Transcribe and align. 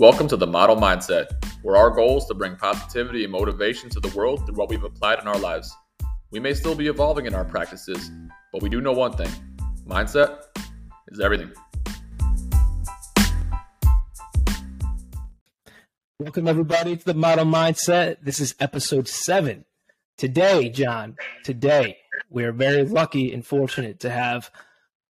Welcome 0.00 0.28
to 0.28 0.36
the 0.38 0.46
Model 0.46 0.76
Mindset, 0.76 1.26
where 1.60 1.76
our 1.76 1.90
goal 1.90 2.16
is 2.16 2.24
to 2.24 2.34
bring 2.34 2.56
positivity 2.56 3.22
and 3.22 3.30
motivation 3.30 3.90
to 3.90 4.00
the 4.00 4.08
world 4.16 4.46
through 4.46 4.54
what 4.54 4.70
we've 4.70 4.82
applied 4.82 5.18
in 5.20 5.28
our 5.28 5.38
lives. 5.38 5.76
We 6.30 6.40
may 6.40 6.54
still 6.54 6.74
be 6.74 6.86
evolving 6.86 7.26
in 7.26 7.34
our 7.34 7.44
practices, 7.44 8.10
but 8.50 8.62
we 8.62 8.70
do 8.70 8.80
know 8.80 8.92
one 8.92 9.12
thing 9.12 9.28
mindset 9.86 10.44
is 11.08 11.20
everything. 11.20 11.52
Welcome, 16.18 16.48
everybody, 16.48 16.96
to 16.96 17.04
the 17.04 17.12
Model 17.12 17.44
Mindset. 17.44 18.22
This 18.22 18.40
is 18.40 18.54
episode 18.58 19.06
seven. 19.06 19.66
Today, 20.16 20.70
John, 20.70 21.18
today, 21.44 21.98
we 22.30 22.44
are 22.44 22.52
very 22.52 22.86
lucky 22.86 23.34
and 23.34 23.44
fortunate 23.44 24.00
to 24.00 24.08
have 24.08 24.50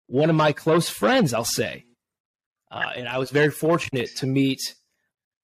one 0.07 0.31
of 0.31 0.35
my 0.35 0.51
close 0.51 0.89
friends, 0.89 1.31
I'll 1.31 1.45
say. 1.45 1.85
Uh, 2.71 2.89
and 2.95 3.07
I 3.07 3.19
was 3.19 3.29
very 3.29 3.51
fortunate 3.51 4.15
to 4.17 4.25
meet 4.25 4.75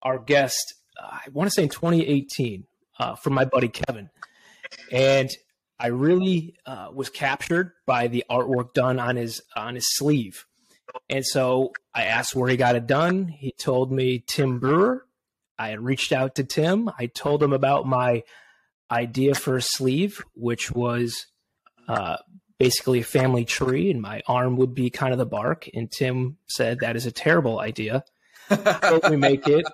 our 0.06 0.20
guest, 0.20 0.76
uh, 1.02 1.08
I 1.12 1.30
want 1.34 1.48
to 1.50 1.52
say 1.52 1.64
in 1.64 1.70
2018, 1.70 2.66
uh, 3.00 3.16
from 3.16 3.34
my 3.34 3.44
buddy 3.44 3.68
Kevin. 3.68 4.10
And 4.92 5.30
I 5.80 5.88
really 5.88 6.56
uh, 6.66 6.90
was 6.94 7.10
captured 7.10 7.74
by 7.86 8.08
the 8.08 8.24
artwork 8.30 8.74
done 8.74 9.00
on 9.00 9.18
his 9.18 9.42
on 9.56 9.76
his 9.76 9.86
sleeve. 9.98 10.46
And 11.10 11.26
so 11.26 11.74
I 11.94 12.04
asked 12.06 12.36
where 12.36 12.50
he 12.50 12.56
got 12.56 12.76
it 12.76 12.88
done. 12.88 13.28
He 13.28 13.52
told 13.52 13.92
me 13.92 14.24
Tim 14.26 14.60
Brewer. 14.60 15.06
I 15.58 15.70
had 15.70 15.82
reached 15.82 16.14
out 16.14 16.36
to 16.36 16.44
Tim. 16.44 16.90
I 16.98 17.08
told 17.08 17.42
him 17.44 17.52
about 17.52 17.86
my 17.86 18.24
idea 18.90 19.36
for 19.36 19.58
a 19.58 19.62
sleeve, 19.62 20.24
which 20.36 20.72
was 20.72 21.26
uh, 21.88 22.18
basically 22.60 23.00
a 23.00 23.06
family 23.06 23.46
tree, 23.46 23.90
and 23.90 24.02
my 24.02 24.22
arm 24.28 24.58
would 24.58 24.74
be 24.74 24.90
kind 24.90 25.12
of 25.12 25.18
the 25.18 25.26
bark. 25.26 25.68
And 25.74 25.92
Tim 25.92 26.38
said 26.48 26.80
that 26.80 26.96
is 26.96 27.06
a 27.06 27.12
terrible 27.12 27.60
idea 27.60 28.04
how 28.50 29.00
we 29.10 29.18
make 29.18 29.48
it? 29.48 29.66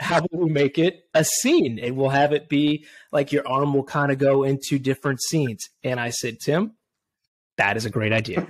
How 0.00 0.20
will 0.30 0.46
we 0.46 0.50
make 0.50 0.78
it 0.78 1.04
a 1.14 1.24
scene? 1.24 1.78
And 1.78 1.96
we'll 1.96 2.10
have 2.10 2.32
it 2.32 2.48
be 2.48 2.86
like 3.12 3.32
your 3.32 3.46
arm 3.46 3.74
will 3.74 3.84
kind 3.84 4.12
of 4.12 4.18
go 4.18 4.44
into 4.44 4.78
different 4.78 5.22
scenes. 5.22 5.68
And 5.82 5.98
I 5.98 6.10
said, 6.10 6.40
Tim, 6.40 6.72
that 7.56 7.76
is 7.76 7.84
a 7.84 7.90
great 7.90 8.12
idea. 8.12 8.46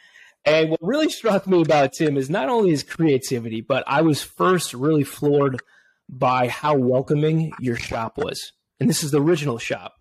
and 0.44 0.70
what 0.70 0.80
really 0.82 1.10
struck 1.10 1.46
me 1.46 1.62
about 1.62 1.92
Tim 1.92 2.16
is 2.16 2.30
not 2.30 2.48
only 2.48 2.70
his 2.70 2.82
creativity, 2.82 3.60
but 3.60 3.84
I 3.86 4.02
was 4.02 4.22
first 4.22 4.74
really 4.74 5.04
floored 5.04 5.60
by 6.08 6.48
how 6.48 6.76
welcoming 6.76 7.52
your 7.60 7.76
shop 7.76 8.16
was. 8.16 8.52
And 8.80 8.88
this 8.88 9.02
is 9.02 9.10
the 9.10 9.20
original 9.20 9.58
shop. 9.58 9.94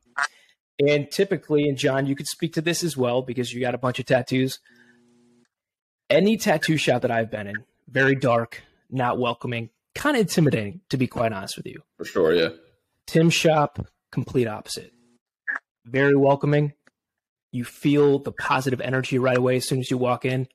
And 0.80 1.10
typically, 1.10 1.70
and 1.70 1.78
John, 1.78 2.06
you 2.06 2.16
could 2.16 2.28
speak 2.28 2.54
to 2.54 2.62
this 2.62 2.84
as 2.84 2.98
well 2.98 3.22
because 3.22 3.54
you 3.54 3.62
got 3.62 3.76
a 3.76 3.80
bunch 3.80 4.00
of 4.00 4.06
tattoos. 4.06 4.60
Any 6.10 6.38
tattoo 6.38 6.78
shop 6.78 7.02
that 7.04 7.12
I've 7.12 7.32
been 7.32 7.48
in, 7.48 7.64
very 7.88 8.16
dark, 8.16 8.62
not 8.90 9.20
welcoming, 9.20 9.70
kind 9.94 10.16
of 10.16 10.22
intimidating, 10.22 10.82
to 10.90 10.98
be 10.98 11.08
quite 11.08 11.34
honest 11.34 11.58
with 11.58 11.68
you. 11.68 11.82
For 11.98 12.06
sure, 12.06 12.34
yeah. 12.34 12.50
Tim 13.08 13.30
Shop, 13.30 13.86
complete 14.12 14.48
opposite. 14.48 14.92
Very 15.86 16.16
welcoming. 16.16 16.74
You 17.52 17.64
feel 17.64 18.20
the 18.20 18.32
positive 18.32 18.82
energy 18.82 19.20
right 19.20 19.38
away 19.38 19.58
as 19.58 19.68
soon 19.68 19.80
as 19.80 19.90
you 19.90 19.98
walk 19.98 20.26
in. 20.26 20.48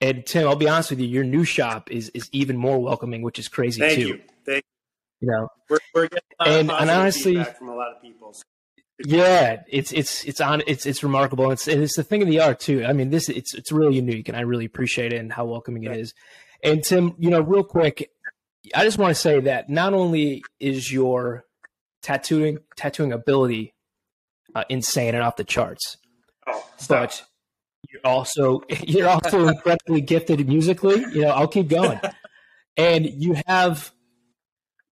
And 0.00 0.24
Tim, 0.24 0.48
I'll 0.48 0.56
be 0.56 0.68
honest 0.68 0.90
with 0.90 1.00
you, 1.00 1.06
your 1.06 1.24
new 1.24 1.44
shop 1.44 1.90
is 1.90 2.08
is 2.10 2.28
even 2.32 2.56
more 2.56 2.78
welcoming, 2.80 3.22
which 3.22 3.38
is 3.38 3.48
crazy 3.48 3.80
Thank 3.80 3.94
too. 3.94 4.08
You. 4.08 4.20
Thank 4.44 4.64
you. 5.20 5.28
You 5.28 5.32
know, 5.32 5.48
we're, 5.68 5.78
we're 5.94 6.08
getting 6.08 6.22
and, 6.40 6.70
and 6.70 6.90
honestly, 6.90 7.44
from 7.44 7.68
a 7.68 7.76
lot 7.76 7.94
of 7.94 8.02
people. 8.02 8.32
So. 8.32 8.42
Yeah, 9.04 9.62
it's 9.68 9.92
it's 9.92 10.24
it's 10.24 10.40
on 10.40 10.62
it's 10.66 10.86
it's 10.86 11.02
remarkable. 11.02 11.50
It's 11.50 11.68
and 11.68 11.82
it's 11.82 11.96
the 11.96 12.02
thing 12.02 12.22
of 12.22 12.28
the 12.28 12.40
art 12.40 12.60
too. 12.60 12.84
I 12.84 12.92
mean, 12.92 13.10
this 13.10 13.28
it's 13.28 13.54
it's 13.54 13.70
really 13.70 13.96
unique, 13.96 14.28
and 14.28 14.36
I 14.36 14.40
really 14.40 14.64
appreciate 14.64 15.12
it 15.12 15.18
and 15.18 15.32
how 15.32 15.44
welcoming 15.44 15.84
it 15.84 15.96
is. 15.96 16.14
And 16.62 16.82
Tim, 16.82 17.14
you 17.18 17.30
know, 17.30 17.40
real 17.40 17.64
quick, 17.64 18.10
I 18.74 18.84
just 18.84 18.98
want 18.98 19.10
to 19.14 19.20
say 19.20 19.40
that 19.40 19.68
not 19.68 19.94
only 19.94 20.44
is 20.60 20.92
your 20.92 21.44
tattooing 22.02 22.58
tattooing 22.76 23.12
ability 23.12 23.74
uh, 24.54 24.64
insane 24.68 25.14
and 25.14 25.22
off 25.22 25.36
the 25.36 25.44
charts, 25.44 25.96
oh, 26.46 26.64
but 26.88 27.24
you're 27.90 28.02
also 28.04 28.62
you're 28.82 29.08
also 29.08 29.48
incredibly 29.48 30.00
gifted 30.00 30.46
musically. 30.46 31.00
You 31.12 31.22
know, 31.22 31.30
I'll 31.30 31.48
keep 31.48 31.68
going, 31.68 32.00
and 32.76 33.06
you 33.06 33.36
have 33.46 33.92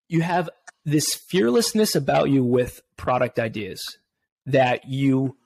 you 0.09 0.23
have 0.23 0.50
this 0.84 1.15
fearlessness 1.15 1.94
about 1.94 2.31
you 2.31 2.43
with 2.43 2.81
product 2.97 3.39
ideas 3.39 3.99
that 4.47 4.89
you 4.89 5.37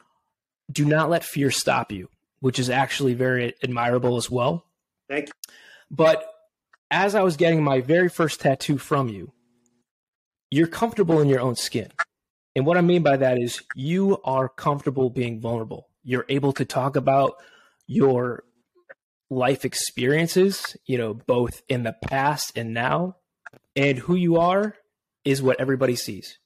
do 0.73 0.87
not 0.87 1.11
let 1.11 1.23
fear 1.23 1.51
stop 1.51 1.93
you, 1.93 2.09
which 2.41 2.59
is 2.59 2.71
actually 2.71 3.13
very 3.13 3.55
admirable 3.63 4.17
as 4.17 4.31
well. 4.31 4.65
Thank 5.09 5.29
you. 5.29 5.33
But 5.91 6.25
as 6.91 7.15
I 7.15 7.23
was 7.23 7.37
getting 7.37 7.63
my 7.63 7.81
very 7.81 8.09
first 8.09 8.41
tattoo 8.41 8.79
from 8.79 9.09
you, 9.09 9.33
you're 10.51 10.67
comfortable 10.67 11.21
in 11.21 11.29
your 11.29 11.41
own 11.41 11.57
skin. 11.57 11.89
And 12.55 12.67
what 12.67 12.77
I 12.77 12.83
mean 12.83 13.03
by 13.03 13.17
that 13.17 13.39
is 13.39 13.63
you 13.75 14.21
are 14.25 14.49
comfortable 14.49 15.11
being 15.11 15.41
vulnerable. 15.41 15.89
You're 16.05 16.27
able 16.29 16.53
to 16.55 16.65
talk 16.65 16.97
about 16.97 17.35
your 17.87 18.45
life 19.31 19.65
experiences, 19.65 20.77
you 20.87 20.99
know, 20.99 21.15
both 21.15 21.63
in 21.69 21.83
the 21.83 21.97
past 22.07 22.57
and 22.57 22.73
now. 22.73 23.17
And 23.75 23.99
who 23.99 24.15
you 24.15 24.37
are 24.37 24.77
is 25.25 25.43
what 25.43 25.61
everybody 25.61 25.97
sees. 25.97 26.39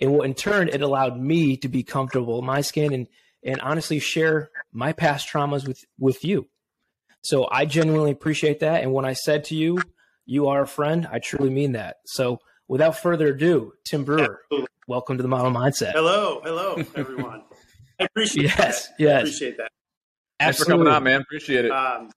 And 0.00 0.12
what 0.12 0.26
in 0.26 0.34
turn, 0.34 0.68
it 0.68 0.82
allowed 0.82 1.20
me 1.20 1.56
to 1.58 1.68
be 1.68 1.84
comfortable 1.84 2.40
in 2.40 2.44
my 2.44 2.62
skin 2.62 2.92
and, 2.92 3.06
and 3.44 3.60
honestly 3.60 4.00
share 4.00 4.50
my 4.72 4.92
past 4.92 5.28
traumas 5.28 5.68
with, 5.68 5.84
with 5.98 6.24
you. 6.24 6.48
So 7.24 7.48
I 7.50 7.64
genuinely 7.64 8.10
appreciate 8.10 8.60
that. 8.60 8.82
And 8.82 8.92
when 8.92 9.06
I 9.06 9.14
said 9.14 9.44
to 9.44 9.54
you, 9.54 9.78
you 10.26 10.48
are 10.48 10.62
a 10.62 10.66
friend, 10.66 11.08
I 11.10 11.20
truly 11.20 11.48
mean 11.48 11.72
that. 11.72 11.96
So 12.04 12.38
without 12.68 12.98
further 12.98 13.28
ado, 13.28 13.72
Tim 13.86 14.04
Brewer, 14.04 14.40
Absolutely. 14.44 14.68
welcome 14.86 15.16
to 15.16 15.22
the 15.22 15.28
Model 15.28 15.50
Mindset. 15.50 15.92
Hello, 15.92 16.42
hello, 16.44 16.82
everyone. 16.94 17.42
I 18.00 18.04
appreciate 18.04 18.44
yes, 18.44 18.88
that. 18.88 18.94
Yes, 18.98 19.16
I 19.16 19.18
appreciate 19.20 19.56
that. 19.56 19.70
Thanks 20.38 20.58
for 20.58 20.66
coming 20.66 20.86
on, 20.86 21.02
man. 21.02 21.22
Appreciate 21.22 21.64
it. 21.64 21.70
Um, 21.70 22.10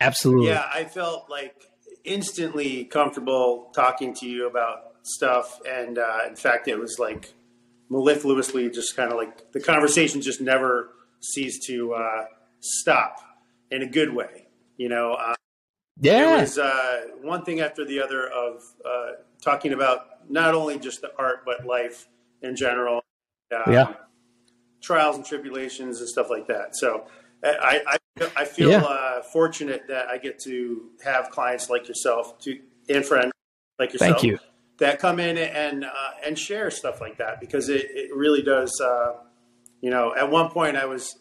Absolutely. 0.00 0.48
Yeah, 0.48 0.64
I 0.72 0.84
felt 0.84 1.28
like 1.28 1.64
instantly 2.04 2.84
comfortable 2.84 3.72
talking 3.74 4.14
to 4.14 4.28
you 4.28 4.46
about 4.46 4.92
stuff, 5.02 5.58
and 5.68 5.98
uh, 5.98 6.20
in 6.28 6.36
fact, 6.36 6.68
it 6.68 6.78
was 6.78 7.00
like 7.00 7.34
mellifluously 7.90 8.72
just 8.72 8.94
kind 8.94 9.10
of 9.10 9.16
like 9.16 9.50
the 9.52 9.60
conversation 9.60 10.20
just 10.20 10.40
never 10.40 10.90
ceased 11.20 11.64
to 11.66 11.94
uh, 11.94 12.24
stop 12.60 13.25
in 13.70 13.82
a 13.82 13.86
good 13.86 14.14
way. 14.14 14.46
You 14.76 14.88
know, 14.88 15.14
uh, 15.14 15.34
yeah, 16.00 16.36
it 16.36 16.40
was 16.40 16.58
uh, 16.58 17.02
one 17.22 17.44
thing 17.44 17.60
after 17.60 17.84
the 17.84 18.00
other 18.00 18.28
of 18.28 18.62
uh, 18.84 19.10
talking 19.42 19.72
about 19.72 20.30
not 20.30 20.54
only 20.54 20.78
just 20.78 21.00
the 21.00 21.12
art 21.18 21.44
but 21.44 21.66
life 21.66 22.08
in 22.42 22.56
general. 22.56 23.02
Um, 23.54 23.72
yeah, 23.72 23.94
trials 24.82 25.16
and 25.16 25.24
tribulations 25.24 26.00
and 26.00 26.08
stuff 26.08 26.30
like 26.30 26.46
that. 26.48 26.76
So. 26.76 27.06
I, 27.44 27.98
I, 28.18 28.26
I 28.34 28.44
feel 28.44 28.70
yeah. 28.70 28.78
uh, 28.78 29.22
fortunate 29.22 29.82
that 29.88 30.08
I 30.08 30.16
get 30.18 30.40
to 30.40 30.90
have 31.04 31.30
clients 31.30 31.68
like 31.68 31.86
yourself 31.86 32.38
to, 32.40 32.58
and 32.88 33.04
friends 33.04 33.30
like 33.78 33.92
yourself. 33.92 34.12
Thank 34.12 34.22
you. 34.24 34.38
That 34.78 34.98
come 34.98 35.20
in 35.20 35.38
and 35.38 35.84
uh, 35.84 36.10
and 36.24 36.38
share 36.38 36.70
stuff 36.70 37.00
like 37.00 37.18
that 37.18 37.40
because 37.40 37.68
it, 37.68 37.86
it 37.90 38.14
really 38.14 38.42
does. 38.42 38.78
Uh, 38.80 39.14
you 39.80 39.90
know, 39.90 40.14
at 40.14 40.30
one 40.30 40.50
point 40.50 40.76
I 40.76 40.86
was 40.86 41.16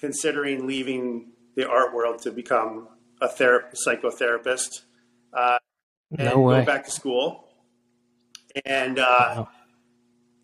considering 0.00 0.66
leaving 0.66 1.32
the 1.56 1.68
art 1.68 1.94
world 1.94 2.20
to 2.22 2.30
become 2.30 2.88
a 3.20 3.28
ther- 3.28 3.70
psychotherapist 3.86 4.82
uh, 5.32 5.58
and 6.16 6.28
no 6.28 6.40
way. 6.40 6.60
go 6.60 6.66
back 6.66 6.84
to 6.84 6.90
school. 6.90 7.48
And 8.64 8.98
uh, 8.98 9.02
wow. 9.02 9.48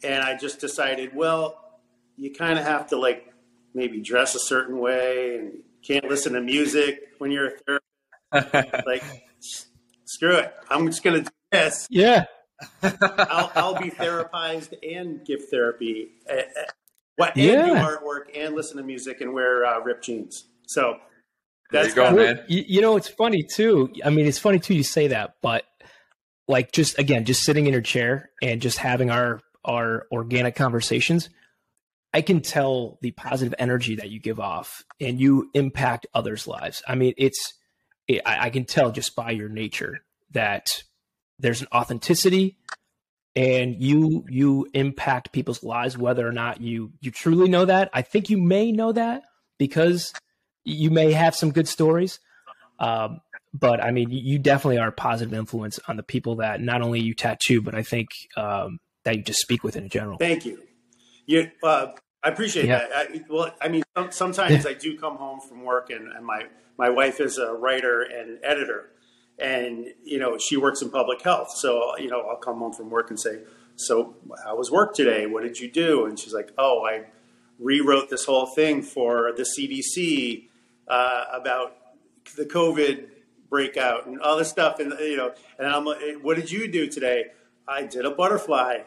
and 0.03 0.23
I 0.23 0.37
just 0.37 0.61
decided, 0.61 1.15
well, 1.15 1.81
you 2.17 2.33
kind 2.33 2.59
of 2.59 2.65
have 2.65 2.89
to 2.89 2.99
like 2.99 3.33
maybe 3.75 4.00
dress 4.00 4.34
a 4.34 4.39
certain 4.39 4.78
way 4.78 5.39
and 5.39 5.62
can't 5.87 6.09
listen 6.09 6.35
to 6.35 6.41
music 6.41 7.00
when 7.19 7.31
you're 7.31 7.49
a 7.49 7.79
therapist. 8.32 8.87
like, 8.87 9.03
screw 10.05 10.37
it, 10.37 10.55
I'm 10.69 10.87
just 10.87 11.03
gonna 11.03 11.23
do 11.23 11.31
this. 11.50 11.87
Yeah. 11.91 12.25
I'll, 12.82 13.50
I'll, 13.56 13.81
be 13.81 13.91
therapized 13.91 14.75
and 14.88 15.25
give 15.25 15.49
therapy. 15.50 16.12
Uh, 16.31 16.43
what 17.17 17.35
and 17.35 17.44
yeah. 17.44 17.67
do 17.67 17.75
artwork 17.75 18.26
and 18.37 18.55
listen 18.55 18.76
to 18.76 18.85
music 18.85 19.20
and 19.20 19.35
wear 19.35 19.64
uh, 19.64 19.81
ripped 19.81 20.05
jeans. 20.05 20.44
So 20.67 20.97
that's 21.70 21.94
there 21.94 22.05
you 22.05 22.11
go, 22.11 22.17
man. 22.17 22.44
You, 22.49 22.64
you 22.67 22.81
know, 22.81 22.97
it's 22.97 23.09
funny 23.09 23.43
too. 23.43 23.93
I 24.05 24.11
mean, 24.11 24.26
it's 24.26 24.38
funny 24.38 24.59
too. 24.59 24.75
You 24.75 24.82
say 24.82 25.09
that, 25.09 25.37
but 25.43 25.64
like 26.49 26.73
just 26.73 26.99
again, 26.99 27.25
just 27.25 27.43
sitting 27.43 27.67
in 27.67 27.73
your 27.73 27.82
chair 27.82 28.31
and 28.43 28.61
just 28.61 28.79
having 28.79 29.11
our 29.11 29.41
our 29.64 30.06
organic 30.12 30.55
conversations, 30.55 31.31
I 32.12 32.20
can 32.23 32.41
tell 32.41 32.99
the 33.00 33.12
positive 33.12 33.55
energy 33.59 33.97
that 33.97 34.11
you 34.11 34.20
give 34.20 34.41
off, 34.41 34.85
and 35.00 35.20
you 35.20 35.50
impact 35.55 36.06
others' 36.14 36.47
lives. 36.47 36.82
I 36.87 36.94
mean, 36.94 37.14
it's 37.17 37.55
it, 38.09 38.23
I, 38.26 38.47
I 38.47 38.50
can 38.50 38.64
tell 38.64 38.93
just 38.93 39.17
by 39.17 39.31
your 39.31 39.49
nature 39.49 40.00
that 40.32 40.82
there's 41.38 41.61
an 41.61 41.69
authenticity 41.73 42.59
and 43.35 43.82
you 43.82 44.25
you 44.29 44.69
impact 44.75 45.32
people's 45.32 45.62
lives 45.62 45.97
whether 45.97 46.26
or 46.26 46.32
not 46.32 46.61
you 46.61 46.93
you 47.00 47.11
truly 47.11 47.49
know 47.49 47.64
that 47.64 47.88
i 47.94 48.03
think 48.03 48.29
you 48.29 48.37
may 48.37 48.70
know 48.70 48.93
that 48.93 49.23
because 49.59 50.12
you 50.64 50.91
may 50.91 51.12
have 51.12 51.35
some 51.35 51.50
good 51.50 51.69
stories 51.69 52.19
um, 52.82 53.20
but 53.55 53.82
I 53.82 53.91
mean, 53.91 54.11
you 54.11 54.38
definitely 54.38 54.79
are 54.79 54.88
a 54.88 54.93
positive 54.93 55.32
influence 55.35 55.79
on 55.87 55.97
the 55.97 56.03
people 56.03 56.37
that 56.37 56.61
not 56.61 56.82
only 56.82 57.00
you 57.00 57.14
tattoo, 57.14 57.62
but 57.62 57.75
I 57.75 57.82
think 57.82 58.09
um, 58.37 58.79
that 59.05 59.17
you 59.17 59.23
just 59.23 59.41
speak 59.41 59.62
with 59.62 59.76
in 59.76 59.88
general. 59.88 60.19
Thank 60.19 60.47
you. 60.47 60.62
You, 61.26 61.50
uh, 61.62 61.88
I 62.23 62.29
appreciate 62.29 62.67
yeah. 62.67 62.79
that. 62.79 62.91
I, 62.94 63.25
well, 63.29 63.55
I 63.61 63.69
mean, 63.69 63.82
sometimes 64.11 64.64
yeah. 64.64 64.70
I 64.70 64.75
do 64.75 64.99
come 64.99 65.17
home 65.17 65.41
from 65.41 65.64
work, 65.64 65.91
and, 65.91 66.11
and 66.12 66.25
my 66.25 66.47
my 66.79 66.88
wife 66.88 67.20
is 67.20 67.38
a 67.38 67.53
writer 67.53 68.03
and 68.03 68.38
editor, 68.43 68.91
and 69.38 69.87
you 70.03 70.19
know 70.19 70.38
she 70.38 70.56
works 70.56 70.82
in 70.82 70.91
public 70.91 71.23
health. 71.23 71.50
So 71.55 71.97
you 71.99 72.09
know 72.09 72.23
I'll 72.23 72.37
come 72.37 72.59
home 72.59 72.73
from 72.73 72.91
work 72.91 73.11
and 73.11 73.20
say, 73.20 73.41
"So 73.76 74.17
how 74.44 74.56
was 74.56 74.70
work 74.70 74.94
today? 74.94 75.26
What 75.26 75.43
did 75.43 75.61
you 75.61 75.70
do?" 75.70 76.06
And 76.06 76.19
she's 76.19 76.32
like, 76.32 76.53
"Oh, 76.56 76.85
I 76.87 77.05
rewrote 77.59 78.09
this 78.09 78.25
whole 78.25 78.47
thing 78.47 78.82
for 78.82 79.32
the 79.37 79.43
CDC 79.44 80.49
uh, 80.88 81.25
about 81.32 81.76
the 82.37 82.44
COVID 82.44 83.08
breakout 83.49 84.06
and 84.06 84.20
all 84.20 84.37
this 84.37 84.49
stuff." 84.49 84.79
And 84.81 84.93
you 85.00 85.17
know, 85.17 85.32
and 85.58 85.69
I'm 85.69 85.84
like, 85.84 86.00
"What 86.23 86.37
did 86.37 86.50
you 86.50 86.69
do 86.69 86.88
today?" 86.88 87.26
I 87.67 87.84
did 87.84 88.05
a 88.05 88.11
butterfly. 88.11 88.81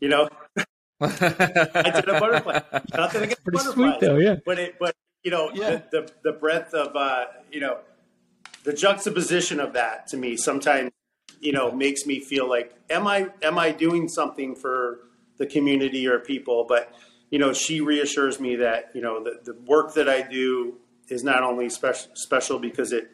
You 0.00 0.08
know. 0.08 0.28
I 1.00 1.90
did 1.94 2.08
a 2.08 2.20
butterfly. 2.20 2.60
Not 2.94 3.12
that 3.12 3.22
I 3.22 3.26
get 3.26 3.42
pretty 3.42 3.58
sweet 3.58 4.00
though, 4.00 4.16
yeah. 4.16 4.36
But 4.44 4.58
it, 4.58 4.78
but 4.78 4.94
you 5.22 5.30
know, 5.30 5.50
yeah. 5.54 5.82
the, 5.90 6.02
the, 6.02 6.12
the 6.24 6.32
breadth 6.32 6.74
of 6.74 6.94
uh, 6.96 7.26
you 7.50 7.60
know 7.60 7.78
the 8.64 8.72
juxtaposition 8.72 9.60
of 9.60 9.72
that 9.74 10.06
to 10.08 10.16
me 10.16 10.36
sometimes 10.36 10.90
you 11.40 11.52
know 11.52 11.70
makes 11.70 12.04
me 12.04 12.20
feel 12.20 12.48
like 12.48 12.74
am 12.90 13.06
I 13.06 13.28
am 13.42 13.58
I 13.58 13.70
doing 13.70 14.08
something 14.08 14.54
for 14.54 15.00
the 15.38 15.46
community 15.46 16.06
or 16.06 16.18
people? 16.18 16.64
But 16.68 16.92
you 17.30 17.38
know, 17.38 17.52
she 17.52 17.80
reassures 17.80 18.40
me 18.40 18.56
that 18.56 18.90
you 18.94 19.00
know 19.00 19.22
the, 19.22 19.40
the 19.44 19.54
work 19.66 19.94
that 19.94 20.08
I 20.08 20.22
do 20.22 20.74
is 21.08 21.24
not 21.24 21.42
only 21.42 21.68
special 21.68 22.10
special 22.14 22.58
because 22.58 22.92
it 22.92 23.10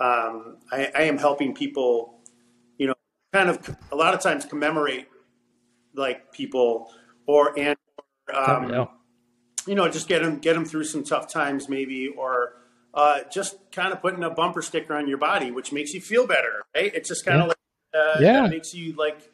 um, 0.00 0.56
I, 0.72 0.90
I 0.94 1.02
am 1.02 1.18
helping 1.18 1.54
people, 1.54 2.20
you 2.78 2.86
know, 2.86 2.94
kind 3.32 3.50
of 3.50 3.76
a 3.92 3.96
lot 3.96 4.14
of 4.14 4.20
times 4.20 4.44
commemorate 4.44 5.06
like 5.94 6.32
people 6.32 6.90
or 7.26 7.58
and 7.58 7.76
um, 8.34 8.88
you 9.66 9.74
know 9.74 9.88
just 9.88 10.08
get 10.08 10.22
them 10.22 10.38
get 10.38 10.54
them 10.54 10.64
through 10.64 10.84
some 10.84 11.04
tough 11.04 11.30
times 11.30 11.68
maybe 11.68 12.08
or 12.08 12.54
uh, 12.94 13.20
just 13.30 13.56
kind 13.72 13.92
of 13.92 14.00
putting 14.00 14.22
a 14.24 14.30
bumper 14.30 14.62
sticker 14.62 14.94
on 14.94 15.06
your 15.06 15.18
body 15.18 15.50
which 15.50 15.72
makes 15.72 15.92
you 15.92 16.00
feel 16.00 16.26
better 16.26 16.64
right? 16.74 16.92
It's 16.94 17.08
just 17.08 17.24
kind 17.24 17.38
yeah. 17.38 17.42
of 17.42 17.48
like 17.48 17.56
uh, 17.92 18.18
yeah. 18.20 18.46
makes 18.46 18.72
you 18.72 18.94
like 18.94 19.30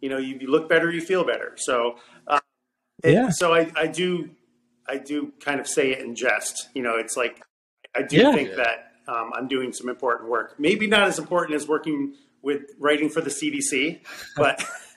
you 0.00 0.08
know 0.08 0.18
you, 0.18 0.36
you, 0.40 0.50
look 0.50 0.68
better 0.68 0.90
you 0.90 1.00
feel 1.00 1.24
better. 1.24 1.54
So 1.56 1.96
uh, 2.26 2.40
yeah. 3.04 3.30
so 3.30 3.54
I, 3.54 3.70
I 3.76 3.86
do 3.86 4.30
I 4.88 4.98
do 4.98 5.32
kind 5.40 5.60
of 5.60 5.66
say 5.66 5.92
it 5.92 6.00
in 6.00 6.14
jest 6.14 6.68
you 6.74 6.82
know 6.82 6.96
it's 6.96 7.16
like 7.16 7.42
I 7.94 8.02
do 8.02 8.16
yeah. 8.16 8.32
think 8.32 8.50
yeah. 8.50 8.56
that 8.56 9.12
um, 9.12 9.32
I'm 9.34 9.48
doing 9.48 9.72
some 9.72 9.88
important 9.88 10.30
work 10.30 10.56
maybe 10.58 10.86
not 10.86 11.08
as 11.08 11.18
important 11.18 11.56
as 11.56 11.66
working 11.66 12.14
with 12.42 12.62
writing 12.78 13.08
for 13.08 13.20
the 13.20 13.30
CDC 13.30 14.00
but 14.36 14.64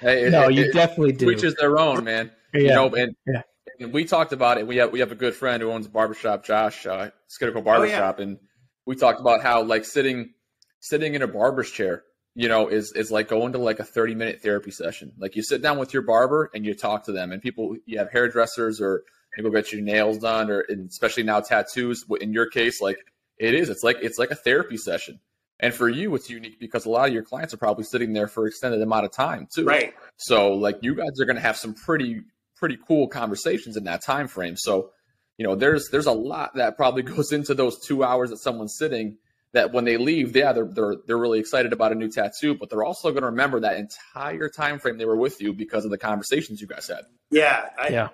Hey, 0.00 0.28
no, 0.30 0.48
it, 0.48 0.54
you 0.54 0.64
it, 0.64 0.72
definitely 0.72 1.12
do. 1.12 1.26
Which 1.26 1.44
is 1.44 1.54
their 1.54 1.78
own, 1.78 2.04
man. 2.04 2.30
Yeah. 2.54 2.60
You 2.60 2.68
know, 2.68 2.94
and, 2.94 3.16
yeah. 3.26 3.42
and, 3.80 3.92
we 3.92 4.04
talked 4.04 4.32
about 4.32 4.58
it. 4.58 4.66
We 4.66 4.76
have 4.76 4.92
we 4.92 5.00
have 5.00 5.12
a 5.12 5.16
good 5.16 5.34
friend 5.34 5.62
who 5.62 5.70
owns 5.70 5.86
a 5.86 5.90
barbershop, 5.90 6.44
Josh, 6.44 6.86
uh, 6.86 7.10
Skittical 7.28 7.62
Barbershop, 7.62 8.16
oh, 8.18 8.22
yeah. 8.22 8.28
and 8.28 8.38
we 8.86 8.96
talked 8.96 9.20
about 9.20 9.42
how 9.42 9.62
like 9.62 9.84
sitting 9.84 10.32
sitting 10.80 11.14
in 11.14 11.22
a 11.22 11.26
barber's 11.26 11.70
chair, 11.70 12.04
you 12.34 12.48
know, 12.48 12.68
is 12.68 12.92
is 12.92 13.10
like 13.10 13.28
going 13.28 13.52
to 13.52 13.58
like 13.58 13.80
a 13.80 13.84
thirty 13.84 14.14
minute 14.14 14.42
therapy 14.42 14.70
session. 14.70 15.12
Like 15.18 15.36
you 15.36 15.42
sit 15.42 15.62
down 15.62 15.78
with 15.78 15.92
your 15.92 16.02
barber 16.02 16.50
and 16.54 16.64
you 16.64 16.74
talk 16.74 17.04
to 17.04 17.12
them, 17.12 17.32
and 17.32 17.42
people 17.42 17.76
you 17.86 17.98
have 17.98 18.10
hairdressers 18.10 18.80
or 18.80 19.02
go 19.40 19.50
get 19.50 19.72
your 19.72 19.82
nails 19.82 20.18
done, 20.18 20.50
or 20.50 20.64
especially 20.88 21.22
now 21.22 21.40
tattoos. 21.40 22.04
In 22.20 22.32
your 22.32 22.48
case, 22.48 22.80
like 22.80 22.98
it 23.38 23.54
is, 23.54 23.68
it's 23.68 23.82
like 23.82 23.98
it's 24.02 24.18
like 24.18 24.30
a 24.30 24.36
therapy 24.36 24.76
session 24.76 25.20
and 25.60 25.74
for 25.74 25.88
you, 25.88 26.14
it's 26.14 26.30
unique 26.30 26.60
because 26.60 26.86
a 26.86 26.90
lot 26.90 27.08
of 27.08 27.14
your 27.14 27.24
clients 27.24 27.52
are 27.52 27.58
probably 27.58 27.84
sitting 27.84 28.12
there 28.12 28.28
for 28.28 28.46
extended 28.46 28.80
amount 28.80 29.06
of 29.06 29.12
time 29.12 29.48
too. 29.52 29.64
Right. 29.64 29.92
So 30.16 30.54
like 30.54 30.78
you 30.82 30.94
guys 30.94 31.20
are 31.20 31.24
going 31.24 31.36
to 31.36 31.42
have 31.42 31.56
some 31.56 31.74
pretty 31.74 32.22
pretty 32.56 32.78
cool 32.86 33.08
conversations 33.08 33.76
in 33.76 33.84
that 33.84 34.02
time 34.02 34.28
frame. 34.28 34.56
So 34.56 34.90
you 35.36 35.46
know 35.46 35.56
there's 35.56 35.88
there's 35.90 36.06
a 36.06 36.12
lot 36.12 36.54
that 36.54 36.76
probably 36.76 37.02
goes 37.14 37.32
into 37.32 37.54
those 37.54 37.78
two 37.80 38.04
hours 38.04 38.30
that 38.30 38.38
someone's 38.38 38.76
sitting. 38.76 39.18
That 39.52 39.72
when 39.72 39.84
they 39.84 39.96
leave, 39.96 40.36
yeah, 40.36 40.52
they're 40.52 40.66
they're 40.66 40.96
they're 41.06 41.18
really 41.18 41.40
excited 41.40 41.72
about 41.72 41.92
a 41.92 41.94
new 41.94 42.10
tattoo, 42.10 42.54
but 42.54 42.68
they're 42.68 42.84
also 42.84 43.10
going 43.10 43.22
to 43.22 43.30
remember 43.30 43.60
that 43.60 43.78
entire 43.78 44.48
time 44.48 44.78
frame 44.78 44.98
they 44.98 45.06
were 45.06 45.16
with 45.16 45.40
you 45.40 45.54
because 45.54 45.86
of 45.86 45.90
the 45.90 45.96
conversations 45.96 46.60
you 46.60 46.66
guys 46.66 46.86
had. 46.88 47.06
Yeah, 47.30 47.70
I, 47.78 47.88
yeah, 47.88 48.08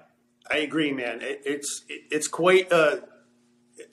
I 0.48 0.58
agree, 0.58 0.92
man. 0.92 1.22
It, 1.22 1.42
it's 1.44 1.84
it, 1.88 2.02
it's 2.10 2.28
quite 2.28 2.70
a 2.70 3.02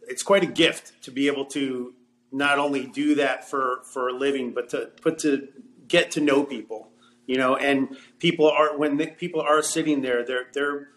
it's 0.07 0.23
quite 0.23 0.43
a 0.43 0.47
gift 0.47 1.01
to 1.03 1.11
be 1.11 1.27
able 1.27 1.45
to 1.45 1.95
not 2.31 2.59
only 2.59 2.87
do 2.87 3.15
that 3.15 3.49
for 3.49 3.81
for 3.91 4.09
a 4.09 4.13
living, 4.13 4.53
but 4.53 4.69
to 4.69 4.91
put 5.01 5.19
to 5.19 5.47
get 5.87 6.11
to 6.11 6.21
know 6.21 6.43
people, 6.43 6.89
you 7.25 7.37
know. 7.37 7.55
And 7.55 7.97
people 8.19 8.49
are 8.49 8.77
when 8.77 8.97
the, 8.97 9.07
people 9.07 9.41
are 9.41 9.61
sitting 9.61 10.01
there, 10.01 10.25
they're 10.25 10.47
they're 10.53 10.89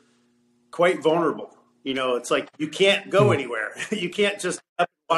quite 0.71 1.03
vulnerable. 1.03 1.57
You 1.83 1.95
know, 1.95 2.17
it's 2.17 2.31
like 2.31 2.49
you 2.59 2.69
can't 2.69 3.11
go 3.11 3.27
hmm. 3.27 3.35
anywhere. 3.35 3.75
you 3.91 4.11
can't 4.11 4.41
just 4.41 4.61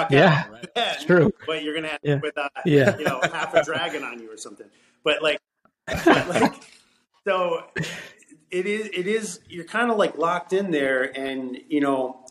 walk 0.00 0.10
yeah, 0.10 0.44
out. 0.46 0.68
Right? 0.76 0.96
True. 1.06 1.32
But 1.46 1.62
you're 1.62 1.74
gonna 1.74 1.88
have 1.88 2.00
yeah. 2.02 2.20
with 2.22 2.36
uh, 2.38 2.48
yeah. 2.64 2.96
you 2.98 3.04
know 3.04 3.20
half 3.22 3.54
a 3.54 3.62
dragon 3.64 4.02
on 4.02 4.20
you 4.20 4.32
or 4.32 4.36
something. 4.36 4.66
But 5.04 5.22
like, 5.22 5.40
but 5.86 6.06
like 6.28 6.54
so 7.24 7.64
it 8.50 8.66
is 8.66 8.88
it 8.92 9.06
is 9.06 9.40
you're 9.48 9.64
kind 9.64 9.90
of 9.90 9.96
like 9.96 10.16
locked 10.18 10.52
in 10.52 10.70
there 10.70 11.04
and 11.16 11.58
you 11.68 11.80
know 11.80 12.24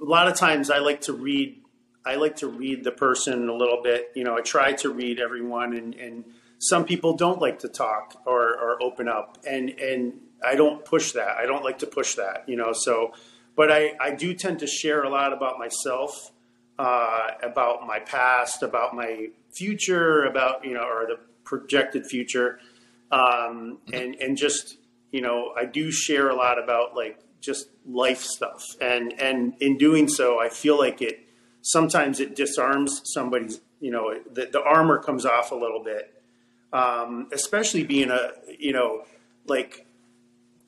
a 0.00 0.04
lot 0.04 0.26
of 0.26 0.34
times 0.34 0.70
i 0.70 0.78
like 0.78 1.02
to 1.02 1.12
read 1.12 1.64
I 2.04 2.16
like 2.16 2.36
to 2.36 2.48
read 2.48 2.84
the 2.84 2.90
person 2.90 3.48
a 3.48 3.54
little 3.54 3.82
bit. 3.82 4.12
You 4.14 4.24
know, 4.24 4.36
I 4.36 4.42
try 4.42 4.72
to 4.74 4.90
read 4.90 5.20
everyone, 5.20 5.74
and, 5.74 5.94
and 5.94 6.24
some 6.58 6.84
people 6.84 7.16
don't 7.16 7.40
like 7.40 7.60
to 7.60 7.68
talk 7.68 8.20
or, 8.26 8.48
or 8.48 8.82
open 8.82 9.08
up, 9.08 9.38
and 9.48 9.70
and 9.70 10.20
I 10.44 10.54
don't 10.54 10.84
push 10.84 11.12
that. 11.12 11.36
I 11.38 11.46
don't 11.46 11.64
like 11.64 11.78
to 11.78 11.86
push 11.86 12.14
that. 12.16 12.44
You 12.46 12.56
know, 12.56 12.72
so 12.72 13.14
but 13.56 13.72
I 13.72 13.94
I 14.00 14.14
do 14.14 14.34
tend 14.34 14.58
to 14.58 14.66
share 14.66 15.02
a 15.02 15.08
lot 15.08 15.32
about 15.32 15.58
myself, 15.58 16.32
uh, 16.78 17.28
about 17.42 17.86
my 17.86 18.00
past, 18.00 18.62
about 18.62 18.94
my 18.94 19.28
future, 19.52 20.24
about 20.24 20.64
you 20.64 20.74
know, 20.74 20.84
or 20.84 21.06
the 21.06 21.18
projected 21.44 22.06
future, 22.06 22.58
um, 23.10 23.78
and 23.92 24.14
and 24.16 24.36
just 24.36 24.78
you 25.10 25.20
know, 25.20 25.52
I 25.56 25.64
do 25.64 25.90
share 25.92 26.28
a 26.28 26.34
lot 26.34 26.62
about 26.62 26.96
like 26.96 27.18
just 27.40 27.68
life 27.86 28.22
stuff, 28.22 28.62
and 28.80 29.12
and 29.20 29.54
in 29.60 29.78
doing 29.78 30.08
so, 30.08 30.40
I 30.40 30.48
feel 30.48 30.78
like 30.78 31.00
it 31.00 31.24
sometimes 31.64 32.20
it 32.20 32.36
disarms 32.36 33.00
somebody's, 33.04 33.60
you 33.80 33.90
know, 33.90 34.14
the, 34.30 34.46
the 34.52 34.62
armor 34.62 34.98
comes 34.98 35.24
off 35.24 35.50
a 35.50 35.54
little 35.54 35.82
bit. 35.82 36.10
Um, 36.72 37.28
especially 37.32 37.84
being 37.84 38.10
a, 38.10 38.32
you 38.58 38.72
know, 38.72 39.04
like, 39.46 39.86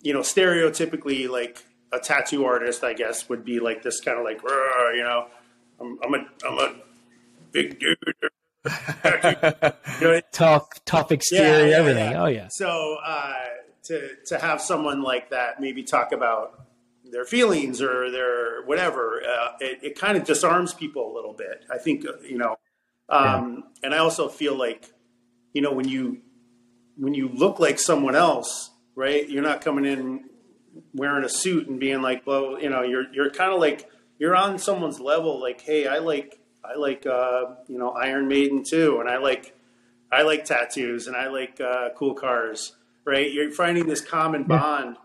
you 0.02 0.12
know, 0.12 0.20
stereotypically 0.20 1.28
like 1.28 1.64
a 1.92 1.98
tattoo 1.98 2.44
artist, 2.44 2.84
I 2.84 2.94
guess, 2.94 3.28
would 3.28 3.44
be 3.44 3.58
like 3.58 3.82
this 3.82 4.00
kind 4.00 4.16
of 4.16 4.24
like, 4.24 4.40
you 4.42 5.02
know, 5.02 5.26
I'm, 5.80 5.98
I'm 6.02 6.14
a, 6.14 6.26
I'm 6.46 6.58
a 6.58 6.74
big 7.52 7.78
dude. 7.78 7.96
you 10.00 10.06
know, 10.06 10.20
tough, 10.32 10.68
tough 10.84 11.12
exterior, 11.12 11.64
yeah, 11.64 11.70
yeah, 11.70 11.76
everything. 11.76 12.12
Yeah. 12.12 12.22
Oh 12.22 12.26
yeah. 12.26 12.48
So 12.50 12.96
uh, 13.04 13.34
to 13.84 14.16
to 14.26 14.38
have 14.38 14.60
someone 14.60 15.02
like 15.02 15.30
that 15.30 15.60
maybe 15.60 15.82
talk 15.82 16.12
about 16.12 16.62
their 17.04 17.24
feelings 17.24 17.80
or 17.80 18.10
their 18.10 18.64
whatever, 18.64 19.22
uh, 19.22 19.52
it, 19.60 19.78
it 19.82 19.98
kind 19.98 20.16
of 20.16 20.24
disarms 20.24 20.74
people 20.74 21.12
a 21.12 21.14
little 21.14 21.32
bit. 21.32 21.64
I 21.72 21.78
think 21.78 22.06
uh, 22.06 22.12
you 22.22 22.38
know, 22.38 22.56
um, 23.08 23.64
and 23.82 23.94
I 23.94 23.98
also 23.98 24.28
feel 24.28 24.56
like 24.56 24.90
you 25.52 25.62
know 25.62 25.72
when 25.72 25.88
you 25.88 26.22
when 26.96 27.14
you 27.14 27.28
look 27.28 27.60
like 27.60 27.78
someone 27.78 28.16
else, 28.16 28.70
right? 28.94 29.28
You're 29.28 29.42
not 29.42 29.60
coming 29.60 29.84
in 29.84 30.24
wearing 30.94 31.24
a 31.24 31.28
suit 31.28 31.68
and 31.68 31.78
being 31.78 32.02
like, 32.02 32.26
well, 32.26 32.60
you 32.60 32.68
know, 32.68 32.82
you're 32.82 33.12
you're 33.12 33.30
kind 33.30 33.52
of 33.52 33.60
like 33.60 33.88
you're 34.18 34.36
on 34.36 34.58
someone's 34.58 35.00
level. 35.00 35.40
Like, 35.40 35.60
hey, 35.60 35.86
I 35.86 35.98
like 35.98 36.38
I 36.64 36.76
like 36.76 37.06
uh, 37.06 37.54
you 37.68 37.78
know 37.78 37.90
Iron 37.90 38.28
Maiden 38.28 38.62
too, 38.68 38.98
and 39.00 39.08
I 39.08 39.18
like 39.18 39.56
I 40.12 40.22
like 40.22 40.44
tattoos 40.44 41.06
and 41.06 41.16
I 41.16 41.28
like 41.28 41.60
uh, 41.60 41.90
cool 41.96 42.14
cars. 42.14 42.74
Right? 43.04 43.30
You're 43.30 43.52
finding 43.52 43.86
this 43.86 44.00
common 44.00 44.44
bond 44.44 44.96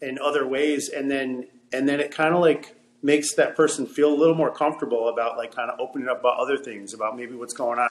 in 0.00 0.18
other 0.18 0.46
ways 0.46 0.88
and 0.88 1.10
then 1.10 1.46
and 1.72 1.88
then 1.88 2.00
it 2.00 2.10
kind 2.10 2.34
of 2.34 2.40
like 2.40 2.74
makes 3.02 3.34
that 3.34 3.56
person 3.56 3.86
feel 3.86 4.12
a 4.12 4.16
little 4.16 4.34
more 4.34 4.52
comfortable 4.52 5.08
about 5.08 5.36
like 5.36 5.54
kind 5.54 5.70
of 5.70 5.78
opening 5.78 6.08
up 6.08 6.20
about 6.20 6.38
other 6.38 6.56
things 6.56 6.94
about 6.94 7.16
maybe 7.16 7.34
what's 7.34 7.54
going 7.54 7.78
on 7.78 7.88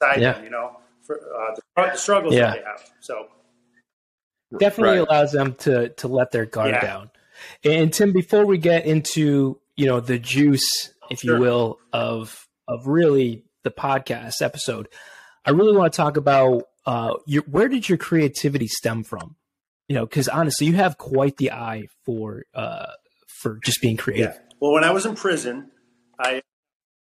inside 0.00 0.20
yeah. 0.20 0.32
them 0.32 0.44
you 0.44 0.50
know 0.50 0.76
for 1.02 1.16
uh, 1.16 1.54
the, 1.54 1.90
the, 1.92 1.96
struggles 1.96 2.34
yeah. 2.34 2.50
that 2.50 2.58
they 2.58 2.64
have 2.64 2.90
so 3.00 3.26
definitely 4.58 4.98
right. 4.98 5.08
allows 5.08 5.32
them 5.32 5.54
to 5.54 5.88
to 5.90 6.08
let 6.08 6.30
their 6.30 6.46
guard 6.46 6.70
yeah. 6.70 6.80
down 6.80 7.10
and 7.64 7.92
tim 7.92 8.12
before 8.12 8.44
we 8.44 8.58
get 8.58 8.84
into 8.84 9.58
you 9.76 9.86
know 9.86 10.00
the 10.00 10.18
juice 10.18 10.92
if 11.10 11.20
sure. 11.20 11.36
you 11.36 11.40
will 11.40 11.78
of 11.92 12.46
of 12.68 12.86
really 12.86 13.44
the 13.62 13.70
podcast 13.70 14.42
episode 14.42 14.88
i 15.44 15.50
really 15.50 15.76
want 15.76 15.92
to 15.92 15.96
talk 15.96 16.16
about 16.16 16.64
uh 16.86 17.14
your 17.26 17.42
where 17.44 17.68
did 17.68 17.88
your 17.88 17.98
creativity 17.98 18.66
stem 18.66 19.02
from 19.02 19.36
you 19.92 19.98
know, 19.98 20.06
because 20.06 20.26
honestly, 20.26 20.66
you 20.66 20.72
have 20.76 20.96
quite 20.96 21.36
the 21.36 21.52
eye 21.52 21.86
for 22.06 22.44
uh, 22.54 22.92
for 23.26 23.58
just 23.62 23.82
being 23.82 23.98
creative. 23.98 24.32
Yeah. 24.32 24.54
Well, 24.58 24.72
when 24.72 24.84
I 24.84 24.90
was 24.90 25.04
in 25.04 25.14
prison, 25.14 25.70
I 26.18 26.40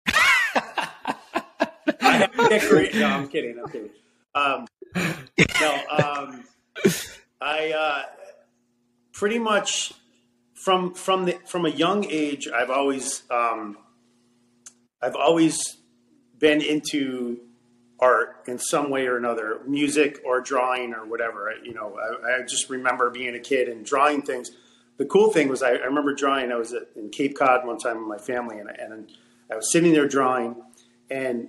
decorate. 2.50 2.96
No, 2.96 3.08
I'm 3.08 3.28
kidding. 3.28 3.60
I'm 3.60 3.70
kidding. 3.70 3.90
Um, 4.34 4.68
no, 4.96 5.82
um, 5.90 6.46
I 7.42 7.72
uh, 7.72 8.04
pretty 9.12 9.40
much 9.40 9.92
from 10.68 10.94
from 10.94 11.24
the 11.24 11.40
from 11.46 11.66
a 11.66 11.70
young 11.70 12.04
age, 12.10 12.50
I've 12.54 12.70
always 12.70 13.24
um, 13.32 13.78
I've 15.02 15.16
always 15.16 15.78
been 16.38 16.60
into 16.60 17.40
art 18.02 18.44
in 18.48 18.60
some 18.60 18.90
way 18.90 19.08
or 19.08 19.16
another, 19.16 19.62
music 19.66 20.20
or 20.26 20.42
drawing 20.42 20.94
or 20.94 21.06
whatever. 21.06 21.50
I, 21.50 21.64
you 21.64 21.74
know, 21.74 21.98
I, 21.98 22.40
I, 22.40 22.42
just 22.42 22.70
remember 22.70 23.10
being 23.10 23.34
a 23.34 23.40
kid 23.40 23.70
and 23.70 23.86
drawing 23.86 24.24
things. 24.24 24.52
The 24.98 25.06
cool 25.06 25.32
thing 25.32 25.48
was 25.48 25.64
I, 25.64 25.70
I 25.70 25.86
remember 25.86 26.14
drawing. 26.14 26.52
I 26.52 26.58
was 26.58 26.74
at, 26.74 26.90
in 26.98 27.12
Cape 27.12 27.38
Cod 27.38 27.66
one 27.66 27.78
time 27.78 28.00
with 28.00 28.10
my 28.10 28.18
family, 28.18 28.60
and, 28.60 28.70
and 28.70 29.10
I 29.50 29.56
was 29.56 29.72
sitting 29.72 29.94
there 29.94 30.06
drawing, 30.06 30.62
and 31.10 31.48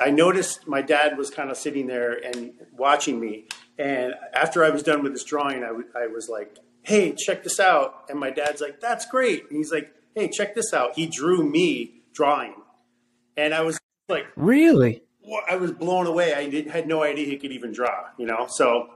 I, 0.00 0.10
noticed 0.10 0.68
my 0.68 0.80
dad 0.80 1.18
was 1.18 1.28
kind 1.28 1.50
of 1.50 1.56
sitting 1.56 1.88
there 1.88 2.12
and 2.24 2.52
watching 2.72 3.18
me. 3.18 3.46
And 3.78 4.14
after 4.32 4.64
I 4.64 4.70
was 4.70 4.84
done 4.84 5.02
with 5.02 5.12
this 5.12 5.24
drawing, 5.24 5.64
I, 5.64 5.68
w- 5.68 5.88
I 5.96 6.06
was 6.06 6.28
like, 6.28 6.56
"Hey, 6.82 7.12
check 7.12 7.42
this 7.42 7.60
out!" 7.60 8.04
And 8.08 8.18
my 8.18 8.30
dad's 8.30 8.60
like, 8.60 8.80
"That's 8.80 9.06
great." 9.06 9.44
And 9.48 9.56
he's 9.56 9.72
like, 9.72 9.92
"Hey, 10.14 10.28
check 10.28 10.54
this 10.54 10.72
out." 10.72 10.94
He 10.94 11.06
drew 11.06 11.42
me 11.48 12.02
drawing, 12.14 12.54
and 13.36 13.54
I 13.54 13.62
was 13.62 13.78
like, 14.08 14.26
"Really?" 14.36 15.02
I 15.48 15.56
was 15.56 15.72
blown 15.72 16.06
away. 16.06 16.34
I 16.34 16.48
did, 16.48 16.68
had 16.68 16.86
no 16.86 17.02
idea 17.02 17.26
he 17.26 17.36
could 17.36 17.52
even 17.52 17.72
draw. 17.72 18.06
You 18.18 18.26
know, 18.26 18.46
so 18.48 18.90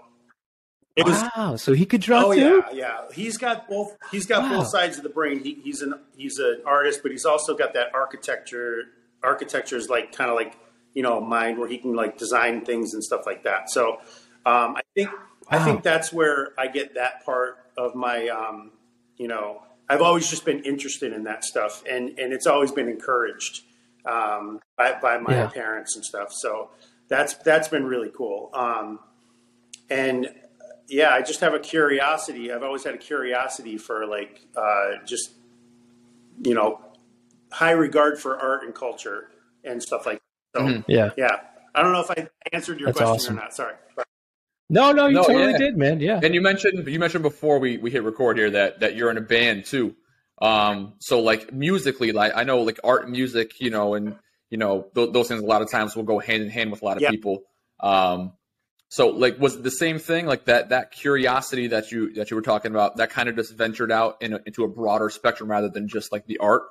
it 0.95 1.07
was 1.07 1.23
wow. 1.37 1.57
So 1.57 1.73
he 1.73 1.87
could 1.87 2.03
draw 2.03 2.27
oh, 2.27 2.35
too. 2.35 2.65
Yeah, 2.73 2.73
yeah. 2.73 3.01
He's 3.15 3.39
got 3.39 3.69
both. 3.69 3.97
He's 4.11 4.27
got 4.27 4.43
wow. 4.43 4.59
both 4.59 4.69
sides 4.69 4.99
of 4.99 5.03
the 5.03 5.09
brain. 5.09 5.43
He, 5.43 5.55
he's 5.63 5.81
an 5.81 5.95
he's 6.17 6.39
an 6.39 6.63
artist, 6.67 7.01
but 7.03 7.13
he's 7.13 7.25
also 7.25 7.57
got 7.57 7.73
that 7.75 7.95
architecture. 7.95 8.85
Architecture 9.23 9.77
is 9.77 9.89
like 9.89 10.15
kind 10.15 10.31
of 10.31 10.37
like 10.37 10.59
you 10.95 11.03
know 11.03 11.21
mind 11.21 11.59
where 11.59 11.69
he 11.69 11.79
can 11.79 11.95
like 11.95 12.19
design 12.19 12.65
things 12.65 12.93
and 12.93 13.03
stuff 13.03 13.23
like 13.25 13.45
that. 13.45 13.71
So 13.71 14.01
um, 14.45 14.77
I 14.77 14.83
think 14.95 15.11
wow. 15.53 15.61
I 15.61 15.65
think 15.65 15.83
that's 15.83 16.13
where 16.13 16.53
I 16.59 16.67
get 16.69 16.95
that 16.95 17.25
part 17.25 17.59
of 17.77 17.95
my 17.95 18.29
um, 18.29 18.73
you 19.17 19.29
know 19.29 19.63
I've 19.89 20.03
always 20.03 20.29
just 20.29 20.45
been 20.45 20.63
interested 20.65 21.13
in 21.13 21.25
that 21.25 21.45
stuff 21.45 21.83
and 21.89 22.19
and 22.19 22.33
it's 22.33 22.47
always 22.47 22.73
been 22.73 22.89
encouraged 22.89 23.63
um, 24.05 24.61
by, 24.77 24.99
by 25.01 25.19
my 25.19 25.33
yeah. 25.33 25.47
parents 25.49 25.97
and 25.97 26.05
stuff. 26.05 26.33
So 26.33 26.71
that's 27.09 27.35
that's 27.35 27.69
been 27.69 27.85
really 27.85 28.11
cool. 28.15 28.51
Um, 28.53 29.01
and 29.91 30.29
yeah, 30.89 31.11
I 31.11 31.23
just 31.23 31.41
have 31.41 31.55
a 31.55 31.59
curiosity. 31.59 32.53
I've 32.53 32.63
always 32.63 32.85
had 32.85 32.95
a 32.95 32.99
curiosity 32.99 33.79
for 33.79 34.07
like 34.07 34.41
uh, 34.57 34.93
just 35.05 35.33
you 36.43 36.55
know 36.55 36.81
high 37.51 37.73
regard 37.73 38.19
for 38.19 38.39
art 38.39 38.65
and 38.65 38.75
culture 38.75 39.29
and 39.65 39.83
stuff 39.83 40.07
like 40.07 40.21
that. 40.55 40.61
So, 40.61 40.67
mm-hmm. 40.67 40.91
Yeah, 40.91 41.11
yeah. 41.17 41.41
I 41.75 41.83
don't 41.83 41.93
know 41.93 42.01
if 42.01 42.11
I 42.11 42.29
answered 42.53 42.81
your 42.81 42.89
That's 42.89 42.99
question 42.99 43.15
awesome. 43.15 43.39
or 43.39 43.43
not. 43.43 43.55
Sorry. 43.55 43.75
No, 44.73 44.91
no, 44.91 45.07
you 45.07 45.15
no, 45.15 45.25
totally 45.25 45.53
yeah. 45.53 45.59
did, 45.59 45.77
man. 45.77 46.01
Yeah. 46.01 46.19
And 46.23 46.35
you 46.35 46.41
mentioned 46.41 46.89
you 46.89 46.99
mentioned 46.99 47.23
before 47.23 47.59
we, 47.59 47.77
we 47.77 47.91
hit 47.91 48.03
record 48.03 48.39
here 48.39 48.51
that 48.51 48.81
that 48.81 48.97
you're 48.97 49.11
in 49.11 49.19
a 49.19 49.23
band 49.23 49.67
too. 49.67 49.95
Um, 50.41 50.95
so 50.99 51.21
like 51.21 51.53
musically, 51.53 52.13
like 52.13 52.33
I 52.35 52.45
know 52.45 52.63
like 52.63 52.81
art 52.83 53.03
and 53.03 53.13
music, 53.13 53.61
you 53.61 53.71
know, 53.71 53.93
and 53.93 54.17
you 54.49 54.57
know 54.57 54.87
th- 54.95 55.13
those 55.13 55.29
things 55.29 55.43
a 55.43 55.47
lot 55.47 55.61
of 55.61 55.71
times 55.71 55.95
will 55.95 56.05
go 56.05 56.19
hand 56.19 56.43
in 56.43 56.49
hand 56.49 56.71
with 56.71 56.81
a 56.81 56.85
lot 56.87 56.97
of 56.97 57.03
yeah. 57.03 57.11
people. 57.11 57.43
Um, 57.81 58.33
so 58.89 59.09
like 59.09 59.39
was 59.39 59.57
it 59.57 59.63
the 59.63 59.71
same 59.71 59.99
thing 59.99 60.25
like 60.25 60.47
that 60.47 60.71
that 60.71 60.91
curiosity 60.91 61.67
that 61.69 61.93
you 61.93 62.15
that 62.15 62.31
you 62.31 62.35
were 62.35 62.43
talking 62.43 62.71
about 62.71 62.97
that 62.97 63.11
kind 63.11 63.29
of 63.29 63.37
just 63.37 63.55
ventured 63.55 63.93
out 63.93 64.23
in 64.23 64.33
a, 64.33 64.41
into 64.47 64.65
a 64.65 64.69
broader 64.69 65.11
spectrum 65.11 65.51
rather 65.51 65.69
than 65.69 65.87
just 65.89 66.13
like 66.13 66.27
the 66.27 66.39
art 66.39 66.63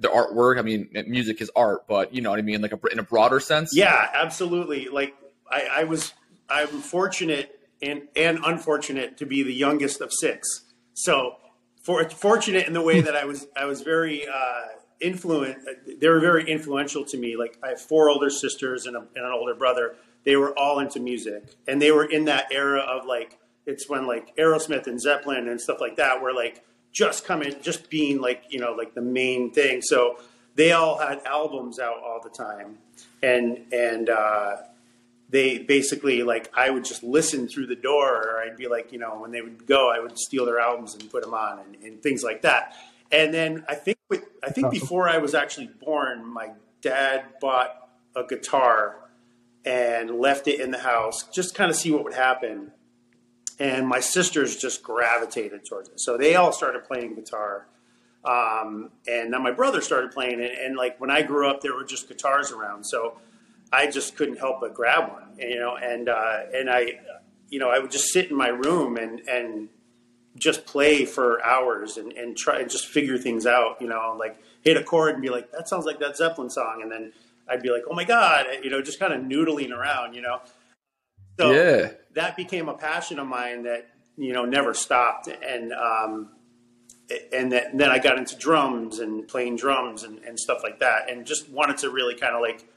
the 0.00 0.08
artwork 0.08 0.58
i 0.58 0.62
mean 0.62 0.88
music 1.06 1.40
is 1.40 1.48
art 1.54 1.86
but 1.86 2.12
you 2.12 2.22
know 2.22 2.30
what 2.30 2.40
i 2.40 2.42
mean 2.42 2.60
like 2.60 2.72
a, 2.72 2.78
in 2.90 2.98
a 2.98 3.04
broader 3.04 3.38
sense 3.38 3.70
yeah 3.72 4.08
absolutely 4.14 4.88
like 4.88 5.14
i, 5.48 5.68
I 5.72 5.84
was 5.84 6.12
i'm 6.50 6.68
fortunate 6.68 7.60
and 7.82 8.02
and 8.16 8.38
unfortunate 8.44 9.16
to 9.18 9.26
be 9.26 9.42
the 9.42 9.54
youngest 9.54 10.00
of 10.00 10.12
six. 10.12 10.62
So 10.94 11.36
for 11.82 12.08
fortunate 12.10 12.66
in 12.66 12.72
the 12.72 12.82
way 12.82 13.00
that 13.00 13.16
i 13.16 13.24
was 13.24 13.46
i 13.56 13.64
was 13.64 13.80
very 13.82 14.26
uh 14.28 14.62
influent 15.00 15.56
they 15.98 16.08
were 16.08 16.20
very 16.20 16.48
influential 16.50 17.04
to 17.06 17.16
me. 17.16 17.36
Like 17.36 17.58
i 17.62 17.68
have 17.68 17.80
four 17.80 18.10
older 18.10 18.30
sisters 18.30 18.86
and, 18.86 18.96
a, 18.96 19.00
and 19.00 19.24
an 19.24 19.32
older 19.32 19.54
brother. 19.54 19.96
They 20.24 20.36
were 20.36 20.56
all 20.58 20.80
into 20.80 21.00
music. 21.00 21.54
And 21.66 21.80
they 21.80 21.90
were 21.90 22.04
in 22.04 22.26
that 22.26 22.52
era 22.52 22.80
of 22.80 23.06
like 23.06 23.38
it's 23.66 23.88
when 23.88 24.06
like 24.06 24.36
Aerosmith 24.36 24.86
and 24.86 25.00
Zeppelin 25.00 25.48
and 25.48 25.60
stuff 25.60 25.80
like 25.80 25.96
that 25.96 26.20
were 26.20 26.32
like 26.32 26.64
just 26.92 27.24
coming 27.24 27.54
just 27.62 27.88
being 27.88 28.20
like 28.20 28.44
you 28.50 28.58
know 28.58 28.72
like 28.72 28.94
the 28.94 29.02
main 29.02 29.52
thing. 29.52 29.80
So 29.82 30.18
they 30.56 30.72
all 30.72 30.98
had 30.98 31.22
albums 31.24 31.78
out 31.78 32.02
all 32.04 32.20
the 32.22 32.30
time. 32.30 32.78
And 33.22 33.72
and 33.72 34.10
uh, 34.10 34.56
they 35.30 35.58
basically 35.58 36.22
like 36.22 36.50
I 36.56 36.70
would 36.70 36.84
just 36.84 37.02
listen 37.02 37.48
through 37.48 37.66
the 37.66 37.76
door 37.76 38.16
or 38.16 38.40
I'd 38.40 38.56
be 38.56 38.68
like 38.68 38.92
you 38.92 38.98
know 38.98 39.20
when 39.20 39.30
they 39.30 39.40
would 39.40 39.66
go 39.66 39.90
I 39.90 40.00
would 40.00 40.18
steal 40.18 40.44
their 40.44 40.58
albums 40.58 40.94
and 40.94 41.10
put 41.10 41.22
them 41.22 41.34
on 41.34 41.60
and, 41.60 41.76
and 41.82 42.02
things 42.02 42.22
like 42.22 42.42
that 42.42 42.74
and 43.12 43.32
then 43.32 43.64
I 43.68 43.74
think 43.74 43.98
with, 44.08 44.24
I 44.42 44.50
think 44.50 44.70
before 44.70 45.08
I 45.08 45.18
was 45.18 45.34
actually 45.34 45.70
born 45.84 46.24
my 46.24 46.50
dad 46.80 47.24
bought 47.40 47.88
a 48.16 48.24
guitar 48.24 48.96
and 49.64 50.10
left 50.10 50.48
it 50.48 50.60
in 50.60 50.70
the 50.70 50.78
house, 50.78 51.24
just 51.24 51.54
kind 51.54 51.70
of 51.70 51.76
see 51.76 51.90
what 51.90 52.04
would 52.04 52.14
happen. 52.14 52.72
And 53.58 53.86
my 53.86 54.00
sisters 54.00 54.56
just 54.56 54.82
gravitated 54.82 55.66
towards 55.68 55.90
it. 55.90 56.00
So 56.00 56.16
they 56.16 56.34
all 56.34 56.52
started 56.52 56.84
playing 56.84 57.14
guitar. 57.14 57.66
Um, 58.24 58.90
and 59.06 59.32
then 59.32 59.42
my 59.42 59.50
brother 59.50 59.82
started 59.82 60.12
playing 60.12 60.40
it. 60.40 60.52
And 60.62 60.76
like 60.76 60.98
when 61.00 61.10
I 61.10 61.22
grew 61.22 61.48
up, 61.48 61.60
there 61.60 61.74
were 61.74 61.84
just 61.84 62.08
guitars 62.08 62.52
around. 62.52 62.84
So 62.84 63.18
I 63.72 63.88
just 63.88 64.16
couldn't 64.16 64.38
help 64.38 64.60
but 64.60 64.74
grab 64.74 65.10
one, 65.10 65.36
you 65.38 65.58
know, 65.58 65.76
and, 65.76 66.08
uh, 66.08 66.40
and 66.52 66.68
I, 66.68 67.00
you 67.48 67.58
know, 67.58 67.70
I 67.70 67.78
would 67.78 67.90
just 67.90 68.08
sit 68.12 68.30
in 68.30 68.36
my 68.36 68.48
room 68.48 68.96
and, 68.96 69.20
and 69.28 69.68
just 70.36 70.66
play 70.66 71.04
for 71.04 71.44
hours 71.44 71.96
and, 71.96 72.12
and 72.12 72.36
try 72.36 72.60
and 72.60 72.70
just 72.70 72.86
figure 72.86 73.18
things 73.18 73.46
out, 73.46 73.80
you 73.80 73.88
know, 73.88 74.16
like 74.18 74.38
hit 74.62 74.76
a 74.76 74.82
chord 74.82 75.14
and 75.14 75.22
be 75.22 75.28
like, 75.28 75.52
that 75.52 75.68
sounds 75.68 75.84
like 75.84 76.00
that 76.00 76.16
Zeppelin 76.16 76.50
song. 76.50 76.80
And 76.82 76.90
then 76.90 77.12
I'd 77.48 77.62
be 77.62 77.70
like, 77.70 77.82
oh 77.90 77.94
my 77.94 78.04
God, 78.04 78.46
you 78.62 78.70
know, 78.70 78.80
just 78.82 78.98
kind 78.98 79.12
of 79.12 79.20
noodling 79.22 79.70
around, 79.70 80.14
you 80.14 80.22
know. 80.22 80.40
So 81.38 81.52
yeah. 81.52 81.92
that 82.14 82.36
became 82.36 82.68
a 82.68 82.74
passion 82.74 83.18
of 83.18 83.26
mine 83.26 83.64
that, 83.64 83.88
you 84.16 84.32
know, 84.32 84.44
never 84.44 84.74
stopped. 84.74 85.28
And, 85.28 85.72
um, 85.72 86.30
and 87.32 87.50
that, 87.52 87.76
then 87.76 87.90
I 87.90 87.98
got 87.98 88.18
into 88.18 88.36
drums 88.36 89.00
and 89.00 89.26
playing 89.26 89.56
drums 89.56 90.04
and, 90.04 90.18
and 90.20 90.38
stuff 90.38 90.62
like 90.62 90.78
that, 90.80 91.10
and 91.10 91.26
just 91.26 91.48
wanted 91.48 91.78
to 91.78 91.90
really 91.90 92.14
kind 92.14 92.34
of 92.34 92.40
like 92.40 92.68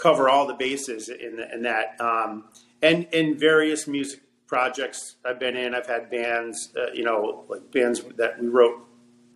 cover 0.00 0.28
all 0.28 0.46
the 0.46 0.54
bases 0.54 1.08
in, 1.08 1.38
in 1.52 1.62
that. 1.62 2.00
Um, 2.00 2.44
and 2.82 3.06
in 3.12 3.38
various 3.38 3.86
music 3.86 4.22
projects 4.46 5.16
I've 5.24 5.38
been 5.38 5.56
in, 5.56 5.74
I've 5.74 5.86
had 5.86 6.10
bands, 6.10 6.72
uh, 6.76 6.92
you 6.92 7.04
know, 7.04 7.44
like 7.48 7.70
bands 7.70 8.02
that 8.16 8.40
we 8.40 8.48
wrote 8.48 8.86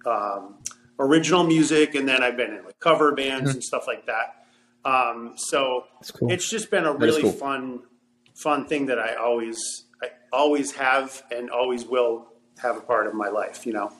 um, 0.06 0.56
original 0.99 1.44
music, 1.44 1.94
and 1.94 2.09
then 2.09 2.23
I've 2.23 2.37
been 2.37 2.52
in 2.52 2.64
like 2.64 2.80
cover 2.80 3.12
bands 3.12 3.50
mm-hmm. 3.50 3.56
and 3.56 3.64
stuff 3.64 3.87
like 3.87 4.06
that. 4.06 4.47
Um, 4.85 5.35
so 5.37 5.85
cool. 6.14 6.30
it's 6.30 6.49
just 6.49 6.71
been 6.71 6.85
a 6.85 6.92
really 6.92 7.23
cool. 7.23 7.33
fun, 7.33 7.83
fun 8.35 8.66
thing 8.66 8.87
that 8.87 8.99
I 8.99 9.14
always, 9.14 9.59
I 10.02 10.09
always 10.33 10.73
have 10.73 11.23
and 11.30 11.50
always 11.50 11.85
will 11.87 12.26
have 12.59 12.76
a 12.76 12.80
part 12.80 13.06
of 13.06 13.14
my 13.14 13.28
life. 13.28 13.66
You 13.66 13.75
know. 13.75 13.92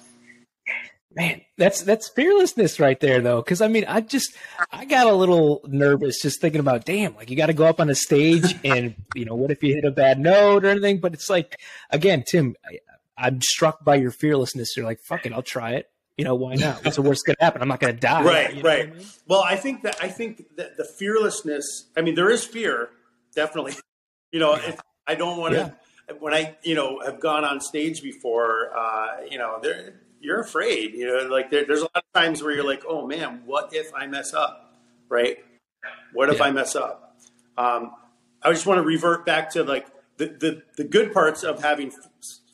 Man, 1.17 1.43
that's 1.57 1.83
that's 1.83 2.09
fearlessness 2.09 2.81
right 2.81 2.99
there, 2.99 3.21
though. 3.21 3.41
Because 3.41 3.61
I 3.61 3.69
mean, 3.69 3.85
I 3.87 4.01
just 4.01 4.35
I 4.73 4.85
got 4.85 5.07
a 5.07 5.15
little 5.15 5.61
nervous 5.67 6.21
just 6.21 6.41
thinking 6.41 6.61
about, 6.61 6.85
damn, 6.85 7.15
like 7.15 7.31
you 7.31 7.37
got 7.37 7.47
to 7.47 7.53
go 7.53 7.67
up 7.67 7.81
on 7.81 7.89
a 7.89 7.95
stage 7.95 8.57
and 8.65 8.95
you 9.15 9.25
know, 9.25 9.35
what 9.35 9.51
if 9.51 9.63
you 9.63 9.75
hit 9.75 9.85
a 9.85 9.91
bad 9.91 10.19
note 10.19 10.65
or 10.65 10.69
anything? 10.69 10.99
But 10.99 11.15
it's 11.15 11.31
like, 11.31 11.61
again, 11.91 12.25
Tim, 12.27 12.57
I, 12.65 12.79
I'm 13.17 13.41
struck 13.41 13.85
by 13.85 13.95
your 13.95 14.11
fearlessness. 14.11 14.77
You're 14.77 14.87
like, 14.87 15.01
fuck 15.01 15.25
it, 15.25 15.33
I'll 15.33 15.43
try 15.43 15.73
it 15.73 15.89
you 16.17 16.25
know, 16.25 16.35
why 16.35 16.55
not? 16.55 16.85
What's 16.85 16.97
the 16.97 17.03
worst 17.03 17.27
going 17.27 17.37
to 17.37 17.45
happen? 17.45 17.61
I'm 17.61 17.69
not 17.69 17.81
going 17.81 17.95
to 17.95 18.01
die. 18.01 18.23
Right, 18.23 18.55
you 18.55 18.63
know 18.63 18.69
right. 18.69 18.89
I 18.89 18.93
mean? 18.93 19.07
Well, 19.27 19.43
I 19.43 19.57
think 19.57 19.83
that 19.83 19.97
I 20.01 20.09
think 20.09 20.45
that 20.57 20.77
the 20.77 20.85
fearlessness. 20.85 21.87
I 21.97 22.03
mean, 22.03 22.15
there 22.15 22.31
is 22.31 22.45
fear, 22.45 22.91
definitely. 23.35 23.75
You 24.33 24.41
know, 24.41 24.57
yeah. 24.57 24.75
I 25.07 25.15
don't 25.15 25.39
want 25.39 25.55
to. 25.55 25.77
Yeah. 26.09 26.15
When 26.19 26.35
I, 26.35 26.57
you 26.65 26.75
know, 26.75 26.99
have 27.05 27.21
gone 27.21 27.45
on 27.45 27.61
stage 27.61 28.03
before, 28.03 28.77
uh, 28.77 29.21
you 29.31 29.39
know, 29.39 29.61
there 29.63 30.01
you're 30.25 30.41
afraid. 30.41 30.95
You 30.95 31.07
know, 31.07 31.29
like 31.29 31.51
there, 31.51 31.65
there's 31.67 31.81
a 31.81 31.85
lot 31.85 31.97
of 31.97 32.13
times 32.15 32.43
where 32.43 32.53
you're 32.53 32.65
like, 32.65 32.83
oh 32.89 33.07
man, 33.07 33.43
what 33.45 33.73
if 33.73 33.93
I 33.95 34.07
mess 34.07 34.33
up? 34.33 34.75
Right? 35.09 35.39
What 36.13 36.31
if 36.31 36.39
yeah. 36.39 36.45
I 36.45 36.51
mess 36.51 36.75
up? 36.75 37.17
Um, 37.57 37.93
I 38.43 38.51
just 38.53 38.67
want 38.67 38.79
to 38.79 38.83
revert 38.83 39.25
back 39.27 39.51
to 39.51 39.63
like 39.63 39.87
the, 40.17 40.27
the 40.27 40.63
the 40.77 40.85
good 40.85 41.13
parts 41.13 41.43
of 41.43 41.63
having 41.63 41.93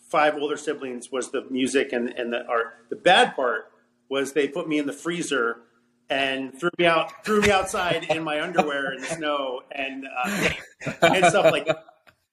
five 0.08 0.34
older 0.34 0.56
siblings 0.56 1.12
was 1.12 1.30
the 1.30 1.46
music 1.50 1.92
and, 1.92 2.10
and 2.10 2.32
the 2.32 2.44
art. 2.46 2.86
The 2.90 2.96
bad 2.96 3.36
part 3.36 3.70
was 4.08 4.32
they 4.32 4.48
put 4.48 4.68
me 4.68 4.78
in 4.78 4.86
the 4.86 4.92
freezer 4.92 5.58
and 6.08 6.58
threw 6.58 6.70
me 6.76 6.86
out, 6.86 7.24
threw 7.24 7.40
me 7.40 7.50
outside 7.50 8.04
in 8.10 8.24
my 8.24 8.42
underwear 8.42 8.92
in 8.92 9.00
the 9.00 9.06
snow 9.06 9.62
and 9.70 10.04
uh, 10.24 10.50
and 11.02 11.24
stuff 11.26 11.52
like. 11.52 11.68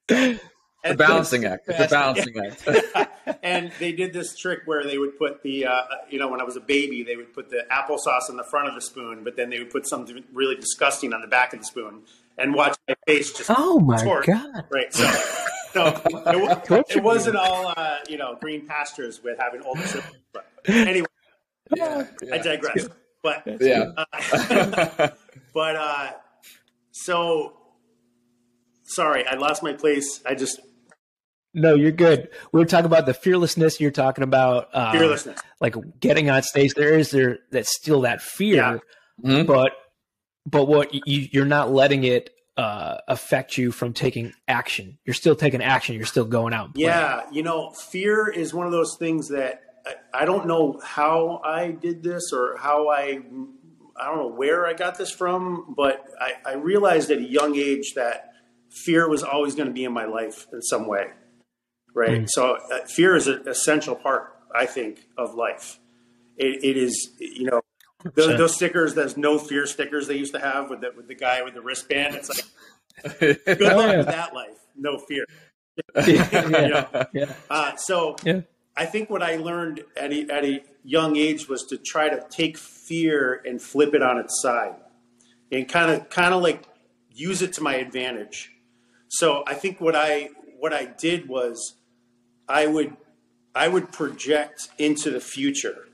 That. 0.08 0.41
A 0.84 0.96
balancing 0.96 1.46
act. 1.46 1.67
It's 1.67 1.79
a 1.79 1.88
balancing 1.88 2.36
act. 2.39 3.10
and 3.43 3.72
they 3.79 3.91
did 3.91 4.13
this 4.13 4.36
trick 4.36 4.62
where 4.65 4.84
they 4.84 4.98
would 4.98 5.17
put 5.17 5.43
the, 5.43 5.65
uh, 5.65 5.81
you 6.10 6.19
know, 6.19 6.27
when 6.27 6.39
I 6.39 6.43
was 6.43 6.55
a 6.55 6.62
baby, 6.62 7.03
they 7.03 7.15
would 7.15 7.34
put 7.34 7.50
the 7.50 7.65
applesauce 7.72 8.29
in 8.29 8.38
the 8.38 8.43
front 8.43 8.69
of 8.69 8.75
the 8.75 8.81
spoon, 8.81 9.24
but 9.24 9.36
then 9.36 9.50
they 9.50 9.60
would 9.60 9.72
put 9.72 9.88
something 9.88 10.24
really 10.34 10.55
disgusting 10.55 11.13
on 11.13 11.22
the 11.22 11.27
back 11.27 11.53
of 11.53 11.60
the 11.60 11.65
spoon 11.65 12.03
and 12.38 12.53
watch 12.53 12.77
my 12.88 12.96
face 13.05 13.34
just. 13.34 13.50
Oh 13.55 13.79
my 13.79 14.03
god! 14.25 14.65
Right. 14.69 14.93
So, 14.93 15.07
so 15.74 16.01
it, 16.05 16.86
it 16.98 17.03
wasn't 17.03 17.36
all, 17.36 17.74
uh, 17.75 17.98
you 18.07 18.17
know, 18.17 18.38
green 18.39 18.65
pastures 18.65 19.22
with 19.24 19.38
having 19.39 19.62
older 19.63 19.86
siblings. 19.86 20.17
But 20.34 20.48
anyway, 20.67 21.07
yeah, 21.75 22.07
yeah, 22.22 22.36
I 22.36 22.38
digress. 22.38 22.88
But 23.24 23.43
yeah, 23.60 23.91
uh, 23.98 25.10
but 25.53 25.75
uh, 25.75 26.12
so 26.91 27.57
sorry, 28.84 29.25
I 29.27 29.36
lost 29.36 29.63
my 29.63 29.74
place. 29.74 30.22
I 30.25 30.36
just 30.36 30.60
no, 31.57 31.73
you're 31.73 31.91
good. 31.91 32.29
We 32.51 32.61
are 32.61 32.65
talking 32.65 32.85
about 32.85 33.07
the 33.07 33.15
fearlessness. 33.15 33.81
You're 33.81 33.89
talking 33.89 34.23
about 34.23 34.69
um, 34.73 34.91
fearlessness, 34.95 35.39
like 35.59 35.75
getting 35.99 36.29
on 36.29 36.43
stage. 36.43 36.75
There 36.75 36.97
is 36.97 37.09
there 37.09 37.39
that's 37.51 37.75
still 37.75 38.01
that 38.01 38.21
fear, 38.21 38.55
yeah. 38.55 38.77
mm-hmm. 39.23 39.47
but 39.47 39.71
but 40.45 40.67
what 40.67 40.93
you, 40.93 41.27
you're 41.31 41.45
not 41.45 41.71
letting 41.71 42.03
it 42.03 42.29
uh, 42.57 42.97
affect 43.07 43.57
you 43.57 43.71
from 43.71 43.93
taking 43.93 44.33
action. 44.47 44.99
You're 45.03 45.15
still 45.15 45.35
taking 45.35 45.63
action. 45.63 45.95
You're 45.95 46.05
still 46.05 46.25
going 46.25 46.53
out. 46.53 46.71
Yeah, 46.75 47.23
you 47.31 47.41
know, 47.41 47.71
fear 47.71 48.29
is 48.29 48.53
one 48.53 48.67
of 48.67 48.71
those 48.71 48.95
things 48.99 49.29
that 49.29 49.63
I, 49.83 50.21
I 50.21 50.25
don't 50.25 50.45
know 50.45 50.79
how 50.83 51.41
I 51.43 51.71
did 51.71 52.03
this 52.03 52.31
or 52.31 52.55
how 52.57 52.89
I 52.89 53.19
I 53.99 54.05
don't 54.05 54.17
know 54.17 54.35
where 54.35 54.67
I 54.67 54.73
got 54.73 54.99
this 54.99 55.09
from, 55.09 55.73
but 55.75 56.05
I, 56.21 56.33
I 56.45 56.53
realized 56.53 57.09
at 57.09 57.17
a 57.17 57.27
young 57.27 57.55
age 57.55 57.95
that 57.95 58.33
fear 58.69 59.09
was 59.09 59.23
always 59.23 59.55
going 59.55 59.69
to 59.69 59.73
be 59.73 59.85
in 59.85 59.91
my 59.91 60.05
life 60.05 60.45
in 60.53 60.61
some 60.61 60.85
way 60.85 61.07
right? 61.98 62.22
Mm. 62.22 62.30
So 62.30 62.56
uh, 62.56 62.86
fear 62.86 63.16
is 63.16 63.27
an 63.27 63.48
essential 63.48 63.96
part, 63.96 64.34
I 64.56 64.66
think, 64.66 65.08
of 65.18 65.34
life. 65.34 65.80
it, 66.38 66.63
it 66.63 66.77
is, 66.77 67.12
you 67.20 67.50
know, 67.50 67.62
those, 68.13 68.38
those, 68.38 68.56
stickers, 68.56 68.94
those 68.94 69.18
no 69.18 69.39
fear 69.39 69.66
stickers 69.66 70.08
they 70.08 70.16
used 70.16 70.34
to 70.34 70.39
have 70.39 70.70
with 70.70 70.82
the, 70.82 70.92
with 70.96 71.08
the 71.08 71.16
guy 71.16 71.42
with 71.42 71.56
the 71.56 71.62
wristband. 71.62 72.16
It's 72.16 72.30
like, 72.30 73.20
good 73.20 73.62
luck 73.62 73.74
oh, 73.74 73.92
yeah. 73.92 73.98
with 73.98 74.06
that 74.06 74.34
life. 74.34 74.60
No 74.75 75.00
fear. 75.00 75.25
yeah. 76.08 77.06
yeah. 77.13 77.34
Uh, 77.50 77.75
so. 77.75 78.16
I 78.80 78.86
think 78.86 79.10
what 79.10 79.24
I 79.24 79.38
learned 79.38 79.84
at 79.96 80.13
a, 80.13 80.30
at 80.30 80.46
a 80.46 80.63
young 80.84 81.18
age 81.18 81.50
was 81.50 81.63
to 81.70 81.77
try 81.77 82.10
to 82.10 82.24
take 82.30 82.60
fear 82.60 83.42
and 83.44 83.60
flip 83.60 83.96
it 83.96 84.04
on 84.04 84.20
its 84.20 84.39
side 84.39 84.75
and 85.51 85.68
kind 85.68 85.89
of, 85.89 86.12
kind 86.12 86.32
of 86.32 86.44
like 86.44 86.63
use 87.12 87.42
it 87.42 87.54
to 87.54 87.63
my 87.63 87.74
advantage. 87.77 88.51
So 89.08 89.44
I 89.48 89.56
think 89.56 89.82
what 89.82 89.96
I, 89.96 90.30
what 90.60 90.74
I 90.74 90.86
did 90.86 91.27
was 91.27 91.74
I 92.48 92.68
would 92.68 92.96
I 93.58 93.68
would 93.68 93.92
project 93.92 94.70
into 94.77 95.10
the 95.10 95.20
future. 95.20 95.88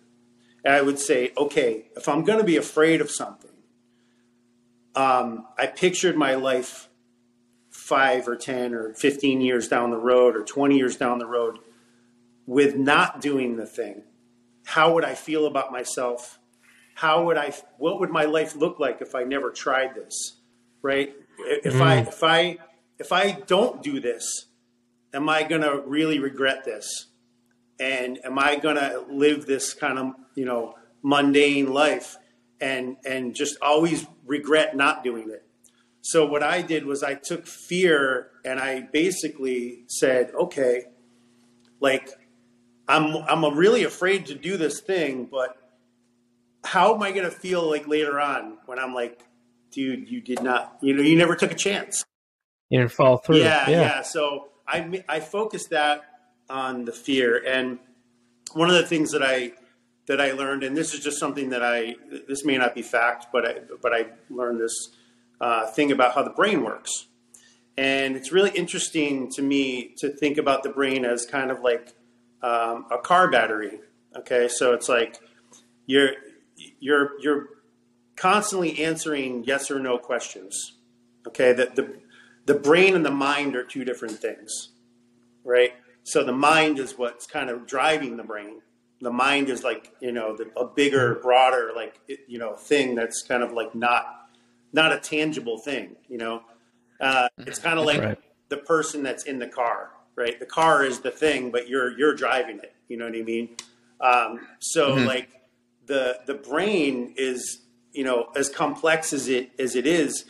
And 0.66 0.74
I 0.74 0.82
would 0.82 1.00
say, 1.00 1.32
okay, 1.38 1.86
if 1.96 2.10
I'm 2.10 2.24
going 2.24 2.40
to 2.40 2.44
be 2.44 2.58
afraid 2.58 3.00
of 3.00 3.10
something, 3.10 3.52
um, 4.96 5.48
I 5.58 5.68
pictured 5.68 6.18
my 6.18 6.36
life 6.36 6.90
five 7.70 8.28
or 8.28 8.36
10 8.36 8.74
or 8.74 8.94
15 8.94 9.42
years 9.42 9.68
down 9.68 9.92
the 9.92 9.98
road 9.98 10.36
or 10.36 10.44
20 10.44 10.78
years 10.78 10.98
down 10.98 11.20
the 11.20 11.26
road 11.26 11.60
with 12.46 12.76
not 12.76 13.22
doing 13.22 13.56
the 13.56 13.66
thing. 13.66 14.04
How 14.66 14.94
would 14.94 15.06
I 15.06 15.16
feel 15.16 15.46
about 15.46 15.72
myself? 15.72 16.40
How 16.96 17.24
would 17.24 17.38
I, 17.38 17.54
what 17.78 18.00
would 18.00 18.10
my 18.10 18.26
life 18.26 18.56
look 18.56 18.80
like 18.80 19.02
if 19.02 19.16
I 19.16 19.24
never 19.24 19.52
tried 19.52 19.96
this? 19.96 20.38
Right? 20.82 21.16
If 21.40 21.74
mm. 21.74 21.82
I, 21.82 22.00
if 22.00 22.24
I, 22.24 22.58
if 23.00 23.12
I 23.12 23.32
don't 23.32 23.82
do 23.82 24.00
this, 24.00 24.46
am 25.13 25.29
I 25.29 25.43
going 25.43 25.62
to 25.62 25.82
really 25.86 26.20
regret 26.20 26.65
this? 26.65 27.08
And 27.79 28.20
am 28.24 28.39
I 28.39 28.55
going 28.55 28.75
to 28.75 29.05
live 29.10 29.46
this 29.46 29.74
kind 29.74 30.00
of, 30.00 30.13
you 30.36 30.46
know, 30.46 30.75
mundane 31.01 31.74
life 31.74 32.17
and 32.62 32.96
and 33.05 33.36
just 33.36 33.58
always 33.62 34.05
regret 34.25 34.75
not 34.75 35.04
doing 35.04 35.30
it? 35.30 35.45
So 36.02 36.26
what 36.26 36.43
I 36.43 36.62
did 36.62 36.86
was 36.86 37.04
I 37.04 37.15
took 37.15 37.47
fear 37.47 38.30
and 38.43 38.60
I 38.60 38.82
basically 38.82 39.86
said, 39.88 40.32
okay, 40.36 40.86
like 41.80 42.10
I'm 42.88 43.15
I'm 43.28 43.58
really 43.58 43.84
afraid 43.84 44.28
to 44.28 44.36
do 44.36 44.58
this 44.58 44.82
thing, 44.82 45.28
but 45.32 45.58
how 46.63 46.95
am 46.95 47.04
I 47.04 47.12
going 47.12 47.26
to 47.26 47.32
feel 47.32 47.69
like 47.69 47.88
later 47.88 48.19
on 48.19 48.58
when 48.65 48.80
I'm 48.80 48.93
like, 48.93 49.21
dude, 49.71 50.10
you 50.10 50.21
did 50.21 50.41
not, 50.41 50.78
you 50.82 50.93
know, 50.93 51.02
you 51.02 51.17
never 51.17 51.36
took 51.36 51.52
a 51.52 51.56
chance. 51.56 52.04
You 52.69 52.80
didn't 52.80 52.91
fall 52.91 53.17
through. 53.17 53.38
Yeah, 53.38 53.69
yeah. 53.69 53.82
yeah. 53.82 54.02
So 54.02 54.49
I, 54.67 55.04
I 55.08 55.19
focused 55.19 55.69
that 55.71 56.02
on 56.49 56.86
the 56.86 56.91
fear. 56.91 57.43
And 57.45 57.80
one 58.54 58.69
of 58.69 58.76
the 58.76 58.86
things 58.86 59.12
that 59.12 59.23
I 59.23 59.54
that 60.06 60.19
I 60.19 60.34
learned, 60.34 60.63
and 60.63 60.76
this 60.76 60.93
is 60.93 60.99
just 60.99 61.17
something 61.17 61.49
that 61.49 61.63
I 61.63 61.95
this 62.28 62.43
may 62.43 62.58
not 62.58 62.76
be 62.76 62.82
fact, 62.82 63.28
but 63.32 63.45
I 63.45 63.60
but 63.82 63.93
I 63.93 64.08
learned 64.30 64.60
this 64.60 64.76
uh, 65.39 65.67
thing 65.67 65.91
about 65.91 66.13
how 66.13 66.23
the 66.23 66.30
brain 66.30 66.63
works. 66.63 67.08
And 67.78 68.15
it's 68.15 68.32
really 68.32 68.52
interesting 68.52 69.32
to 69.32 69.41
me 69.41 69.95
to 69.97 70.10
think 70.10 70.38
about 70.38 70.63
the 70.63 70.69
brain 70.69 71.06
as 71.06 71.26
kind 71.26 71.49
of 71.49 71.62
like 71.62 71.95
um, 72.41 72.86
a 72.91 72.97
car 72.97 73.32
battery. 73.32 73.80
Okay, 74.15 74.47
so 74.47 74.73
it's 74.73 74.89
like 74.89 75.19
you're 75.88 76.12
you're 76.80 77.19
you're 77.21 77.47
constantly 78.15 78.84
answering 78.84 79.43
yes 79.45 79.71
or 79.71 79.80
no 79.80 79.97
questions. 79.97 80.73
Okay, 81.28 81.54
that 81.54 81.76
the 81.76 81.95
the 82.45 82.53
brain 82.53 82.95
and 82.95 83.06
the 83.06 83.12
mind 83.12 83.56
are 83.56 83.63
two 83.63 83.86
different 83.86 84.19
things, 84.19 84.69
right? 85.43 85.73
So 86.03 86.23
the 86.23 86.34
mind 86.34 86.79
is 86.79 86.97
what's 86.97 87.25
kind 87.25 87.49
of 87.49 87.65
driving 87.65 88.17
the 88.17 88.23
brain. 88.23 88.62
The 89.01 89.12
mind 89.12 89.49
is 89.49 89.63
like 89.63 89.93
you 89.99 90.12
know 90.12 90.36
the, 90.36 90.49
a 90.58 90.65
bigger, 90.65 91.15
broader 91.15 91.71
like 91.75 91.99
you 92.27 92.39
know 92.39 92.56
thing 92.56 92.95
that's 92.95 93.21
kind 93.23 93.43
of 93.43 93.51
like 93.51 93.75
not 93.75 94.29
not 94.71 94.91
a 94.91 94.99
tangible 94.99 95.58
thing. 95.58 95.95
You 96.08 96.17
know, 96.17 96.41
uh, 96.99 97.27
it's 97.39 97.60
kind 97.60 97.79
of 97.79 97.86
like 97.86 98.01
right. 98.01 98.19
the 98.49 98.58
person 98.58 99.03
that's 99.03 99.23
in 99.23 99.39
the 99.39 99.47
car, 99.47 99.91
right? 100.15 100.39
The 100.39 100.45
car 100.45 100.84
is 100.84 100.99
the 100.99 101.12
thing, 101.12 101.51
but 101.51 101.67
you're 101.67 101.97
you're 101.97 102.15
driving 102.15 102.60
it. 102.60 102.73
You 102.88 102.97
know 102.97 103.06
what 103.06 103.15
I 103.15 103.21
mean? 103.21 103.58
Um, 103.99 104.47
so 104.60 104.95
mm-hmm. 104.95 105.06
like 105.06 105.29
the 105.86 106.19
the 106.25 106.36
brain 106.36 107.13
is 107.17 107.62
you 107.91 108.03
know 108.03 108.29
as 108.36 108.49
complex 108.49 109.13
as 109.13 109.27
it 109.27 109.51
as 109.60 109.75
it 109.75 109.86
is 109.86 110.25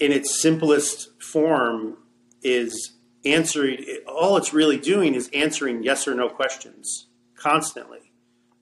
in 0.00 0.12
its 0.12 0.40
simplest 0.40 1.20
form 1.22 1.98
is 2.42 2.92
answering 3.24 3.84
all 4.06 4.36
it's 4.36 4.52
really 4.52 4.78
doing 4.78 5.14
is 5.14 5.30
answering 5.32 5.82
yes 5.82 6.06
or 6.06 6.14
no 6.14 6.28
questions 6.28 7.06
constantly 7.36 8.04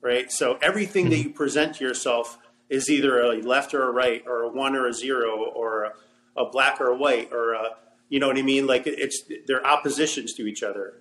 right? 0.03 0.31
So 0.31 0.59
everything 0.61 1.09
that 1.09 1.15
mm-hmm. 1.15 1.29
you 1.29 1.33
present 1.33 1.75
to 1.75 1.83
yourself 1.83 2.37
is 2.69 2.89
either 2.89 3.19
a 3.21 3.41
left 3.41 3.73
or 3.73 3.87
a 3.87 3.91
right 3.91 4.23
or 4.27 4.43
a 4.43 4.49
one 4.49 4.75
or 4.75 4.87
a 4.87 4.93
zero 4.93 5.45
or 5.45 5.85
a, 5.85 5.93
a 6.37 6.49
black 6.49 6.79
or 6.79 6.87
a 6.89 6.95
white 6.95 7.31
or 7.31 7.53
a 7.53 7.69
you 8.09 8.19
know 8.19 8.27
what 8.27 8.37
i 8.37 8.43
mean? 8.43 8.67
Like 8.67 8.83
it's 8.85 9.23
they're 9.47 9.65
oppositions 9.65 10.33
to 10.35 10.45
each 10.45 10.61
other. 10.61 10.99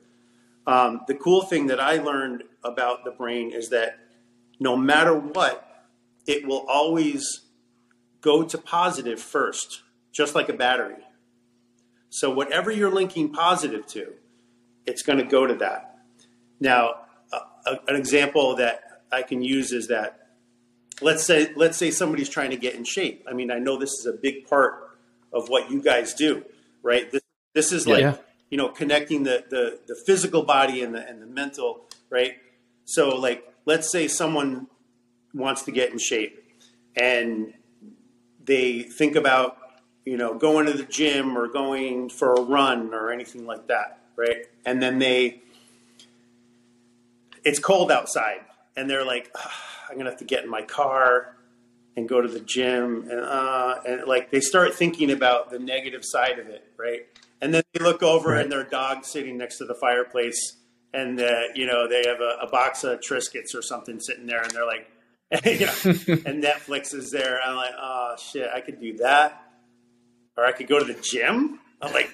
Um, 0.66 1.02
the 1.08 1.14
cool 1.14 1.42
thing 1.42 1.66
that 1.66 1.80
i 1.80 1.96
learned 1.96 2.44
about 2.64 3.04
the 3.04 3.10
brain 3.10 3.50
is 3.50 3.68
that 3.70 3.98
no 4.60 4.76
matter 4.76 5.14
what 5.14 5.88
it 6.26 6.46
will 6.46 6.64
always 6.68 7.42
go 8.20 8.44
to 8.44 8.56
positive 8.56 9.20
first 9.20 9.82
just 10.12 10.34
like 10.34 10.48
a 10.48 10.52
battery. 10.52 11.02
So 12.10 12.30
whatever 12.30 12.70
you're 12.70 12.90
linking 12.92 13.32
positive 13.32 13.86
to, 13.88 14.12
it's 14.86 15.02
going 15.02 15.18
to 15.18 15.24
go 15.24 15.46
to 15.46 15.54
that. 15.56 15.98
Now, 16.60 16.94
uh, 17.32 17.76
an 17.88 17.96
example 17.96 18.56
that 18.56 19.02
I 19.10 19.22
can 19.22 19.42
use 19.42 19.72
is 19.72 19.88
that 19.88 20.28
let's 21.00 21.24
say 21.24 21.52
let's 21.56 21.76
say 21.76 21.90
somebody's 21.90 22.28
trying 22.28 22.50
to 22.50 22.56
get 22.56 22.74
in 22.74 22.84
shape. 22.84 23.26
I 23.28 23.32
mean, 23.32 23.50
I 23.50 23.58
know 23.58 23.78
this 23.78 23.90
is 23.92 24.06
a 24.06 24.12
big 24.12 24.46
part 24.46 24.98
of 25.32 25.48
what 25.48 25.70
you 25.70 25.82
guys 25.82 26.14
do, 26.14 26.44
right? 26.82 27.10
This, 27.10 27.22
this 27.54 27.72
is 27.72 27.86
like 27.86 28.00
yeah. 28.00 28.16
you 28.50 28.58
know 28.58 28.68
connecting 28.68 29.22
the, 29.22 29.44
the 29.48 29.80
the 29.86 29.96
physical 30.06 30.42
body 30.42 30.82
and 30.82 30.94
the 30.94 31.06
and 31.06 31.22
the 31.22 31.26
mental, 31.26 31.86
right? 32.10 32.34
So 32.84 33.16
like 33.16 33.46
let's 33.64 33.90
say 33.90 34.08
someone 34.08 34.66
wants 35.34 35.62
to 35.62 35.72
get 35.72 35.90
in 35.90 35.98
shape 35.98 36.38
and 36.96 37.54
they 38.44 38.82
think 38.82 39.16
about 39.16 39.56
you 40.04 40.16
know, 40.16 40.34
going 40.34 40.66
to 40.66 40.72
the 40.72 40.84
gym 40.84 41.36
or 41.36 41.48
going 41.48 42.08
for 42.08 42.34
a 42.34 42.40
run 42.40 42.92
or 42.92 43.12
anything 43.12 43.46
like 43.46 43.68
that, 43.68 44.00
right? 44.16 44.46
And 44.64 44.82
then 44.82 44.98
they, 44.98 45.42
it's 47.44 47.58
cold 47.58 47.92
outside, 47.92 48.40
and 48.76 48.90
they're 48.90 49.04
like, 49.04 49.30
oh, 49.34 49.50
I'm 49.88 49.96
gonna 49.96 50.10
have 50.10 50.18
to 50.18 50.24
get 50.24 50.44
in 50.44 50.50
my 50.50 50.62
car 50.62 51.36
and 51.96 52.08
go 52.08 52.20
to 52.20 52.28
the 52.28 52.40
gym, 52.40 53.08
and 53.10 53.20
uh, 53.20 53.80
and 53.86 54.06
like 54.06 54.30
they 54.30 54.40
start 54.40 54.74
thinking 54.74 55.10
about 55.10 55.50
the 55.50 55.58
negative 55.58 56.04
side 56.04 56.38
of 56.38 56.48
it, 56.48 56.64
right? 56.76 57.06
And 57.40 57.52
then 57.52 57.62
they 57.72 57.82
look 57.82 58.02
over 58.02 58.30
right. 58.30 58.42
and 58.42 58.50
their 58.50 58.64
dog's 58.64 59.08
sitting 59.08 59.38
next 59.38 59.58
to 59.58 59.64
the 59.64 59.74
fireplace, 59.74 60.56
and 60.94 61.20
uh, 61.20 61.42
you 61.54 61.66
know 61.66 61.88
they 61.88 62.04
have 62.06 62.20
a, 62.20 62.38
a 62.42 62.50
box 62.50 62.84
of 62.84 63.00
Triscuits 63.00 63.54
or 63.54 63.62
something 63.62 64.00
sitting 64.00 64.26
there, 64.26 64.42
and 64.42 64.50
they're 64.52 64.66
like, 64.66 64.88
you 65.44 65.66
know, 65.66 66.22
and 66.26 66.42
Netflix 66.42 66.94
is 66.94 67.10
there. 67.10 67.40
I'm 67.44 67.56
like, 67.56 67.74
oh 67.80 68.16
shit, 68.18 68.48
I 68.52 68.60
could 68.60 68.80
do 68.80 68.96
that 68.98 69.41
or 70.36 70.44
I 70.44 70.52
could 70.52 70.68
go 70.68 70.78
to 70.78 70.84
the 70.84 71.00
gym. 71.00 71.60
I'm 71.80 71.92
like, 71.92 72.10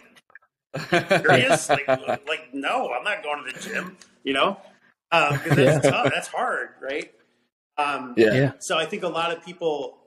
serious? 0.88 1.68
like, 1.68 1.88
like, 1.88 2.48
no, 2.52 2.92
I'm 2.92 3.04
not 3.04 3.22
going 3.22 3.44
to 3.44 3.52
the 3.52 3.60
gym. 3.60 3.96
You 4.24 4.34
know, 4.34 4.60
because 5.10 5.50
um, 5.50 5.56
that's 5.56 5.84
yeah. 5.84 5.90
tough. 5.90 6.12
That's 6.12 6.28
hard, 6.28 6.70
right? 6.82 7.12
Um, 7.76 8.14
yeah. 8.16 8.34
yeah. 8.34 8.52
So 8.58 8.76
I 8.76 8.84
think 8.84 9.04
a 9.04 9.08
lot 9.08 9.30
of 9.30 9.44
people 9.44 9.98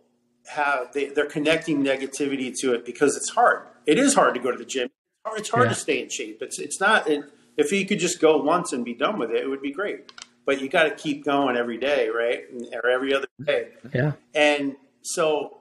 have 0.47 0.91
they, 0.93 1.07
they're 1.07 1.25
connecting 1.25 1.83
negativity 1.83 2.55
to 2.59 2.73
it 2.73 2.85
because 2.85 3.15
it's 3.15 3.29
hard. 3.29 3.67
It 3.85 3.97
is 3.97 4.13
hard 4.13 4.35
to 4.35 4.39
go 4.39 4.51
to 4.51 4.57
the 4.57 4.65
gym. 4.65 4.89
It's 5.33 5.49
hard 5.49 5.65
yeah. 5.65 5.73
to 5.73 5.75
stay 5.75 6.01
in 6.01 6.09
shape. 6.09 6.41
It's 6.41 6.59
it's 6.59 6.79
not. 6.79 7.09
It, 7.09 7.25
if 7.57 7.71
you 7.71 7.85
could 7.85 7.99
just 7.99 8.19
go 8.19 8.37
once 8.37 8.73
and 8.73 8.83
be 8.83 8.93
done 8.93 9.19
with 9.19 9.31
it, 9.31 9.43
it 9.43 9.47
would 9.47 9.61
be 9.61 9.71
great. 9.71 10.11
But 10.45 10.61
you 10.61 10.69
got 10.69 10.83
to 10.83 10.91
keep 10.91 11.23
going 11.23 11.55
every 11.55 11.77
day, 11.77 12.09
right? 12.09 12.43
Or 12.73 12.89
every 12.89 13.13
other 13.13 13.27
day. 13.43 13.69
Yeah. 13.93 14.13
And 14.33 14.75
so 15.03 15.57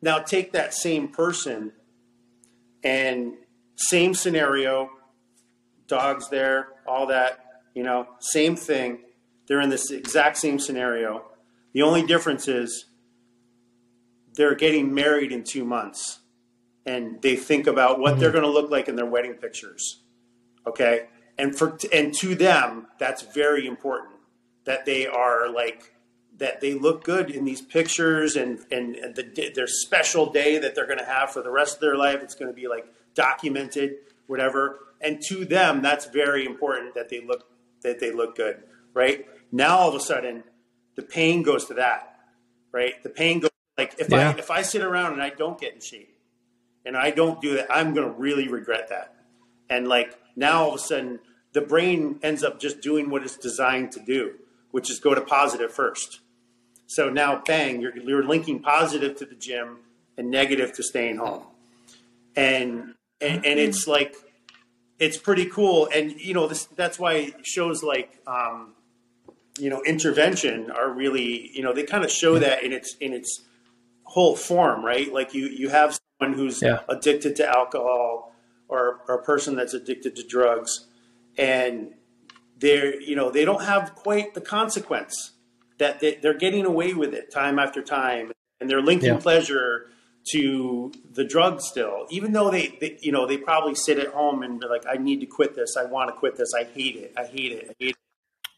now 0.00 0.18
take 0.20 0.52
that 0.52 0.74
same 0.74 1.08
person 1.08 1.72
and 2.82 3.34
same 3.76 4.14
scenario, 4.14 4.90
dogs 5.86 6.28
there, 6.28 6.68
all 6.86 7.06
that, 7.06 7.44
you 7.74 7.82
know, 7.82 8.06
same 8.20 8.56
thing. 8.56 9.00
They're 9.46 9.60
in 9.60 9.70
this 9.70 9.90
exact 9.90 10.36
same 10.38 10.58
scenario. 10.58 11.24
The 11.72 11.82
only 11.82 12.04
difference 12.04 12.48
is 12.48 12.86
they're 14.34 14.54
getting 14.54 14.94
married 14.94 15.32
in 15.32 15.44
two 15.44 15.64
months 15.64 16.20
and 16.86 17.20
they 17.22 17.36
think 17.36 17.66
about 17.66 17.98
what 17.98 18.12
mm-hmm. 18.12 18.20
they're 18.20 18.32
going 18.32 18.44
to 18.44 18.50
look 18.50 18.70
like 18.70 18.88
in 18.88 18.96
their 18.96 19.06
wedding 19.06 19.34
pictures. 19.34 20.02
Okay. 20.66 21.06
And 21.38 21.56
for, 21.56 21.78
and 21.92 22.14
to 22.14 22.34
them, 22.34 22.86
that's 22.98 23.22
very 23.22 23.66
important 23.66 24.16
that 24.64 24.84
they 24.84 25.06
are 25.06 25.50
like, 25.50 25.91
that 26.42 26.60
they 26.60 26.74
look 26.74 27.04
good 27.04 27.30
in 27.30 27.44
these 27.44 27.62
pictures 27.62 28.34
and, 28.34 28.58
and, 28.72 28.96
the, 29.14 29.52
their 29.54 29.68
special 29.68 30.32
day 30.32 30.58
that 30.58 30.74
they're 30.74 30.88
going 30.88 30.98
to 30.98 31.04
have 31.04 31.30
for 31.30 31.40
the 31.40 31.52
rest 31.52 31.76
of 31.76 31.80
their 31.80 31.96
life. 31.96 32.18
It's 32.20 32.34
going 32.34 32.50
to 32.50 32.52
be 32.52 32.66
like 32.66 32.84
documented, 33.14 33.98
whatever. 34.26 34.80
And 35.00 35.22
to 35.28 35.44
them, 35.44 35.82
that's 35.82 36.06
very 36.06 36.44
important 36.44 36.94
that 36.96 37.08
they 37.10 37.20
look, 37.20 37.44
that 37.82 38.00
they 38.00 38.10
look 38.10 38.34
good. 38.34 38.60
Right 38.92 39.24
now, 39.52 39.78
all 39.78 39.88
of 39.88 39.94
a 39.94 40.00
sudden, 40.00 40.42
the 40.96 41.02
pain 41.02 41.44
goes 41.44 41.66
to 41.66 41.74
that, 41.74 42.18
right? 42.72 43.00
The 43.04 43.10
pain 43.10 43.38
goes 43.38 43.50
like 43.78 43.94
if 44.00 44.10
yeah. 44.10 44.30
I 44.30 44.32
if 44.36 44.50
I 44.50 44.62
sit 44.62 44.82
around 44.82 45.12
and 45.12 45.22
I 45.22 45.30
don't 45.30 45.60
get 45.60 45.74
in 45.74 45.80
shape 45.80 46.18
and 46.84 46.96
I 46.96 47.12
don't 47.12 47.40
do 47.40 47.54
that, 47.54 47.68
I'm 47.70 47.94
gonna 47.94 48.10
really 48.10 48.48
regret 48.48 48.88
that. 48.88 49.14
And 49.70 49.86
like 49.86 50.18
now 50.34 50.64
all 50.64 50.68
of 50.70 50.74
a 50.74 50.78
sudden 50.78 51.20
the 51.52 51.60
brain 51.60 52.18
ends 52.20 52.42
up 52.42 52.58
just 52.58 52.80
doing 52.80 53.10
what 53.10 53.22
it's 53.22 53.36
designed 53.36 53.92
to 53.92 54.00
do, 54.00 54.34
which 54.72 54.90
is 54.90 54.98
go 54.98 55.14
to 55.14 55.20
positive 55.20 55.72
first. 55.72 56.18
So 56.94 57.08
now 57.08 57.42
bang, 57.44 57.80
you're 57.80 57.96
you're 57.96 58.24
linking 58.24 58.60
positive 58.60 59.16
to 59.16 59.24
the 59.24 59.34
gym 59.34 59.78
and 60.16 60.30
negative 60.30 60.72
to 60.74 60.82
staying 60.82 61.16
home. 61.16 61.44
And 62.36 62.94
and, 63.20 63.44
and 63.46 63.58
it's 63.58 63.86
like 63.86 64.14
it's 64.98 65.16
pretty 65.16 65.46
cool. 65.46 65.88
And 65.94 66.12
you 66.20 66.34
know, 66.34 66.46
this 66.46 66.66
that's 66.66 66.98
why 66.98 67.32
shows 67.42 67.82
like 67.82 68.20
um, 68.26 68.74
you 69.58 69.70
know 69.70 69.82
intervention 69.82 70.70
are 70.70 70.90
really 70.90 71.50
you 71.54 71.62
know 71.62 71.72
they 71.72 71.84
kind 71.84 72.04
of 72.04 72.10
show 72.10 72.38
that 72.38 72.62
in 72.62 72.72
its 72.72 72.96
in 73.00 73.12
its 73.12 73.42
whole 74.04 74.36
form 74.36 74.84
right 74.84 75.12
like 75.12 75.34
you 75.34 75.46
you 75.46 75.68
have 75.68 75.98
someone 76.18 76.36
who's 76.36 76.62
yeah. 76.62 76.80
addicted 76.88 77.36
to 77.36 77.48
alcohol 77.48 78.34
or, 78.68 79.00
or 79.08 79.16
a 79.16 79.22
person 79.22 79.56
that's 79.56 79.74
addicted 79.74 80.16
to 80.16 80.26
drugs 80.26 80.86
and 81.36 81.92
they're 82.58 83.00
you 83.00 83.14
know 83.14 83.30
they 83.30 83.44
don't 83.44 83.62
have 83.62 83.94
quite 83.94 84.34
the 84.34 84.40
consequence 84.40 85.31
that 85.82 86.00
they, 86.00 86.16
are 86.24 86.34
getting 86.34 86.64
away 86.64 86.94
with 86.94 87.12
it 87.14 87.30
time 87.30 87.58
after 87.58 87.82
time 87.82 88.32
and 88.60 88.70
they're 88.70 88.82
linking 88.82 89.14
yeah. 89.14 89.18
pleasure 89.18 89.88
to 90.30 90.92
the 91.12 91.24
drug 91.24 91.60
still 91.60 92.06
even 92.10 92.32
though 92.32 92.50
they, 92.50 92.76
they, 92.80 92.96
you 93.00 93.10
know 93.10 93.26
they 93.26 93.36
probably 93.36 93.74
sit 93.74 93.98
at 93.98 94.08
home 94.08 94.42
and 94.42 94.60
be 94.60 94.66
like 94.66 94.84
i 94.88 94.94
need 94.94 95.20
to 95.20 95.26
quit 95.26 95.54
this 95.56 95.76
i 95.76 95.84
want 95.84 96.08
to 96.08 96.14
quit 96.14 96.36
this 96.36 96.52
i 96.54 96.62
hate 96.62 96.96
it 96.96 97.12
i 97.16 97.24
hate 97.24 97.52
it 97.52 97.64
i 97.70 97.74
hate 97.78 97.90
it 97.90 97.96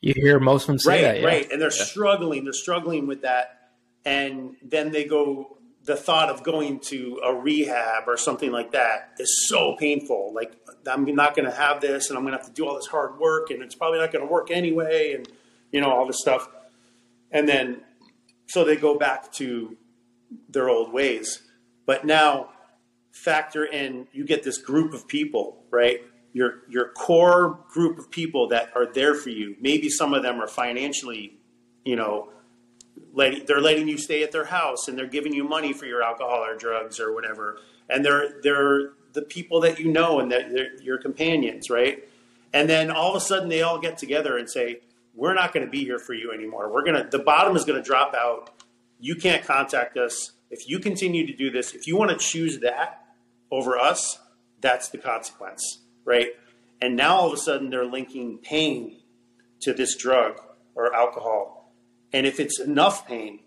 you 0.04 0.12
hear 0.14 0.38
most 0.38 0.64
of 0.64 0.66
them 0.66 0.78
say 0.78 0.90
right, 0.90 1.00
that, 1.00 1.20
yeah. 1.20 1.26
right, 1.26 1.50
and 1.50 1.58
they're 1.58 1.72
yeah. 1.74 1.84
struggling. 1.84 2.44
They're 2.44 2.52
struggling 2.52 3.06
with 3.06 3.22
that, 3.22 3.70
and 4.04 4.54
then 4.62 4.92
they 4.92 5.04
go. 5.04 5.56
The 5.84 5.96
thought 5.96 6.30
of 6.30 6.42
going 6.42 6.80
to 6.88 7.20
a 7.24 7.34
rehab 7.34 8.04
or 8.06 8.16
something 8.16 8.50
like 8.50 8.72
that 8.72 9.12
is 9.18 9.46
so 9.48 9.76
painful. 9.78 10.32
Like 10.34 10.54
I'm 10.86 11.04
not 11.14 11.34
going 11.34 11.48
to 11.48 11.56
have 11.56 11.80
this, 11.80 12.10
and 12.10 12.18
I'm 12.18 12.24
going 12.24 12.32
to 12.32 12.38
have 12.38 12.46
to 12.46 12.52
do 12.52 12.66
all 12.66 12.74
this 12.74 12.86
hard 12.86 13.18
work, 13.18 13.48
and 13.48 13.62
it's 13.62 13.74
probably 13.74 13.98
not 13.98 14.12
going 14.12 14.26
to 14.26 14.30
work 14.30 14.50
anyway, 14.50 15.14
and 15.14 15.26
you 15.72 15.80
know 15.80 15.90
all 15.90 16.06
this 16.06 16.20
stuff. 16.20 16.48
And 17.34 17.46
then, 17.46 17.82
so 18.46 18.64
they 18.64 18.76
go 18.76 18.96
back 18.96 19.30
to 19.34 19.76
their 20.48 20.70
old 20.70 20.90
ways. 20.90 21.42
But 21.84 22.06
now, 22.06 22.50
factor 23.12 23.64
in 23.64 24.06
you 24.12 24.24
get 24.24 24.42
this 24.42 24.56
group 24.56 24.94
of 24.94 25.06
people, 25.06 25.64
right? 25.70 26.00
your 26.34 26.64
your 26.68 26.88
core 26.90 27.60
group 27.68 27.98
of 27.98 28.10
people 28.10 28.48
that 28.48 28.70
are 28.74 28.92
there 28.92 29.14
for 29.14 29.30
you. 29.30 29.56
Maybe 29.60 29.88
some 29.88 30.12
of 30.12 30.22
them 30.22 30.42
are 30.42 30.48
financially, 30.48 31.38
you 31.84 31.96
know, 31.96 32.28
letting, 33.14 33.46
they're 33.46 33.60
letting 33.60 33.88
you 33.88 33.96
stay 33.96 34.22
at 34.22 34.32
their 34.32 34.44
house 34.44 34.88
and 34.88 34.98
they're 34.98 35.06
giving 35.06 35.32
you 35.32 35.44
money 35.44 35.72
for 35.72 35.86
your 35.86 36.02
alcohol 36.02 36.44
or 36.44 36.56
drugs 36.56 37.00
or 37.00 37.14
whatever. 37.14 37.60
And 37.88 38.04
they're 38.04 38.40
they're 38.42 38.90
the 39.12 39.22
people 39.22 39.60
that 39.60 39.78
you 39.78 39.90
know 39.90 40.18
and 40.18 40.30
that 40.32 40.52
they're 40.52 40.74
your 40.82 40.98
companions, 40.98 41.70
right? 41.70 42.06
And 42.52 42.68
then 42.68 42.90
all 42.90 43.10
of 43.10 43.16
a 43.16 43.24
sudden 43.24 43.48
they 43.48 43.62
all 43.62 43.78
get 43.78 43.96
together 43.96 44.36
and 44.36 44.50
say, 44.50 44.80
"We're 45.14 45.34
not 45.34 45.52
going 45.52 45.64
to 45.64 45.70
be 45.70 45.84
here 45.84 45.98
for 45.98 46.14
you 46.14 46.32
anymore. 46.32 46.72
We're 46.72 46.84
gonna 46.84 47.08
the 47.10 47.18
bottom 47.18 47.56
is 47.56 47.64
going 47.64 47.82
to 47.82 47.86
drop 47.86 48.14
out. 48.14 48.50
You 48.98 49.16
can't 49.16 49.44
contact 49.44 49.96
us 49.96 50.32
if 50.50 50.68
you 50.68 50.78
continue 50.78 51.26
to 51.26 51.32
do 51.32 51.50
this. 51.50 51.74
If 51.74 51.86
you 51.86 51.96
want 51.96 52.10
to 52.10 52.16
choose 52.16 52.60
that 52.60 53.04
over 53.50 53.78
us, 53.78 54.18
that's 54.60 54.88
the 54.88 54.98
consequence." 54.98 55.80
right? 56.04 56.28
And 56.80 56.96
now 56.96 57.16
all 57.16 57.26
of 57.28 57.32
a 57.32 57.36
sudden 57.36 57.70
they're 57.70 57.86
linking 57.86 58.38
pain 58.38 59.00
to 59.62 59.72
this 59.72 59.96
drug 59.96 60.40
or 60.74 60.94
alcohol. 60.94 61.72
And 62.12 62.26
if 62.26 62.38
it's 62.38 62.60
enough 62.60 63.06
pain, 63.06 63.40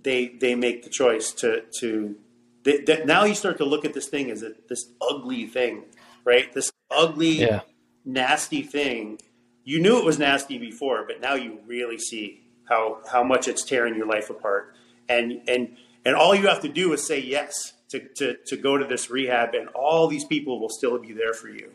they 0.00 0.28
they 0.28 0.54
make 0.54 0.82
the 0.82 0.90
choice 0.90 1.30
to 1.32 1.62
to 1.78 2.16
they, 2.64 2.78
they, 2.78 3.04
now 3.04 3.24
you 3.24 3.34
start 3.34 3.58
to 3.58 3.64
look 3.64 3.84
at 3.84 3.94
this 3.94 4.08
thing 4.08 4.30
as 4.30 4.42
a, 4.42 4.52
this 4.68 4.90
ugly 5.00 5.46
thing, 5.46 5.84
right? 6.24 6.52
This 6.52 6.72
ugly, 6.90 7.40
yeah. 7.40 7.60
nasty 8.04 8.62
thing. 8.62 9.20
You 9.64 9.80
knew 9.80 9.98
it 9.98 10.04
was 10.04 10.18
nasty 10.18 10.58
before, 10.58 11.04
but 11.06 11.20
now 11.20 11.34
you 11.34 11.58
really 11.66 11.98
see 11.98 12.42
how 12.68 13.00
how 13.10 13.22
much 13.22 13.48
it's 13.48 13.64
tearing 13.64 13.96
your 13.96 14.06
life 14.06 14.30
apart. 14.30 14.74
And 15.08 15.42
and 15.48 15.76
and 16.04 16.14
all 16.14 16.34
you 16.34 16.48
have 16.48 16.60
to 16.60 16.68
do 16.68 16.92
is 16.92 17.06
say 17.06 17.20
yes 17.20 17.72
to, 17.90 18.00
to, 18.16 18.36
to 18.46 18.56
go 18.56 18.76
to 18.76 18.84
this 18.84 19.10
rehab 19.10 19.54
and 19.54 19.68
all 19.68 20.08
these 20.08 20.24
people 20.24 20.60
will 20.60 20.68
still 20.68 20.98
be 20.98 21.12
there 21.12 21.32
for 21.32 21.48
you, 21.48 21.72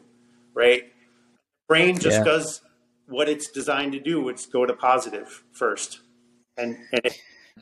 right? 0.54 0.84
Brain 1.68 1.98
just 1.98 2.20
yeah. 2.20 2.24
does 2.24 2.62
what 3.08 3.30
it's 3.30 3.50
designed 3.52 3.94
to 3.94 4.00
do. 4.00 4.28
It's 4.30 4.46
go 4.46 4.66
to 4.66 4.74
positive 4.74 5.44
first. 5.52 6.02
And, 6.58 6.78
and 6.92 7.06
it, 7.06 7.22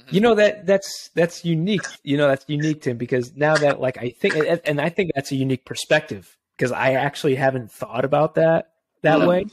you 0.10 0.22
know 0.22 0.36
that 0.36 0.66
that's 0.66 1.10
that's 1.16 1.44
unique. 1.44 1.86
You 2.04 2.18
know 2.18 2.28
that's 2.28 2.46
unique 2.48 2.82
to 2.84 2.92
him 2.92 2.98
because 2.98 3.36
now 3.36 3.56
that 3.58 3.80
like 3.80 3.98
I 3.98 4.10
think 4.10 4.36
and 4.66 4.80
I 4.80 4.90
think 4.90 5.12
that's 5.16 5.32
a 5.32 5.36
unique 5.36 5.66
perspective 5.66 6.38
because 6.56 6.72
I 6.72 6.94
actually 6.94 7.36
haven't 7.36 7.72
thought 7.72 8.06
about 8.06 8.36
that 8.36 8.72
that 9.02 9.20
mm-hmm. 9.20 9.28
way. 9.28 9.46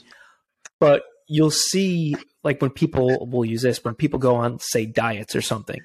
But 0.85 1.03
you'll 1.27 1.51
see 1.51 2.15
like 2.43 2.61
when 2.61 2.71
people 2.71 3.27
will 3.27 3.45
use 3.45 3.63
this 3.63 3.83
when 3.83 3.95
people 3.95 4.19
go 4.19 4.35
on 4.35 4.59
say 4.59 4.85
diets 4.85 5.35
or 5.35 5.41
something 5.41 5.81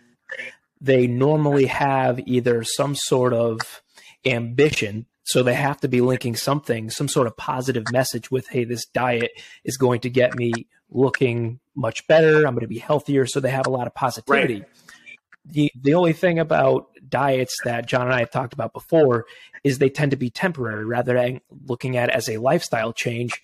they 0.81 1.07
normally 1.07 1.65
have 1.65 2.19
either 2.25 2.63
some 2.63 2.95
sort 2.95 3.33
of 3.33 3.81
ambition. 4.25 5.05
So 5.23 5.43
they 5.43 5.53
have 5.53 5.79
to 5.81 5.87
be 5.87 6.01
linking 6.01 6.35
something, 6.35 6.89
some 6.89 7.07
sort 7.07 7.27
of 7.27 7.37
positive 7.37 7.83
message 7.91 8.31
with, 8.31 8.47
hey, 8.47 8.63
this 8.63 8.85
diet 8.85 9.31
is 9.63 9.77
going 9.77 9.99
to 10.01 10.09
get 10.09 10.35
me 10.35 10.67
looking 10.89 11.59
much 11.75 12.07
better. 12.07 12.37
I'm 12.47 12.53
going 12.53 12.61
to 12.61 12.67
be 12.67 12.79
healthier. 12.79 13.27
So 13.27 13.39
they 13.39 13.51
have 13.51 13.67
a 13.67 13.71
lot 13.71 13.87
of 13.87 13.93
positivity. 13.93 14.61
Right. 14.61 14.69
The, 15.45 15.71
the 15.79 15.93
only 15.93 16.13
thing 16.13 16.39
about 16.39 16.87
diets 17.07 17.55
that 17.63 17.85
John 17.85 18.03
and 18.03 18.13
I 18.13 18.19
have 18.19 18.31
talked 18.31 18.53
about 18.53 18.73
before 18.73 19.25
is 19.63 19.77
they 19.77 19.89
tend 19.89 20.11
to 20.11 20.17
be 20.17 20.29
temporary 20.29 20.85
rather 20.85 21.13
than 21.13 21.41
looking 21.67 21.97
at 21.97 22.09
it 22.09 22.15
as 22.15 22.29
a 22.29 22.37
lifestyle 22.37 22.93
change. 22.93 23.41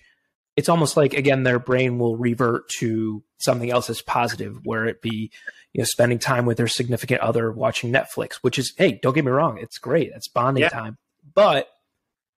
It's 0.56 0.68
almost 0.68 0.96
like, 0.96 1.12
again, 1.12 1.42
their 1.42 1.58
brain 1.58 1.98
will 1.98 2.16
revert 2.16 2.68
to 2.78 3.22
something 3.38 3.70
else 3.70 3.90
as 3.90 4.00
positive, 4.00 4.58
where 4.64 4.86
it 4.86 5.02
be, 5.02 5.30
you 5.72 5.80
know, 5.80 5.84
spending 5.84 6.18
time 6.18 6.46
with 6.46 6.56
their 6.56 6.68
significant 6.68 7.20
other, 7.20 7.52
watching 7.52 7.92
Netflix, 7.92 8.36
which 8.36 8.58
is, 8.58 8.72
hey, 8.78 8.98
don't 9.02 9.14
get 9.14 9.24
me 9.24 9.30
wrong, 9.30 9.58
it's 9.58 9.78
great. 9.78 10.12
It's 10.14 10.28
bonding 10.28 10.62
yeah. 10.62 10.70
time. 10.70 10.96
But 11.34 11.68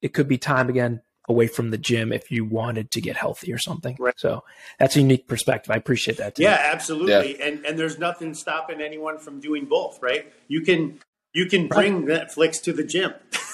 it 0.02 0.14
could 0.14 0.28
be 0.28 0.38
time 0.38 0.70
again 0.70 1.02
away 1.30 1.48
from 1.48 1.70
the 1.70 1.78
gym 1.78 2.12
if 2.12 2.32
you 2.32 2.44
wanted 2.44 2.92
to 2.92 3.02
get 3.02 3.16
healthy 3.16 3.54
or 3.54 3.58
something. 3.60 3.96
Right. 4.00 4.20
So 4.20 4.44
that's 4.80 4.96
a 4.96 5.00
unique 5.00 5.28
perspective. 5.28 5.72
I 5.72 5.78
appreciate 5.78 6.18
that. 6.18 6.36
Too. 6.36 6.44
Yeah, 6.44 6.60
absolutely. 6.74 7.38
Yeah. 7.38 7.46
And 7.46 7.66
and 7.66 7.80
there's 7.80 8.00
nothing 8.00 8.34
stopping 8.34 8.82
anyone 8.82 9.20
from 9.20 9.40
doing 9.40 9.66
both, 9.66 10.02
right? 10.02 10.32
You 10.48 10.62
can 10.62 11.00
you 11.34 11.46
can 11.46 11.68
bring 11.68 12.06
right. 12.06 12.28
Netflix 12.28 12.62
to 12.64 12.74
the 12.74 12.84
gym 12.84 13.14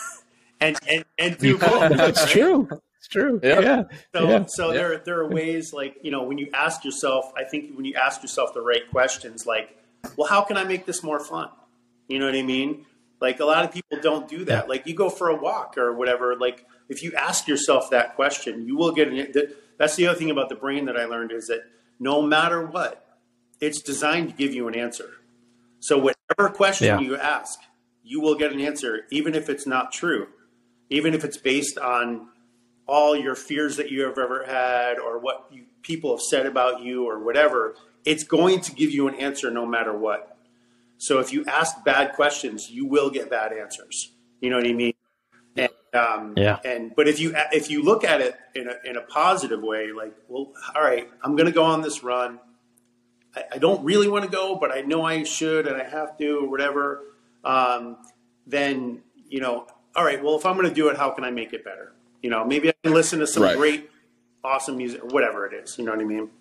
and 0.61 0.77
and, 0.87 1.05
and 1.19 1.37
do 1.37 1.57
both. 1.59 1.97
that's 1.97 2.21
right? 2.21 2.29
true. 2.29 2.69
It's 3.05 3.13
true. 3.13 3.39
Yeah. 3.43 3.59
yeah. 3.59 3.83
So, 4.15 4.27
yeah. 4.29 4.45
so 4.47 4.67
yeah. 4.71 4.73
there, 4.73 4.97
there 5.05 5.19
are 5.19 5.29
ways 5.29 5.73
like, 5.73 5.97
you 6.01 6.09
know, 6.09 6.23
when 6.23 6.37
you 6.39 6.49
ask 6.53 6.83
yourself, 6.83 7.31
I 7.37 7.43
think 7.43 7.75
when 7.75 7.85
you 7.85 7.93
ask 7.93 8.21
yourself 8.23 8.53
the 8.53 8.61
right 8.61 8.89
questions, 8.89 9.45
like, 9.45 9.77
well, 10.17 10.27
how 10.27 10.41
can 10.41 10.57
I 10.57 10.63
make 10.63 10.85
this 10.85 11.03
more 11.03 11.19
fun? 11.19 11.49
You 12.07 12.17
know 12.19 12.25
what 12.25 12.35
I 12.35 12.41
mean? 12.41 12.85
Like 13.21 13.39
a 13.39 13.45
lot 13.45 13.63
of 13.63 13.71
people 13.71 13.99
don't 14.01 14.27
do 14.27 14.45
that. 14.45 14.63
Yeah. 14.65 14.69
Like 14.69 14.87
you 14.87 14.95
go 14.95 15.09
for 15.09 15.29
a 15.29 15.35
walk 15.35 15.77
or 15.77 15.93
whatever. 15.93 16.35
Like 16.35 16.65
if 16.89 17.03
you 17.03 17.13
ask 17.13 17.47
yourself 17.47 17.89
that 17.91 18.15
question, 18.15 18.67
you 18.67 18.75
will 18.75 18.91
get 18.91 19.07
an. 19.07 19.15
that- 19.33 19.55
That's 19.77 19.95
the 19.95 20.07
other 20.07 20.17
thing 20.17 20.31
about 20.31 20.49
the 20.49 20.55
brain 20.55 20.85
that 20.85 20.97
I 20.97 21.05
learned 21.05 21.31
is 21.31 21.47
that 21.47 21.61
no 21.99 22.21
matter 22.21 22.65
what, 22.65 23.05
it's 23.61 23.81
designed 23.81 24.29
to 24.29 24.35
give 24.35 24.53
you 24.53 24.67
an 24.67 24.75
answer. 24.75 25.09
So 25.79 25.97
whatever 25.97 26.49
question 26.55 26.87
Yeah. 26.87 26.99
you 26.99 27.17
ask, 27.17 27.59
you 28.03 28.19
will 28.21 28.35
get 28.35 28.51
an 28.51 28.59
answer, 28.61 29.01
even 29.11 29.35
if 29.35 29.49
it's 29.49 29.67
not 29.67 29.91
true, 29.91 30.27
even 30.89 31.13
if 31.13 31.23
it's 31.23 31.37
based 31.37 31.77
on 31.77 32.29
all 32.87 33.15
your 33.15 33.35
fears 33.35 33.77
that 33.77 33.91
you 33.91 34.03
have 34.03 34.17
ever 34.17 34.45
had 34.45 34.99
or 34.99 35.17
what 35.19 35.47
you, 35.51 35.63
people 35.81 36.11
have 36.11 36.21
said 36.21 36.45
about 36.45 36.81
you 36.81 37.05
or 37.05 37.19
whatever. 37.19 37.75
It's 38.03 38.23
going 38.23 38.61
to 38.61 38.71
give 38.71 38.91
you 38.91 39.07
an 39.07 39.15
answer 39.15 39.49
no 39.49 39.65
matter 39.65 39.95
what. 39.97 40.37
So 40.97 41.19
if 41.19 41.33
you 41.33 41.45
ask 41.45 41.83
bad 41.83 42.13
questions, 42.13 42.69
you 42.69 42.85
will 42.85 43.09
get 43.09 43.29
bad 43.29 43.51
answers. 43.51 44.11
You 44.39 44.49
know 44.49 44.57
what 44.57 44.67
I 44.67 44.73
mean? 44.73 44.93
And, 45.55 45.69
um, 45.93 46.33
Yeah. 46.37 46.59
And 46.63 46.95
but 46.95 47.07
if 47.07 47.19
you 47.19 47.33
if 47.51 47.69
you 47.69 47.81
look 47.81 48.03
at 48.03 48.21
it 48.21 48.35
in 48.53 48.67
a 48.67 48.75
in 48.85 48.97
a 48.97 49.01
positive 49.01 49.61
way, 49.61 49.91
like, 49.91 50.13
well, 50.27 50.53
all 50.75 50.81
right, 50.81 51.09
I'm 51.23 51.35
going 51.35 51.47
to 51.47 51.51
go 51.51 51.63
on 51.63 51.81
this 51.81 52.03
run. 52.03 52.39
I, 53.35 53.43
I 53.53 53.57
don't 53.57 53.83
really 53.83 54.07
want 54.07 54.25
to 54.25 54.31
go, 54.31 54.55
but 54.55 54.71
I 54.71 54.81
know 54.81 55.03
I 55.03 55.23
should 55.23 55.67
and 55.67 55.81
I 55.81 55.87
have 55.89 56.17
to 56.19 56.45
or 56.45 56.49
whatever. 56.49 57.01
Um, 57.43 57.97
then 58.45 59.01
you 59.27 59.41
know, 59.41 59.67
all 59.95 60.05
right. 60.05 60.23
Well, 60.23 60.35
if 60.35 60.45
I'm 60.45 60.55
going 60.55 60.69
to 60.69 60.73
do 60.73 60.89
it, 60.89 60.97
how 60.97 61.09
can 61.11 61.23
I 61.23 61.31
make 61.31 61.53
it 61.53 61.65
better? 61.65 61.94
You 62.25 62.31
know, 62.31 62.43
maybe 62.43 62.69
I 62.69 62.73
can 62.83 62.91
listen 62.91 63.19
to 63.19 63.27
some 63.27 63.43
Right. 63.43 63.55
great, 63.55 63.87
awesome 64.43 64.77
music 64.77 65.03
or 65.03 65.09
whatever 65.09 65.45
it 65.45 65.53
is. 65.53 65.77
You 65.77 65.85
know 65.85 65.91
what 65.91 66.01
I 66.01 66.05
mean? 66.05 66.31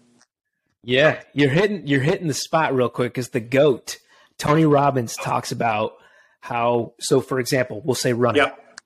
Yeah, 0.82 1.20
you're 1.34 1.50
hitting 1.50 1.86
you're 1.86 2.00
hitting 2.00 2.26
the 2.26 2.32
spot 2.32 2.74
real 2.74 2.88
quick 2.88 3.12
because 3.12 3.28
the 3.28 3.40
goat 3.40 3.98
Tony 4.38 4.64
Robbins 4.64 5.14
talks 5.14 5.52
about 5.52 5.92
how. 6.40 6.94
So, 7.00 7.20
for 7.20 7.38
example, 7.38 7.82
we'll 7.84 7.94
say 7.96 8.14
running. 8.14 8.40
Yep. 8.44 8.80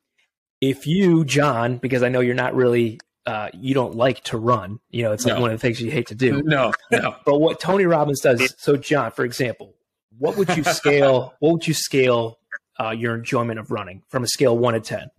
If 0.60 0.88
you, 0.88 1.24
John, 1.24 1.76
because 1.78 2.02
I 2.02 2.08
know 2.08 2.18
you're 2.18 2.34
not 2.34 2.56
really 2.56 2.98
uh, 3.26 3.50
you 3.54 3.74
don't 3.74 3.94
like 3.94 4.24
to 4.24 4.36
run. 4.36 4.80
You 4.90 5.04
know, 5.04 5.12
it's 5.12 5.24
like 5.24 5.36
No. 5.36 5.40
one 5.42 5.52
of 5.52 5.60
the 5.60 5.64
things 5.64 5.80
you 5.80 5.92
hate 5.92 6.08
to 6.08 6.16
do. 6.16 6.42
No, 6.42 6.72
no. 6.90 7.14
But 7.24 7.38
what 7.38 7.60
Tony 7.60 7.84
Robbins 7.84 8.22
does, 8.22 8.54
so 8.58 8.76
John, 8.76 9.12
for 9.12 9.24
example, 9.24 9.76
what 10.18 10.36
would 10.36 10.56
you 10.56 10.64
scale? 10.64 11.34
what 11.38 11.52
would 11.52 11.68
you 11.68 11.74
scale 11.74 12.38
uh, 12.80 12.90
your 12.90 13.14
enjoyment 13.14 13.60
of 13.60 13.70
running 13.70 14.02
from 14.08 14.24
a 14.24 14.26
scale 14.26 14.54
of 14.54 14.58
one 14.58 14.74
to 14.74 14.80
ten? 14.80 15.10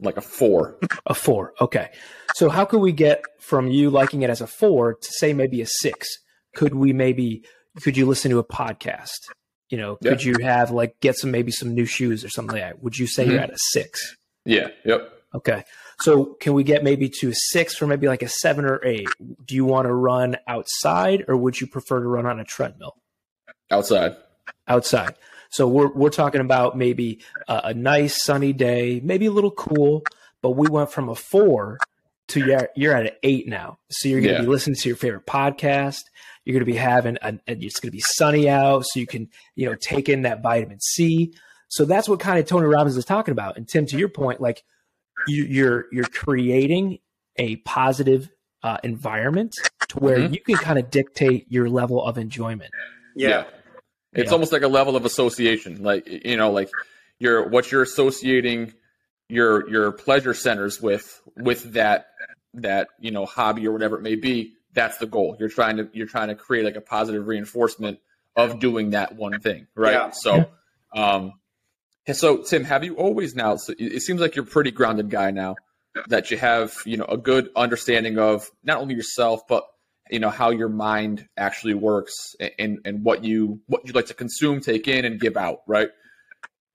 Like 0.00 0.16
a 0.16 0.20
four. 0.20 0.78
A 1.06 1.14
four. 1.14 1.54
Okay. 1.60 1.90
So 2.34 2.48
how 2.48 2.64
could 2.64 2.80
we 2.80 2.92
get 2.92 3.22
from 3.40 3.68
you 3.68 3.90
liking 3.90 4.22
it 4.22 4.30
as 4.30 4.40
a 4.40 4.46
four 4.46 4.94
to 4.94 5.08
say 5.10 5.32
maybe 5.32 5.60
a 5.60 5.66
six? 5.66 6.08
Could 6.54 6.74
we 6.74 6.92
maybe 6.92 7.44
could 7.82 7.96
you 7.96 8.06
listen 8.06 8.30
to 8.30 8.38
a 8.38 8.44
podcast? 8.44 9.18
You 9.70 9.78
know, 9.78 9.96
could 9.96 10.22
you 10.22 10.34
have 10.42 10.70
like 10.70 10.98
get 11.00 11.16
some 11.16 11.30
maybe 11.30 11.50
some 11.52 11.74
new 11.74 11.84
shoes 11.84 12.24
or 12.24 12.28
something 12.28 12.54
like 12.54 12.62
that? 12.62 12.82
Would 12.82 12.96
you 12.98 13.06
say 13.06 13.26
you're 13.26 13.38
Mhm. 13.40 13.44
at 13.44 13.50
a 13.50 13.58
six? 13.72 14.16
Yeah. 14.44 14.68
Yep. 14.84 15.12
Okay. 15.34 15.64
So 16.00 16.36
can 16.40 16.54
we 16.54 16.62
get 16.62 16.82
maybe 16.84 17.08
to 17.20 17.30
a 17.30 17.34
six 17.34 17.74
for 17.76 17.86
maybe 17.86 18.06
like 18.08 18.22
a 18.22 18.28
seven 18.28 18.64
or 18.64 18.80
eight? 18.84 19.08
Do 19.44 19.54
you 19.54 19.64
want 19.64 19.86
to 19.86 19.92
run 19.92 20.36
outside 20.46 21.24
or 21.28 21.36
would 21.36 21.60
you 21.60 21.66
prefer 21.66 22.00
to 22.00 22.06
run 22.08 22.24
on 22.24 22.38
a 22.40 22.44
treadmill? 22.44 22.94
Outside. 23.70 24.16
outside. 24.66 25.14
So 25.50 25.66
we're 25.66 25.92
we're 25.92 26.10
talking 26.10 26.40
about 26.40 26.76
maybe 26.76 27.20
a, 27.48 27.60
a 27.64 27.74
nice 27.74 28.22
sunny 28.22 28.52
day, 28.52 29.00
maybe 29.02 29.26
a 29.26 29.30
little 29.32 29.50
cool, 29.50 30.02
but 30.42 30.50
we 30.50 30.68
went 30.68 30.90
from 30.90 31.08
a 31.08 31.14
four 31.14 31.78
to 32.28 32.40
you're, 32.44 32.68
you're 32.76 32.94
at 32.94 33.06
an 33.06 33.12
eight 33.22 33.48
now. 33.48 33.78
So 33.90 34.08
you're 34.08 34.20
going 34.20 34.34
to 34.34 34.40
Yeah. 34.40 34.44
be 34.44 34.50
listening 34.50 34.76
to 34.76 34.88
your 34.88 34.96
favorite 34.96 35.26
podcast. 35.26 36.00
You're 36.44 36.52
going 36.52 36.66
to 36.66 36.70
be 36.72 36.76
having 36.76 37.16
a, 37.22 37.38
it's 37.46 37.80
going 37.80 37.88
to 37.90 37.96
be 37.96 38.00
sunny 38.00 38.48
out, 38.48 38.84
so 38.86 39.00
you 39.00 39.06
can 39.06 39.28
you 39.54 39.66
know 39.68 39.74
take 39.74 40.08
in 40.08 40.22
that 40.22 40.42
vitamin 40.42 40.80
C. 40.80 41.32
So 41.68 41.84
that's 41.84 42.08
what 42.08 42.20
kind 42.20 42.38
of 42.38 42.46
Tony 42.46 42.66
Robbins 42.66 42.96
is 42.96 43.04
talking 43.04 43.32
about. 43.32 43.56
And 43.58 43.68
Tim, 43.68 43.84
to 43.86 43.96
your 43.98 44.08
point, 44.08 44.40
like 44.40 44.62
you, 45.26 45.44
you're 45.44 45.86
you're 45.92 46.04
creating 46.06 46.98
a 47.36 47.56
positive 47.56 48.30
uh, 48.62 48.78
environment 48.82 49.54
to 49.88 49.98
where 49.98 50.18
Mhm. 50.18 50.32
you 50.34 50.40
can 50.40 50.56
kind 50.56 50.78
of 50.78 50.90
dictate 50.90 51.46
your 51.50 51.68
level 51.68 52.02
of 52.04 52.18
enjoyment. 52.18 52.70
Yeah. 53.14 53.44
It's 54.18 54.28
Yeah. 54.28 54.32
almost 54.34 54.52
like 54.52 54.62
a 54.62 54.68
level 54.68 54.96
of 54.96 55.04
association. 55.04 55.82
Like 55.82 56.06
you 56.06 56.36
know, 56.36 56.50
like 56.50 56.70
you're 57.18 57.48
what 57.48 57.70
you're 57.72 57.82
associating 57.82 58.74
your 59.28 59.68
your 59.70 59.92
pleasure 59.92 60.34
centers 60.34 60.80
with 60.80 61.20
with 61.36 61.72
that 61.74 62.06
that 62.54 62.88
you 63.00 63.10
know 63.10 63.26
hobby 63.26 63.66
or 63.66 63.72
whatever 63.72 63.96
it 63.96 64.02
may 64.02 64.16
be. 64.16 64.54
That's 64.74 64.98
the 64.98 65.06
goal. 65.06 65.36
You're 65.38 65.48
trying 65.48 65.76
to 65.78 65.88
you're 65.92 66.06
trying 66.06 66.28
to 66.28 66.34
create 66.34 66.64
like 66.64 66.76
a 66.76 66.80
positive 66.80 67.26
reinforcement 67.26 67.98
of 68.36 68.60
doing 68.60 68.90
that 68.90 69.16
one 69.16 69.40
thing, 69.40 69.66
right? 69.74 69.92
Yeah. 69.94 70.10
So, 70.12 70.48
um, 70.94 71.32
so 72.12 72.42
Tim, 72.42 72.64
have 72.64 72.84
you 72.84 72.94
always 72.96 73.34
now? 73.34 73.56
So 73.56 73.74
it 73.78 74.00
seems 74.02 74.20
like 74.20 74.36
you're 74.36 74.44
a 74.44 74.48
pretty 74.48 74.70
grounded 74.70 75.10
guy 75.10 75.30
now. 75.30 75.56
That 76.08 76.30
you 76.30 76.36
have, 76.38 76.74
you 76.84 76.96
know, 76.96 77.06
a 77.06 77.16
good 77.16 77.48
understanding 77.56 78.18
of 78.18 78.48
not 78.62 78.78
only 78.80 78.94
yourself 78.94 79.40
but 79.48 79.64
you 80.10 80.18
know 80.18 80.30
how 80.30 80.50
your 80.50 80.68
mind 80.68 81.26
actually 81.36 81.74
works 81.74 82.34
and 82.58 82.78
and 82.84 83.04
what 83.04 83.24
you 83.24 83.60
what 83.66 83.86
you 83.86 83.92
like 83.92 84.06
to 84.06 84.14
consume 84.14 84.60
take 84.60 84.88
in 84.88 85.04
and 85.04 85.20
give 85.20 85.36
out 85.36 85.60
right 85.66 85.90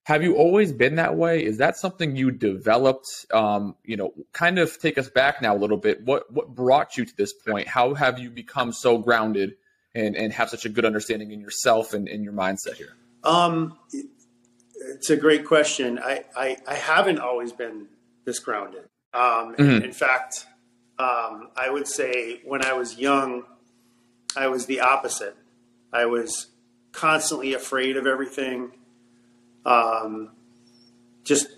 have 0.06 0.22
you 0.22 0.36
always 0.36 0.70
been 0.72 0.96
that 0.96 1.16
way 1.16 1.42
is 1.44 1.58
that 1.58 1.76
something 1.76 2.16
you 2.16 2.30
developed 2.30 3.08
um 3.32 3.74
you 3.84 3.96
know 3.96 4.12
kind 4.32 4.58
of 4.58 4.78
take 4.78 4.98
us 4.98 5.08
back 5.08 5.40
now 5.42 5.54
a 5.54 5.58
little 5.58 5.76
bit 5.78 6.04
what 6.04 6.30
what 6.32 6.54
brought 6.54 6.96
you 6.96 7.04
to 7.04 7.16
this 7.16 7.32
point 7.32 7.66
how 7.68 7.94
have 7.94 8.18
you 8.18 8.30
become 8.30 8.72
so 8.72 8.98
grounded 8.98 9.54
and 9.94 10.16
and 10.16 10.32
have 10.32 10.50
such 10.50 10.64
a 10.64 10.68
good 10.68 10.84
understanding 10.84 11.30
in 11.30 11.40
yourself 11.40 11.94
and 11.94 12.08
in 12.08 12.22
your 12.22 12.32
mindset 12.32 12.74
here 12.74 12.96
Um, 13.24 13.78
it's 14.92 15.08
a 15.08 15.16
great 15.16 15.46
question. 15.46 15.98
I, 15.98 16.24
I, 16.36 16.58
I 16.68 16.74
haven't 16.74 17.18
always 17.18 17.52
been 17.52 17.86
this 18.26 18.38
grounded. 18.38 18.84
Um, 19.14 19.54
Mhm. 19.56 19.82
In 19.82 19.92
fact, 19.92 20.46
um, 20.98 21.48
I 21.56 21.70
would 21.70 21.88
say 21.88 22.40
when 22.44 22.64
I 22.64 22.72
was 22.74 22.98
young, 22.98 23.44
I 24.36 24.46
was 24.48 24.66
the 24.66 24.80
opposite. 24.80 25.36
I 25.92 26.06
was 26.06 26.48
constantly 26.92 27.54
afraid 27.54 27.96
of 27.96 28.06
everything. 28.06 28.72
Um, 29.64 30.30
just 31.24 31.48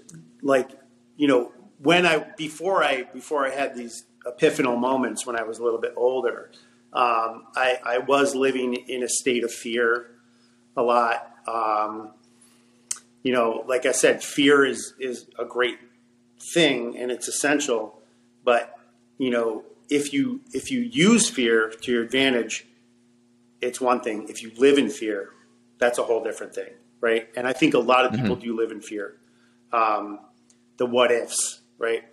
like 0.42 0.70
you 1.16 1.29
know, 1.29 1.53
when 1.79 2.07
I 2.07 2.18
before 2.37 2.83
I 2.83 3.03
before 3.03 3.46
I 3.46 3.51
had 3.51 3.75
these 3.75 4.05
epiphanal 4.27 4.79
moments 4.79 5.27
when 5.27 5.37
I 5.37 5.42
was 5.42 5.59
a 5.59 5.64
little 5.64 5.81
bit 5.81 5.94
older, 5.96 6.51
um, 6.92 7.46
I, 7.55 7.79
I 7.85 7.99
was 7.99 8.35
living 8.35 8.75
in 8.75 9.03
a 9.03 9.09
state 9.09 9.44
of 9.44 9.53
fear 9.53 10.11
a 10.77 10.83
lot. 10.83 11.31
Um, 11.46 12.11
you 13.22 13.33
know, 13.33 13.64
like 13.66 13.87
I 13.87 13.92
said, 13.92 14.22
fear 14.22 14.64
is 14.64 14.94
is 14.99 15.27
a 15.38 15.44
great 15.44 15.79
thing 16.55 16.96
and 16.96 17.11
it's 17.11 17.29
essential. 17.29 18.01
But 18.44 18.76
you 19.18 19.31
know, 19.31 19.64
if 19.88 20.12
you 20.12 20.40
if 20.52 20.70
you 20.70 20.81
use 20.81 21.29
fear 21.29 21.70
to 21.83 21.92
your 21.92 22.02
advantage, 22.02 22.66
it's 23.61 23.81
one 23.81 24.00
thing. 24.00 24.29
If 24.29 24.42
you 24.42 24.52
live 24.59 24.79
in 24.79 24.90
fear, 24.90 25.31
that's 25.79 25.98
a 25.98 26.02
whole 26.02 26.22
different 26.22 26.55
thing, 26.55 26.70
right? 27.00 27.29
And 27.37 27.46
I 27.46 27.52
think 27.52 27.74
a 27.74 27.79
lot 27.79 28.05
of 28.05 28.12
people 28.12 28.37
do 28.37 28.57
live 28.57 28.70
in 28.70 28.81
fear. 28.81 29.16
Um, 29.72 30.20
the 30.76 30.87
what 30.87 31.11
ifs, 31.11 31.61
right? 31.79 32.05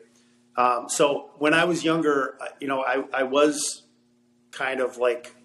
Um, 0.56 0.88
so 0.88 1.32
when 1.38 1.54
I 1.54 1.66
was 1.66 1.84
younger, 1.84 2.38
you 2.60 2.68
know, 2.68 2.82
I, 2.82 3.04
I 3.14 3.24
was 3.24 3.84
kind 4.52 4.82
of 4.82 4.98
like 4.98 5.36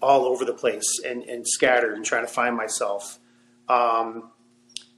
all 0.00 0.24
over 0.24 0.44
the 0.44 0.52
place 0.52 1.00
and, 1.06 1.22
and 1.24 1.46
scattered 1.46 1.94
and 1.94 2.04
trying 2.04 2.26
to 2.26 2.32
find 2.32 2.56
myself. 2.56 3.18
Um, 3.68 4.30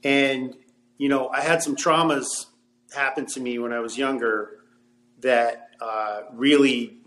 and, 0.03 0.55
you 0.97 1.09
know, 1.09 1.29
I 1.29 1.41
had 1.41 1.63
some 1.63 1.75
traumas 1.75 2.47
happen 2.93 3.25
to 3.27 3.39
me 3.39 3.57
when 3.59 3.71
I 3.71 3.79
was 3.79 3.97
younger 3.97 4.54
that 5.25 5.71
uh, 5.81 6.21
really 6.33 6.97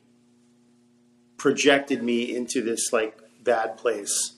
projected 1.37 2.03
me 2.03 2.35
into 2.37 2.63
this 2.63 2.93
like 2.93 3.17
bad 3.43 3.77
place. 3.77 4.35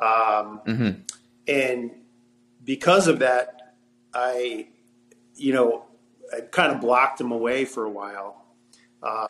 Um, 0.00 0.60
mm-hmm. 0.66 0.90
and 1.48 1.90
because 2.64 3.08
of 3.08 3.18
that, 3.18 3.74
I, 4.14 4.68
you 5.34 5.52
know, 5.52 5.86
I 6.34 6.42
kind 6.42 6.72
of 6.72 6.80
blocked 6.80 7.18
them 7.18 7.32
away 7.32 7.64
for 7.64 7.84
a 7.84 7.90
while. 7.90 8.44
Uh, 9.02 9.26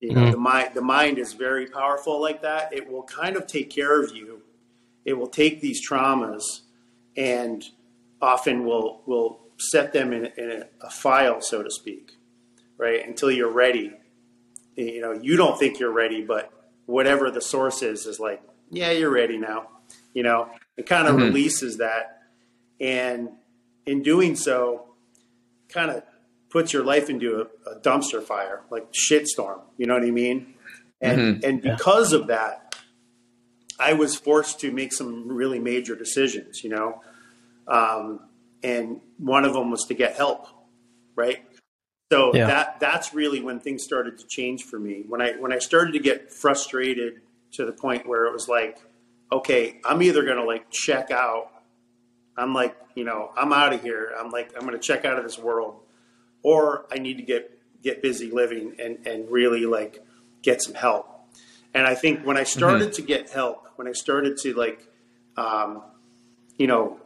you 0.00 0.12
know, 0.14 0.26
Mhm. 0.26 0.30
the 0.32 0.36
mind 0.38 0.70
the 0.74 0.82
mind 0.82 1.18
is 1.18 1.32
very 1.32 1.66
powerful 1.66 2.20
like 2.20 2.42
that. 2.42 2.72
It 2.72 2.88
will 2.90 3.04
kind 3.04 3.36
of 3.36 3.46
take 3.46 3.70
care 3.70 4.00
of 4.02 4.14
you. 4.14 4.42
It 5.04 5.14
will 5.14 5.28
take 5.28 5.60
these 5.60 5.80
traumas 5.86 6.42
and 7.16 7.64
often 8.20 8.64
will 8.64 9.02
will 9.06 9.40
set 9.58 9.92
them 9.92 10.12
in, 10.12 10.26
in 10.36 10.50
a, 10.50 10.68
a 10.82 10.90
file, 10.90 11.40
so 11.40 11.62
to 11.62 11.70
speak, 11.70 12.12
right? 12.78 13.06
Until 13.06 13.30
you're 13.30 13.50
ready. 13.52 13.92
You 14.76 15.00
know, 15.00 15.12
you 15.12 15.36
don't 15.36 15.58
think 15.58 15.78
you're 15.78 15.92
ready, 15.92 16.22
but 16.22 16.50
whatever 16.86 17.30
the 17.30 17.40
source 17.40 17.82
is 17.82 18.06
is 18.06 18.18
like, 18.18 18.42
yeah, 18.70 18.90
you're 18.90 19.10
ready 19.10 19.36
now. 19.38 19.68
You 20.12 20.22
know, 20.22 20.48
it 20.76 20.86
kind 20.86 21.06
of 21.08 21.14
Mhm. 21.16 21.26
releases 21.28 21.76
that, 21.78 22.22
and 22.80 23.30
in 23.86 24.02
doing 24.02 24.34
so, 24.36 24.86
kind 25.68 25.90
of 25.90 26.02
puts 26.50 26.72
your 26.72 26.84
life 26.84 27.08
into 27.10 27.40
a, 27.66 27.70
a 27.70 27.80
dumpster 27.80 28.22
fire, 28.22 28.62
like 28.70 28.92
shitstorm. 28.92 29.60
You 29.76 29.86
know 29.86 29.94
what 29.94 30.04
I 30.04 30.10
mean? 30.10 30.54
And 31.00 31.18
Mhm. 31.20 31.44
and 31.44 31.62
because 31.62 32.12
of 32.12 32.28
that, 32.28 32.76
I 33.78 33.92
was 33.92 34.14
forced 34.16 34.60
to 34.60 34.70
make 34.72 34.92
some 34.92 35.28
really 35.28 35.58
major 35.58 35.94
decisions. 35.96 36.62
You 36.64 36.70
know, 36.70 37.02
um, 37.68 38.20
and 38.62 39.00
one 39.18 39.44
of 39.44 39.52
them 39.52 39.70
was 39.70 39.84
to 39.86 39.94
get 39.94 40.16
help, 40.16 40.46
right? 41.16 41.44
So 42.12 42.34
Yeah. 42.34 42.46
that 42.46 42.80
that's 42.80 43.14
really 43.14 43.40
when 43.40 43.60
things 43.60 43.82
started 43.84 44.18
to 44.18 44.26
change 44.26 44.64
for 44.64 44.78
me. 44.78 45.04
When 45.08 45.20
I 45.22 45.32
when 45.32 45.52
I 45.52 45.58
started 45.58 45.92
to 45.92 45.98
get 45.98 46.32
frustrated 46.32 47.20
to 47.52 47.64
the 47.64 47.72
point 47.72 48.06
where 48.06 48.26
it 48.26 48.32
was 48.32 48.48
like, 48.48 48.78
okay, 49.32 49.80
I'm 49.84 50.02
either 50.02 50.24
gonna 50.24 50.44
like 50.44 50.70
check 50.70 51.10
out. 51.10 51.50
I'm 52.36 52.52
like, 52.52 52.76
you 52.94 53.04
know, 53.04 53.30
I'm 53.36 53.52
out 53.52 53.72
of 53.72 53.82
here. 53.82 54.12
I'm 54.18 54.30
like, 54.30 54.52
I'm 54.56 54.64
gonna 54.64 54.78
check 54.78 55.04
out 55.04 55.16
of 55.18 55.24
this 55.24 55.38
world, 55.38 55.80
or 56.42 56.86
I 56.92 56.98
need 56.98 57.16
to 57.18 57.22
get 57.22 57.58
get 57.82 58.02
busy 58.02 58.30
living 58.30 58.76
and 58.78 59.06
and 59.06 59.30
really 59.30 59.66
like 59.66 60.04
get 60.42 60.62
some 60.62 60.74
help. 60.74 61.08
And 61.72 61.86
I 61.86 61.94
think 61.94 62.24
when 62.24 62.36
I 62.36 62.44
started 62.44 62.92
to 62.94 63.02
get 63.02 63.30
help, 63.30 63.66
when 63.76 63.88
I 63.88 63.92
started 63.92 64.36
to 64.42 64.54
like, 64.54 64.86
um, 65.36 65.82
you 66.56 66.66
know, 66.68 67.00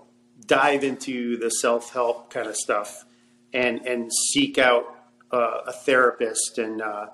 dive 0.47 0.85
into 0.85 1.39
the 1.39 1.49
self 1.51 1.93
help 1.93 2.31
kind 2.31 2.47
of 2.47 2.57
stuff, 2.57 3.05
and 3.53 3.87
and 3.87 4.13
seek 4.13 4.59
out 4.59 4.85
uh, 5.33 5.61
a 5.67 5.73
therapist, 5.73 6.59
and 6.59 6.83
uh, 6.83 7.07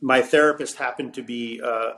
my 0.00 0.22
therapist 0.22 0.76
happened 0.76 1.14
to 1.14 1.22
be 1.22 1.60
uh, 1.62 1.92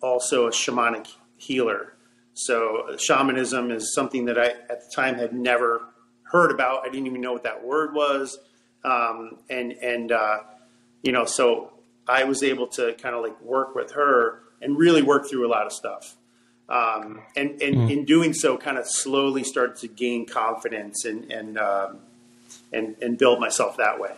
also 0.00 0.46
a 0.46 0.50
shamanic 0.50 1.08
healer. 1.36 1.94
So 2.34 2.96
shamanism 2.98 3.70
is 3.70 3.94
something 3.94 4.24
that 4.26 4.38
I 4.38 4.46
at 4.46 4.80
the 4.80 4.92
time 4.94 5.16
had 5.16 5.32
never 5.32 5.82
heard 6.24 6.50
about. 6.50 6.86
I 6.86 6.90
didn't 6.90 7.06
even 7.06 7.20
know 7.20 7.32
what 7.32 7.42
that 7.44 7.64
word 7.64 7.94
was, 7.94 8.38
um, 8.84 9.38
and 9.50 9.72
and 9.72 10.12
uh, 10.12 10.38
you 11.02 11.12
know, 11.12 11.24
so 11.24 11.72
I 12.08 12.24
was 12.24 12.42
able 12.42 12.66
to 12.68 12.94
kind 12.94 13.14
of 13.14 13.22
like 13.22 13.40
work 13.40 13.74
with 13.74 13.92
her 13.92 14.40
and 14.60 14.78
really 14.78 15.02
work 15.02 15.28
through 15.28 15.46
a 15.46 15.50
lot 15.50 15.66
of 15.66 15.72
stuff. 15.72 16.16
Um, 16.68 17.22
and 17.36 17.60
and 17.60 17.90
in 17.90 18.04
doing 18.04 18.32
so, 18.32 18.56
kind 18.56 18.78
of 18.78 18.86
slowly 18.86 19.44
started 19.44 19.76
to 19.76 19.88
gain 19.88 20.26
confidence 20.26 21.04
and 21.04 21.30
and 21.30 21.58
um, 21.58 21.98
and 22.72 22.96
and 23.00 23.18
build 23.18 23.40
myself 23.40 23.76
that 23.76 24.00
way. 24.00 24.12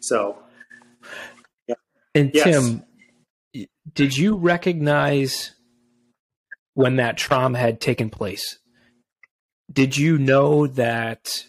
So 0.00 0.38
And 2.14 2.30
Yes. 2.34 2.44
Tim, 2.44 2.84
did 3.94 4.16
you 4.16 4.36
recognize 4.36 5.52
when 6.74 6.96
that 6.96 7.16
trauma 7.16 7.58
had 7.58 7.80
taken 7.80 8.10
place? 8.10 8.58
Did 9.72 9.96
you 9.96 10.18
know 10.18 10.66
that 10.66 11.46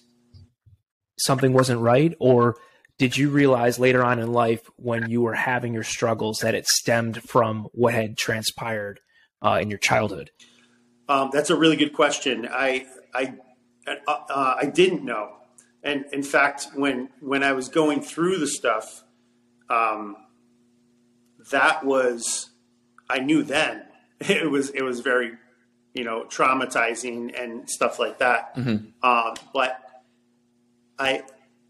something 1.20 1.54
wasn't 1.54 1.82
right, 1.82 2.16
or 2.20 2.56
did 2.98 3.18
you 3.18 3.30
realize 3.30 3.80
later 3.80 4.04
on 4.04 4.20
in 4.20 4.32
life 4.32 4.62
when 4.78 5.10
you 5.10 5.22
were 5.22 5.34
having 5.34 5.74
your 5.74 5.84
struggles 5.84 6.40
that 6.40 6.56
it 6.56 6.68
stemmed 6.68 7.22
from 7.24 7.68
what 7.74 7.94
had 7.94 8.18
transpired 8.18 9.00
uh, 9.42 9.60
in 9.62 9.70
your 9.70 9.80
childhood? 9.80 10.32
Um, 11.10 11.30
that's 11.34 11.50
a 11.50 11.56
really 11.56 11.76
good 11.76 11.94
question. 11.94 12.48
I 12.50 12.86
I 13.14 13.34
uh, 13.88 13.96
uh, 14.08 14.56
I 14.62 14.66
didn't 14.68 15.04
know, 15.04 15.34
and 15.84 16.06
in 16.12 16.24
fact, 16.24 16.68
when 16.76 17.10
when 17.20 17.44
I 17.44 17.54
was 17.54 17.70
going 17.70 18.02
through 18.02 18.38
the 18.38 18.48
stuff, 18.48 19.04
um, 19.70 20.16
that 21.52 21.86
was 21.86 22.50
I 23.10 23.20
knew 23.20 23.44
then 23.44 23.84
it 24.20 24.50
was 24.50 24.70
it 24.70 24.82
was 24.82 25.02
very 25.02 25.34
you 25.94 26.04
know 26.04 26.26
traumatizing 26.26 27.40
and 27.40 27.70
stuff 27.70 28.00
like 28.00 28.20
that. 28.20 28.54
Um, 29.04 29.34
but 29.54 29.80
I 30.98 31.24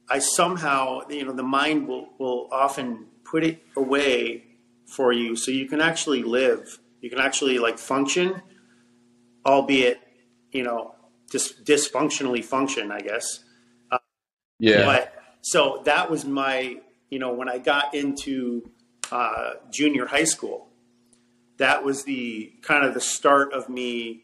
I 0.10 0.20
somehow 0.20 1.02
you 1.10 1.26
know 1.26 1.34
the 1.34 1.44
mind 1.44 1.88
will 1.88 2.10
will 2.20 2.50
often 2.52 3.08
put 3.24 3.44
it 3.44 3.64
away 3.76 4.46
for 4.86 5.12
you 5.12 5.36
so 5.36 5.50
you 5.52 5.68
can 5.68 5.82
actually 5.82 6.24
live. 6.24 6.80
You 7.02 7.10
can 7.10 7.20
actually 7.20 7.58
like 7.60 7.80
function 7.80 8.42
albeit 9.46 10.00
you 10.52 10.64
know 10.64 10.96
dis- 11.30 11.54
dysfunctionally 11.64 12.44
function 12.44 12.92
i 12.92 13.00
guess 13.00 13.43
Yeah. 14.64 14.86
but 14.86 15.14
so 15.42 15.82
that 15.86 16.10
was 16.10 16.26
my 16.26 16.78
you 17.10 17.20
know 17.20 17.34
when 17.34 17.50
i 17.50 17.58
got 17.58 17.94
into 17.94 18.70
uh, 19.12 19.52
junior 19.70 20.06
high 20.06 20.24
school 20.24 20.70
that 21.58 21.84
was 21.84 22.04
the 22.04 22.54
kind 22.62 22.84
of 22.86 22.94
the 22.94 23.02
start 23.02 23.54
of 23.54 23.70
me 23.70 24.24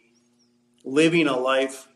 living 0.83 1.27
a 1.27 1.37
life 1.37 1.87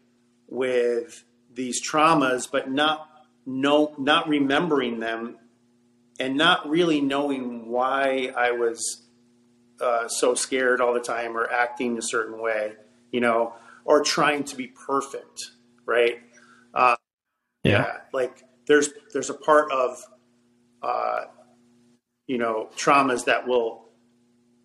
with 0.48 1.24
these 1.52 1.82
traumas 1.82 2.50
but 2.52 2.70
not 2.70 3.10
no 3.46 3.94
not 3.98 4.28
remembering 4.28 5.00
them 5.00 5.38
and 6.20 6.36
not 6.36 6.70
really 6.70 7.02
knowing 7.02 7.68
why 7.70 8.32
i 8.36 8.52
was 8.52 9.08
uh, 9.82 10.08
so 10.08 10.36
scared 10.36 10.80
all 10.80 10.94
the 10.94 11.00
time 11.00 11.36
or 11.36 11.52
acting 11.52 11.98
a 11.98 12.02
certain 12.02 12.40
way 12.40 12.74
you 13.14 13.22
know, 13.22 13.54
or 13.86 14.04
trying 14.04 14.44
to 14.44 14.58
be 14.58 14.68
perfect, 14.68 15.52
right? 15.86 16.20
Uh, 16.74 16.98
yeah. 17.64 17.98
like 18.12 18.44
there's 18.68 18.90
there's 19.14 19.30
a 19.30 19.34
part 19.34 19.72
of 19.72 20.04
uh, 20.82 21.22
you 22.28 22.38
know 22.38 22.70
traumas 22.78 23.26
that 23.26 23.48
will 23.48 23.86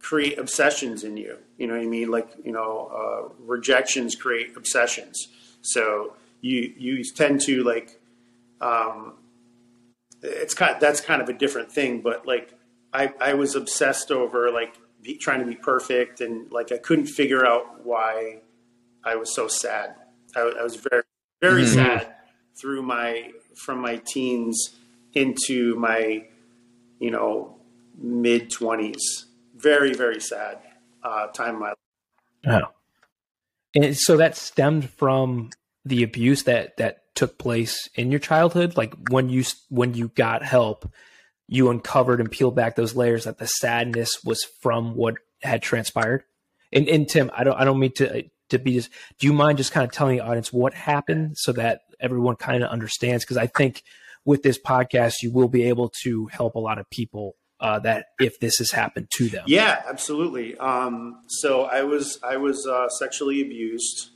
create 0.01 0.39
obsessions 0.39 1.05
in 1.05 1.17
you. 1.17 1.39
You 1.59 1.67
know 1.67 1.75
what 1.75 1.83
I 1.83 1.87
mean? 1.87 2.11
Like 2.11 2.31
you 2.45 2.53
know, 2.53 2.91
uh, 2.95 3.35
rejections 3.45 4.15
create 4.15 4.57
obsessions. 4.57 5.29
So 5.63 6.15
you 6.41 6.73
you 6.77 7.05
tend 7.05 7.41
to 7.43 7.63
like 7.65 8.01
um, 8.61 9.15
it's 10.23 10.55
kind 10.55 10.75
of, 10.75 10.81
that's 10.81 11.01
kind 11.01 11.23
of 11.23 11.29
a 11.29 11.33
different 11.33 11.71
thing, 11.71 12.01
but 12.01 12.27
like 12.27 12.55
I 12.93 13.13
I 13.21 13.35
was 13.35 13.55
obsessed 13.55 14.11
over 14.11 14.51
like 14.51 14.77
be, 15.03 15.17
trying 15.17 15.41
to 15.41 15.47
be 15.47 15.55
perfect 15.57 16.21
and 16.21 16.51
like 16.51 16.73
I 16.73 16.79
couldn't 16.79 17.07
figure 17.07 17.47
out 17.47 17.85
why 17.85 18.41
I 19.05 19.17
was 19.17 19.35
so 19.35 19.47
sad. 19.49 19.95
I, 20.37 20.41
I 20.41 20.63
was 20.63 20.77
very 20.77 21.03
very 21.41 21.63
Mhm. 21.63 21.75
sad 21.75 22.15
through 22.61 22.83
my 22.83 23.31
from 23.55 23.81
my 23.81 24.01
teens 24.07 24.77
into 25.15 25.75
my 25.77 26.27
you 26.99 27.11
know 27.11 27.57
mid 27.97 28.51
twenties. 28.51 29.27
Very 29.57 29.95
very 29.95 30.21
sad 30.21 30.59
uh, 31.03 31.27
time 31.29 31.55
in 31.55 31.61
my 31.61 31.69
life. 31.69 31.77
Oh. 32.47 32.73
And 33.75 33.97
so 33.97 34.17
that 34.17 34.37
stemmed 34.37 34.89
from 34.91 35.51
the 35.85 36.03
abuse 36.03 36.45
that 36.45 36.77
that 36.77 37.03
took 37.15 37.39
place 37.39 37.89
in 37.97 38.13
your 38.13 38.21
childhood 38.21 38.77
like 38.77 38.95
when 39.11 39.29
you 39.29 39.43
when 39.71 39.95
you 39.95 40.09
got 40.15 40.43
help 40.43 40.89
you 41.49 41.69
uncovered 41.69 42.21
and 42.21 42.31
peeled 42.31 42.55
back 42.55 42.77
those 42.77 42.95
layers 42.95 43.25
that 43.25 43.39
the 43.39 43.47
sadness 43.47 44.23
was 44.25 44.45
from 44.61 44.95
what 44.95 45.15
had 45.43 45.61
transpired 45.61 46.23
and 46.73 46.89
and 46.89 47.09
Tim 47.09 47.31
I 47.35 47.43
don't 47.43 47.57
I 47.57 47.65
don't 47.65 47.81
mean 47.81 47.93
to 47.95 48.25
to 48.51 48.59
be 48.59 48.75
just 48.75 48.91
do 49.19 49.27
you 49.27 49.33
mind 49.33 49.59
just 49.59 49.73
kind 49.73 49.85
of 49.85 49.91
telling 49.91 50.17
the 50.17 50.25
audience 50.25 50.53
what 50.53 50.75
happened 50.75 51.37
so 51.39 51.53
that 51.53 51.81
everyone 52.01 52.37
kind 52.37 52.63
of 52.63 52.71
understands 52.71 53.25
because 53.25 53.37
I 53.37 53.47
think 53.47 53.83
with 54.25 54.43
this 54.43 54.59
podcast 54.59 55.23
you 55.23 55.33
will 55.33 55.49
be 55.49 55.65
able 55.65 55.93
to 56.03 56.27
help 56.27 56.55
a 56.55 56.59
lot 56.61 56.79
of 56.79 56.89
people 56.91 57.37
uh, 57.61 57.79
that 57.81 58.07
if 58.21 58.39
this 58.41 58.59
has 58.59 58.71
happened 58.71 59.09
to 59.11 59.29
them 59.29 59.45
Yeah, 59.47 59.83
absolutely. 59.89 60.57
Um, 60.59 61.23
so 61.27 61.65
I 61.65 61.83
was 61.83 62.19
I 62.23 62.37
was 62.37 62.67
uh, 62.67 62.89
sexually 62.89 63.41
abused 63.41 64.11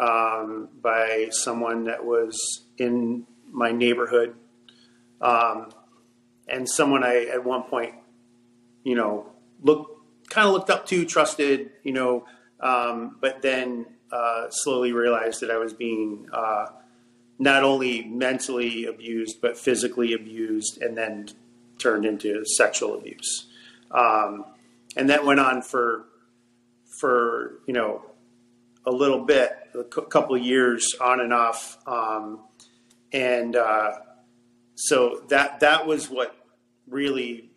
um, 0.00 0.68
by 0.80 1.28
someone 1.30 1.84
that 1.84 2.04
was 2.04 2.66
in 2.78 3.26
my 3.50 3.72
neighborhood, 3.72 4.34
um, 5.20 5.70
and 6.46 6.68
someone 6.68 7.04
I 7.04 7.26
at 7.26 7.44
one 7.44 7.64
point, 7.64 7.94
you 8.84 8.94
know, 8.94 9.32
look 9.60 9.98
kind 10.28 10.46
of 10.46 10.52
looked 10.52 10.70
up 10.70 10.86
to, 10.86 11.04
trusted, 11.04 11.70
you 11.82 11.92
know, 11.92 12.26
um, 12.60 13.16
but 13.20 13.42
then 13.42 13.86
uh, 14.12 14.46
slowly 14.50 14.92
realized 14.92 15.40
that 15.40 15.50
I 15.50 15.58
was 15.58 15.72
being 15.72 16.26
uh, 16.32 16.66
not 17.38 17.62
only 17.62 18.04
mentally 18.04 18.84
abused 18.84 19.40
but 19.40 19.56
physically 19.56 20.12
abused, 20.12 20.80
and 20.82 20.96
then 20.96 21.28
turned 21.78 22.04
into 22.04 22.44
sexual 22.44 22.94
abuse. 22.94 23.46
Um, 23.90 24.44
and 24.96 25.10
that 25.10 25.24
went 25.24 25.40
on 25.40 25.62
for 25.62 26.06
for 27.00 27.60
you 27.66 27.74
know 27.74 28.02
a 28.86 28.90
little 28.90 29.24
bit, 29.24 29.52
a 29.74 29.84
couple 29.84 30.36
years 30.36 30.94
on 31.00 31.20
and 31.20 31.32
off, 31.32 31.78
um, 31.86 32.40
and 33.12 33.54
uh, 33.54 33.92
so 34.74 35.22
that 35.28 35.60
that 35.60 35.86
was 35.86 36.08
what 36.08 36.34
really 36.88 37.50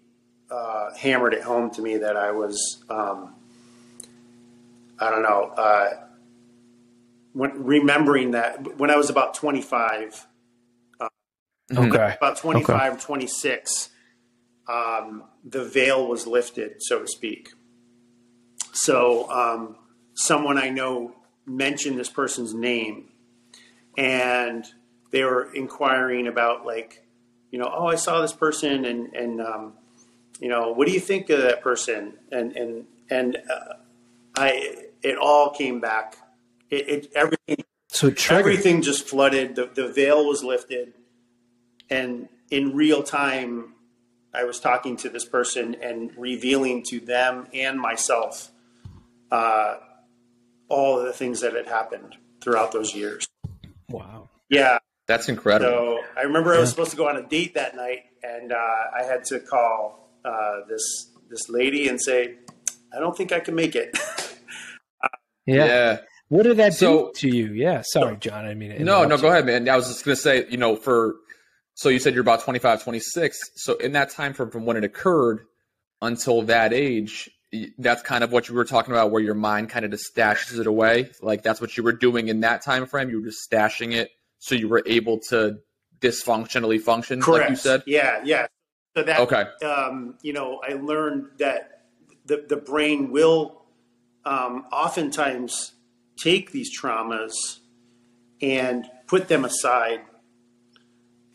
uh, 0.49 0.93
hammered 0.95 1.33
it 1.33 1.41
home 1.41 1.71
to 1.71 1.81
me 1.81 1.97
that 1.97 2.17
I 2.17 2.31
was 2.31 2.83
um, 2.89 3.35
I 4.99 5.09
don't 5.09 5.23
know 5.23 5.53
uh, 5.57 5.89
when 7.33 7.63
remembering 7.63 8.31
that 8.31 8.77
when 8.77 8.89
I 8.89 8.95
was 8.95 9.09
about 9.09 9.33
twenty 9.33 9.61
five 9.61 10.27
okay. 11.77 12.15
about 12.17 12.37
25 12.37 12.95
or 12.95 12.99
26 12.99 13.89
um, 14.67 15.23
the 15.43 15.63
veil 15.63 16.07
was 16.07 16.27
lifted 16.27 16.75
so 16.79 16.99
to 16.99 17.07
speak. 17.07 17.51
So 18.73 19.29
um, 19.29 19.75
someone 20.13 20.57
i 20.57 20.69
know 20.69 21.15
mentioned 21.45 21.97
this 21.97 22.09
person's 22.09 22.53
name 22.53 23.09
and 23.97 24.65
they 25.11 25.23
were 25.23 25.51
inquiring 25.53 26.27
about 26.27 26.65
like 26.65 27.03
you 27.49 27.59
know 27.59 27.69
oh 27.73 27.87
i 27.87 27.95
saw 27.95 28.21
this 28.21 28.33
person 28.33 28.85
and 28.85 29.13
and 29.13 29.41
um, 29.41 29.73
you 30.39 30.47
know 30.47 30.71
what 30.71 30.87
do 30.87 30.93
you 30.93 30.99
think 30.99 31.29
of 31.29 31.41
that 31.41 31.61
person? 31.61 32.13
And 32.31 32.55
and 32.55 32.85
and 33.09 33.37
uh, 33.37 33.73
i 34.35 34.85
it 35.01 35.17
all 35.17 35.49
came 35.49 35.79
back 35.79 36.17
it, 36.71 36.89
it 36.89 37.11
everything 37.15 37.63
So 37.89 38.07
it 38.07 38.31
everything 38.31 38.81
just 38.81 39.07
flooded. 39.07 39.55
The, 39.55 39.69
the 39.71 39.89
veil 39.89 40.25
was 40.25 40.43
lifted. 40.43 40.93
And 41.89 42.29
in 42.49 42.73
real 42.73 43.03
time, 43.03 43.73
I 44.33 44.45
was 44.45 44.59
talking 44.59 44.95
to 44.97 45.09
this 45.09 45.25
person 45.25 45.75
and 45.81 46.11
revealing 46.17 46.83
to 46.83 47.01
them 47.01 47.47
and 47.53 47.79
myself 47.79 48.49
uh, 49.29 49.75
all 50.69 50.99
of 50.99 51.05
the 51.05 51.13
things 51.13 51.41
that 51.41 51.53
had 51.53 51.67
happened 51.67 52.15
throughout 52.41 52.71
those 52.71 52.95
years. 52.95 53.27
Wow. 53.89 54.29
Yeah. 54.49 54.79
That's 55.07 55.27
incredible. 55.27 55.69
So 55.69 55.99
I 56.15 56.21
remember 56.21 56.53
I 56.55 56.59
was 56.59 56.69
supposed 56.69 56.91
to 56.91 56.97
go 56.97 57.09
on 57.09 57.17
a 57.17 57.27
date 57.27 57.55
that 57.55 57.75
night, 57.75 58.03
and 58.23 58.53
uh, 58.53 58.55
I 58.55 59.03
had 59.03 59.25
to 59.25 59.41
call 59.41 60.09
uh, 60.23 60.61
this 60.69 61.09
this 61.29 61.49
lady 61.49 61.89
and 61.89 61.99
say, 62.01 62.35
"I 62.95 62.99
don't 62.99 63.17
think 63.17 63.33
I 63.33 63.41
can 63.41 63.55
make 63.55 63.75
it." 63.75 63.97
Yeah. 65.45 65.65
yeah. 65.65 65.97
What 66.31 66.43
did 66.43 66.55
that 66.57 66.73
So- 66.73 67.07
do 67.07 67.29
to 67.29 67.35
you? 67.35 67.51
Yeah. 67.51 67.81
Sorry, 67.85 68.15
John. 68.15 68.45
I 68.45 68.53
mean, 68.53 68.85
No, 68.85 69.03
no, 69.03 69.17
go 69.17 69.27
ahead, 69.27 69.45
man. 69.45 69.67
I 69.67 69.75
was 69.75 69.89
just 69.89 70.05
going 70.05 70.15
to 70.15 70.21
say, 70.21 70.45
you 70.49 70.55
know, 70.55 70.77
for 70.77 71.15
so 71.73 71.89
you 71.89 71.99
said 71.99 72.13
you're 72.13 72.21
about 72.21 72.41
25, 72.41 72.83
26. 72.83 73.37
So 73.55 73.75
in 73.75 73.91
that 73.93 74.11
time 74.11 74.31
from 74.33 74.49
from 74.49 74.65
when 74.65 74.77
it 74.77 74.85
occurred 74.85 75.41
until 76.01 76.43
that 76.43 76.71
age, 76.71 77.29
that's 77.77 78.01
kind 78.01 78.23
of 78.23 78.31
what 78.31 78.47
you 78.47 78.55
were 78.55 78.63
talking 78.63 78.93
about, 78.93 79.11
where 79.11 79.21
your 79.21 79.33
mind 79.35 79.69
kind 79.69 79.83
of 79.83 79.91
just 79.91 80.05
stashes 80.15 80.57
it 80.57 80.67
away. 80.67 81.09
Like 81.21 81.43
that's 81.43 81.59
what 81.59 81.75
you 81.75 81.83
were 81.83 81.91
doing 81.91 82.29
in 82.29 82.39
that 82.41 82.61
time 82.63 82.85
frame. 82.85 83.09
You 83.09 83.19
were 83.19 83.27
just 83.27 83.49
stashing 83.51 83.93
it, 83.93 84.09
so 84.39 84.55
you 84.55 84.69
were 84.69 84.83
able 84.85 85.19
to 85.31 85.57
dysfunctionally 85.99 86.79
function, 86.79 87.21
Correct. 87.21 87.41
like 87.41 87.49
you 87.49 87.55
said. 87.57 87.83
Yeah, 87.85 88.21
yeah. 88.23 88.47
So 88.95 89.03
that 89.03 89.19
Okay. 89.19 89.43
um, 89.65 90.15
you 90.21 90.31
know, 90.31 90.61
I 90.65 90.75
learned 90.75 91.25
that 91.39 91.81
the 92.25 92.45
the 92.47 92.55
brain 92.57 93.11
will 93.11 93.65
um, 94.23 94.65
oftentimes 94.71 95.73
take 96.23 96.51
these 96.51 96.69
traumas 96.77 97.31
and 98.41 98.89
put 99.07 99.27
them 99.27 99.45
aside, 99.45 100.01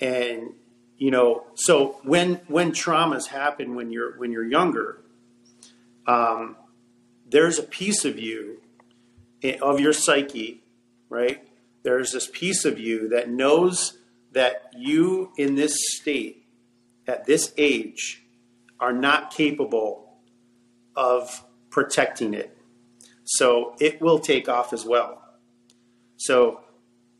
and 0.00 0.54
you 0.98 1.10
know, 1.10 1.46
so 1.54 2.00
when 2.02 2.36
when 2.48 2.72
traumas 2.72 3.26
happen 3.26 3.74
when 3.74 3.90
you're 3.90 4.18
when 4.18 4.32
you're 4.32 4.46
younger, 4.46 5.02
um, 6.06 6.56
there's 7.28 7.58
a 7.58 7.62
piece 7.62 8.04
of 8.04 8.18
you 8.18 8.60
eh, 9.42 9.58
of 9.60 9.80
your 9.80 9.92
psyche, 9.92 10.62
right? 11.08 11.46
There's 11.82 12.12
this 12.12 12.28
piece 12.32 12.64
of 12.64 12.78
you 12.78 13.08
that 13.10 13.28
knows 13.28 13.98
that 14.32 14.72
you 14.76 15.32
in 15.36 15.54
this 15.54 15.76
state 15.96 16.46
at 17.06 17.26
this 17.26 17.52
age 17.56 18.22
are 18.80 18.92
not 18.92 19.30
capable 19.30 20.18
of 20.94 21.44
protecting 21.70 22.34
it. 22.34 22.55
So 23.26 23.74
it 23.80 24.00
will 24.00 24.18
take 24.18 24.48
off 24.48 24.72
as 24.72 24.84
well. 24.84 25.22
So 26.16 26.60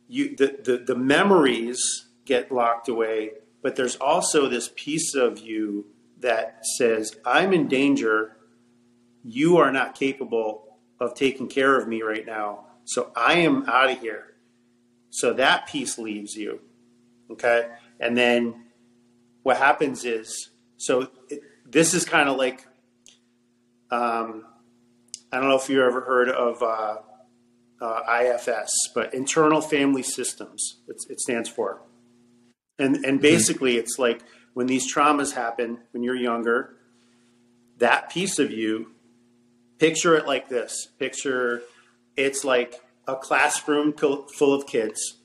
you 0.09 0.35
the, 0.37 0.59
the, 0.65 0.79
the 0.79 0.97
memories 0.97 2.07
get 2.25 2.51
locked 2.51 2.89
away, 2.89 3.33
but 3.63 3.77
there's 3.77 3.97
also 3.97 4.49
this 4.49 4.71
piece 4.75 5.15
of 5.15 5.39
you 5.39 5.87
that 6.21 6.65
says, 6.79 7.17
I'm 7.25 7.53
in 7.53 7.69
danger. 7.69 8.37
You 9.23 9.59
are 9.59 9.73
not 9.73 9.95
capable 9.95 10.79
of 11.01 11.15
taking 11.15 11.49
care 11.49 11.79
of 11.79 11.87
me 11.87 12.03
right 12.03 12.25
now. 12.25 12.67
So 12.85 13.11
I 13.17 13.35
am 13.35 13.69
out 13.69 13.91
of 13.91 14.01
here. 14.01 14.35
So 15.11 15.33
that 15.35 15.67
piece 15.67 15.99
leaves 15.99 16.37
you. 16.37 16.61
Okay. 17.31 17.69
And 17.99 18.17
then 18.17 18.67
what 19.43 19.57
happens 19.57 20.05
is 20.05 20.51
so 20.77 21.09
it, 21.29 21.43
this 21.65 21.95
is 21.95 22.05
kind 22.05 22.29
of 22.29 22.37
like 22.37 22.67
um, 23.91 24.45
I 25.33 25.41
don't 25.41 25.49
know 25.49 25.57
if 25.57 25.69
you 25.69 25.83
ever 25.85 26.01
heard 26.03 26.29
of 26.29 26.63
uh, 26.63 26.97
uh, 27.81 28.01
IFS, 28.23 28.71
but 28.95 29.13
internal 29.13 29.61
family 29.61 30.03
systems. 30.03 30.79
It 30.89 31.21
stands 31.21 31.49
for, 31.49 31.83
and 32.79 33.05
and 33.05 33.21
basically 33.21 33.77
it's 33.77 33.99
like 33.99 34.23
when 34.55 34.67
these 34.67 34.93
traumas 34.93 35.35
happen 35.35 35.81
when 35.91 36.03
you're 36.03 36.17
younger, 36.17 36.77
that 37.79 38.11
piece 38.11 38.39
of 38.39 38.51
you, 38.51 38.93
picture 39.79 40.15
it 40.15 40.27
like 40.27 40.49
this. 40.49 40.89
Picture 40.99 41.63
it's 42.17 42.45
like 42.45 42.81
a 43.07 43.17
classroom 43.17 43.93
full 43.93 44.55
of 44.55 44.67
kids, 44.67 45.19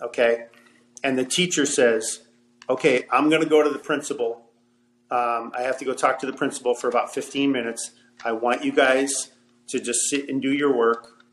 okay, 0.00 0.46
and 1.02 1.18
the 1.18 1.24
teacher 1.24 1.66
says, 1.66 2.20
okay, 2.68 3.04
I'm 3.10 3.28
going 3.28 3.42
to 3.42 3.48
go 3.48 3.62
to 3.62 3.70
the 3.70 3.78
principal. 3.78 4.46
Um, 5.10 5.52
I 5.56 5.62
have 5.62 5.76
to 5.78 5.84
go 5.84 5.92
talk 5.92 6.20
to 6.20 6.26
the 6.26 6.32
principal 6.32 6.74
for 6.74 6.88
about 6.88 7.12
15 7.12 7.50
minutes. 7.50 7.90
I 8.24 8.32
want 8.32 8.64
you 8.64 8.70
guys 8.70 9.30
to 9.70 9.80
just 9.80 10.08
sit 10.08 10.28
and 10.28 10.40
do 10.40 10.52
your 10.52 10.76
work. 10.76 11.24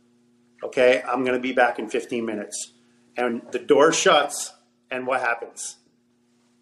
Okay, 0.63 1.03
I'm 1.07 1.23
going 1.23 1.35
to 1.35 1.41
be 1.41 1.53
back 1.53 1.79
in 1.79 1.89
15 1.89 2.25
minutes. 2.25 2.73
And 3.15 3.41
the 3.51 3.59
door 3.59 3.91
shuts, 3.91 4.53
and 4.91 5.05
what 5.07 5.21
happens? 5.21 5.77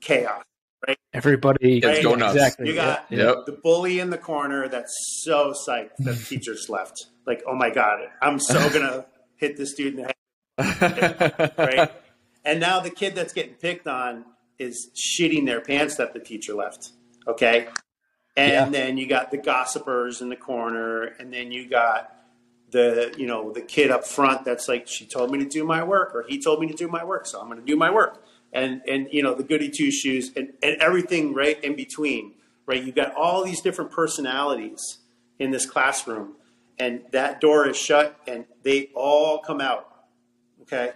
Chaos. 0.01 0.43
Right? 0.87 0.97
Everybody. 1.13 1.81
Kids 1.81 2.03
go 2.03 2.15
nuts. 2.15 2.35
Exactly. 2.35 2.69
You 2.69 2.75
got 2.75 3.05
yeah, 3.09 3.17
yeah. 3.17 3.25
Yep. 3.25 3.45
the 3.45 3.51
bully 3.53 3.99
in 3.99 4.09
the 4.09 4.17
corner 4.17 4.67
that's 4.67 4.93
so 5.23 5.53
psyched 5.67 5.95
that 5.99 6.17
the 6.17 6.25
teacher's 6.29 6.69
left. 6.69 7.07
Like, 7.25 7.43
oh 7.47 7.55
my 7.55 7.69
God, 7.69 8.01
I'm 8.21 8.39
so 8.39 8.69
going 8.69 8.85
to 8.85 9.05
hit 9.37 9.57
this 9.57 9.73
dude 9.73 9.97
in 9.97 10.07
the 10.57 10.73
head. 10.73 11.53
right? 11.57 11.91
and 12.45 12.59
now 12.59 12.79
the 12.79 12.89
kid 12.89 13.15
that's 13.15 13.33
getting 13.33 13.55
picked 13.55 13.87
on 13.87 14.25
is 14.59 14.89
shitting 14.95 15.45
their 15.45 15.61
pants 15.61 15.95
that 15.95 16.13
the 16.13 16.19
teacher 16.19 16.53
left. 16.53 16.91
Okay. 17.27 17.67
And 18.37 18.51
Yeah. 18.51 18.69
then 18.69 18.97
you 18.97 19.07
got 19.07 19.31
the 19.31 19.37
gossipers 19.37 20.21
in 20.21 20.29
the 20.29 20.35
corner, 20.35 21.03
and 21.03 21.33
then 21.33 21.51
you 21.51 21.69
got 21.69 22.15
the 22.71 23.13
you 23.17 23.25
know 23.27 23.51
the 23.51 23.61
kid 23.61 23.91
up 23.91 24.05
front 24.05 24.43
that's 24.43 24.67
like 24.67 24.87
she 24.87 25.05
told 25.05 25.31
me 25.31 25.39
to 25.39 25.45
do 25.45 25.63
my 25.63 25.83
work 25.83 26.13
or 26.15 26.25
he 26.27 26.41
told 26.41 26.59
me 26.59 26.67
to 26.67 26.73
do 26.73 26.87
my 26.87 27.03
work 27.03 27.25
so 27.27 27.39
i'm 27.39 27.45
going 27.47 27.59
to 27.59 27.65
do 27.65 27.75
my 27.75 27.91
work. 27.91 28.23
And 28.51 28.81
and 28.87 29.07
you 29.11 29.21
know 29.21 29.33
the 29.33 29.43
goody 29.43 29.69
two 29.69 29.91
shoes 29.91 30.31
and, 30.35 30.53
and 30.63 30.77
everything 30.81 31.33
right 31.33 31.61
in 31.63 31.75
between 31.75 32.33
right? 32.65 32.83
You 32.83 32.91
got 32.91 33.13
all 33.13 33.43
these 33.43 33.61
different 33.61 33.91
personalities 33.91 34.97
in 35.37 35.51
this 35.51 35.65
classroom 35.65 36.33
and 36.79 37.01
that 37.11 37.39
door 37.39 37.67
is 37.67 37.77
shut 37.77 38.19
and 38.27 38.45
they 38.63 38.89
all 38.95 39.39
come 39.39 39.61
out 39.61 40.05
okay? 40.63 40.93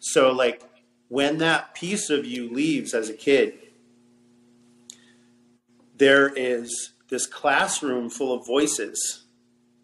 So 0.00 0.32
like 0.32 0.62
when 1.08 1.38
that 1.38 1.74
piece 1.74 2.10
of 2.10 2.26
you 2.26 2.52
leaves 2.52 2.92
as 2.92 3.08
a 3.08 3.14
kid 3.14 3.54
there 5.96 6.28
is 6.34 6.92
this 7.08 7.26
classroom 7.26 8.10
full 8.10 8.32
of 8.32 8.46
voices 8.46 9.24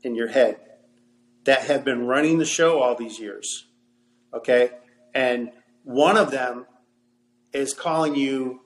in 0.03 0.15
your 0.15 0.29
head 0.29 0.57
that 1.45 1.63
have 1.63 1.85
been 1.85 2.07
running 2.07 2.39
the 2.39 2.45
show 2.45 2.81
all 2.81 2.95
these 2.95 3.19
years. 3.19 3.67
Okay. 4.35 4.71
And 5.15 5.51
one 5.85 6.17
of 6.17 6.31
them 6.31 6.67
is 7.53 7.75
calling 7.75 8.15
you, 8.15 8.61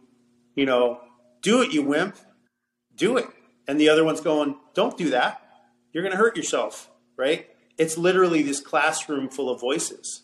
you 0.55 0.67
know, 0.67 1.01
do 1.43 1.63
it, 1.63 1.73
you 1.73 1.83
wimp, 1.83 2.17
do 2.95 3.17
it. 3.17 3.27
And 3.69 3.81
the 3.81 3.89
other 3.89 4.05
one's 4.05 4.21
going, 4.21 4.57
don't 4.75 4.97
do 4.97 5.11
that. 5.11 5.41
You're 5.93 6.03
going 6.03 6.13
to 6.13 6.19
hurt 6.19 6.37
yourself. 6.37 6.91
Right. 7.17 7.49
It's 7.79 7.99
literally 7.99 8.43
this 8.43 8.61
classroom 8.61 9.29
full 9.29 9.51
of 9.51 9.61
voices 9.61 10.23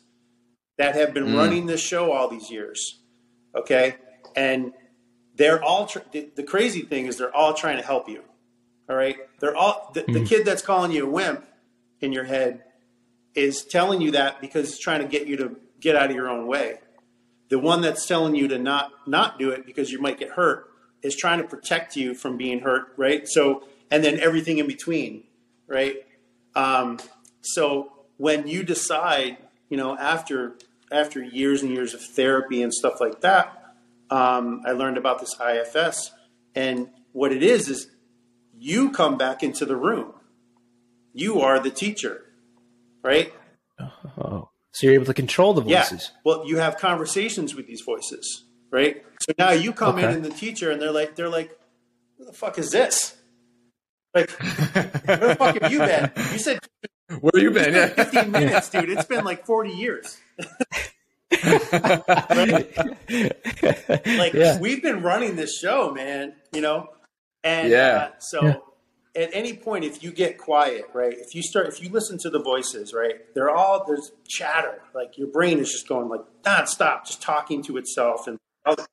that 0.79 0.95
have 0.95 1.13
been 1.13 1.27
Mm. 1.29 1.37
running 1.37 1.67
this 1.67 1.81
show 1.81 2.13
all 2.13 2.29
these 2.29 2.51
years. 2.51 3.01
Okay. 3.57 3.97
And 4.37 4.73
they're 5.37 5.63
all, 5.63 5.87
tr- 5.87 6.01
the, 6.13 6.29
the 6.35 6.43
crazy 6.43 6.83
thing 6.83 7.07
is 7.07 7.17
they're 7.19 7.35
all 7.35 7.55
trying 7.55 7.77
to 7.79 7.83
help 7.85 8.09
you. 8.09 8.23
All 8.89 8.97
right. 8.97 9.17
They're 9.41 9.57
all, 9.57 9.91
the, 9.95 10.03
the 10.03 10.21
Mhm. 10.21 10.27
kid 10.27 10.45
that's 10.47 10.63
calling 10.63 10.93
you 10.93 11.07
a 11.07 11.11
wimp 11.11 11.45
in 12.01 12.13
your 12.13 12.25
head 12.25 12.63
is 13.35 13.65
telling 13.65 14.01
you 14.01 14.11
that 14.13 14.41
because 14.41 14.69
it's 14.69 14.79
trying 14.79 15.01
to 15.01 15.07
get 15.09 15.27
you 15.27 15.37
to 15.39 15.57
get 15.81 15.97
out 15.97 16.11
of 16.11 16.17
your 16.17 16.29
own 16.29 16.47
way. 16.47 16.79
The 17.49 17.59
one 17.59 17.81
that's 17.81 18.07
telling 18.07 18.35
you 18.35 18.49
to 18.49 18.59
not 18.59 18.91
not 19.07 19.39
do 19.39 19.51
it 19.51 19.65
because 19.67 19.91
you 19.91 20.01
might 20.01 20.19
get 20.19 20.31
hurt 20.31 20.69
is 21.03 21.17
trying 21.17 21.39
to 21.41 21.45
protect 21.49 21.97
you 21.97 22.15
from 22.15 22.37
being 22.37 22.61
hurt, 22.61 22.93
right? 22.97 23.27
So, 23.29 23.65
and 23.91 24.05
then 24.05 24.21
everything 24.21 24.59
in 24.59 24.67
between, 24.67 25.25
right? 25.67 25.97
Um, 26.55 26.99
so 27.41 27.93
when 28.19 28.47
you 28.47 28.63
decide, 28.63 29.37
you 29.69 29.77
know, 29.77 29.97
after 29.99 30.55
after 30.91 31.23
years 31.23 31.63
and 31.63 31.71
years 31.73 31.95
of 31.95 32.01
therapy 32.03 32.63
and 32.63 32.73
stuff 32.73 33.01
like 33.01 33.21
that, 33.23 33.62
um, 34.13 34.63
I 34.67 34.73
learned 34.73 34.99
about 34.99 35.21
this 35.21 35.35
IFS, 35.41 36.11
and 36.55 36.89
what 37.13 37.33
it 37.33 37.43
is 37.43 37.69
is 37.69 37.89
you 38.57 38.91
come 38.91 39.17
back 39.17 39.43
into 39.43 39.65
the 39.65 39.77
room. 39.77 40.13
You 41.15 41.41
are 41.41 41.59
the 41.59 41.71
teacher, 41.71 42.25
right? 43.03 43.33
Oh. 44.19 44.51
So 44.73 44.87
you're 44.87 44.95
able 44.95 45.07
to 45.07 45.15
control 45.15 45.55
the 45.55 45.61
voices. 45.63 46.11
Yeah. 46.13 46.21
Well, 46.25 46.47
you 46.47 46.59
have 46.59 46.79
conversations 46.79 47.55
with 47.55 47.67
these 47.67 47.83
voices, 47.83 48.45
right? 48.71 49.03
So 49.21 49.33
now 49.39 49.51
you 49.51 49.73
come 49.73 49.99
in 49.99 50.05
Okay. 50.05 50.15
and 50.15 50.25
the 50.25 50.31
teacher, 50.31 50.71
and 50.71 50.81
they're 50.81 50.93
like, 50.93 51.15
they're 51.17 51.29
like, 51.29 51.59
"What 52.17 52.27
the 52.27 52.33
fuck 52.35 52.59
is 52.59 52.71
this? 52.71 53.17
Like, 54.15 54.31
where 54.31 55.17
the 55.17 55.37
fuck 55.39 55.59
have 55.61 55.73
you 55.73 55.79
been? 55.79 56.11
You 56.33 56.39
said 56.39 56.59
Where 57.21 57.33
have 57.35 57.43
you 57.43 57.51
been? 57.51 57.75
Yeah. 57.75 57.89
15 57.89 58.31
minutes, 58.31 58.69
dude. 58.71 58.89
It's 58.91 59.07
been 59.07 59.25
like 59.25 59.45
40 59.47 59.71
years. 59.71 60.19
Like 64.19 64.33
Yeah. 64.35 64.59
we've 64.61 64.83
been 64.83 65.03
running 65.03 65.37
this 65.37 65.59
show, 65.59 65.91
man. 65.93 66.35
You 66.53 66.61
know, 66.61 66.89
and 67.45 67.71
Yeah. 67.71 67.97
uh, 68.15 68.19
so 68.19 68.45
Yeah. 68.45 68.57
at 69.23 69.31
any 69.33 69.55
point, 69.57 69.85
if 69.85 70.03
you 70.03 70.13
get 70.13 70.39
quiet, 70.39 70.85
right? 70.93 71.15
If 71.17 71.35
you 71.35 71.43
start, 71.43 71.67
if 71.69 71.83
you 71.83 71.89
listen 71.91 72.19
to 72.19 72.31
the 72.31 72.41
voices, 72.41 72.93
right? 72.95 73.33
They're 73.35 73.51
all 73.51 73.85
there's 73.87 74.13
chatter. 74.29 74.83
Like 74.95 75.17
your 75.19 75.29
brain 75.29 75.59
is 75.59 75.71
just 75.71 75.89
going 75.89 76.09
like 76.09 76.21
nonstop, 76.43 77.07
just 77.07 77.23
talking 77.23 77.63
to 77.65 77.77
itself 77.77 78.27
and 78.27 78.39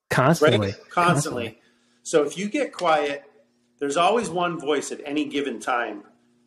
constantly, 0.09 0.67
right? 0.69 0.75
constantly. 0.89 0.89
constantly. 0.89 1.59
So 2.03 2.23
if 2.23 2.37
you 2.37 2.49
get 2.49 2.73
quiet, 2.73 3.23
there's 3.79 3.97
always 3.97 4.29
one 4.29 4.59
voice 4.59 4.91
at 4.91 4.99
any 5.05 5.25
given 5.25 5.59
time 5.59 6.03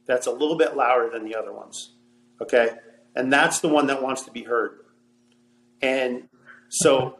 that's 0.07 0.26
a 0.26 0.30
little 0.32 0.57
bit 0.57 0.76
louder 0.76 1.09
than 1.11 1.24
the 1.24 1.34
other 1.36 1.53
ones. 1.53 1.93
Okay, 2.40 2.70
and 3.14 3.32
that's 3.32 3.61
the 3.61 3.68
one 3.68 3.86
that 3.86 4.03
wants 4.03 4.22
to 4.22 4.30
be 4.32 4.43
heard. 4.43 4.80
And 5.83 6.28
so, 6.68 7.18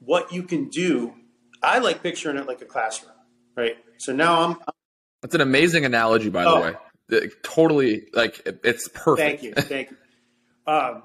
what 0.00 0.32
you 0.32 0.42
can 0.42 0.68
do, 0.68 1.14
I 1.62 1.78
like 1.78 2.02
picturing 2.02 2.36
it 2.36 2.46
like 2.46 2.62
a 2.62 2.66
classroom, 2.66 3.12
right? 3.56 3.76
So 3.98 4.12
now 4.12 4.40
I'm, 4.42 4.56
that's 5.22 5.34
an 5.34 5.40
amazing 5.40 5.84
analogy, 5.84 6.30
by 6.30 6.44
oh. 6.44 6.54
the 6.54 6.60
way. 6.60 6.74
It, 7.10 7.42
totally, 7.42 8.06
like 8.14 8.40
it's 8.64 8.88
perfect. 8.88 9.40
Thank 9.40 9.42
you, 9.42 9.52
thank 9.54 9.90
you. 9.90 9.96
Um, 10.66 11.02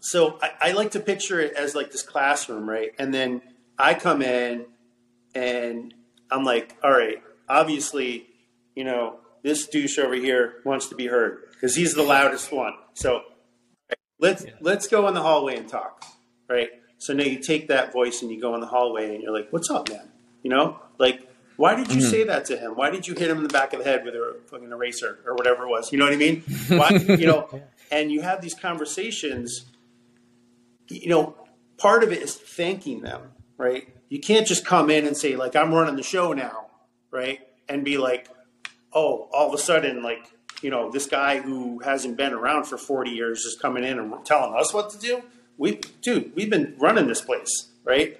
so 0.00 0.38
I, 0.40 0.50
I, 0.68 0.72
like 0.72 0.92
to 0.92 1.00
picture 1.00 1.40
it 1.40 1.54
as 1.54 1.74
like 1.74 1.90
this 1.90 2.02
classroom, 2.02 2.68
right? 2.68 2.92
And 2.98 3.12
then 3.12 3.42
I 3.76 3.94
come 3.94 4.22
in, 4.22 4.66
and 5.34 5.92
I'm 6.30 6.44
like, 6.44 6.76
all 6.84 6.92
right, 6.92 7.20
obviously, 7.48 8.26
you 8.76 8.84
know, 8.84 9.18
this 9.42 9.66
douche 9.66 9.98
over 9.98 10.14
here 10.14 10.54
wants 10.64 10.88
to 10.88 10.94
be 10.94 11.06
heard 11.06 11.42
because 11.52 11.74
he's 11.74 11.94
the 11.94 12.02
loudest 12.02 12.52
one. 12.52 12.74
So 12.94 13.22
let's 14.24 14.44
yeah. 14.44 14.52
let's 14.60 14.88
go 14.88 15.06
in 15.08 15.14
the 15.14 15.22
hallway 15.22 15.56
and 15.56 15.68
talk, 15.68 16.04
right? 16.48 16.70
So 16.98 17.12
now 17.12 17.24
you 17.24 17.38
take 17.38 17.68
that 17.68 17.92
voice 17.92 18.22
and 18.22 18.30
you 18.30 18.40
go 18.40 18.54
in 18.54 18.60
the 18.60 18.66
hallway 18.66 19.14
and 19.14 19.22
you're 19.22 19.32
like, 19.32 19.52
"What's 19.52 19.70
up, 19.70 19.88
man?" 19.90 20.10
You 20.42 20.50
know, 20.50 20.80
like 20.98 21.28
why 21.56 21.74
did 21.74 21.92
you 21.92 22.00
mm-hmm. 22.00 22.10
say 22.10 22.24
that 22.24 22.46
to 22.46 22.56
him? 22.56 22.72
Why 22.72 22.90
did 22.90 23.06
you 23.06 23.14
hit 23.14 23.30
him 23.30 23.36
in 23.36 23.42
the 23.44 23.48
back 23.48 23.72
of 23.72 23.78
the 23.78 23.84
head 23.84 24.04
with 24.04 24.14
a 24.14 24.36
fucking 24.46 24.70
eraser 24.72 25.20
or 25.24 25.34
whatever 25.34 25.64
it 25.64 25.68
was? 25.68 25.92
You 25.92 25.98
know 25.98 26.04
what 26.04 26.14
I 26.14 26.16
mean? 26.16 26.42
Why, 26.68 26.90
you 26.90 27.26
know, 27.26 27.62
and 27.92 28.10
you 28.10 28.22
have 28.22 28.40
these 28.40 28.54
conversations. 28.54 29.66
You 30.88 31.08
know, 31.08 31.36
part 31.78 32.02
of 32.02 32.12
it 32.12 32.22
is 32.22 32.34
thanking 32.34 33.02
them, 33.02 33.22
right? 33.56 33.88
You 34.08 34.20
can't 34.20 34.46
just 34.46 34.66
come 34.66 34.90
in 34.90 35.06
and 35.06 35.16
say 35.16 35.36
like 35.36 35.54
I'm 35.54 35.72
running 35.72 35.96
the 35.96 36.02
show 36.02 36.32
now, 36.32 36.66
right? 37.10 37.40
And 37.68 37.84
be 37.84 37.98
like, 37.98 38.28
oh, 38.92 39.28
all 39.32 39.48
of 39.48 39.54
a 39.54 39.58
sudden, 39.58 40.02
like 40.02 40.33
you 40.64 40.70
know, 40.70 40.90
this 40.90 41.04
guy 41.04 41.40
who 41.40 41.78
hasn't 41.80 42.16
been 42.16 42.32
around 42.32 42.64
for 42.64 42.78
40 42.78 43.10
years 43.10 43.44
is 43.44 43.54
coming 43.60 43.84
in 43.84 43.98
and 43.98 44.24
telling 44.24 44.58
us 44.58 44.72
what 44.72 44.88
to 44.90 44.98
do. 44.98 45.22
We, 45.58 45.78
dude, 46.00 46.34
we've 46.34 46.48
been 46.48 46.74
running 46.78 47.06
this 47.06 47.20
place, 47.20 47.68
right? 47.84 48.18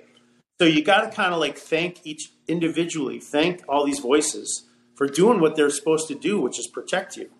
So 0.61 0.67
you 0.67 0.85
got 0.85 1.11
to 1.11 1.11
kind 1.11 1.33
of 1.33 1.41
like 1.41 1.57
thank 1.57 2.07
each 2.07 2.33
individually, 2.47 3.19
thank 3.19 3.65
all 3.67 3.87
these 3.87 3.99
voices 3.99 4.69
for 4.95 5.07
doing 5.07 5.41
what 5.41 5.57
they're 5.57 5.71
supposed 5.71 6.07
to 6.09 6.15
do, 6.15 6.39
which 6.39 6.59
is 6.59 6.67
protect 6.67 7.17
you, 7.17 7.31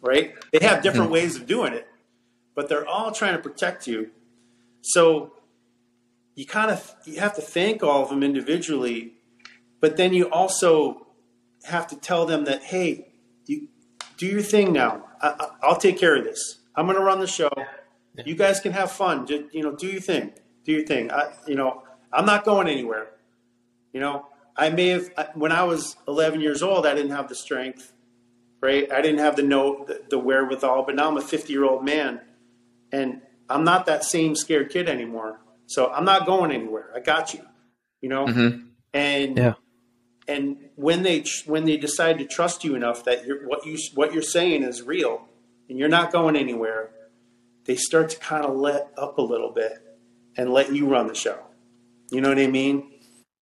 right? 0.00 0.34
They 0.52 0.64
have 0.64 0.84
different 0.84 1.06
mm-hmm. 1.06 1.14
ways 1.14 1.34
of 1.34 1.46
doing 1.46 1.72
it, 1.72 1.88
but 2.54 2.68
they're 2.68 2.86
all 2.86 3.10
trying 3.10 3.34
to 3.34 3.42
protect 3.42 3.88
you. 3.88 4.10
So 4.82 5.32
you 6.36 6.46
kind 6.46 6.70
of 6.70 6.94
you 7.04 7.18
have 7.18 7.34
to 7.34 7.42
thank 7.42 7.82
all 7.82 8.04
of 8.04 8.08
them 8.08 8.22
individually, 8.22 9.14
but 9.80 9.96
then 9.96 10.14
you 10.14 10.30
also 10.30 11.08
have 11.64 11.88
to 11.88 11.96
tell 11.96 12.24
them 12.24 12.44
that 12.44 12.62
hey, 12.62 13.08
you 13.46 13.68
do 14.16 14.26
your 14.26 14.42
thing 14.42 14.72
now. 14.72 15.04
I, 15.20 15.48
will 15.62 15.76
take 15.76 15.98
care 15.98 16.16
of 16.16 16.24
this. 16.24 16.60
I'm 16.74 16.86
going 16.86 16.98
to 16.98 17.04
run 17.04 17.20
the 17.20 17.26
show. 17.26 17.50
You 18.24 18.34
guys 18.34 18.60
can 18.60 18.72
have 18.72 18.92
fun. 18.92 19.26
Just, 19.26 19.54
you 19.54 19.62
know, 19.62 19.74
do 19.74 19.86
your 19.86 20.00
thing. 20.00 20.32
Do 20.64 20.72
your 20.72 20.86
thing. 20.86 21.10
I, 21.10 21.32
you 21.46 21.54
know, 21.54 21.82
I'm 22.12 22.26
not 22.26 22.44
going 22.44 22.68
anywhere. 22.68 23.08
You 23.92 24.00
know, 24.00 24.26
I 24.56 24.70
may 24.70 24.88
have 24.88 25.10
when 25.34 25.52
I 25.52 25.64
was 25.64 25.96
11 26.06 26.40
years 26.40 26.62
old, 26.62 26.86
I 26.86 26.94
didn't 26.94 27.12
have 27.12 27.28
the 27.28 27.34
strength, 27.34 27.92
right? 28.60 28.90
I 28.90 29.00
didn't 29.00 29.18
have 29.18 29.36
the 29.36 29.42
know 29.42 29.84
the, 29.84 30.02
the 30.08 30.18
wherewithal. 30.18 30.84
But 30.84 30.94
now 30.96 31.08
I'm 31.08 31.16
a 31.16 31.22
50 31.22 31.52
year 31.52 31.64
old 31.64 31.84
man, 31.84 32.20
and 32.92 33.20
I'm 33.48 33.64
not 33.64 33.86
that 33.86 34.04
same 34.04 34.34
scared 34.34 34.70
kid 34.70 34.88
anymore. 34.88 35.40
So 35.66 35.90
I'm 35.90 36.04
not 36.04 36.26
going 36.26 36.52
anywhere. 36.52 36.90
I 36.94 37.00
got 37.00 37.34
you. 37.34 37.40
You 38.00 38.08
know, 38.08 38.26
mm-hmm. 38.26 38.66
and 38.92 39.36
yeah. 39.36 39.54
And 40.26 40.70
when 40.76 41.02
they 41.02 41.24
when 41.46 41.64
they 41.64 41.76
decide 41.76 42.18
to 42.18 42.26
trust 42.26 42.64
you 42.64 42.74
enough 42.74 43.04
that 43.04 43.26
you're, 43.26 43.46
what 43.46 43.66
you 43.66 43.78
what 43.94 44.12
you're 44.12 44.22
saying 44.22 44.62
is 44.62 44.82
real, 44.82 45.28
and 45.68 45.78
you're 45.78 45.88
not 45.88 46.12
going 46.12 46.36
anywhere, 46.36 46.90
they 47.64 47.76
start 47.76 48.10
to 48.10 48.18
kind 48.18 48.44
of 48.44 48.56
let 48.56 48.90
up 48.96 49.18
a 49.18 49.22
little 49.22 49.50
bit 49.50 49.82
and 50.36 50.52
let 50.52 50.72
you 50.72 50.88
run 50.88 51.08
the 51.08 51.14
show. 51.14 51.38
You 52.10 52.20
know 52.20 52.28
what 52.28 52.38
I 52.38 52.46
mean? 52.46 52.90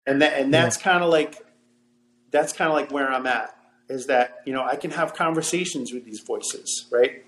And 0.07 0.23
that 0.23 0.39
and 0.41 0.53
that's 0.53 0.77
yeah. 0.79 0.85
kind 0.85 1.05
of 1.05 1.11
like 1.11 1.45
that's 2.31 2.53
kind 2.53 2.69
of 2.69 2.77
like 2.77 2.91
where 2.91 3.09
I'm 3.09 3.27
at 3.27 3.57
is 3.89 4.07
that 4.07 4.41
you 4.45 4.53
know 4.53 4.65
I 4.65 4.77
can 4.77 4.91
have 4.91 5.15
conversations 5.15 5.93
with 5.93 6.05
these 6.05 6.21
voices, 6.21 6.87
right? 6.91 7.25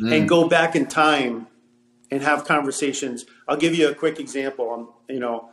Mm. 0.00 0.16
And 0.16 0.28
go 0.28 0.48
back 0.48 0.74
in 0.74 0.86
time 0.86 1.46
and 2.10 2.22
have 2.22 2.44
conversations. 2.44 3.24
I'll 3.46 3.56
give 3.56 3.74
you 3.74 3.88
a 3.88 3.94
quick 3.94 4.18
example. 4.18 4.70
Um, 4.72 4.88
you 5.08 5.20
know, 5.20 5.50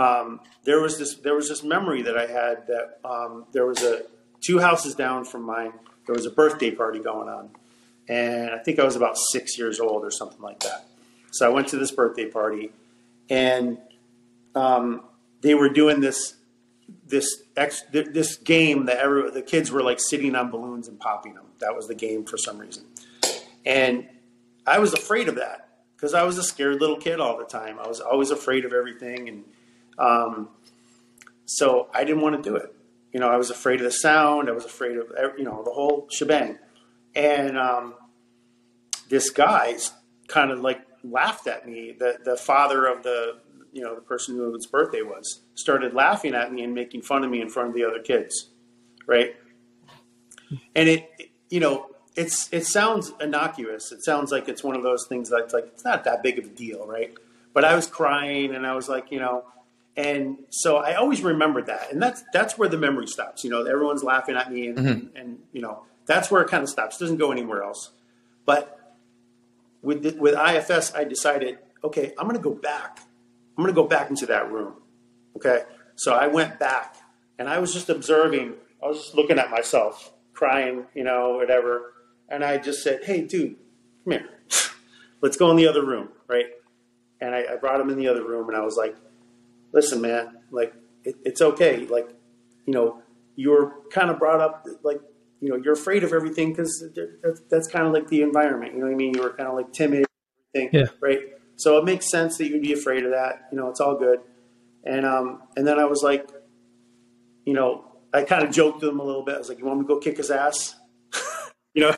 um, 0.00 0.40
there 0.64 0.80
was 0.80 0.98
this 0.98 1.16
there 1.16 1.34
was 1.34 1.48
this 1.48 1.62
memory 1.62 2.02
that 2.02 2.16
I 2.16 2.26
had 2.26 2.66
that 2.68 3.00
um, 3.04 3.44
there 3.52 3.66
was 3.66 3.82
a 3.82 4.02
two 4.40 4.58
houses 4.58 4.94
down 4.94 5.24
from 5.24 5.42
mine. 5.42 5.72
There 6.06 6.14
was 6.14 6.24
a 6.24 6.30
birthday 6.30 6.70
party 6.70 7.00
going 7.00 7.28
on, 7.28 7.50
and 8.08 8.50
I 8.50 8.58
think 8.58 8.78
I 8.78 8.84
was 8.84 8.96
about 8.96 9.18
six 9.18 9.58
years 9.58 9.78
old 9.78 10.02
or 10.02 10.10
something 10.10 10.40
like 10.40 10.60
that. 10.60 10.86
So 11.32 11.44
I 11.46 11.50
went 11.50 11.68
to 11.68 11.76
this 11.76 11.90
birthday 11.90 12.26
party, 12.30 12.72
and 13.28 13.76
um, 14.54 15.04
they 15.42 15.54
were 15.54 15.68
doing 15.68 16.00
this 16.00 16.34
this 17.06 17.42
ex, 17.56 17.82
this 17.92 18.36
game 18.36 18.86
that 18.86 18.96
every, 18.96 19.30
the 19.30 19.42
kids 19.42 19.70
were 19.70 19.82
like 19.82 20.00
sitting 20.00 20.34
on 20.34 20.50
balloons 20.50 20.88
and 20.88 20.98
popping 20.98 21.34
them. 21.34 21.44
That 21.58 21.76
was 21.76 21.88
the 21.88 21.94
game 21.94 22.24
for 22.24 22.38
some 22.38 22.56
reason, 22.56 22.84
and 23.66 24.08
I 24.66 24.78
was 24.78 24.94
afraid 24.94 25.28
of 25.28 25.34
that 25.34 25.68
because 25.94 26.14
I 26.14 26.22
was 26.22 26.38
a 26.38 26.42
scared 26.42 26.80
little 26.80 26.96
kid 26.96 27.20
all 27.20 27.36
the 27.36 27.44
time. 27.44 27.78
I 27.78 27.86
was 27.86 28.00
always 28.00 28.30
afraid 28.30 28.64
of 28.64 28.72
everything, 28.72 29.28
and 29.28 29.44
um, 30.00 30.48
so 31.46 31.88
I 31.94 32.04
didn't 32.04 32.22
want 32.22 32.42
to 32.42 32.48
do 32.48 32.56
it. 32.56 32.74
You 33.12 33.20
know, 33.20 33.28
I 33.28 33.36
was 33.36 33.50
afraid 33.50 33.80
of 33.80 33.84
the 33.84 33.92
sound. 33.92 34.48
I 34.48 34.52
was 34.52 34.64
afraid 34.64 34.96
of 34.96 35.06
you 35.36 35.44
know 35.44 35.62
the 35.64 35.70
whole 35.70 36.08
shebang, 36.10 36.58
and 37.14 37.58
um, 37.58 37.94
this 39.08 39.30
guy 39.30 39.76
kind 40.28 40.50
of 40.50 40.60
like 40.60 40.80
laughed 41.04 41.46
at 41.46 41.68
me. 41.68 41.94
The 41.98 42.18
the 42.24 42.36
father 42.36 42.86
of 42.86 43.02
the 43.02 43.38
you 43.72 43.82
know, 43.82 43.94
the 43.94 44.00
person 44.00 44.36
whose 44.36 44.66
birthday 44.66 45.02
was, 45.02 45.40
started 45.54 45.94
laughing 45.94 46.34
at 46.34 46.52
me 46.52 46.62
and 46.64 46.74
making 46.74 47.02
fun 47.02 47.24
of 47.24 47.30
me 47.30 47.40
in 47.40 47.48
front 47.48 47.68
of 47.68 47.74
the 47.74 47.84
other 47.84 48.00
kids, 48.00 48.50
right? 49.06 49.36
And 50.74 50.88
it, 50.88 51.30
you 51.48 51.60
know, 51.60 51.90
it's 52.16 52.52
it 52.52 52.66
sounds 52.66 53.12
innocuous. 53.20 53.92
It 53.92 54.02
sounds 54.02 54.32
like 54.32 54.48
it's 54.48 54.64
one 54.64 54.74
of 54.76 54.82
those 54.82 55.06
things 55.06 55.30
that's 55.30 55.54
like 55.54 55.66
it's 55.66 55.84
not 55.84 56.04
that 56.04 56.22
big 56.22 56.38
of 56.38 56.46
a 56.46 56.48
deal, 56.48 56.86
right? 56.86 57.14
But 57.52 57.64
I 57.64 57.74
was 57.74 57.86
crying 57.86 58.54
and 58.54 58.66
I 58.66 58.74
was 58.74 58.88
like, 58.88 59.12
you 59.12 59.20
know, 59.20 59.44
and 59.96 60.38
so 60.50 60.76
I 60.76 60.94
always 60.94 61.22
remembered 61.22 61.66
that, 61.66 61.92
and 61.92 62.02
that's 62.02 62.22
that's 62.32 62.56
where 62.56 62.68
the 62.68 62.78
memory 62.78 63.06
stops. 63.06 63.44
You 63.44 63.50
know, 63.50 63.64
everyone's 63.64 64.04
laughing 64.04 64.36
at 64.36 64.52
me, 64.52 64.68
and 64.68 64.78
mm-hmm. 64.78 64.88
and, 64.88 65.10
and, 65.14 65.38
you 65.52 65.60
know 65.60 65.84
that's 66.06 66.30
where 66.30 66.42
it 66.42 66.48
kind 66.48 66.62
of 66.62 66.68
stops. 66.68 66.96
It 66.96 67.04
doesn't 67.04 67.18
go 67.18 67.30
anywhere 67.30 67.62
else. 67.62 67.90
But 68.44 68.96
with 69.82 70.02
the, 70.02 70.16
with 70.18 70.34
IFS, 70.34 70.94
I 70.94 71.04
decided, 71.04 71.58
okay, 71.84 72.12
I'm 72.18 72.26
going 72.26 72.36
to 72.36 72.42
go 72.42 72.54
back 72.54 73.00
I'm 73.60 73.64
going 73.64 73.74
to 73.74 73.82
go 73.82 73.86
back 73.86 74.08
into 74.08 74.24
that 74.24 74.50
room. 74.50 74.72
Okay. 75.36 75.64
So 75.94 76.14
I 76.14 76.28
went 76.28 76.58
back 76.58 76.96
and 77.38 77.46
I 77.46 77.58
was 77.58 77.74
just 77.74 77.90
observing. 77.90 78.54
I 78.82 78.86
was 78.86 79.02
just 79.02 79.14
looking 79.14 79.38
at 79.38 79.50
myself, 79.50 80.14
crying, 80.32 80.86
you 80.94 81.04
know, 81.04 81.32
whatever. 81.32 81.92
And 82.30 82.42
I 82.42 82.56
just 82.56 82.82
said, 82.82 83.04
hey, 83.04 83.20
dude, 83.20 83.56
come 84.04 84.12
here. 84.12 84.30
Let's 85.20 85.36
go 85.36 85.50
in 85.50 85.58
the 85.58 85.66
other 85.66 85.84
room. 85.84 86.08
Right. 86.26 86.46
And 87.20 87.34
I, 87.34 87.44
I, 87.52 87.56
brought 87.56 87.82
him 87.82 87.90
in 87.90 87.98
the 87.98 88.08
other 88.08 88.24
room 88.26 88.48
and 88.48 88.56
I 88.56 88.62
was 88.62 88.78
like, 88.78 88.96
listen, 89.72 90.00
man, 90.00 90.38
like, 90.50 90.74
it, 91.04 91.16
it's 91.24 91.40
okay. 91.40 91.86
Like, 91.86 92.08
you 92.66 92.74
know, 92.74 93.02
you're 93.36 93.74
kind 93.90 94.10
of 94.10 94.18
brought 94.18 94.40
up, 94.40 94.66
like, 94.82 95.00
you 95.40 95.48
know, 95.48 95.56
you're 95.56 95.72
afraid 95.72 96.04
of 96.04 96.12
everything 96.12 96.50
because 96.50 96.84
that's, 97.22 97.40
that's 97.50 97.66
kind 97.68 97.86
of 97.86 97.92
like 97.92 98.08
the 98.08 98.22
environment. 98.22 98.74
You 98.74 98.80
know 98.80 98.86
what 98.86 98.92
I 98.92 98.96
mean? 98.96 99.14
You 99.14 99.22
were 99.22 99.30
kind 99.30 99.48
of 99.48 99.54
like 99.54 99.72
timid, 99.72 100.04
yeah. 100.54 100.84
right? 101.00 101.20
So 101.56 101.78
it 101.78 101.84
makes 101.84 102.10
sense 102.10 102.38
that 102.38 102.48
you'd 102.48 102.62
be 102.62 102.72
afraid 102.72 103.04
of 103.04 103.10
that. 103.10 103.48
You 103.50 103.58
know, 103.58 103.68
it's 103.68 103.80
all 103.80 103.98
good. 103.98 104.20
And 104.84 105.04
um, 105.04 105.42
and 105.56 105.66
then 105.66 105.78
I 105.78 105.84
was 105.84 106.02
like, 106.02 106.28
you 107.44 107.52
know, 107.52 107.84
I 108.12 108.22
kind 108.22 108.42
of 108.42 108.50
joked 108.50 108.80
to 108.80 108.88
him 108.88 108.98
a 108.98 109.04
little 109.04 109.24
bit. 109.24 109.34
I 109.34 109.38
was 109.38 109.48
like, 109.48 109.58
"You 109.58 109.66
want 109.66 109.80
me 109.80 109.84
to 109.84 109.88
go 109.88 109.98
kick 109.98 110.16
his 110.16 110.30
ass? 110.30 110.74
you 111.74 111.82
know, 111.82 111.94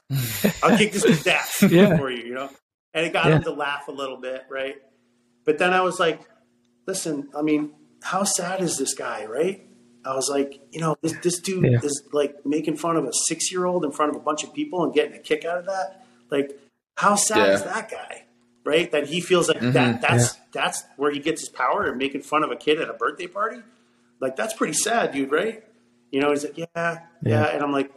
I'll 0.63 0.77
kick 0.77 0.93
his 0.93 1.27
ass 1.27 1.63
yeah. 1.71 1.97
for 1.97 2.11
you." 2.11 2.25
You 2.25 2.35
know, 2.35 2.51
and 2.93 3.07
it 3.07 3.13
got 3.13 3.27
yeah. 3.27 3.37
him 3.37 3.43
to 3.45 3.53
laugh 3.53 3.87
a 3.89 3.93
little 3.93 4.21
bit, 4.21 4.43
right? 4.51 4.77
But 5.45 5.59
then 5.59 5.73
I 5.73 5.83
was 5.83 6.01
like, 6.01 6.21
"Listen, 6.87 7.29
I 7.37 7.43
mean, 7.43 7.73
how 8.03 8.25
sad 8.25 8.61
is 8.61 8.77
this 8.77 8.95
guy, 8.95 9.25
right?" 9.27 9.67
I 10.05 10.17
was 10.17 10.29
like, 10.29 10.61
you 10.73 10.81
know, 10.81 10.97
this, 11.01 11.15
this 11.23 11.39
dude 11.39 11.65
yeah. 11.65 11.79
is 11.81 12.03
like 12.13 12.45
making 12.45 12.77
fun 12.77 12.97
of 12.97 13.05
a 13.05 13.13
six 13.13 13.53
year 13.53 13.67
old 13.67 13.85
in 13.85 13.93
front 13.93 14.11
of 14.11 14.17
a 14.17 14.25
bunch 14.25 14.43
of 14.43 14.53
people 14.53 14.83
and 14.83 14.93
getting 14.93 15.15
a 15.15 15.21
kick 15.21 15.45
out 15.45 15.59
of 15.59 15.67
that. 15.67 16.05
Like, 16.29 16.59
how 16.97 17.15
sad 17.15 17.51
is 17.51 17.63
that 17.63 17.89
guy? 17.89 18.25
right? 18.65 18.91
That 18.91 19.09
he 19.09 19.21
feels 19.21 19.49
like 19.49 19.59
mm-hmm, 19.59 19.73
that 19.73 20.01
that's 20.01 20.35
yeah. 20.35 20.43
that's 20.53 20.85
where 20.97 21.11
he 21.11 21.21
gets 21.21 21.41
his 21.41 21.49
power 21.49 21.87
and 21.87 21.99
making 21.99 22.23
fun 22.23 22.43
of 22.43 22.51
a 22.51 22.57
kid 22.57 22.81
at 22.81 22.89
a 22.89 22.93
birthday 22.93 23.27
party. 23.27 23.63
Like 24.21 24.37
that's 24.37 24.55
pretty 24.55 24.75
sad, 24.75 25.13
dude, 25.13 25.33
right? 25.33 25.65
You 26.11 26.21
know, 26.21 26.31
he's 26.31 26.45
like, 26.45 26.59
yeah, 26.59 26.67
yeah, 26.75 26.99
yeah. 27.23 27.45
And 27.47 27.63
I'm 27.63 27.73
like, 27.73 27.91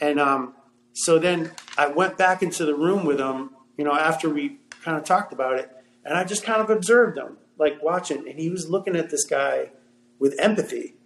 and 0.00 0.20
um, 0.20 0.54
so 0.92 1.18
then 1.18 1.50
I 1.76 1.88
went 1.88 2.18
back 2.18 2.42
into 2.42 2.64
the 2.64 2.74
room 2.74 3.04
with 3.04 3.18
him, 3.18 3.50
you 3.76 3.84
know, 3.84 3.94
after 3.94 4.28
we 4.28 4.58
kind 4.82 4.96
of 4.96 5.04
talked 5.04 5.32
about 5.32 5.58
it, 5.58 5.70
and 6.04 6.16
I 6.16 6.24
just 6.24 6.44
kind 6.44 6.60
of 6.60 6.70
observed 6.70 7.18
him, 7.18 7.38
like 7.58 7.82
watching, 7.82 8.28
and 8.28 8.38
he 8.38 8.50
was 8.50 8.68
looking 8.68 8.96
at 8.96 9.10
this 9.10 9.24
guy 9.24 9.70
with 10.18 10.38
empathy, 10.38 10.96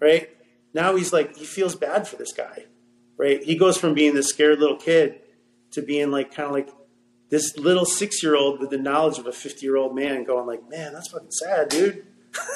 right? 0.00 0.30
Now 0.74 0.96
he's 0.96 1.12
like, 1.12 1.36
he 1.36 1.44
feels 1.44 1.74
bad 1.74 2.08
for 2.08 2.16
this 2.16 2.32
guy, 2.32 2.66
right? 3.16 3.42
He 3.42 3.56
goes 3.56 3.76
from 3.76 3.94
being 3.94 4.14
this 4.14 4.28
scared 4.28 4.58
little 4.58 4.76
kid 4.76 5.20
to 5.72 5.82
being 5.82 6.10
like, 6.10 6.34
kind 6.34 6.46
of 6.46 6.52
like 6.52 6.68
this 7.30 7.56
little 7.56 7.84
six 7.84 8.22
year 8.22 8.36
old 8.36 8.60
with 8.60 8.70
the 8.70 8.78
knowledge 8.78 9.18
of 9.18 9.26
a 9.26 9.32
50 9.32 9.64
year 9.64 9.76
old 9.76 9.94
man 9.94 10.24
going 10.24 10.46
like, 10.46 10.68
man, 10.68 10.92
that's 10.92 11.08
fucking 11.08 11.30
sad, 11.30 11.68
dude. 11.68 12.06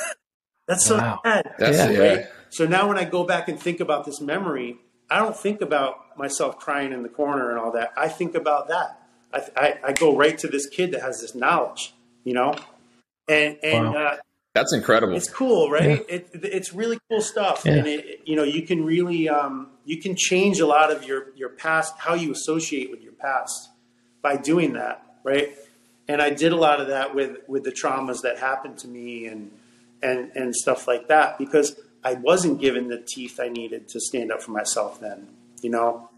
that's 0.67 0.85
so 0.85 0.99
wow. 0.99 1.21
sad. 1.25 1.55
That's, 1.59 1.77
yeah. 1.79 1.99
Right? 1.99 2.27
So 2.51 2.67
now 2.67 2.89
when 2.89 2.99
I 2.99 3.05
go 3.05 3.25
back 3.25 3.49
and 3.49 3.59
think 3.59 3.81
about 3.81 4.05
this 4.05 4.21
memory, 4.21 4.79
I 5.09 5.19
don't 5.19 5.37
think 5.37 5.61
about 5.61 6.19
myself 6.19 6.59
crying 6.59 6.93
in 6.93 7.03
the 7.03 7.09
corner 7.09 7.51
and 7.51 7.59
all 7.59 7.73
that. 7.73 7.93
I 7.97 8.09
think 8.09 8.35
about 8.35 8.69
that. 8.69 9.01
I, 9.33 9.43
I, 9.57 9.79
I 9.89 9.93
go 9.93 10.17
right 10.17 10.37
to 10.39 10.49
this 10.49 10.67
kid 10.69 10.93
that 10.93 11.03
has 11.03 11.21
this 11.21 11.35
knowledge, 11.35 11.95
you 12.25 12.35
know, 12.35 12.55
and 13.29 13.59
and 13.63 13.93
wow. 13.93 14.07
uh, 14.07 14.17
that's 14.55 14.73
incredible. 14.73 15.15
It's 15.15 15.29
cool, 15.29 15.71
right? 15.71 16.05
Yeah. 16.09 16.17
It, 16.17 16.31
it's 16.33 16.73
really 16.73 16.99
cool 17.11 17.21
stuff, 17.21 17.63
yeah. 17.65 17.75
and 17.75 17.87
it, 17.87 18.21
you 18.25 18.37
know 18.37 18.45
you 18.45 18.63
can 18.63 18.85
really 18.85 19.29
um, 19.29 19.69
you 19.85 20.01
can 20.01 20.17
change 20.17 20.61
a 20.61 20.67
lot 20.67 20.91
of 20.91 21.05
your 21.05 21.35
your 21.37 21.51
past, 21.51 21.95
how 21.99 22.15
you 22.15 22.33
associate 22.33 22.91
with 22.91 23.03
your 23.03 23.13
past 23.13 23.71
by 24.23 24.37
doing 24.37 24.73
that, 24.75 25.05
right? 25.25 25.55
And 26.09 26.23
I 26.23 26.31
did 26.31 26.53
a 26.53 26.57
lot 26.57 26.81
of 26.81 26.89
that 26.89 27.15
with 27.15 27.39
with 27.49 27.65
the 27.65 27.73
traumas 27.73 28.23
that 28.23 28.39
happened 28.39 28.79
to 28.79 28.89
me 28.89 29.27
and 29.27 29.51
and 30.03 30.31
and 30.35 30.55
stuff 30.55 30.87
like 30.89 31.09
that 31.09 31.39
because 31.39 31.79
I 32.07 32.15
wasn't 32.15 32.61
given 32.61 32.89
the 32.89 32.99
teeth 32.99 33.41
I 33.41 33.49
needed 33.49 33.89
to 33.89 34.01
stand 34.01 34.31
up 34.31 34.41
for 34.41 34.53
myself 34.53 35.01
then, 35.01 35.27
you 35.61 35.71
know. 35.71 36.09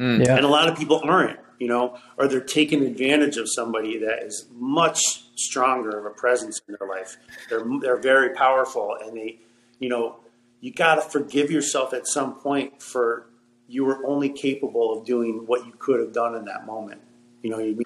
Mm. 0.00 0.24
Yeah. 0.24 0.36
And 0.36 0.44
a 0.44 0.48
lot 0.48 0.68
of 0.68 0.78
people 0.78 1.00
aren't, 1.04 1.38
you 1.58 1.68
know, 1.68 1.96
or 2.18 2.28
they're 2.28 2.40
taking 2.40 2.84
advantage 2.84 3.36
of 3.36 3.48
somebody 3.50 3.98
that 3.98 4.22
is 4.22 4.46
much 4.52 5.24
stronger 5.36 5.98
of 5.98 6.06
a 6.06 6.10
presence 6.10 6.60
in 6.68 6.76
their 6.78 6.88
life. 6.88 7.16
They're 7.48 7.64
they're 7.80 8.00
very 8.00 8.34
powerful, 8.34 8.96
and 9.02 9.16
they, 9.16 9.40
you 9.78 9.88
know, 9.88 10.20
you 10.60 10.72
got 10.72 10.96
to 10.96 11.00
forgive 11.02 11.50
yourself 11.50 11.92
at 11.92 12.06
some 12.06 12.34
point 12.36 12.82
for 12.82 13.26
you 13.68 13.84
were 13.84 14.06
only 14.06 14.28
capable 14.28 14.98
of 14.98 15.06
doing 15.06 15.44
what 15.46 15.66
you 15.66 15.72
could 15.78 16.00
have 16.00 16.12
done 16.12 16.34
in 16.34 16.44
that 16.46 16.66
moment. 16.66 17.00
You 17.42 17.50
know, 17.50 17.58
you. 17.58 17.82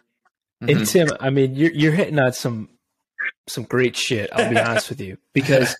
And 0.60 0.70
mm-hmm. 0.70 0.84
Tim, 0.84 1.08
I 1.20 1.30
mean, 1.30 1.54
you're 1.54 1.72
you're 1.72 1.92
hitting 1.92 2.18
on 2.18 2.32
some 2.32 2.68
some 3.46 3.64
great 3.64 3.96
shit. 3.96 4.30
I'll 4.32 4.50
be 4.50 4.58
honest 4.58 4.88
with 4.88 5.00
you 5.00 5.18
because 5.32 5.76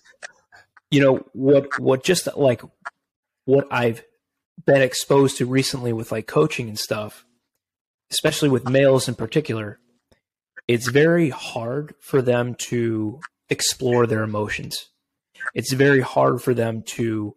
you 0.91 1.01
know 1.01 1.25
what 1.33 1.79
what 1.79 2.03
just 2.03 2.27
like 2.37 2.61
what 3.45 3.67
I've 3.71 4.03
been 4.65 4.81
exposed 4.81 5.37
to 5.37 5.45
recently 5.45 5.93
with 5.93 6.11
like 6.11 6.27
coaching 6.27 6.67
and 6.67 6.77
stuff, 6.77 7.25
especially 8.11 8.49
with 8.49 8.69
males 8.69 9.07
in 9.07 9.15
particular, 9.15 9.79
it's 10.67 10.87
very 10.87 11.29
hard 11.29 11.95
for 11.99 12.21
them 12.21 12.55
to 12.55 13.19
explore 13.49 14.05
their 14.05 14.23
emotions. 14.23 14.89
It's 15.53 15.73
very 15.73 16.01
hard 16.01 16.41
for 16.41 16.53
them 16.53 16.83
to 16.83 17.35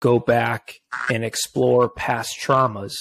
go 0.00 0.18
back 0.18 0.80
and 1.10 1.24
explore 1.24 1.88
past 1.88 2.38
traumas. 2.40 2.94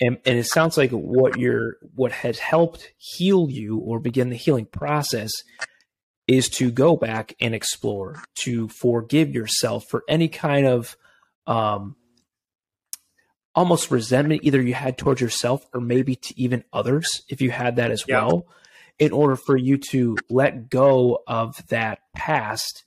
And, 0.00 0.18
and 0.24 0.38
it 0.38 0.46
sounds 0.46 0.76
like 0.76 0.90
what 0.90 1.38
you're 1.38 1.76
what 1.94 2.12
has 2.12 2.38
helped 2.38 2.92
heal 2.96 3.50
you 3.50 3.78
or 3.78 4.00
begin 4.00 4.30
the 4.30 4.36
healing 4.36 4.66
process 4.66 5.30
is 6.26 6.48
to 6.48 6.70
go 6.70 6.96
back 6.96 7.34
and 7.40 7.54
explore, 7.54 8.22
to 8.36 8.68
forgive 8.68 9.34
yourself 9.34 9.84
for 9.88 10.04
any 10.08 10.28
kind 10.28 10.66
of 10.66 10.96
um, 11.46 11.96
almost 13.60 13.90
resentment 13.90 14.40
either 14.42 14.62
you 14.62 14.72
had 14.72 14.96
towards 14.96 15.20
yourself 15.20 15.66
or 15.74 15.82
maybe 15.82 16.16
to 16.16 16.40
even 16.40 16.64
others, 16.72 17.20
if 17.28 17.42
you 17.42 17.50
had 17.50 17.76
that 17.76 17.90
as 17.90 18.02
yeah. 18.08 18.24
well, 18.24 18.46
in 18.98 19.12
order 19.12 19.36
for 19.36 19.54
you 19.54 19.76
to 19.76 20.16
let 20.30 20.70
go 20.70 21.22
of 21.26 21.66
that 21.68 21.98
past. 22.14 22.84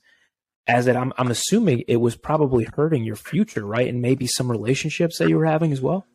As 0.66 0.86
that, 0.86 0.96
I'm, 0.96 1.12
I'm 1.16 1.30
assuming 1.30 1.84
it 1.86 1.98
was 1.98 2.16
probably 2.16 2.64
hurting 2.64 3.04
your 3.04 3.14
future, 3.14 3.64
right? 3.64 3.86
And 3.86 4.02
maybe 4.02 4.26
some 4.26 4.50
relationships 4.50 5.18
that 5.18 5.28
you 5.28 5.36
were 5.36 5.44
having 5.44 5.70
as 5.70 5.80
well. 5.80 6.06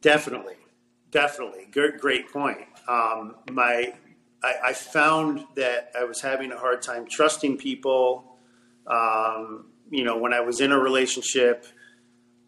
Definitely, 0.00 0.56
definitely. 1.10 1.66
Great, 1.72 1.98
great 1.98 2.30
point. 2.30 2.58
Um, 2.86 3.34
my 3.50 3.94
I, 4.44 4.54
I, 4.66 4.72
found 4.74 5.44
that 5.56 5.90
I 5.98 6.04
was 6.04 6.20
having 6.20 6.52
a 6.52 6.58
hard 6.58 6.82
time 6.82 7.06
trusting 7.10 7.56
people. 7.56 8.36
Um, 8.86 9.70
you 9.90 10.04
know, 10.04 10.18
when 10.18 10.34
I 10.34 10.40
was 10.40 10.60
in 10.60 10.70
a 10.70 10.78
relationship, 10.78 11.66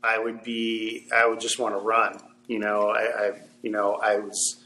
I 0.07 0.19
would 0.19 0.43
be, 0.43 1.09
I 1.15 1.27
would 1.27 1.41
just 1.41 1.59
want 1.59 1.75
to 1.75 1.79
run. 1.79 2.21
You 2.47 2.61
know, 2.61 2.91
I, 2.91 3.03
I, 3.03 3.33
you 3.63 3.71
know, 3.71 3.95
I 3.95 4.19
was, 4.19 4.65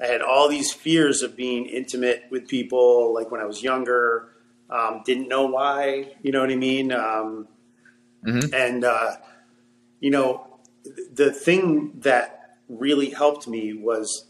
I 0.00 0.06
had 0.06 0.22
all 0.22 0.48
these 0.48 0.72
fears 0.72 1.22
of 1.22 1.36
being 1.36 1.66
intimate 1.66 2.26
with 2.30 2.46
people. 2.46 3.12
Like 3.12 3.30
when 3.30 3.40
I 3.40 3.44
was 3.44 3.62
younger, 3.62 4.28
um, 4.70 5.02
didn't 5.04 5.28
know 5.28 5.46
why. 5.46 6.14
You 6.22 6.30
know 6.32 6.40
what 6.40 6.50
I 6.50 6.56
mean? 6.56 6.92
Um, 6.92 7.48
mm-hmm. 8.24 8.54
And 8.54 8.84
uh, 8.84 9.16
you 10.00 10.10
know, 10.10 10.60
the 11.12 11.32
thing 11.32 11.92
that 12.00 12.58
really 12.68 13.10
helped 13.10 13.48
me 13.48 13.72
was 13.72 14.26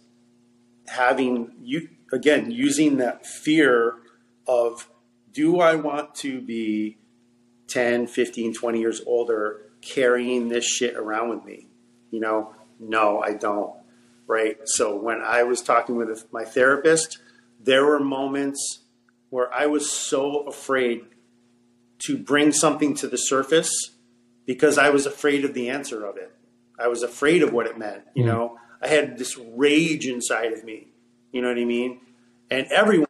having 0.87 1.53
you 1.63 1.89
again, 2.13 2.51
using 2.51 2.97
that 2.99 3.27
fear 3.27 3.97
of 4.47 4.89
do 5.33 5.61
I 5.61 5.75
want 5.75 6.15
to 6.17 6.41
be 6.41 6.97
10, 7.67 8.07
15, 8.07 8.55
20 8.55 8.81
years 8.81 9.03
older 9.07 9.68
carrying 9.81 10.49
this 10.49 10.65
shit 10.65 10.97
around 10.97 11.31
with 11.31 11.45
me? 11.45 11.69
You 12.11 12.21
know, 12.21 12.55
no, 12.79 13.21
I 13.21 13.35
don't. 13.35 13.75
Right. 14.27 14.57
So 14.65 14.95
when 14.97 15.23
I 15.23 15.43
was 15.43 15.63
talking 15.63 15.97
with 15.97 16.27
my 16.33 16.45
therapist, 16.45 17.19
there 17.61 17.85
were 17.85 17.99
moments 18.01 18.81
where 19.31 19.53
I 19.53 19.67
was 19.67 19.91
so 19.91 20.41
afraid 20.41 21.03
to 22.01 22.17
bring 22.19 22.53
something 22.53 22.95
to 22.97 23.09
the 23.09 23.17
surface 23.17 23.71
because 24.47 24.79
I 24.79 24.91
was 24.91 25.07
afraid 25.07 25.45
of 25.45 25.55
the 25.55 25.69
answer 25.69 26.05
of 26.05 26.17
it. 26.17 26.33
I 26.79 26.89
was 26.89 27.03
afraid 27.03 27.43
of 27.43 27.53
what 27.53 27.67
it 27.67 27.79
meant. 27.79 28.05
You 28.15 28.25
mm-hmm. 28.25 28.33
know, 28.33 28.59
I 28.81 28.89
had 28.89 29.19
this 29.19 29.37
rage 29.37 30.07
inside 30.07 30.53
of 30.53 30.63
me 30.63 30.89
you 31.33 31.43
know 31.43 31.49
what 31.49 31.59
I 31.59 31.65
mean? 31.65 32.01
And 32.51 32.67
everyone. 32.73 33.07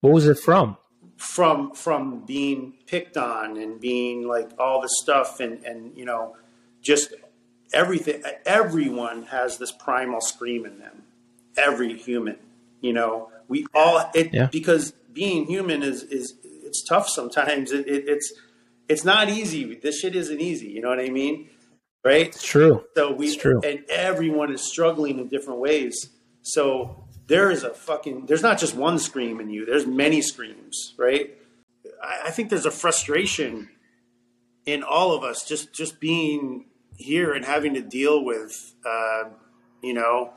What 0.00 0.12
was 0.12 0.26
it 0.26 0.38
from? 0.38 0.76
From 1.16 1.72
from 1.72 2.26
being 2.26 2.74
picked 2.86 3.16
on 3.16 3.56
and 3.56 3.80
being 3.80 4.28
like 4.28 4.50
all 4.58 4.82
this 4.82 4.98
stuff 5.00 5.40
and 5.40 5.64
and 5.64 5.96
you 5.96 6.04
know 6.04 6.36
just 6.82 7.14
everything. 7.72 8.22
Everyone 8.44 9.24
has 9.24 9.58
this 9.58 9.72
primal 9.72 10.20
scream 10.20 10.66
in 10.66 10.78
them. 10.78 11.04
Every 11.56 11.96
human, 11.96 12.36
you 12.80 12.92
know, 12.92 13.30
we 13.48 13.66
all 13.74 14.10
it 14.14 14.34
yeah. 14.34 14.48
because 14.52 14.92
being 15.12 15.46
human 15.46 15.82
is 15.82 16.02
is 16.02 16.34
it's 16.44 16.84
tough 16.84 17.08
sometimes. 17.08 17.72
It, 17.72 17.86
it, 17.88 18.08
it's 18.08 18.32
it's 18.88 19.04
not 19.04 19.28
easy. 19.28 19.74
This 19.74 20.00
shit 20.00 20.14
isn't 20.14 20.40
easy. 20.40 20.68
You 20.68 20.82
know 20.82 20.88
what 20.88 21.00
I 21.00 21.08
mean? 21.08 21.48
Right? 22.04 22.26
It's 22.26 22.42
true. 22.42 22.84
So 22.94 23.12
we 23.12 23.28
it's 23.28 23.36
true. 23.36 23.60
and 23.64 23.84
everyone 23.88 24.52
is 24.52 24.62
struggling 24.62 25.18
in 25.18 25.28
different 25.28 25.60
ways. 25.60 26.10
So 26.42 27.05
there 27.26 27.50
is 27.50 27.62
a 27.62 27.70
fucking 27.70 28.26
there's 28.26 28.42
not 28.42 28.58
just 28.58 28.74
one 28.74 28.98
scream 28.98 29.40
in 29.40 29.50
you 29.50 29.64
there's 29.66 29.86
many 29.86 30.22
screams 30.22 30.94
right? 30.96 31.36
I, 32.02 32.26
I, 32.26 32.30
think 32.30 32.50
there's 32.50 32.66
a 32.66 32.70
frustration 32.70 33.68
in 34.64 34.82
all 34.82 35.14
of 35.14 35.22
us 35.22 35.44
just 35.44 35.72
just 35.72 36.00
being 36.00 36.66
here 36.96 37.32
and 37.32 37.44
having 37.44 37.74
to 37.74 37.82
deal 37.82 38.24
with 38.24 38.74
uh, 38.84 39.24
you 39.82 39.94
know 39.94 40.32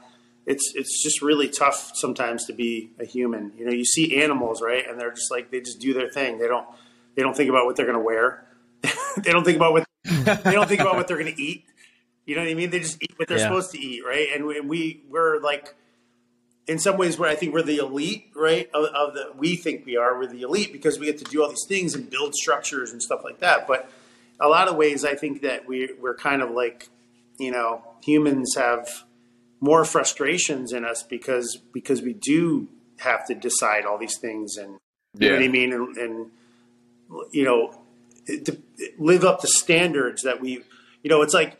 it's 0.45 0.73
it's 0.75 1.03
just 1.03 1.21
really 1.21 1.47
tough 1.47 1.91
sometimes 1.93 2.45
to 2.45 2.53
be 2.53 2.91
a 2.99 3.05
human. 3.05 3.53
You 3.55 3.65
know 3.65 3.71
you 3.71 3.85
see 3.85 4.21
animals 4.21 4.61
right 4.61 4.87
and 4.87 4.99
they're 4.99 5.13
just 5.13 5.31
like 5.31 5.51
they 5.51 5.59
just 5.59 5.79
do 5.79 5.93
their 5.93 6.09
thing. 6.09 6.39
They 6.39 6.47
don't 6.47 6.67
they 7.15 7.21
don't 7.21 7.35
think 7.35 7.49
about 7.49 7.65
what 7.65 7.75
they're 7.75 7.85
going 7.85 7.97
to 7.97 8.03
wear. 8.03 8.45
They 9.17 9.31
don't 9.31 9.43
think 9.43 9.57
about 9.57 9.73
what 9.73 9.85
they 10.05 10.51
don't 10.53 10.69
think 10.69 10.79
about 10.79 10.95
what 10.95 11.07
they're 11.07 11.17
going 11.17 11.33
to 11.33 11.41
eat. 11.41 11.65
You 12.25 12.35
know 12.35 12.41
what 12.41 12.49
i 12.49 12.53
mean? 12.53 12.69
They 12.69 12.79
just 12.79 13.01
eat 13.01 13.13
what 13.17 13.27
they're 13.27 13.39
yeah. 13.39 13.45
supposed 13.45 13.71
to 13.71 13.79
eat 13.79 14.03
right? 14.05 14.29
And 14.33 14.45
we, 14.45 14.61
we 14.61 15.03
we're 15.09 15.41
like 15.41 15.75
in 16.69 16.77
some 16.77 16.97
ways 16.97 17.17
where 17.17 17.27
I 17.27 17.33
think 17.33 17.51
we're 17.51 17.63
the 17.63 17.77
elite, 17.77 18.29
right? 18.35 18.69
Of, 18.75 18.85
of, 18.93 19.13
the 19.15 19.31
we 19.35 19.55
think 19.55 19.87
we 19.87 19.97
are, 19.97 20.15
we're 20.15 20.27
the 20.27 20.43
elite 20.43 20.71
because 20.71 20.99
we 20.99 21.07
get 21.07 21.17
to 21.17 21.23
do 21.23 21.41
all 21.41 21.49
these 21.49 21.65
things 21.67 21.95
and 21.95 22.07
build 22.07 22.35
structures 22.35 22.91
and 22.91 23.01
stuff 23.01 23.21
like 23.23 23.39
that. 23.39 23.67
But 23.67 23.89
a 24.39 24.47
lot 24.47 24.67
of 24.67 24.75
ways, 24.75 25.03
I 25.03 25.15
think 25.15 25.41
that 25.41 25.67
we 25.67 25.89
we're 25.99 26.13
kind 26.13 26.43
of 26.43 26.51
like, 26.51 26.89
you 27.39 27.49
know, 27.49 27.83
humans 28.03 28.53
have 28.55 28.87
more 29.59 29.83
frustrations 29.83 30.71
in 30.71 30.85
us 30.85 31.01
because 31.01 31.57
because 31.73 32.03
we 32.03 32.13
do 32.13 32.67
have 32.99 33.25
to 33.25 33.33
decide 33.33 33.85
all 33.85 33.97
these 33.97 34.19
things 34.19 34.55
and 34.55 34.77
you 35.17 35.29
know 35.29 35.37
what 35.37 35.43
I 35.43 35.47
mean, 35.47 35.73
and, 35.73 35.97
and 35.97 36.31
you 37.31 37.45
know, 37.45 37.73
to 38.27 38.57
live 38.99 39.25
up 39.25 39.41
to 39.41 39.47
standards 39.47 40.21
that 40.21 40.39
we, 40.39 40.61
you 41.01 41.09
know, 41.09 41.23
it's 41.23 41.33
like 41.33 41.59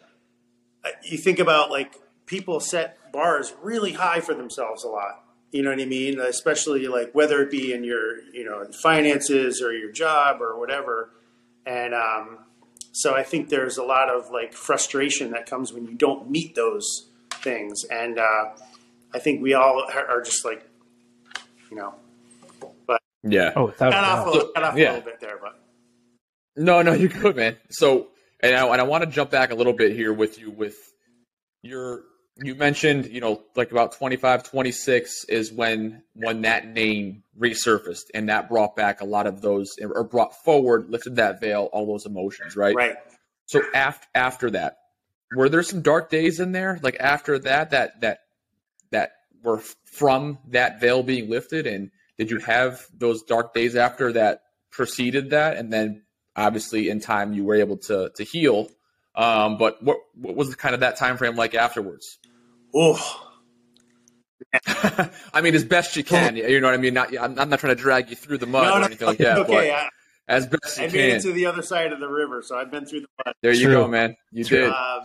uh, 0.85 0.89
you 1.03 1.17
think 1.17 1.39
about 1.39 1.71
like 1.71 1.95
people 2.27 2.59
set 2.59 2.98
bars 3.11 3.53
really 3.61 3.93
high 3.93 4.19
for 4.19 4.33
themselves 4.33 4.83
a 4.83 4.87
lot. 4.89 5.23
You 5.51 5.63
know 5.63 5.71
what 5.71 5.79
I 5.79 5.85
mean? 5.85 6.19
Especially 6.19 6.87
like 6.87 7.11
whether 7.13 7.41
it 7.41 7.49
be 7.51 7.73
in 7.73 7.83
your, 7.83 8.21
you 8.33 8.45
know, 8.45 8.65
finances 8.83 9.61
or 9.61 9.73
your 9.73 9.91
job 9.91 10.41
or 10.41 10.59
whatever. 10.59 11.11
And, 11.65 11.93
um, 11.93 12.39
so 12.91 13.15
I 13.15 13.23
think 13.23 13.49
there's 13.49 13.77
a 13.77 13.83
lot 13.83 14.09
of 14.09 14.29
like 14.31 14.53
frustration 14.53 15.31
that 15.31 15.45
comes 15.45 15.71
when 15.71 15.85
you 15.85 15.93
don't 15.93 16.29
meet 16.29 16.55
those 16.55 17.07
things, 17.35 17.83
and 17.89 18.17
uh, 18.17 18.49
I 19.13 19.19
think 19.19 19.41
we 19.43 19.53
all 19.53 19.85
are 19.89 20.21
just 20.23 20.43
like, 20.43 20.67
you 21.69 21.77
know, 21.77 21.93
but 22.87 22.99
Yeah. 23.23 23.53
Oh, 23.55 23.67
without 23.67 23.89
a 23.89 23.91
cut 23.95 24.03
off, 24.03 24.33
doubt. 24.33 24.35
a, 24.43 24.51
cut 24.53 24.63
off 24.63 24.77
Yeah. 24.77 24.85
a 24.85 24.93
little 24.95 25.05
bit 25.05 25.19
there, 25.21 25.37
but 25.41 25.59
No, 26.57 26.81
no, 26.81 26.93
you're 26.93 27.09
good, 27.09 27.35
man. 27.35 27.57
So, 27.69 28.07
and 28.41 28.55
I, 28.55 28.67
and 28.67 28.81
I 28.81 28.83
want 28.83 29.03
to 29.03 29.09
jump 29.09 29.29
back 29.29 29.51
a 29.51 29.55
little 29.55 29.73
bit 29.73 29.95
here 29.95 30.11
with 30.11 30.39
you 30.39 30.49
with 30.49 30.75
your, 31.61 32.01
you 32.41 32.55
mentioned, 32.55 33.07
you 33.07 33.21
know, 33.21 33.43
like 33.55 33.71
about 33.71 33.93
25, 33.93 34.43
26 34.43 35.25
is 35.25 35.51
when, 35.51 36.03
when 36.13 36.41
that 36.41 36.67
name 36.67 37.23
resurfaced 37.39 38.05
and 38.13 38.29
that 38.29 38.49
brought 38.49 38.75
back 38.75 39.01
a 39.01 39.05
lot 39.05 39.27
of 39.27 39.41
those 39.41 39.75
or 39.81 40.03
brought 40.03 40.43
forward, 40.43 40.89
lifted 40.89 41.17
that 41.17 41.39
veil, 41.39 41.69
all 41.71 41.85
those 41.85 42.05
emotions, 42.05 42.55
right? 42.55 42.75
right. 42.75 42.95
So 43.45 43.61
after, 43.73 44.07
after 44.13 44.51
that, 44.51 44.77
were 45.35 45.49
there 45.49 45.63
some 45.63 45.81
dark 45.81 46.09
days 46.09 46.39
in 46.39 46.51
there? 46.51 46.79
Like 46.81 46.97
after 46.99 47.39
that, 47.39 47.71
that, 47.71 48.01
that, 48.01 48.19
that 48.91 49.11
were 49.43 49.61
from 49.85 50.37
that 50.49 50.79
veil 50.79 51.03
being 51.03 51.29
lifted 51.29 51.67
and 51.67 51.91
did 52.17 52.29
you 52.29 52.39
have 52.39 52.85
those 52.97 53.23
dark 53.23 53.53
days 53.53 53.75
after 53.75 54.13
that 54.13 54.43
preceded 54.71 55.31
that 55.31 55.57
and 55.57 55.71
then 55.71 56.03
obviously 56.35 56.89
in 56.89 56.99
time 56.99 57.33
you 57.33 57.43
were 57.43 57.55
able 57.55 57.77
to 57.77 58.11
to 58.15 58.23
heal 58.23 58.69
um, 59.15 59.57
but 59.57 59.81
what 59.83 59.97
what 60.15 60.35
was 60.35 60.53
kind 60.55 60.73
of 60.73 60.81
that 60.81 60.97
time 60.97 61.17
frame 61.17 61.35
like 61.35 61.55
afterwards 61.55 62.17
Oh, 62.73 63.25
i 65.31 65.41
mean 65.41 65.53
as 65.53 65.63
best 65.63 65.95
you 65.95 66.03
can 66.03 66.35
you 66.35 66.59
know 66.59 66.67
what 66.67 66.73
i 66.73 66.77
mean? 66.77 66.95
Not 66.95 67.15
i'm, 67.19 67.37
I'm 67.37 67.49
not 67.49 67.59
trying 67.59 67.75
to 67.75 67.79
drag 67.79 68.09
you 68.09 68.15
through 68.15 68.39
the 68.39 68.47
mud 68.47 68.63
no, 68.63 68.73
or 68.73 68.79
no, 68.79 68.85
anything 68.87 69.07
like 69.07 69.17
that 69.19 69.37
okay. 69.39 69.53
but 69.53 69.69
I, 69.69 69.89
as 70.29 70.47
best 70.47 70.77
you 70.77 70.85
I 70.85 70.87
made 70.87 71.13
it 71.13 71.21
to 71.21 71.33
the 71.33 71.47
other 71.47 71.63
side 71.63 71.91
of 71.91 71.99
the 71.99 72.07
river, 72.07 72.43
so 72.43 72.55
I've 72.55 72.71
been 72.71 72.85
through 72.85 73.01
the 73.01 73.07
mud. 73.25 73.35
there 73.41 73.51
you 73.51 73.67
go 73.67 73.87
man. 73.87 74.15
You 74.31 74.43
did. 74.43 74.69
Um, 74.69 75.01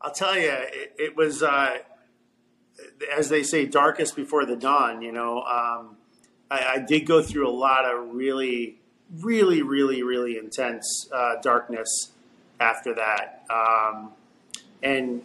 I'll 0.00 0.12
tell 0.12 0.36
you, 0.36 0.50
it, 0.50 0.94
it 0.98 1.16
was, 1.16 1.42
uh, 1.42 1.76
as 3.16 3.28
they 3.28 3.42
say, 3.42 3.66
darkest 3.66 4.16
before 4.16 4.46
the 4.46 4.56
dawn. 4.56 5.02
You 5.02 5.12
know, 5.12 5.42
um, 5.42 5.96
I, 6.50 6.74
I 6.74 6.78
did 6.78 7.06
go 7.06 7.22
through 7.22 7.48
a 7.48 7.52
lot 7.52 7.84
of 7.84 8.14
really, 8.14 8.80
really, 9.20 9.62
really, 9.62 10.02
really 10.02 10.38
intense 10.38 11.08
uh, 11.12 11.34
darkness 11.42 12.12
after 12.58 12.94
that, 12.94 13.44
um, 13.50 14.12
and 14.82 15.22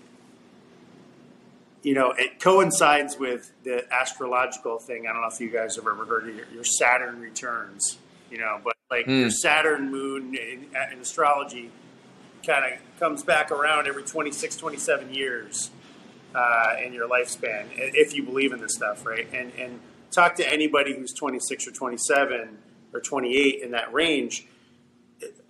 you 1.86 1.94
know, 1.94 2.14
it 2.18 2.40
coincides 2.40 3.16
with 3.20 3.52
the 3.64 3.86
astrological 3.94 4.80
thing. 4.80 5.06
I 5.08 5.14
don't 5.14 5.22
know 5.22 5.28
if 5.32 5.40
you 5.40 5.52
guys 5.52 5.76
have 5.76 5.86
ever 5.88 6.04
heard 6.04 6.28
of 6.28 6.36
your, 6.36 6.48
your 6.52 6.64
Saturn 6.64 7.22
returns. 7.22 8.00
You 8.32 8.40
know, 8.40 8.60
but 8.64 8.76
like 8.90 9.06
your 9.06 9.26
Hmm. 9.26 9.30
Saturn 9.30 9.92
moon 9.92 10.36
in, 10.36 10.66
in 10.92 11.00
astrology 11.00 11.70
kind 12.46 12.74
of 12.74 12.80
comes 13.00 13.22
back 13.24 13.52
around 13.52 13.88
every 13.88 14.02
26, 14.04 14.58
27 14.58 15.14
years 15.14 15.70
uh, 16.34 16.76
in 16.84 16.92
your 16.92 17.08
lifespan, 17.08 17.66
if 17.76 18.16
you 18.16 18.24
believe 18.24 18.52
in 18.52 18.60
this 18.60 18.74
stuff, 18.76 19.06
right? 19.06 19.28
And 19.32 19.52
and 19.60 19.80
talk 20.12 20.36
to 20.36 20.52
anybody 20.52 20.96
who's 20.96 21.14
26 21.14 21.68
or 21.68 21.72
27 21.72 22.58
or 22.94 23.00
28 23.00 23.62
in 23.62 23.72
that 23.72 23.94
range. 23.94 24.48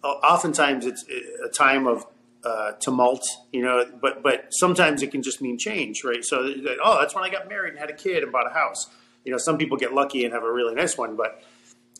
Oftentimes, 0.03 0.85
it's 0.85 1.05
a 1.43 1.49
time 1.49 1.87
of 1.87 2.05
uh, 2.45 2.73
tumult, 2.79 3.25
you 3.51 3.63
know, 3.63 3.85
but 4.01 4.21
but 4.21 4.47
sometimes 4.51 5.01
it 5.01 5.11
can 5.11 5.23
just 5.23 5.41
mean 5.41 5.57
change, 5.57 6.03
right? 6.03 6.23
So, 6.23 6.53
oh, 6.83 6.99
that's 6.99 7.15
when 7.15 7.23
I 7.23 7.29
got 7.29 7.49
married 7.49 7.71
and 7.71 7.79
had 7.79 7.89
a 7.89 7.95
kid 7.95 8.23
and 8.23 8.31
bought 8.31 8.49
a 8.49 8.53
house. 8.53 8.87
You 9.23 9.31
know, 9.31 9.37
some 9.37 9.57
people 9.57 9.77
get 9.77 9.93
lucky 9.93 10.23
and 10.23 10.33
have 10.33 10.43
a 10.43 10.51
really 10.51 10.75
nice 10.75 10.97
one, 10.97 11.15
but 11.15 11.41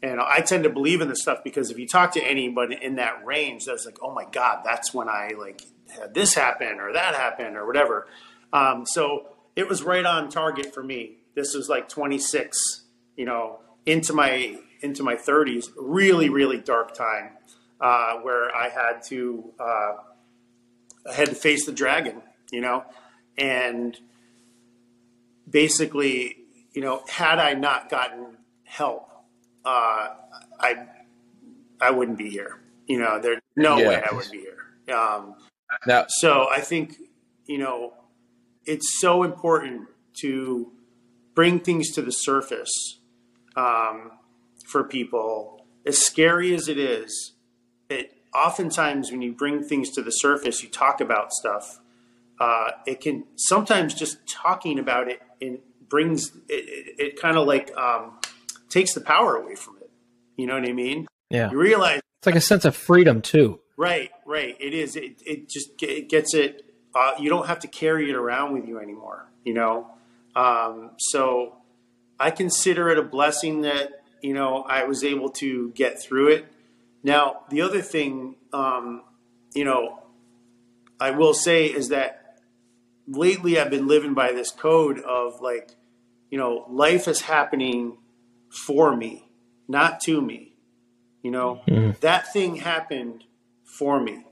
and 0.04 0.20
I 0.20 0.41
tend 0.41 0.64
to 0.66 0.70
believe 0.70 1.02
in 1.02 1.08
this 1.10 1.22
stuff 1.22 1.43
because 1.43 1.72
if 1.72 1.80
you 1.80 1.88
talk 1.88 2.12
to 2.14 2.22
anybody 2.22 2.78
in 2.80 2.96
that 2.96 3.26
range, 3.26 3.66
that's 3.66 3.86
like, 3.86 3.98
oh 4.02 4.14
my 4.14 4.26
God, 4.32 4.62
that's 4.64 4.93
when 4.93 5.10
I 5.10 5.32
like 5.38 5.62
had 5.89 6.14
this 6.14 6.36
happen 6.36 6.80
or 6.80 6.93
that 6.93 7.16
happen 7.16 7.56
or 7.56 7.66
whatever. 7.66 8.08
Um, 8.54 8.86
so 8.86 9.30
it 9.56 9.68
was 9.68 9.84
right 9.84 10.06
on 10.06 10.30
target 10.30 10.74
for 10.74 10.84
me. 10.84 11.18
This 11.34 11.56
was 11.56 11.70
like 11.70 11.89
26, 11.89 12.58
you 13.16 13.26
know, 13.26 13.60
into 13.86 14.14
my 14.14 14.58
into 14.82 15.02
my 15.02 15.16
30s, 15.16 15.70
really, 15.78 16.30
really 16.30 16.60
dark 16.60 16.93
time 16.93 17.32
uh, 17.80 18.18
where 18.18 18.56
I 18.56 18.70
had 18.70 19.02
to 19.08 19.54
uh, 19.60 19.93
had 21.14 21.30
to 21.30 21.36
face 21.36 21.66
the 21.66 21.72
dragon, 21.72 22.22
you 22.51 22.62
know, 22.62 22.84
and 23.38 23.97
basically, 25.49 26.38
you 26.74 26.82
know, 26.82 27.03
had 27.10 27.39
I 27.39 27.53
not 27.53 27.89
gotten 27.89 28.38
help 28.64 29.10
uh, 29.66 30.10
I 30.60 30.86
I 31.82 31.91
wouldn't 31.91 32.18
be 32.18 32.30
here. 32.30 32.60
You 32.88 32.99
know, 32.99 33.20
there's 33.20 33.41
no 33.56 33.80
Yeah. 33.80 33.88
way 33.89 34.03
I 34.08 34.14
would 34.14 34.30
be 34.32 34.39
here. 34.39 34.95
Um, 34.95 35.36
now 35.88 36.06
so 36.08 36.47
I 36.49 36.62
think 36.62 36.95
you 37.47 37.58
know 37.58 37.93
it's 38.66 38.99
so 38.99 39.24
important 39.24 39.88
to 40.22 40.72
bring 41.34 41.60
things 41.60 41.91
to 41.93 42.01
the 42.01 42.12
surface 42.12 42.99
um, 43.56 44.12
for 44.68 44.84
people. 44.84 45.66
As 45.86 45.99
scary 45.99 46.53
as 46.56 46.68
it 46.68 46.78
is, 46.80 47.34
it 47.89 48.12
oftentimes 48.36 49.12
when 49.12 49.22
you 49.22 49.32
bring 49.32 49.64
things 49.64 49.90
to 49.92 50.02
the 50.02 50.12
surface, 50.12 50.62
you 50.62 50.70
talk 50.70 51.00
about 51.02 51.32
stuff. 51.32 51.80
Uh, 52.40 52.72
it 52.86 53.00
can 53.00 53.24
sometimes 53.36 53.94
just 53.94 54.28
talking 54.28 54.78
about 54.78 55.08
it 55.08 55.22
and 55.42 55.60
brings 55.88 56.36
it, 56.50 56.66
it, 56.68 56.96
it 57.00 57.22
kind 57.22 57.38
of 57.38 57.48
like 57.48 57.76
um, 57.78 58.20
takes 58.70 58.94
the 58.94 59.02
power 59.02 59.36
away 59.36 59.56
from 59.56 59.78
it. 59.78 59.90
You 60.36 60.48
know 60.48 60.56
what 60.56 60.68
I 60.68 60.74
mean? 60.74 61.08
Yeah. 61.30 61.50
You 61.50 61.58
realize 61.58 62.02
It's 62.20 62.26
like 62.26 62.36
a 62.36 62.42
sense 62.42 62.66
of 62.66 62.76
freedom 62.76 63.22
too. 63.22 63.60
Right, 63.78 64.12
right. 64.26 64.56
It 64.60 64.74
is. 64.74 64.96
It, 64.96 65.22
it 65.26 65.50
just 65.50 65.82
it 65.82 66.10
gets 66.10 66.34
it. 66.34 66.64
Uh, 66.94 67.12
you 67.20 67.30
don't 67.30 67.48
have 67.48 67.60
to 67.60 67.68
carry 67.68 68.10
it 68.10 68.16
around 68.16 68.54
with 68.54 68.68
you 68.68 68.80
anymore. 68.80 69.30
You 69.44 69.54
know. 69.54 69.88
Um, 70.36 70.92
so 70.98 71.58
I 72.20 72.32
consider 72.32 72.90
it 72.90 72.98
a 72.98 73.02
blessing 73.04 73.62
that 73.62 74.04
you 74.22 74.34
know 74.34 74.64
I 74.64 74.84
was 74.84 75.04
able 75.04 75.30
to 75.32 75.72
get 75.72 76.02
through 76.02 76.30
it. 76.30 76.46
Now 77.06 77.41
the 77.49 77.62
other 77.62 77.82
thing, 77.84 78.36
um, 78.51 79.03
you 79.53 79.64
know, 79.64 79.99
I 80.99 81.12
will 81.12 81.36
say 81.36 81.68
is 81.68 81.89
that 81.89 82.39
lately 83.08 83.60
I've 83.60 83.70
been 83.70 83.88
living 83.88 84.16
by 84.16 84.32
this 84.32 84.49
code 84.49 84.99
of 85.01 85.39
like, 85.39 85.76
you 86.32 86.39
know, 86.39 86.66
life 86.68 87.08
is 87.08 87.22
happening 87.22 87.99
for 88.49 88.95
me, 88.95 89.30
not 89.68 89.99
to 90.01 90.20
me. 90.20 90.53
You 91.22 91.30
know, 91.30 91.62
that 92.01 92.34
thing 92.34 92.56
happened 92.56 93.24
for 93.64 94.01
me, 94.01 94.26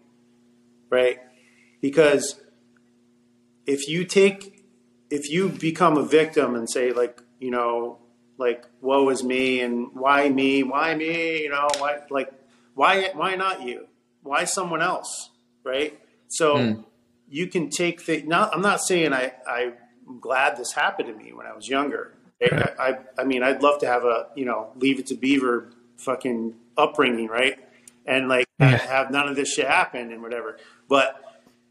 right? 0.90 1.20
Because 1.80 2.42
if 3.68 3.88
you 3.88 4.04
take, 4.04 4.64
if 5.12 5.30
you 5.30 5.50
become 5.50 5.98
a 5.98 6.04
victim 6.04 6.56
and 6.56 6.68
say, 6.68 6.92
like, 6.92 7.22
you 7.40 7.52
know, 7.52 8.00
like, 8.38 8.66
woe 8.82 9.10
is 9.10 9.24
me 9.24 9.62
and 9.62 9.90
why 9.94 10.30
me, 10.30 10.64
why 10.64 10.96
me, 10.96 11.44
you 11.44 11.50
know, 11.50 11.68
why, 11.78 12.00
like, 12.10 12.32
why, 12.76 13.10
why 13.14 13.36
not 13.36 13.62
you? 13.62 13.88
Why 14.22 14.46
someone 14.46 14.82
else, 14.82 15.30
right? 15.64 16.00
So 16.30 16.86
you 17.30 17.48
can 17.48 17.70
take 17.70 18.06
the, 18.06 18.22
not, 18.24 18.54
I'm 18.54 18.62
not 18.62 18.82
saying 18.82 19.14
I, 19.14 19.34
I'm 19.48 19.74
glad 20.20 20.58
this 20.58 20.72
happened 20.74 21.10
to 21.10 21.16
me 21.16 21.34
when 21.34 21.46
I 21.46 21.54
was 21.54 21.68
younger. 21.68 22.14
I, 22.42 22.72
I, 22.80 22.98
I 23.20 23.24
mean, 23.24 23.44
I'd 23.44 23.62
love 23.62 23.80
to 23.82 23.88
have 23.88 24.04
a, 24.04 24.28
you 24.36 24.46
know, 24.46 24.72
leave 24.76 25.00
it 25.00 25.08
to 25.08 25.16
Beaver 25.16 25.70
fucking 25.98 26.56
upbringing, 26.78 27.28
right? 27.28 27.58
And 28.06 28.28
like 28.28 28.46
Yeah. 28.60 28.78
have 28.78 29.12
none 29.12 29.28
of 29.30 29.36
this 29.36 29.54
shit 29.54 29.68
happen 29.68 30.12
and 30.12 30.22
whatever. 30.22 30.58
But 30.90 31.22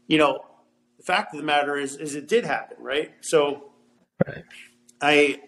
you 0.07 0.17
know, 0.17 0.45
the 0.97 1.03
fact 1.03 1.33
of 1.33 1.39
the 1.39 1.45
matter 1.45 1.77
is, 1.77 1.95
is 1.95 2.15
it 2.15 2.27
did 2.27 2.45
happen, 2.45 2.77
right? 2.79 3.11
So 3.21 3.69
Right. 4.25 4.43
I, 5.01 5.41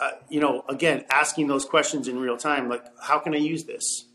uh, 0.00 0.10
you 0.28 0.40
know, 0.40 0.64
again, 0.68 1.04
asking 1.10 1.46
those 1.46 1.64
questions 1.64 2.08
in 2.08 2.18
real 2.18 2.36
time, 2.36 2.68
like, 2.68 2.84
how 3.02 3.18
can 3.18 3.34
I 3.34 3.38
use 3.38 3.64
this? 3.64 4.06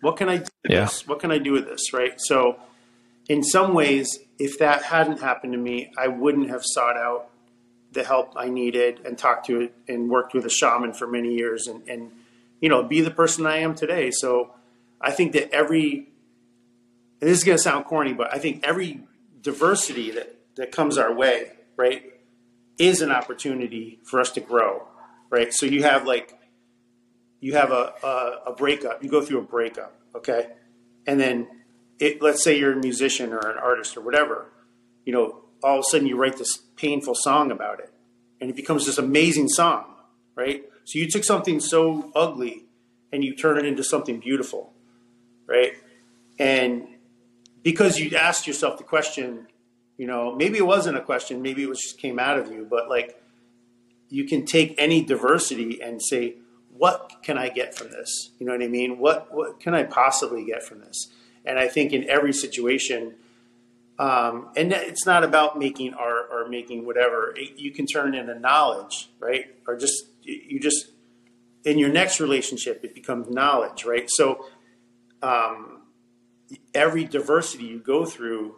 What 0.00 0.16
can 0.16 0.28
I 0.28 0.36
do 0.38 0.42
with 0.62 0.72
Yeah. 0.72 0.80
this? 0.82 1.06
What 1.06 1.18
can 1.20 1.30
I 1.30 1.38
do 1.38 1.52
with 1.52 1.66
this, 1.66 1.92
right? 1.92 2.14
So, 2.20 2.56
in 3.28 3.42
some 3.42 3.74
ways, 3.74 4.20
if 4.38 4.58
that 4.58 4.84
hadn't 4.84 5.20
happened 5.20 5.52
to 5.52 5.58
me, 5.58 5.92
I 5.98 6.08
wouldn't 6.08 6.48
have 6.48 6.62
sought 6.64 6.96
out 6.96 7.28
the 7.92 8.04
help 8.04 8.32
I 8.36 8.48
needed 8.48 9.00
and 9.04 9.18
talked 9.18 9.46
to 9.46 9.60
it 9.60 9.74
and 9.88 10.08
worked 10.08 10.34
with 10.34 10.44
a 10.46 10.50
shaman 10.50 10.92
for 10.92 11.06
many 11.06 11.34
years 11.34 11.66
and, 11.66 11.86
and 11.88 12.12
you 12.60 12.68
know, 12.68 12.82
be 12.82 13.00
the 13.00 13.10
person 13.10 13.46
I 13.46 13.58
am 13.58 13.74
today. 13.74 14.10
So, 14.10 14.50
I 15.00 15.10
think 15.10 15.32
that 15.32 15.52
every, 15.52 16.08
and 17.20 17.28
this 17.30 17.38
is 17.38 17.44
going 17.44 17.56
to 17.58 17.62
sound 17.62 17.84
corny, 17.84 18.12
but 18.12 18.32
I 18.32 18.38
think 18.38 18.64
every 18.66 19.00
diversity 19.42 20.10
that, 20.12 20.34
that 20.56 20.72
comes 20.72 20.98
our 20.98 21.12
way, 21.12 21.52
right, 21.76 22.02
is 22.78 23.00
an 23.02 23.10
opportunity 23.10 23.98
for 24.04 24.20
us 24.20 24.30
to 24.32 24.40
grow, 24.40 24.86
right? 25.30 25.52
So 25.52 25.66
you 25.66 25.82
have 25.82 26.06
like, 26.06 26.37
you 27.40 27.54
have 27.54 27.70
a, 27.70 27.92
a, 28.02 28.50
a 28.50 28.52
breakup, 28.52 29.02
you 29.02 29.10
go 29.10 29.22
through 29.22 29.38
a 29.38 29.42
breakup, 29.42 29.94
okay? 30.14 30.48
And 31.06 31.20
then 31.20 31.48
it, 31.98 32.20
let's 32.20 32.42
say 32.42 32.58
you're 32.58 32.72
a 32.72 32.76
musician 32.76 33.32
or 33.32 33.38
an 33.38 33.58
artist 33.58 33.96
or 33.96 34.00
whatever, 34.00 34.46
you 35.04 35.12
know, 35.12 35.40
all 35.62 35.78
of 35.78 35.80
a 35.80 35.90
sudden 35.90 36.06
you 36.06 36.16
write 36.16 36.36
this 36.36 36.58
painful 36.76 37.14
song 37.14 37.50
about 37.50 37.80
it 37.80 37.92
and 38.40 38.50
it 38.50 38.56
becomes 38.56 38.86
this 38.86 38.98
amazing 38.98 39.48
song, 39.48 39.84
right? 40.34 40.64
So 40.84 40.98
you 40.98 41.08
took 41.10 41.24
something 41.24 41.60
so 41.60 42.12
ugly 42.14 42.64
and 43.12 43.24
you 43.24 43.34
turn 43.34 43.58
it 43.58 43.64
into 43.64 43.82
something 43.82 44.20
beautiful, 44.20 44.72
right? 45.46 45.72
and 46.38 46.86
because 47.62 47.98
you 47.98 48.16
asked 48.16 48.46
yourself 48.46 48.78
the 48.78 48.84
question, 48.84 49.48
you 49.96 50.06
know, 50.06 50.34
maybe 50.34 50.58
it 50.58 50.66
wasn't 50.66 50.96
a 50.96 51.00
question, 51.00 51.42
maybe 51.42 51.62
it 51.62 51.68
was 51.68 51.80
just 51.80 51.98
came 51.98 52.18
out 52.18 52.38
of 52.38 52.52
you, 52.52 52.66
but 52.68 52.88
like 52.88 53.20
you 54.08 54.24
can 54.24 54.46
take 54.46 54.74
any 54.78 55.02
diversity 55.02 55.82
and 55.82 56.00
say, 56.00 56.36
what 56.78 57.22
can 57.22 57.36
I 57.36 57.48
get 57.48 57.76
from 57.76 57.90
this? 57.90 58.30
You 58.38 58.46
know 58.46 58.52
what 58.52 58.62
I 58.62 58.68
mean? 58.68 58.98
What 58.98 59.34
what 59.34 59.60
can 59.60 59.74
I 59.74 59.82
possibly 59.82 60.44
get 60.44 60.62
from 60.62 60.80
this? 60.80 61.08
And 61.44 61.58
I 61.58 61.68
think 61.68 61.92
in 61.92 62.08
every 62.08 62.32
situation, 62.32 63.14
um, 63.98 64.50
and 64.56 64.72
it's 64.72 65.04
not 65.04 65.24
about 65.24 65.58
making 65.58 65.94
art 65.94 66.28
or 66.30 66.48
making 66.48 66.86
whatever. 66.86 67.34
It, 67.36 67.58
you 67.58 67.72
can 67.72 67.86
turn 67.86 68.14
into 68.14 68.38
knowledge, 68.38 69.10
right? 69.18 69.46
Or 69.66 69.76
just 69.76 70.04
you 70.22 70.60
just 70.60 70.92
in 71.64 71.78
your 71.78 71.90
next 71.90 72.20
relationship, 72.20 72.84
it 72.84 72.94
becomes 72.94 73.28
knowledge, 73.28 73.84
right? 73.84 74.08
So 74.08 74.46
um, 75.22 75.82
every 76.74 77.04
diversity 77.04 77.64
you 77.64 77.78
go 77.78 78.06
through 78.06 78.54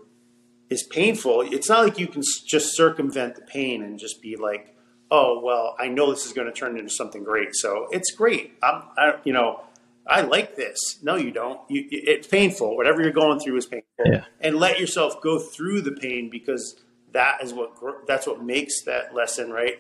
is 0.69 0.83
painful. 0.83 1.41
It's 1.41 1.69
not 1.69 1.85
like 1.85 1.99
you 1.99 2.07
can 2.07 2.23
just 2.47 2.77
circumvent 2.77 3.35
the 3.35 3.43
pain 3.43 3.83
and 3.83 3.99
just 3.99 4.23
be 4.23 4.37
like, 4.37 4.77
oh 5.11 5.41
well, 5.43 5.75
I 5.79 5.89
know 5.89 6.11
this 6.11 6.27
is 6.27 6.33
going 6.33 6.47
to 6.47 6.53
turn 6.53 6.77
into 6.79 6.91
something 6.91 7.25
great, 7.25 7.55
so 7.55 7.89
it's 7.91 8.13
great. 8.13 8.55
I'm, 8.63 8.83
I, 8.97 9.15
you 9.25 9.33
know, 9.33 9.63
I 10.07 10.23
like 10.23 10.57
this. 10.57 10.99
No, 11.03 11.17
you 11.17 11.31
don't. 11.31 11.61
You, 11.69 11.85
it's 11.91 12.27
painful. 12.27 12.77
Whatever 12.77 13.03
you're 13.03 13.13
going 13.13 13.41
through 13.41 13.57
is 13.57 13.67
painful, 13.67 13.89
Yeah. 14.07 14.25
and 14.41 14.57
let 14.57 14.79
yourself 14.81 15.21
go 15.21 15.39
through 15.39 15.83
the 15.83 15.93
pain 15.93 16.31
because 16.31 16.77
that 17.13 17.43
is 17.43 17.53
what 17.53 17.73
that's 18.07 18.27
what 18.27 18.43
makes 18.43 18.83
that 18.85 19.15
lesson 19.15 19.51
right. 19.51 19.79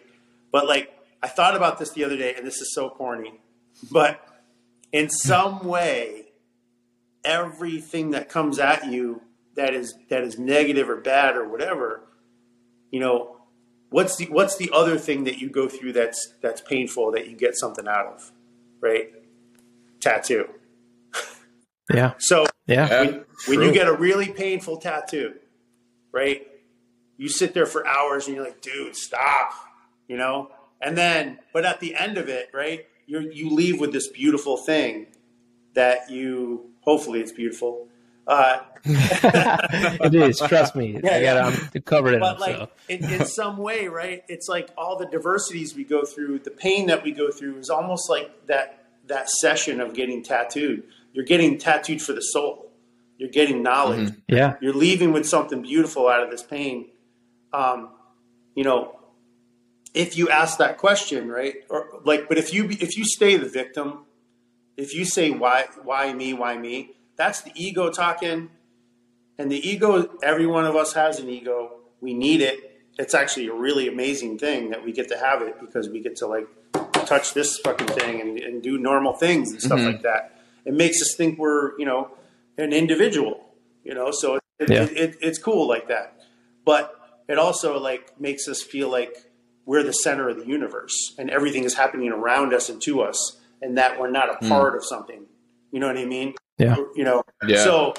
But 0.52 0.66
like 0.66 0.90
I 1.22 1.28
thought 1.28 1.56
about 1.56 1.78
this 1.78 1.90
the 1.90 2.04
other 2.04 2.16
day, 2.16 2.34
and 2.34 2.46
this 2.46 2.60
is 2.60 2.74
so 2.74 2.90
corny, 2.90 3.34
but 3.90 4.20
in 4.92 5.08
some 5.10 5.64
way, 5.64 6.26
everything 7.24 8.10
that 8.10 8.28
comes 8.28 8.58
at 8.58 8.86
you 8.86 9.22
that 9.54 9.74
is 9.74 9.94
that 10.08 10.22
is 10.22 10.38
negative 10.38 10.88
or 10.88 10.96
bad 10.96 11.36
or 11.36 11.48
whatever, 11.48 12.02
you 12.90 13.00
know, 13.00 13.36
what's 13.90 14.16
the 14.16 14.26
what's 14.26 14.56
the 14.56 14.70
other 14.72 14.98
thing 14.98 15.24
that 15.24 15.38
you 15.38 15.50
go 15.50 15.68
through 15.68 15.92
that's 15.92 16.34
that's 16.40 16.60
painful 16.60 17.12
that 17.12 17.28
you 17.28 17.36
get 17.36 17.56
something 17.56 17.86
out 17.86 18.06
of, 18.06 18.32
right? 18.80 19.10
Tattoo. 20.00 20.48
Yeah. 21.92 22.12
So 22.18 22.46
Yeah. 22.68 22.86
Yeah, 22.88 23.00
when, 23.00 23.24
when 23.48 23.62
you 23.62 23.72
get 23.72 23.88
a 23.88 23.92
really 23.92 24.28
painful 24.28 24.76
tattoo, 24.76 25.34
right? 26.12 26.46
You 27.16 27.28
sit 27.28 27.52
there 27.52 27.66
for 27.66 27.84
hours 27.84 28.28
and 28.28 28.36
you're 28.36 28.44
like, 28.44 28.62
dude, 28.62 28.94
stop, 28.94 29.52
you 30.06 30.16
know? 30.16 30.52
And 30.80 30.96
then, 30.96 31.40
but 31.52 31.64
at 31.64 31.80
the 31.80 31.96
end 31.96 32.16
of 32.16 32.28
it, 32.28 32.48
right, 32.54 32.86
you 33.06 33.28
you 33.32 33.50
leave 33.50 33.80
with 33.80 33.92
this 33.92 34.06
beautiful 34.06 34.56
thing 34.56 35.08
that 35.74 36.10
you, 36.10 36.70
hopefully 36.82 37.20
it's 37.20 37.32
beautiful. 37.32 37.88
Uh, 38.26 38.60
it 38.84 40.14
is. 40.14 40.38
Trust 40.38 40.76
me. 40.76 40.92
Yeah, 41.02 41.14
I 41.14 41.22
got 41.22 41.36
yeah. 41.36 41.46
um, 41.46 41.82
covered 41.82 42.14
it 42.14 42.20
but 42.20 42.34
up. 42.34 42.40
like 42.40 42.56
So. 42.56 42.68
in, 42.88 43.04
in 43.04 43.26
some 43.26 43.56
way, 43.56 43.88
right? 43.88 44.22
It's 44.28 44.48
like 44.48 44.70
all 44.76 44.96
the 44.96 45.06
diversities 45.06 45.74
we 45.74 45.84
go 45.84 46.04
through, 46.04 46.40
the 46.40 46.50
pain 46.50 46.86
that 46.86 47.02
we 47.02 47.12
go 47.12 47.30
through 47.30 47.58
is 47.58 47.70
almost 47.70 48.08
like 48.08 48.46
that 48.46 48.84
that 49.06 49.28
session 49.28 49.80
of 49.80 49.94
getting 49.94 50.22
tattooed. 50.22 50.84
You're 51.12 51.24
getting 51.24 51.58
tattooed 51.58 52.00
for 52.00 52.12
the 52.12 52.20
soul. 52.20 52.70
You're 53.18 53.28
getting 53.28 53.62
knowledge. 53.62 54.14
Yeah. 54.28 54.54
You're 54.62 54.72
leaving 54.72 55.12
with 55.12 55.28
something 55.28 55.60
beautiful 55.60 56.08
out 56.08 56.22
of 56.22 56.30
this 56.30 56.42
pain. 56.42 56.88
Um, 57.52 57.90
you 58.54 58.64
know, 58.64 58.98
if 59.92 60.16
you 60.16 60.30
ask 60.30 60.58
that 60.58 60.78
question, 60.78 61.28
right? 61.28 61.56
Or 61.68 62.00
like, 62.04 62.28
but 62.28 62.38
if 62.38 62.54
you 62.54 62.68
if 62.70 62.96
you 62.96 63.04
stay 63.04 63.36
the 63.36 63.48
victim, 63.48 64.06
if 64.76 64.94
you 64.94 65.04
say 65.04 65.30
why 65.30 65.66
why 65.82 66.12
me 66.12 66.32
why 66.32 66.56
me, 66.56 66.92
that's 67.20 67.42
the 67.42 67.52
ego 67.54 67.90
talking. 67.90 68.48
And 69.38 69.52
the 69.52 69.68
ego, 69.68 70.18
every 70.22 70.46
one 70.46 70.64
of 70.64 70.74
us 70.74 70.94
has 70.94 71.18
an 71.18 71.28
ego. 71.28 71.80
We 72.00 72.14
need 72.14 72.40
it. 72.40 72.82
It's 72.98 73.14
actually 73.14 73.48
a 73.48 73.52
really 73.52 73.88
amazing 73.88 74.38
thing 74.38 74.70
that 74.70 74.82
we 74.82 74.92
get 74.92 75.08
to 75.08 75.18
have 75.18 75.42
it 75.42 75.60
because 75.60 75.90
we 75.90 76.00
get 76.00 76.16
to 76.16 76.26
like 76.26 76.48
touch 77.04 77.34
this 77.34 77.58
fucking 77.58 77.88
thing 77.88 78.22
and, 78.22 78.38
and 78.38 78.62
do 78.62 78.78
normal 78.78 79.12
things 79.12 79.52
and 79.52 79.60
stuff 79.60 79.78
mm-hmm. 79.78 79.88
like 79.88 80.02
that. 80.02 80.40
It 80.64 80.72
makes 80.72 81.00
us 81.02 81.14
think 81.14 81.38
we're, 81.38 81.78
you 81.78 81.84
know, 81.84 82.10
an 82.56 82.72
individual, 82.72 83.44
you 83.84 83.94
know, 83.94 84.10
so 84.12 84.36
it, 84.58 84.70
Yeah. 84.70 84.84
it, 84.84 84.96
it, 84.96 85.16
it's 85.20 85.38
cool 85.38 85.68
like 85.68 85.88
that. 85.88 86.20
But 86.64 87.22
it 87.28 87.38
also 87.38 87.78
like 87.78 88.18
makes 88.18 88.48
us 88.48 88.62
feel 88.62 88.90
like 88.90 89.30
we're 89.66 89.82
the 89.82 89.92
center 89.92 90.30
of 90.30 90.38
the 90.38 90.46
universe 90.46 91.14
and 91.18 91.28
everything 91.30 91.64
is 91.64 91.74
happening 91.74 92.10
around 92.10 92.54
us 92.54 92.70
and 92.70 92.80
to 92.82 93.02
us 93.02 93.38
and 93.60 93.76
that 93.76 94.00
we're 94.00 94.10
not 94.10 94.30
a 94.30 94.38
hmm. 94.38 94.48
part 94.48 94.74
of 94.74 94.84
something. 94.86 95.26
You 95.70 95.80
know 95.80 95.86
what 95.86 95.98
I 95.98 96.06
mean? 96.06 96.34
Yeah. 96.60 96.76
You 96.94 97.04
know, 97.04 97.22
Yeah. 97.46 97.62
so 97.64 97.94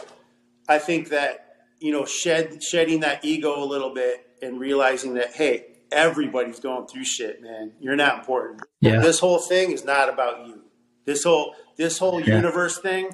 I 0.68 0.78
think 0.80 1.10
that, 1.10 1.56
you 1.80 1.92
know, 1.92 2.06
shed 2.06 2.64
shedding 2.64 3.00
that 3.02 3.24
ego 3.26 3.62
a 3.62 3.66
little 3.66 3.94
bit 3.94 4.26
and 4.42 4.60
realizing 4.60 5.16
that, 5.16 5.34
hey, 5.34 5.66
everybody's 5.92 6.60
going 6.60 6.88
through 6.88 7.04
shit, 7.06 7.42
man. 7.42 7.74
You're 7.80 7.96
not 7.96 8.20
important. 8.20 8.62
Yeah. 8.80 9.00
This 9.02 9.20
whole 9.20 9.40
thing 9.40 9.72
is 9.72 9.84
not 9.84 10.10
about 10.10 10.48
you. 10.48 10.62
This 11.06 11.24
whole 11.24 11.56
this 11.78 11.98
whole 11.98 12.22
Yeah. 12.22 12.36
universe 12.36 12.78
thing, 12.80 13.10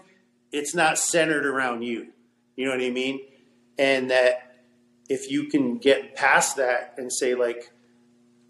it's 0.51 0.75
not 0.75 0.97
centered 0.97 1.45
around 1.45 1.83
you. 1.83 2.07
You 2.55 2.65
know 2.65 2.71
what 2.71 2.81
I 2.81 2.89
mean? 2.89 3.21
And 3.79 4.09
that 4.11 4.55
if 5.09 5.31
you 5.31 5.45
can 5.45 5.77
get 5.77 6.15
past 6.15 6.57
that 6.57 6.95
and 6.97 7.11
say 7.13 7.33
like, 7.35 7.71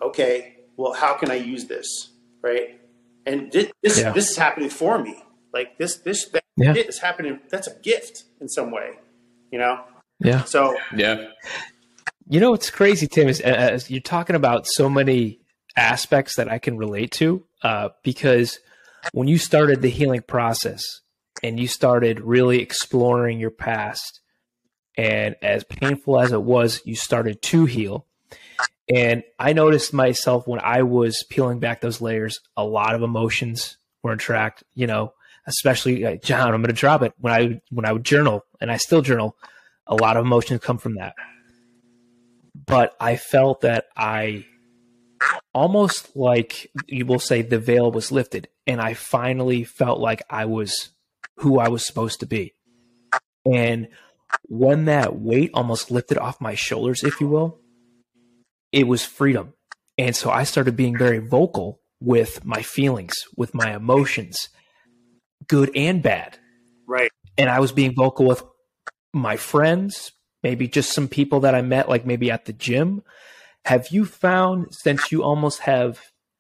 okay, 0.02 0.56
well, 0.76 0.94
how 0.94 1.14
can 1.14 1.30
I 1.30 1.36
use 1.36 1.66
this, 1.66 2.10
right? 2.42 2.80
And 3.26 3.52
this 3.52 3.68
Yeah. 4.00 4.12
this 4.12 4.32
is 4.32 4.38
happening 4.38 4.70
for 4.70 4.98
me. 4.98 5.24
Like 5.58 5.78
this 5.80 5.98
this 5.98 6.30
that 6.30 6.44
Yeah. 6.56 6.74
is 6.74 7.00
happening. 7.00 7.40
That's 7.50 7.68
a 7.68 7.76
gift 7.82 8.24
in 8.40 8.48
some 8.48 8.70
way, 8.72 8.92
you 9.52 9.58
know. 9.58 9.84
Yeah. 10.20 10.44
So 10.44 10.78
Yeah. 10.96 11.30
You 12.30 12.40
know 12.40 12.52
what's 12.52 12.70
crazy, 12.70 13.08
Tim, 13.08 13.28
is 13.28 13.42
uh, 13.42 13.46
as 13.46 13.90
you're 13.90 14.02
talking 14.02 14.36
about 14.36 14.68
so 14.68 14.88
many 14.90 15.40
aspects 15.76 16.36
that 16.36 16.52
I 16.52 16.60
can 16.60 16.78
relate 16.78 17.12
to. 17.14 17.44
Uh, 17.64 17.90
because 18.04 18.60
when 19.14 19.28
you 19.28 19.38
started 19.40 19.82
the 19.82 19.90
healing 19.90 20.22
process 20.22 20.84
and 21.42 21.60
you 21.60 21.68
started 21.68 22.20
really 22.20 22.62
exploring 22.62 23.40
your 23.40 23.50
past, 23.52 24.20
and 24.98 25.36
as 25.42 25.64
painful 25.64 26.20
as 26.20 26.32
it 26.34 26.42
was, 26.44 26.82
you 26.86 26.96
started 26.96 27.42
to 27.44 27.66
heal. 27.66 28.06
And 28.94 29.24
I 29.40 29.54
noticed 29.54 29.94
myself 29.94 30.48
when 30.48 30.60
I 30.62 30.84
was 30.84 31.24
peeling 31.30 31.60
back 31.60 31.82
those 31.82 32.02
layers, 32.02 32.40
a 32.56 32.64
lot 32.64 32.94
of 32.96 33.02
emotions 33.04 33.78
were 34.04 34.16
tracked. 34.16 34.64
You 34.74 34.88
know, 34.88 35.14
especially 35.48 36.06
uh, 36.06 36.18
John. 36.18 36.54
I'm 36.54 36.62
going 36.62 36.68
to 36.68 36.74
drop 36.74 37.02
it 37.02 37.14
when 37.18 37.34
I 37.34 37.62
when 37.72 37.86
I 37.86 37.94
would 37.94 38.04
journal, 38.04 38.44
and 38.62 38.72
I 38.72 38.78
still 38.78 39.02
journal. 39.02 39.36
A 39.88 39.96
lot 39.96 40.18
of 40.18 40.26
emotions 40.26 40.60
come 40.62 40.78
from 40.78 40.96
that 40.96 41.14
but 42.66 42.96
I 43.00 43.16
felt 43.16 43.62
that 43.62 43.86
I 43.96 44.46
almost 45.54 46.16
like 46.16 46.70
you 46.88 47.06
will 47.06 47.20
say 47.20 47.42
the 47.42 47.60
veil 47.60 47.92
was 47.92 48.12
lifted 48.12 48.50
and 48.68 48.80
I 48.82 48.94
finally 48.94 49.64
felt 49.64 50.00
like 50.00 50.22
I 50.30 50.46
was 50.46 50.90
who 51.38 51.60
I 51.60 51.70
was 51.70 51.86
supposed 51.86 52.20
to 52.20 52.26
be. 52.26 52.54
And 53.46 53.88
when 54.44 54.86
that 54.86 55.18
weight 55.18 55.52
almost 55.54 55.90
lifted 55.90 56.18
off 56.18 56.42
my 56.42 56.56
shoulders, 56.56 57.04
if 57.04 57.22
you 57.22 57.28
will, 57.28 57.60
it 58.72 58.88
was 58.88 59.06
freedom. 59.06 59.54
And 59.98 60.16
so 60.16 60.30
I 60.30 60.44
started 60.44 60.76
being 60.76 60.98
very 60.98 61.20
vocal 61.20 61.80
with 62.00 62.46
my 62.46 62.62
feelings, 62.62 63.16
with 63.36 63.56
my 63.56 63.76
emotions, 63.76 64.50
good 65.48 65.72
and 65.76 66.02
bad 66.02 66.38
right, 66.88 67.12
and 67.38 67.50
I 67.50 67.60
was 67.60 67.72
being 67.72 67.94
vocal 67.94 68.26
with 68.26 68.44
my 69.14 69.38
friends, 69.38 70.12
maybe 70.44 70.68
just 70.68 70.94
some 70.94 71.08
people 71.08 71.42
that 71.42 71.56
I 71.56 71.62
met, 71.62 71.90
like 71.90 72.06
maybe 72.06 72.32
at 72.32 72.46
the 72.46 72.54
gym. 72.54 73.04
Have 73.66 73.88
you 73.92 74.06
found 74.06 74.68
since 74.72 75.12
you 75.12 75.24
almost 75.24 75.60
have, 75.62 76.00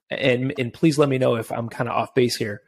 and 0.10 0.53
and 0.58 0.74
please 0.74 0.97
let 0.97 1.10
me 1.10 1.18
know 1.18 1.36
if 1.36 1.51
I'm 1.51 1.70
kind 1.70 1.89
of 1.89 1.95
off 1.95 2.16
base 2.16 2.38
here, 2.38 2.62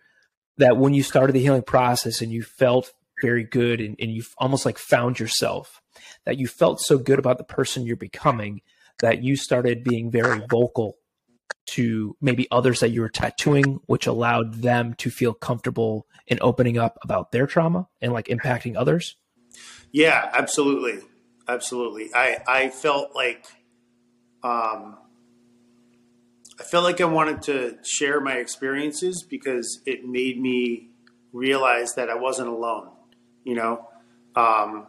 that 0.58 0.78
when 0.78 0.94
you 0.94 1.04
started 1.04 1.34
the 1.34 1.42
healing 1.42 1.64
process 1.64 2.22
and 2.22 2.32
you 2.32 2.44
felt 2.44 2.92
very 3.22 3.44
good 3.44 3.82
and, 3.82 3.96
and 4.00 4.12
you 4.12 4.24
almost 4.38 4.66
like 4.66 4.78
found 4.78 5.20
yourself, 5.20 5.82
that 6.26 6.38
you 6.38 6.48
felt 6.48 6.82
so 6.82 6.98
good 6.98 7.20
about 7.20 7.38
the 7.38 7.44
person 7.44 7.86
you're 7.86 7.96
becoming 7.96 8.62
that 9.00 9.24
you 9.24 9.36
started 9.36 9.84
being 9.84 10.12
very 10.12 10.42
vocal 10.50 10.98
to 11.68 12.16
maybe 12.22 12.48
others 12.52 12.80
that 12.80 12.90
you 12.90 13.02
were 13.02 13.10
tattooing, 13.10 13.80
which 13.86 14.08
allowed 14.08 14.56
them 14.56 14.94
to 14.96 15.10
feel 15.10 15.34
comfortable 15.34 16.08
in 16.28 16.40
opening 16.42 16.78
up 16.78 16.98
about 17.04 17.32
their 17.32 17.48
trauma 17.48 17.88
and 18.02 18.14
like 18.14 18.28
impacting 18.28 18.76
others? 18.76 19.16
yeah, 19.92 20.30
absolutely, 20.34 21.00
absolutely. 21.48 22.10
I 22.14 22.38
I 22.48 22.70
felt 22.70 23.16
like, 23.16 23.46
um, 24.44 24.98
I 26.60 26.64
felt 26.64 26.84
like 26.84 27.02
I 27.02 27.06
wanted 27.06 27.42
to 27.44 27.78
share 27.84 28.22
my 28.22 28.36
experiences 28.36 29.24
because 29.24 29.82
it 29.86 30.06
made 30.06 30.40
me 30.40 30.90
realize 31.32 31.96
that 31.96 32.10
I 32.10 32.16
wasn't 32.16 32.50
alone. 32.50 32.90
You 33.44 33.56
know, 33.56 33.90
um, 34.36 34.88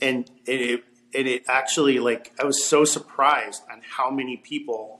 and 0.00 0.30
and 0.46 0.60
it 0.60 0.84
and 1.14 1.26
it 1.26 1.42
actually 1.48 1.98
like 1.98 2.32
I 2.40 2.44
was 2.44 2.64
so 2.64 2.84
surprised 2.84 3.62
on 3.70 3.82
how 3.96 4.10
many 4.10 4.36
people 4.36 4.97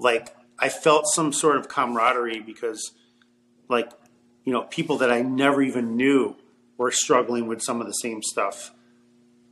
like 0.00 0.34
I 0.58 0.68
felt 0.68 1.06
some 1.06 1.32
sort 1.32 1.56
of 1.56 1.68
camaraderie 1.68 2.40
because 2.40 2.92
like 3.68 3.90
you 4.44 4.52
know 4.52 4.62
people 4.62 4.98
that 4.98 5.12
I 5.12 5.22
never 5.22 5.62
even 5.62 5.96
knew 5.96 6.36
were 6.76 6.90
struggling 6.90 7.46
with 7.46 7.62
some 7.62 7.80
of 7.80 7.86
the 7.86 7.92
same 7.92 8.22
stuff 8.22 8.72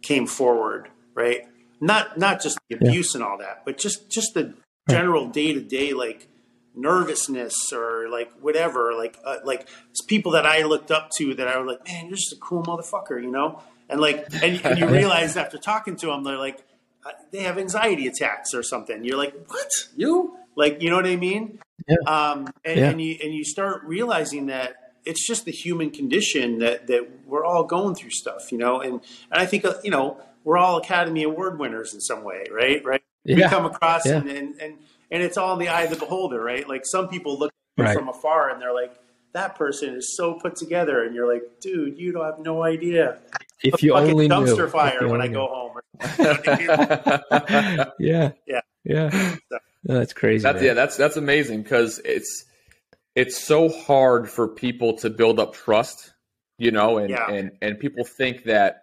came 0.03 0.27
forward, 0.27 0.89
right? 1.15 1.43
Not 1.81 2.19
not 2.19 2.43
just 2.43 2.59
the 2.69 2.77
abuse 2.77 3.15
yeah. 3.15 3.21
and 3.21 3.29
all 3.29 3.39
that, 3.39 3.63
but 3.65 3.79
just 3.79 4.11
just 4.11 4.35
the 4.35 4.55
general 4.89 5.29
day 5.29 5.53
to 5.53 5.61
day 5.61 5.93
like 5.93 6.29
nervousness 6.75 7.73
or 7.73 8.09
like 8.09 8.33
whatever, 8.41 8.95
like 8.95 9.19
uh, 9.25 9.37
like 9.45 9.69
people 10.07 10.33
that 10.33 10.47
I 10.47 10.63
looked 10.63 10.91
up 10.91 11.11
to 11.19 11.35
that 11.35 11.49
I 11.49 11.59
was 11.59 11.77
like, 11.77 11.87
man, 11.87 12.07
you're 12.07 12.17
just 12.17 12.33
a 12.33 12.37
cool 12.37 12.63
motherfucker, 12.63 13.23
you 13.23 13.31
know? 13.31 13.63
And 13.89 14.01
like, 14.01 14.27
and, 14.43 14.65
and 14.65 14.79
you 14.79 14.87
realize 14.89 15.37
after 15.37 15.59
talking 15.59 15.97
to 15.97 16.07
them, 16.07 16.25
they're 16.25 16.39
like, 16.39 16.65
they 17.31 17.43
have 17.43 17.59
anxiety 17.59 18.07
attacks 18.07 18.55
or 18.55 18.63
something. 18.63 19.05
You're 19.05 19.19
like, 19.19 19.35
what? 19.49 19.71
You? 19.97 20.37
Like, 20.57 20.83
you 20.83 20.91
know 20.91 20.97
what 20.97 21.07
I 21.07 21.17
mean? 21.17 21.61
Yeah. 21.87 21.97
Um, 22.07 22.49
and, 22.65 22.79
yeah. 22.79 22.91
and 22.91 23.01
you 23.01 23.17
and 23.23 23.33
you 23.33 23.45
start 23.45 23.83
realizing 23.85 24.47
that 24.47 24.93
it's 25.05 25.27
just 25.27 25.45
the 25.45 25.53
human 25.53 25.91
condition 25.91 26.59
that 26.59 26.87
that 26.89 27.09
we're 27.27 27.45
all 27.45 27.65
going 27.65 27.95
through 27.95 28.11
stuff, 28.11 28.53
you 28.53 28.59
know. 28.59 28.81
And 28.81 28.95
and 29.31 29.41
I 29.41 29.47
think 29.47 29.65
uh, 29.65 29.75
you 29.83 29.91
know 29.91 30.21
we're 30.45 30.59
all 30.59 30.79
Academy 30.79 31.23
Award 31.23 31.59
winners 31.59 31.95
in 31.95 32.01
some 32.01 32.25
way, 32.25 32.45
right? 32.53 32.85
Right? 32.85 33.03
Yeah. 33.25 33.37
We 33.37 33.43
come 33.45 33.65
across 33.65 34.07
yeah. 34.07 34.17
and, 34.17 34.29
and 34.29 34.61
and 34.61 34.79
and 35.11 35.23
it's 35.23 35.37
all 35.37 35.53
in 35.55 35.59
the 35.59 35.69
eye 35.69 35.83
of 35.83 35.91
the 35.91 35.97
beholder, 35.97 36.43
right? 36.43 36.69
Like 36.69 36.83
some 36.85 37.09
people 37.09 37.39
look 37.39 37.53
right. 37.77 37.97
from 37.97 38.09
afar 38.09 38.51
and 38.51 38.61
they're 38.61 38.75
like, 38.75 38.95
that 39.33 39.55
person 39.55 39.95
is 39.95 40.17
so 40.17 40.35
put 40.35 40.57
together, 40.57 41.05
and 41.05 41.15
you're 41.15 41.33
like, 41.33 41.43
dude, 41.61 41.99
you 41.99 42.13
don't 42.13 42.25
have 42.25 42.39
no 42.41 42.63
idea. 42.63 43.19
If 43.63 43.83
you 43.83 43.95
only 43.95 44.29
dumpster 44.29 44.57
knew. 44.57 44.69
fire 44.69 45.09
when 45.09 45.21
I 45.21 45.29
go 45.29 45.47
home. 45.47 45.81
yeah, 47.99 48.33
yeah, 48.47 48.61
yeah. 48.85 49.11
So, 49.11 49.59
oh, 49.89 49.95
that's 49.95 50.13
crazy. 50.13 50.43
That's, 50.43 50.63
yeah, 50.63 50.75
that's 50.75 50.97
that's 50.97 51.17
amazing 51.17 51.63
because 51.63 52.01
it's 52.05 52.45
it's 53.15 53.37
so 53.37 53.69
hard 53.69 54.31
for 54.31 54.47
people 54.47 54.99
to 54.99 55.11
build 55.11 55.41
up 55.41 55.55
trust, 55.55 56.13
you 56.57 56.71
know, 56.71 56.99
and 56.99 57.11
yeah. 57.11 57.29
and 57.31 57.53
and 57.61 57.79
people 57.79 58.05
think 58.05 58.45
that 58.45 58.83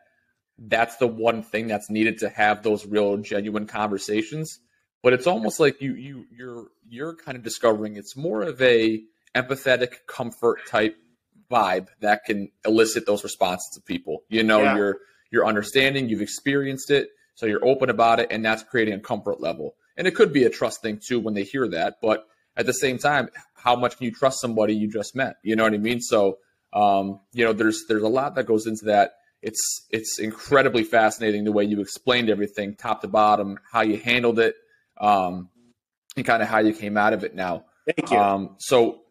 that's 0.58 0.98
the 0.98 1.08
one 1.08 1.44
thing 1.44 1.68
that's 1.68 1.90
needed 1.90 2.20
to 2.20 2.30
have 2.30 2.64
those 2.64 2.86
real 2.86 3.18
genuine 3.18 3.68
conversations. 3.68 4.60
But 5.04 5.14
it's 5.14 5.28
almost 5.28 5.60
like 5.60 5.82
you 5.82 5.96
you 5.96 6.26
you're 6.32 6.68
you're 6.90 7.16
kind 7.16 7.38
of 7.38 7.44
discovering 7.44 7.96
it's 7.96 8.18
more 8.18 8.42
of 8.42 8.62
a 8.62 9.02
empathetic 9.36 9.94
comfort 10.08 10.60
type 10.68 10.98
vibe 11.50 11.88
that 12.02 12.26
can 12.26 12.52
elicit 12.66 13.06
those 13.06 13.24
responses 13.24 13.78
of 13.78 13.86
people. 13.86 14.24
You 14.30 14.44
know, 14.44 14.62
yeah. 14.62 14.76
you're 14.76 14.98
you're 15.32 15.46
understanding, 15.46 16.10
you've 16.10 16.22
experienced 16.22 16.92
it, 16.92 17.10
so 17.36 17.46
you're 17.46 17.66
open 17.66 17.90
about 17.90 18.20
it, 18.20 18.28
and 18.32 18.44
that's 18.44 18.64
creating 18.64 18.94
a 18.94 19.00
comfort 19.00 19.42
level. 19.42 19.76
And 19.98 20.08
it 20.08 20.16
could 20.16 20.34
be 20.34 20.44
a 20.44 20.50
trust 20.50 20.82
thing 20.82 21.00
too 21.06 21.20
when 21.20 21.34
they 21.34 21.44
hear 21.44 21.68
that, 21.70 21.96
but 22.02 22.26
at 22.58 22.66
the 22.66 22.74
same 22.74 22.98
time, 22.98 23.30
how 23.54 23.76
much 23.76 23.98
can 23.98 24.06
you 24.06 24.12
trust 24.12 24.40
somebody 24.40 24.76
you 24.76 24.88
just 24.88 25.16
met? 25.16 25.38
You 25.44 25.56
know 25.56 25.64
what 25.64 25.74
I 25.74 25.78
mean? 25.78 26.00
So, 26.02 26.38
um, 26.74 27.20
you 27.34 27.44
know, 27.46 27.54
there's 27.54 27.86
there's 27.88 28.04
a 28.04 28.08
lot 28.08 28.36
that 28.36 28.46
goes 28.46 28.68
into 28.68 28.86
that. 28.86 29.14
It's 29.42 29.88
it's 29.92 30.20
incredibly 30.20 30.84
fascinating 30.84 31.44
the 31.44 31.52
way 31.52 31.64
you 31.64 31.82
explained 31.82 32.30
everything, 32.30 32.76
top 32.76 33.02
to 33.02 33.08
bottom, 33.08 33.60
how 33.72 33.82
you 33.82 33.98
handled 33.98 34.40
it, 34.40 34.56
um, 35.00 35.50
and 36.16 36.26
kind 36.26 36.42
of 36.42 36.50
how 36.50 36.60
you 36.60 36.74
came 36.74 36.98
out 36.98 37.14
of 37.14 37.24
it. 37.24 37.36
Now, 37.36 37.66
thank 37.86 38.12
you. 38.12 38.18
Um, 38.18 38.56
so, 38.60 39.02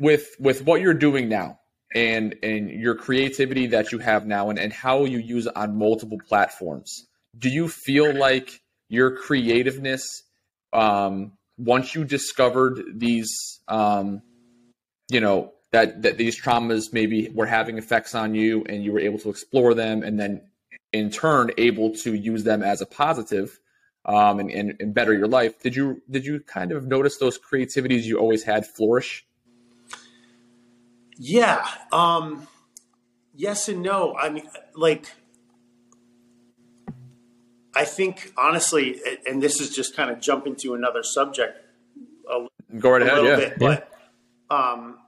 with 0.00 0.34
with 0.38 0.62
what 0.64 0.80
you're 0.80 0.94
doing 0.94 1.28
now, 1.28 1.58
and 1.94 2.34
and 2.42 2.70
your 2.70 2.94
creativity 2.94 3.68
that 3.68 3.92
you 3.92 3.98
have 3.98 4.26
now, 4.26 4.50
and 4.50 4.58
and 4.58 4.72
how 4.72 5.04
you 5.04 5.18
use 5.18 5.46
it 5.46 5.56
on 5.56 5.76
multiple 5.76 6.18
platforms, 6.28 7.06
do 7.38 7.48
you 7.48 7.68
feel 7.68 8.14
like 8.14 8.60
your 8.88 9.16
creativeness 9.16 10.22
um, 10.72 11.32
once 11.56 11.94
you 11.94 12.04
discovered 12.04 12.82
these 12.94 13.60
um, 13.68 14.22
you 15.10 15.20
know 15.20 15.52
that 15.72 16.02
that 16.02 16.18
these 16.18 16.40
traumas 16.40 16.92
maybe 16.92 17.28
were 17.30 17.46
having 17.46 17.78
effects 17.78 18.14
on 18.14 18.34
you 18.34 18.64
and 18.68 18.84
you 18.84 18.92
were 18.92 19.00
able 19.00 19.18
to 19.18 19.30
explore 19.30 19.74
them 19.74 20.02
and 20.02 20.18
then 20.18 20.42
in 20.92 21.10
turn 21.10 21.50
able 21.58 21.92
to 21.94 22.14
use 22.14 22.44
them 22.44 22.62
as 22.62 22.80
a 22.80 22.86
positive 22.86 23.58
um, 24.06 24.38
and, 24.38 24.50
and, 24.50 24.76
and 24.80 24.94
better 24.94 25.12
your 25.12 25.28
life 25.28 25.60
did 25.62 25.74
you 25.74 26.02
did 26.10 26.24
you 26.24 26.40
kind 26.40 26.72
of 26.72 26.86
notice 26.86 27.18
those 27.18 27.38
creativities 27.38 28.06
you 28.06 28.18
always 28.18 28.42
had 28.44 28.66
flourish 28.66 29.26
yeah 31.16 31.66
um, 31.92 32.46
yes 33.34 33.68
and 33.68 33.82
no 33.82 34.16
i 34.16 34.28
mean 34.28 34.48
like 34.74 35.06
I 37.76 37.84
think 37.84 38.32
honestly, 38.36 39.00
and 39.26 39.42
this 39.42 39.60
is 39.60 39.74
just 39.74 39.96
kind 39.96 40.10
of 40.10 40.20
jumping 40.20 40.56
to 40.56 40.74
another 40.74 41.02
subject. 41.02 41.58
A, 42.30 42.46
Go 42.78 42.90
right 42.90 43.02
ahead, 43.02 43.24
yeah. 43.24 43.36
Bit, 43.36 43.56
yeah. 43.60 43.80
But 44.48 44.54
um, 44.54 44.98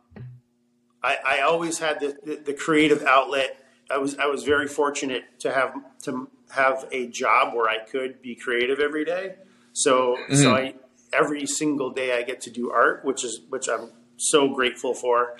I, 1.03 1.19
I, 1.25 1.41
always 1.43 1.79
had 1.79 2.01
the, 2.01 2.17
the, 2.25 2.37
the, 2.37 2.55
creative 2.55 3.05
outlet. 3.05 3.57
I 3.91 3.99
was 3.99 4.17
I 4.19 4.27
was 4.27 4.43
very 4.43 4.67
fortunate 4.67 5.25
to 5.41 5.53
have 5.53 5.75
to 6.03 6.29
have 6.51 6.87
a 6.91 7.07
job 7.07 7.55
where 7.55 7.69
I 7.69 7.79
could 7.79 8.21
be 8.21 8.35
creative 8.35 8.81
every 8.81 9.05
day. 9.05 9.37
So 9.73 10.17
mm-hmm. 10.17 10.35
so 10.35 10.55
I 10.55 10.75
every 11.13 11.47
single 11.47 11.91
day 11.91 12.17
I 12.17 12.23
get 12.23 12.41
to 12.43 12.51
do 12.51 12.71
art, 12.71 13.05
which 13.05 13.25
is 13.25 13.41
which 13.49 13.69
I'm 13.69 13.91
so 14.17 14.49
grateful 14.49 14.95
for. 14.95 15.37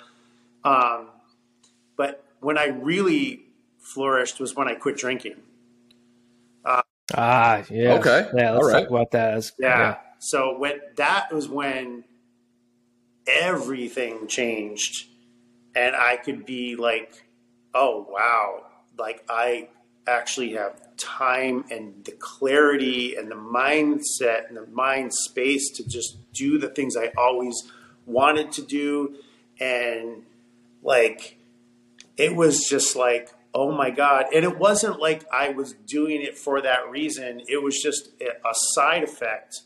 Um, 0.67 1.09
but 1.95 2.23
when 2.39 2.57
I 2.57 2.67
really 2.67 3.45
flourished 3.79 4.39
was 4.39 4.55
when 4.55 4.67
I 4.67 4.75
quit 4.75 4.97
drinking. 4.97 5.35
Ah, 7.15 7.63
yeah. 7.69 7.93
Okay. 7.93 8.29
Yeah, 8.35 8.51
let's 8.51 8.71
talk 8.71 8.89
about 8.89 9.11
that. 9.11 9.51
yeah. 9.59 9.79
yeah. 9.79 9.97
So 10.19 10.57
when 10.57 10.81
that 10.97 11.31
was 11.31 11.47
when 11.47 12.03
everything 13.25 14.27
changed, 14.27 15.05
and 15.75 15.95
I 15.95 16.17
could 16.17 16.45
be 16.45 16.75
like, 16.75 17.25
"Oh 17.73 18.05
wow!" 18.09 18.65
Like 18.97 19.23
I 19.29 19.69
actually 20.05 20.53
have 20.53 20.81
time 20.97 21.63
and 21.69 22.03
the 22.03 22.13
clarity 22.13 23.15
and 23.15 23.29
the 23.29 23.35
mindset 23.35 24.47
and 24.47 24.57
the 24.57 24.65
mind 24.67 25.13
space 25.13 25.69
to 25.75 25.87
just 25.87 26.17
do 26.33 26.57
the 26.57 26.69
things 26.69 26.97
I 26.97 27.11
always 27.17 27.55
wanted 28.05 28.51
to 28.53 28.63
do, 28.63 29.15
and 29.61 30.23
like 30.81 31.37
it 32.17 32.35
was 32.35 32.67
just 32.69 32.95
like 32.95 33.33
oh 33.57 33.71
my 33.71 33.89
god. 33.89 34.25
And 34.33 34.45
it 34.45 34.59
wasn't 34.59 34.99
like 34.99 35.25
i 35.33 35.49
was 35.49 35.73
doing 35.73 36.21
it 36.21 36.37
for 36.37 36.61
that 36.61 36.89
reason. 36.89 37.41
It 37.47 37.63
was 37.63 37.81
just 37.81 38.11
a 38.21 38.53
side 38.53 39.03
effect 39.03 39.61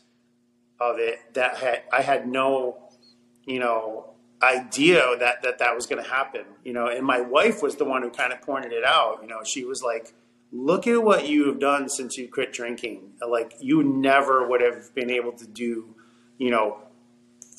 of 0.80 0.98
it 0.98 1.20
that 1.34 1.58
had 1.58 1.82
i 1.92 2.02
had 2.02 2.26
no 2.26 2.76
you 3.44 3.60
know 3.60 4.14
idea 4.42 5.16
that 5.20 5.42
that 5.42 5.58
that 5.58 5.76
was 5.76 5.86
going 5.86 6.02
to 6.02 6.10
happen 6.10 6.44
you 6.64 6.72
know? 6.72 6.88
And 6.88 7.06
my 7.06 7.20
wife 7.20 7.62
was 7.62 7.76
the 7.76 7.84
one 7.84 8.02
who 8.02 8.10
kind 8.10 8.32
of 8.32 8.40
pointed 8.40 8.72
it 8.72 8.84
out 8.84 9.18
you 9.22 9.28
know? 9.28 9.40
She 9.44 9.64
was 9.64 9.82
like 9.82 10.14
look 10.50 10.86
at 10.86 11.02
what 11.02 11.28
you 11.28 11.46
have 11.46 11.60
done 11.60 11.88
since 11.88 12.18
you 12.18 12.28
quit 12.28 12.52
drinking. 12.52 13.12
Like 13.26 13.54
you 13.60 13.82
never 13.82 14.46
would 14.48 14.60
have 14.60 14.94
been 14.94 15.10
able 15.10 15.32
to 15.32 15.46
do 15.46 15.94
you 16.38 16.50
know 16.50 16.78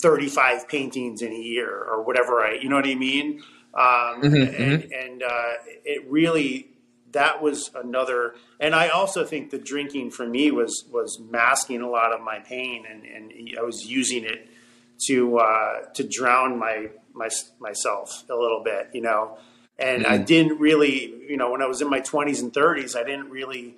35 0.04 0.68
paintings 0.68 1.22
in 1.22 1.32
a 1.32 1.36
year 1.36 1.70
or 1.70 2.04
whatever 2.04 2.42
i 2.42 2.54
you 2.62 2.68
know 2.68 2.76
what 2.76 2.86
i 2.86 2.94
mean 2.94 3.42
um, 3.74 4.22
mm-hmm, 4.22 4.36
and, 4.36 4.84
mm-hmm. 4.84 4.92
and 4.94 5.24
uh, 5.24 5.54
it 5.84 6.06
really 6.08 6.68
that 7.14 7.42
was 7.42 7.72
another 7.74 8.36
and 8.60 8.76
i 8.76 8.90
also 8.90 9.24
think 9.24 9.50
the 9.50 9.58
drinking 9.58 10.12
for 10.12 10.28
me 10.28 10.52
was 10.52 10.84
was 10.92 11.20
masking 11.32 11.82
a 11.82 11.90
lot 11.90 12.14
of 12.14 12.22
my 12.22 12.40
pain 12.40 12.84
and, 12.90 13.06
and 13.06 13.32
i 13.58 13.62
was 13.62 13.86
using 13.86 14.26
it 14.26 14.50
to 15.08 15.38
uh, 15.38 15.82
to 15.94 16.04
drown 16.04 16.60
my, 16.60 16.90
my 17.14 17.30
myself 17.60 18.26
a 18.30 18.36
little 18.36 18.62
bit 18.62 18.90
you 18.94 19.02
know 19.02 19.38
and 19.80 20.04
mm-hmm. 20.04 20.14
i 20.14 20.18
didn't 20.18 20.60
really 20.60 21.14
you 21.30 21.38
know 21.38 21.50
when 21.50 21.62
i 21.62 21.66
was 21.66 21.82
in 21.82 21.90
my 21.90 22.02
20s 22.02 22.42
and 22.42 22.52
30s 22.52 22.94
i 22.96 23.04
didn't 23.04 23.30
really 23.30 23.76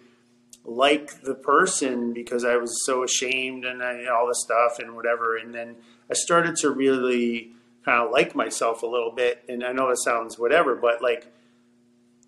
like 0.63 1.21
the 1.21 1.35
person 1.35 2.13
because 2.13 2.43
i 2.43 2.55
was 2.55 2.83
so 2.83 3.03
ashamed 3.03 3.63
and 3.63 3.83
I, 3.83 4.07
all 4.07 4.27
this 4.27 4.41
stuff 4.41 4.79
and 4.79 4.95
whatever 4.95 5.37
and 5.37 5.53
then 5.53 5.75
i 6.09 6.13
started 6.13 6.55
to 6.57 6.69
really 6.69 7.55
kind 7.85 8.03
of 8.03 8.11
like 8.11 8.35
myself 8.35 8.81
a 8.81 8.87
little 8.87 9.11
bit. 9.11 9.43
And 9.47 9.63
I 9.63 9.71
know 9.71 9.89
it 9.89 9.97
sounds 9.97 10.39
whatever, 10.39 10.75
but 10.75 11.01
like, 11.01 11.31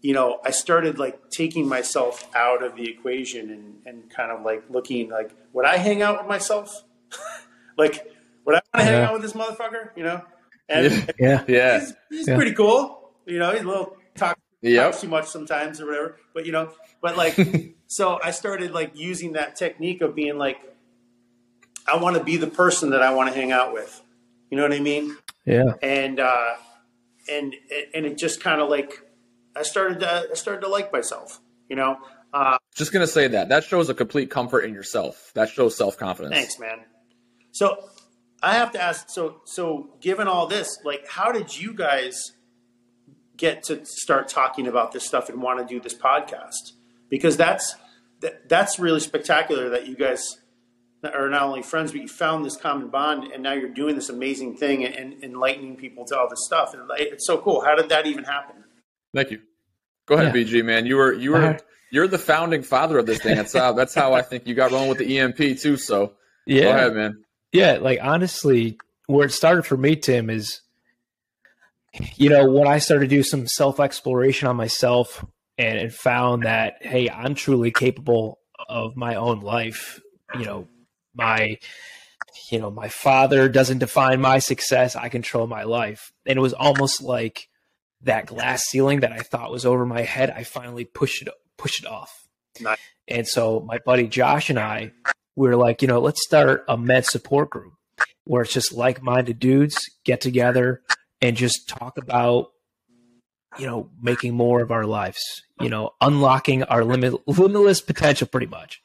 you 0.01 0.13
know, 0.13 0.39
I 0.45 0.51
started 0.51 0.99
like 0.99 1.31
taking 1.31 1.67
myself 1.67 2.29
out 2.35 2.63
of 2.63 2.75
the 2.75 2.87
equation 2.87 3.49
and, 3.49 3.81
and 3.85 4.09
kind 4.09 4.31
of 4.31 4.45
like 4.45 4.63
looking 4.69 5.09
like, 5.09 5.31
would 5.53 5.65
I 5.65 5.77
hang 5.77 6.03
out 6.03 6.19
with 6.19 6.27
myself? 6.27 6.83
like, 7.77 8.05
would 8.45 8.55
I 8.55 8.61
want 8.61 8.63
to 8.75 8.79
yeah. 8.79 8.83
hang 8.83 9.03
out 9.03 9.13
with 9.13 9.23
this 9.23 9.33
motherfucker? 9.33 9.89
You 9.95 10.03
know? 10.03 10.21
And 10.69 11.13
yeah, 11.19 11.43
yeah, 11.47 11.79
he's, 11.79 11.93
he's 12.09 12.27
yeah. 12.27 12.35
pretty 12.35 12.53
cool. 12.53 13.11
You 13.25 13.39
know, 13.39 13.51
he's 13.51 13.61
a 13.61 13.67
little 13.67 13.97
talk, 14.15 14.37
yep. 14.61 14.91
talks 14.91 15.01
too 15.01 15.07
much 15.07 15.25
sometimes 15.27 15.81
or 15.81 15.87
whatever. 15.87 16.17
But 16.33 16.45
you 16.45 16.51
know, 16.51 16.71
but 17.01 17.17
like, 17.17 17.35
so 17.87 18.19
I 18.23 18.31
started 18.31 18.71
like 18.71 18.91
using 18.95 19.33
that 19.33 19.55
technique 19.55 20.01
of 20.01 20.13
being 20.13 20.37
like, 20.37 20.57
I 21.87 21.97
want 21.97 22.17
to 22.17 22.23
be 22.23 22.37
the 22.37 22.47
person 22.47 22.91
that 22.91 23.01
I 23.01 23.13
want 23.13 23.33
to 23.33 23.39
hang 23.39 23.51
out 23.51 23.73
with. 23.73 24.01
You 24.49 24.57
know 24.57 24.63
what 24.63 24.73
I 24.73 24.79
mean? 24.79 25.17
Yeah. 25.45 25.63
And 25.81 26.19
uh, 26.19 26.55
and 27.29 27.55
and 27.93 28.05
it 28.05 28.17
just 28.17 28.41
kind 28.41 28.61
of 28.61 28.69
like 28.69 29.01
I 29.55 29.63
started 29.63 30.01
to 30.01 30.27
I 30.31 30.33
started 30.35 30.61
to 30.61 30.67
like 30.67 30.91
myself. 30.91 31.39
You 31.69 31.75
know. 31.75 31.97
Uh, 32.33 32.57
just 32.75 32.91
gonna 32.91 33.07
say 33.07 33.27
that 33.29 33.49
that 33.49 33.63
shows 33.63 33.89
a 33.89 33.93
complete 33.93 34.29
comfort 34.29 34.61
in 34.61 34.73
yourself. 34.73 35.31
That 35.33 35.49
shows 35.49 35.77
self 35.77 35.97
confidence. 35.97 36.35
Thanks, 36.35 36.59
man. 36.59 36.79
So 37.51 37.89
I 38.43 38.55
have 38.55 38.71
to 38.73 38.81
ask. 38.81 39.09
So 39.09 39.41
so 39.45 39.91
given 40.01 40.27
all 40.27 40.47
this, 40.47 40.77
like, 40.83 41.07
how 41.07 41.31
did 41.31 41.57
you 41.57 41.73
guys 41.73 42.33
get 43.37 43.63
to 43.63 43.85
start 43.85 44.27
talking 44.27 44.67
about 44.67 44.91
this 44.91 45.05
stuff 45.05 45.29
and 45.29 45.41
want 45.41 45.59
to 45.59 45.73
do 45.73 45.79
this 45.79 45.93
podcast 45.93 46.73
because 47.09 47.37
that's 47.37 47.75
that, 48.19 48.49
that's 48.49 48.79
really 48.79 48.99
spectacular 48.99 49.69
that 49.69 49.87
you 49.87 49.95
guys 49.95 50.39
are 51.13 51.29
not 51.29 51.43
only 51.43 51.61
friends 51.61 51.91
but 51.91 52.01
you 52.01 52.07
found 52.07 52.45
this 52.45 52.57
common 52.57 52.89
bond 52.89 53.31
and 53.31 53.43
now 53.43 53.53
you're 53.53 53.69
doing 53.69 53.95
this 53.95 54.09
amazing 54.09 54.55
thing 54.55 54.85
and, 54.85 54.95
and 54.95 55.23
enlightening 55.23 55.75
people 55.75 56.05
to 56.05 56.17
all 56.17 56.29
this 56.29 56.45
stuff. 56.45 56.73
And 56.73 56.83
it's 56.97 57.25
so 57.25 57.37
cool. 57.37 57.61
How 57.61 57.75
did 57.75 57.89
that 57.89 58.05
even 58.07 58.23
happen? 58.23 58.63
Thank 59.13 59.31
you. 59.31 59.41
Go 60.05 60.15
ahead 60.15 60.35
yeah. 60.35 60.43
bg 60.43 60.65
man. 60.65 60.85
You 60.85 60.97
were 60.97 61.13
you 61.13 61.31
were 61.31 61.59
you're 61.91 62.07
the 62.07 62.17
founding 62.17 62.63
father 62.63 62.97
of 62.97 63.05
this 63.05 63.19
thing. 63.19 63.35
That's 63.35 63.53
how 63.53 63.73
that's 63.73 63.93
how 63.93 64.13
i 64.13 64.21
think 64.21 64.47
you 64.47 64.55
got 64.55 64.71
rolling 64.71 64.89
with 64.89 64.99
the 64.99 65.19
emp 65.19 65.37
too 65.37 65.77
so 65.77 66.13
yeah. 66.45 66.63
go 66.63 66.69
ahead 66.69 66.93
man. 66.93 67.23
Yeah 67.51 67.77
like 67.81 67.99
honestly 68.01 68.77
where 69.07 69.25
it 69.25 69.31
started 69.31 69.63
for 69.63 69.77
me 69.77 69.95
tim 69.95 70.29
is 70.29 70.61
you 72.15 72.29
know, 72.29 72.49
when 72.49 72.67
I 72.67 72.79
started 72.79 73.09
to 73.09 73.15
do 73.15 73.23
some 73.23 73.47
self 73.47 73.79
exploration 73.79 74.47
on 74.47 74.55
myself 74.55 75.25
and, 75.57 75.77
and 75.77 75.93
found 75.93 76.43
that, 76.43 76.75
hey, 76.81 77.09
I'm 77.09 77.35
truly 77.35 77.71
capable 77.71 78.39
of 78.69 78.95
my 78.95 79.15
own 79.15 79.41
life, 79.41 79.99
you 80.37 80.45
know, 80.45 80.67
my 81.17 81.57
you 82.51 82.59
know, 82.59 82.71
my 82.71 82.87
father 82.87 83.49
doesn't 83.49 83.79
define 83.79 84.21
my 84.21 84.39
success, 84.39 84.95
I 84.95 85.09
control 85.09 85.47
my 85.47 85.63
life. 85.63 86.13
And 86.25 86.37
it 86.37 86.41
was 86.41 86.53
almost 86.53 87.01
like 87.01 87.49
that 88.01 88.25
glass 88.25 88.63
ceiling 88.63 89.01
that 89.01 89.11
I 89.11 89.19
thought 89.19 89.51
was 89.51 89.65
over 89.65 89.85
my 89.85 90.01
head, 90.01 90.29
I 90.29 90.43
finally 90.43 90.85
pushed 90.85 91.21
it 91.21 91.29
pushed 91.57 91.83
it 91.83 91.89
off. 91.89 92.11
Nice. 92.59 92.77
And 93.07 93.27
so 93.27 93.59
my 93.59 93.79
buddy 93.79 94.07
Josh 94.07 94.49
and 94.49 94.59
I, 94.59 94.91
we 95.35 95.47
were 95.47 95.55
like, 95.55 95.81
you 95.81 95.87
know, 95.87 95.99
let's 95.99 96.23
start 96.23 96.63
a 96.67 96.77
med 96.77 97.05
support 97.05 97.49
group 97.49 97.73
where 98.25 98.43
it's 98.43 98.53
just 98.53 98.73
like-minded 98.73 99.39
dudes 99.39 99.77
get 100.03 100.21
together, 100.21 100.81
and 101.21 101.35
just 101.35 101.67
talk 101.67 101.97
about 101.97 102.51
you 103.57 103.65
know 103.65 103.89
making 104.01 104.35
more 104.35 104.61
of 104.61 104.71
our 104.71 104.85
lives 104.85 105.19
you 105.61 105.69
know 105.69 105.91
unlocking 106.01 106.63
our 106.63 106.83
limit 106.83 107.27
limitless 107.27 107.81
potential 107.81 108.27
pretty 108.27 108.45
much 108.45 108.81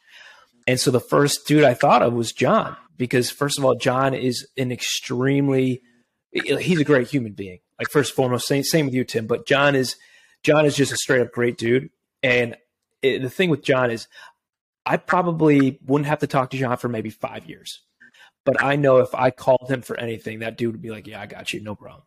and 0.67 0.81
so 0.81 0.91
the 0.91 1.01
first 1.01 1.47
dude 1.47 1.65
i 1.65 1.75
thought 1.75 2.03
of 2.03 2.13
was 2.13 2.33
john 2.33 2.77
because 2.97 3.31
first 3.31 3.59
of 3.59 3.65
all 3.65 3.75
john 3.75 4.15
is 4.15 4.47
an 4.57 4.73
extremely 4.73 5.83
he's 6.33 6.81
a 6.81 6.85
great 6.85 7.09
human 7.09 7.33
being 7.33 7.59
like 7.79 7.89
first 7.91 8.11
and 8.11 8.17
foremost 8.17 8.47
same, 8.47 8.63
same 8.63 8.87
with 8.87 8.95
you 8.95 9.05
tim 9.05 9.27
but 9.27 9.47
john 9.47 9.75
is 9.75 9.97
john 10.43 10.65
is 10.65 10.77
just 10.77 10.93
a 10.93 10.97
straight 10.97 11.21
up 11.21 11.33
great 11.33 11.59
dude 11.59 11.91
and 12.23 12.57
it, 13.03 13.21
the 13.23 13.31
thing 13.31 13.51
with 13.51 13.63
john 13.63 13.91
is 13.91 14.09
i 14.87 14.97
probably 14.97 15.79
wouldn't 15.87 16.07
have 16.07 16.21
to 16.21 16.27
talk 16.27 16.51
to 16.51 16.57
john 16.57 16.77
for 16.77 16.89
maybe 16.89 17.11
five 17.11 17.47
years 17.47 17.83
but 18.45 18.63
i 18.63 18.77
know 18.77 18.99
if 18.99 19.15
i 19.15 19.31
called 19.31 19.69
him 19.69 19.83
for 19.83 19.99
anything 19.99 20.39
that 20.41 20.57
dude 20.57 20.73
would 20.73 20.83
be 20.83 20.91
like 20.91 21.07
yeah 21.07 21.21
i 21.21 21.27
got 21.27 21.53
you 21.53 21.61
no 21.63 21.75
problem 21.75 22.03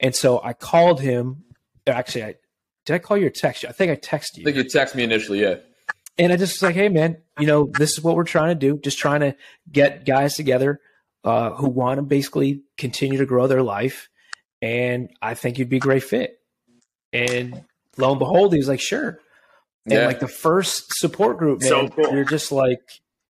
and 0.00 0.14
so 0.14 0.40
I 0.42 0.52
called 0.52 1.00
him. 1.00 1.44
Actually, 1.86 2.24
I 2.24 2.34
did 2.84 2.94
I 2.94 2.98
call 2.98 3.16
you 3.16 3.26
or 3.26 3.30
text 3.30 3.62
you? 3.62 3.68
I 3.68 3.72
think 3.72 3.90
I 3.90 3.96
texted 3.96 4.38
you. 4.38 4.42
I 4.42 4.52
think 4.52 4.56
you 4.56 4.64
texted 4.64 4.96
me 4.96 5.04
initially, 5.04 5.40
yeah. 5.40 5.56
And 6.18 6.32
I 6.32 6.36
just 6.36 6.54
was 6.54 6.62
like, 6.62 6.74
hey 6.74 6.88
man, 6.88 7.18
you 7.38 7.46
know, 7.46 7.70
this 7.78 7.92
is 7.92 8.02
what 8.02 8.16
we're 8.16 8.24
trying 8.24 8.48
to 8.48 8.54
do. 8.54 8.78
Just 8.78 8.98
trying 8.98 9.20
to 9.20 9.36
get 9.70 10.04
guys 10.04 10.34
together 10.34 10.80
uh, 11.24 11.50
who 11.50 11.68
want 11.68 11.98
to 11.98 12.02
basically 12.02 12.62
continue 12.78 13.18
to 13.18 13.26
grow 13.26 13.46
their 13.46 13.62
life. 13.62 14.08
And 14.62 15.10
I 15.20 15.34
think 15.34 15.58
you'd 15.58 15.68
be 15.68 15.76
a 15.76 15.80
great 15.80 16.04
fit. 16.04 16.38
And 17.12 17.64
lo 17.96 18.10
and 18.10 18.18
behold, 18.18 18.52
he 18.52 18.58
was 18.58 18.68
like, 18.68 18.80
sure. 18.80 19.20
And 19.84 19.94
yeah. 19.94 20.06
like 20.06 20.20
the 20.20 20.28
first 20.28 20.98
support 20.98 21.38
group, 21.38 21.60
man, 21.60 21.68
so 21.68 21.88
cool. 21.88 22.12
you're 22.12 22.24
just 22.24 22.50
like, 22.50 22.80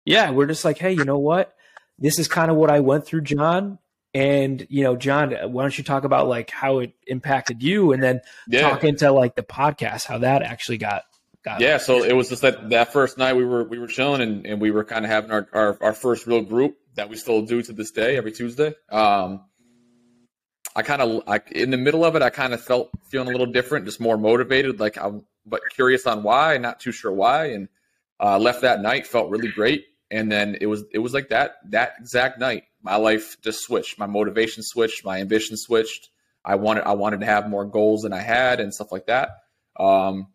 yeah, 0.04 0.30
we're 0.30 0.46
just 0.46 0.64
like, 0.64 0.78
hey, 0.78 0.92
you 0.92 1.04
know 1.04 1.18
what? 1.18 1.54
This 1.98 2.18
is 2.18 2.28
kind 2.28 2.50
of 2.50 2.56
what 2.56 2.70
I 2.70 2.80
went 2.80 3.06
through, 3.06 3.22
John. 3.22 3.78
And 4.14 4.66
you 4.68 4.82
know, 4.82 4.94
John, 4.94 5.32
why 5.52 5.62
don't 5.62 5.78
you 5.78 5.84
talk 5.84 6.04
about 6.04 6.28
like 6.28 6.50
how 6.50 6.80
it 6.80 6.92
impacted 7.06 7.62
you, 7.62 7.92
and 7.92 8.02
then 8.02 8.20
yeah. 8.46 8.68
talk 8.68 8.84
into 8.84 9.10
like 9.10 9.36
the 9.36 9.42
podcast, 9.42 10.04
how 10.04 10.18
that 10.18 10.42
actually 10.42 10.76
got 10.76 11.04
Yeah, 11.60 11.78
so 11.78 12.04
it 12.04 12.12
was 12.12 12.28
just 12.28 12.42
that 12.42 12.70
that 12.70 12.92
first 12.92 13.18
night 13.18 13.34
we 13.34 13.44
were 13.44 13.64
we 13.64 13.78
were 13.78 13.86
chilling 13.86 14.20
and, 14.20 14.46
and 14.46 14.60
we 14.60 14.70
were 14.70 14.84
kind 14.84 15.04
of 15.04 15.10
having 15.10 15.30
our, 15.30 15.48
our 15.52 15.78
our 15.80 15.92
first 15.92 16.26
real 16.26 16.42
group 16.42 16.76
that 16.94 17.08
we 17.08 17.16
still 17.16 17.42
do 17.42 17.62
to 17.62 17.72
this 17.72 17.90
day 17.90 18.16
every 18.16 18.32
Tuesday. 18.32 18.74
Um, 18.90 19.44
I 20.74 20.82
kind 20.82 21.02
of 21.02 21.26
like 21.26 21.50
in 21.52 21.70
the 21.70 21.76
middle 21.76 22.04
of 22.04 22.16
it, 22.16 22.22
I 22.22 22.30
kind 22.30 22.54
of 22.54 22.60
felt 22.62 22.90
feeling 23.10 23.28
a 23.28 23.32
little 23.32 23.52
different, 23.52 23.86
just 23.86 24.00
more 24.00 24.16
motivated, 24.16 24.80
like 24.80 24.96
I'm 24.96 25.24
but 25.44 25.62
curious 25.74 26.06
on 26.06 26.22
why, 26.22 26.58
not 26.58 26.80
too 26.80 26.92
sure 26.92 27.12
why, 27.12 27.46
and 27.46 27.68
uh, 28.20 28.38
left 28.38 28.62
that 28.62 28.80
night 28.80 29.06
felt 29.06 29.30
really 29.30 29.48
great. 29.48 29.86
And 30.10 30.30
then 30.30 30.56
it 30.60 30.66
was 30.66 30.84
it 30.92 30.98
was 30.98 31.12
like 31.12 31.30
that 31.30 31.56
that 31.70 31.94
exact 31.98 32.38
night 32.38 32.64
my 32.82 32.96
life 32.96 33.40
just 33.40 33.60
switched. 33.62 33.98
My 33.98 34.06
motivation 34.06 34.62
switched. 34.62 35.04
My 35.04 35.20
ambition 35.20 35.56
switched. 35.56 36.10
I 36.44 36.56
wanted 36.56 36.84
I 36.84 36.92
wanted 36.92 37.20
to 37.20 37.26
have 37.26 37.48
more 37.48 37.64
goals 37.64 38.02
than 38.02 38.12
I 38.12 38.20
had 38.20 38.60
and 38.60 38.74
stuff 38.74 38.92
like 38.92 39.06
that. 39.06 39.30
Um, 39.78 40.28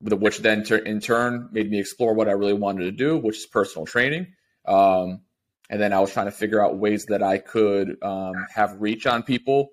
which 0.00 0.38
then 0.38 0.64
ter- 0.64 0.76
in 0.76 1.00
turn 1.00 1.48
made 1.52 1.70
me 1.70 1.80
explore 1.80 2.14
what 2.14 2.28
I 2.28 2.32
really 2.32 2.54
wanted 2.54 2.84
to 2.84 2.92
do, 2.92 3.16
which 3.16 3.38
is 3.38 3.46
personal 3.46 3.86
training. 3.86 4.28
Um, 4.66 5.22
and 5.70 5.80
then 5.80 5.92
I 5.92 6.00
was 6.00 6.12
trying 6.12 6.26
to 6.26 6.32
figure 6.32 6.64
out 6.64 6.76
ways 6.78 7.06
that 7.06 7.22
I 7.22 7.38
could 7.38 7.96
um, 8.02 8.34
have 8.54 8.80
reach 8.80 9.06
on 9.06 9.22
people 9.22 9.70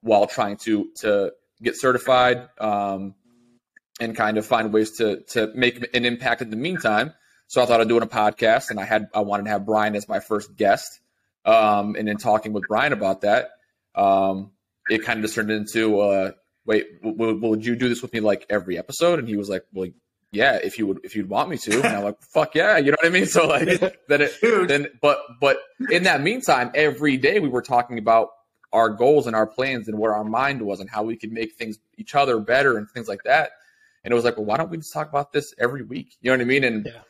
while 0.00 0.26
trying 0.26 0.56
to 0.58 0.88
to 0.96 1.32
get 1.62 1.76
certified 1.76 2.48
um, 2.58 3.14
and 4.00 4.16
kind 4.16 4.38
of 4.38 4.46
find 4.46 4.72
ways 4.72 4.98
to 4.98 5.22
to 5.32 5.52
make 5.54 5.94
an 5.94 6.04
impact 6.04 6.42
in 6.42 6.50
the 6.50 6.56
meantime. 6.56 7.12
So 7.46 7.62
I 7.62 7.66
thought 7.66 7.80
of 7.80 7.88
doing 7.88 8.02
a 8.02 8.06
podcast, 8.06 8.70
and 8.70 8.78
I 8.78 8.84
had 8.84 9.08
I 9.14 9.20
wanted 9.20 9.44
to 9.44 9.50
have 9.50 9.64
Brian 9.64 9.96
as 9.96 10.08
my 10.08 10.20
first 10.20 10.56
guest. 10.56 11.00
Um, 11.44 11.96
and 11.96 12.08
in 12.08 12.18
talking 12.18 12.52
with 12.52 12.64
Brian 12.68 12.92
about 12.92 13.22
that, 13.22 13.50
um, 13.94 14.50
it 14.90 15.04
kind 15.04 15.18
of 15.18 15.24
just 15.24 15.34
turned 15.34 15.50
into, 15.50 16.00
uh, 16.00 16.32
wait, 16.68 17.02
w- 17.02 17.40
would 17.40 17.66
you 17.66 17.74
do 17.74 17.88
this 17.88 18.02
with 18.02 18.12
me 18.12 18.20
like 18.20 18.46
every 18.48 18.78
episode? 18.78 19.18
And 19.18 19.26
he 19.26 19.36
was 19.36 19.48
like, 19.48 19.64
well, 19.72 19.88
yeah, 20.30 20.60
if 20.62 20.78
you 20.78 20.86
would, 20.86 21.00
if 21.02 21.16
you'd 21.16 21.28
want 21.28 21.48
me 21.48 21.56
to. 21.56 21.76
And 21.78 21.86
I'm 21.86 22.04
like, 22.04 22.22
fuck 22.22 22.54
yeah, 22.54 22.76
you 22.76 22.92
know 22.92 22.98
what 23.00 23.06
I 23.06 23.10
mean? 23.10 23.26
So 23.38 23.46
like, 23.46 23.66
then 24.08 24.22
it, 24.22 24.68
then, 24.68 24.86
but, 25.00 25.18
but 25.40 25.58
in 25.90 26.04
that 26.04 26.20
meantime, 26.20 26.70
every 26.74 27.16
day 27.16 27.40
we 27.40 27.48
were 27.48 27.62
talking 27.62 27.98
about 27.98 28.28
our 28.72 28.90
goals 28.90 29.26
and 29.26 29.34
our 29.34 29.46
plans 29.46 29.88
and 29.88 29.98
where 29.98 30.14
our 30.14 30.24
mind 30.24 30.62
was 30.62 30.78
and 30.78 30.88
how 30.88 31.02
we 31.02 31.16
could 31.16 31.32
make 31.32 31.54
things 31.54 31.78
each 31.96 32.14
other 32.14 32.38
better 32.38 32.76
and 32.76 32.88
things 32.90 33.08
like 33.08 33.22
that. 33.24 33.52
And 34.04 34.12
it 34.12 34.14
was 34.14 34.24
like, 34.24 34.36
well, 34.36 34.46
why 34.46 34.58
don't 34.58 34.70
we 34.70 34.76
just 34.76 34.92
talk 34.92 35.08
about 35.08 35.32
this 35.32 35.54
every 35.58 35.82
week? 35.82 36.16
You 36.20 36.30
know 36.30 36.36
what 36.36 36.42
I 36.42 36.44
mean? 36.44 36.64
And 36.64 36.86
yeah 36.86 37.00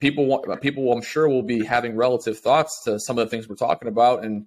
people 0.00 0.26
want 0.26 0.60
people 0.60 0.92
I'm 0.92 1.02
sure 1.02 1.28
will 1.28 1.42
be 1.42 1.64
having 1.64 1.96
relative 1.96 2.38
thoughts 2.38 2.82
to 2.84 2.98
some 3.00 3.18
of 3.18 3.26
the 3.26 3.30
things 3.30 3.48
we're 3.48 3.56
talking 3.56 3.88
about 3.88 4.24
and 4.24 4.46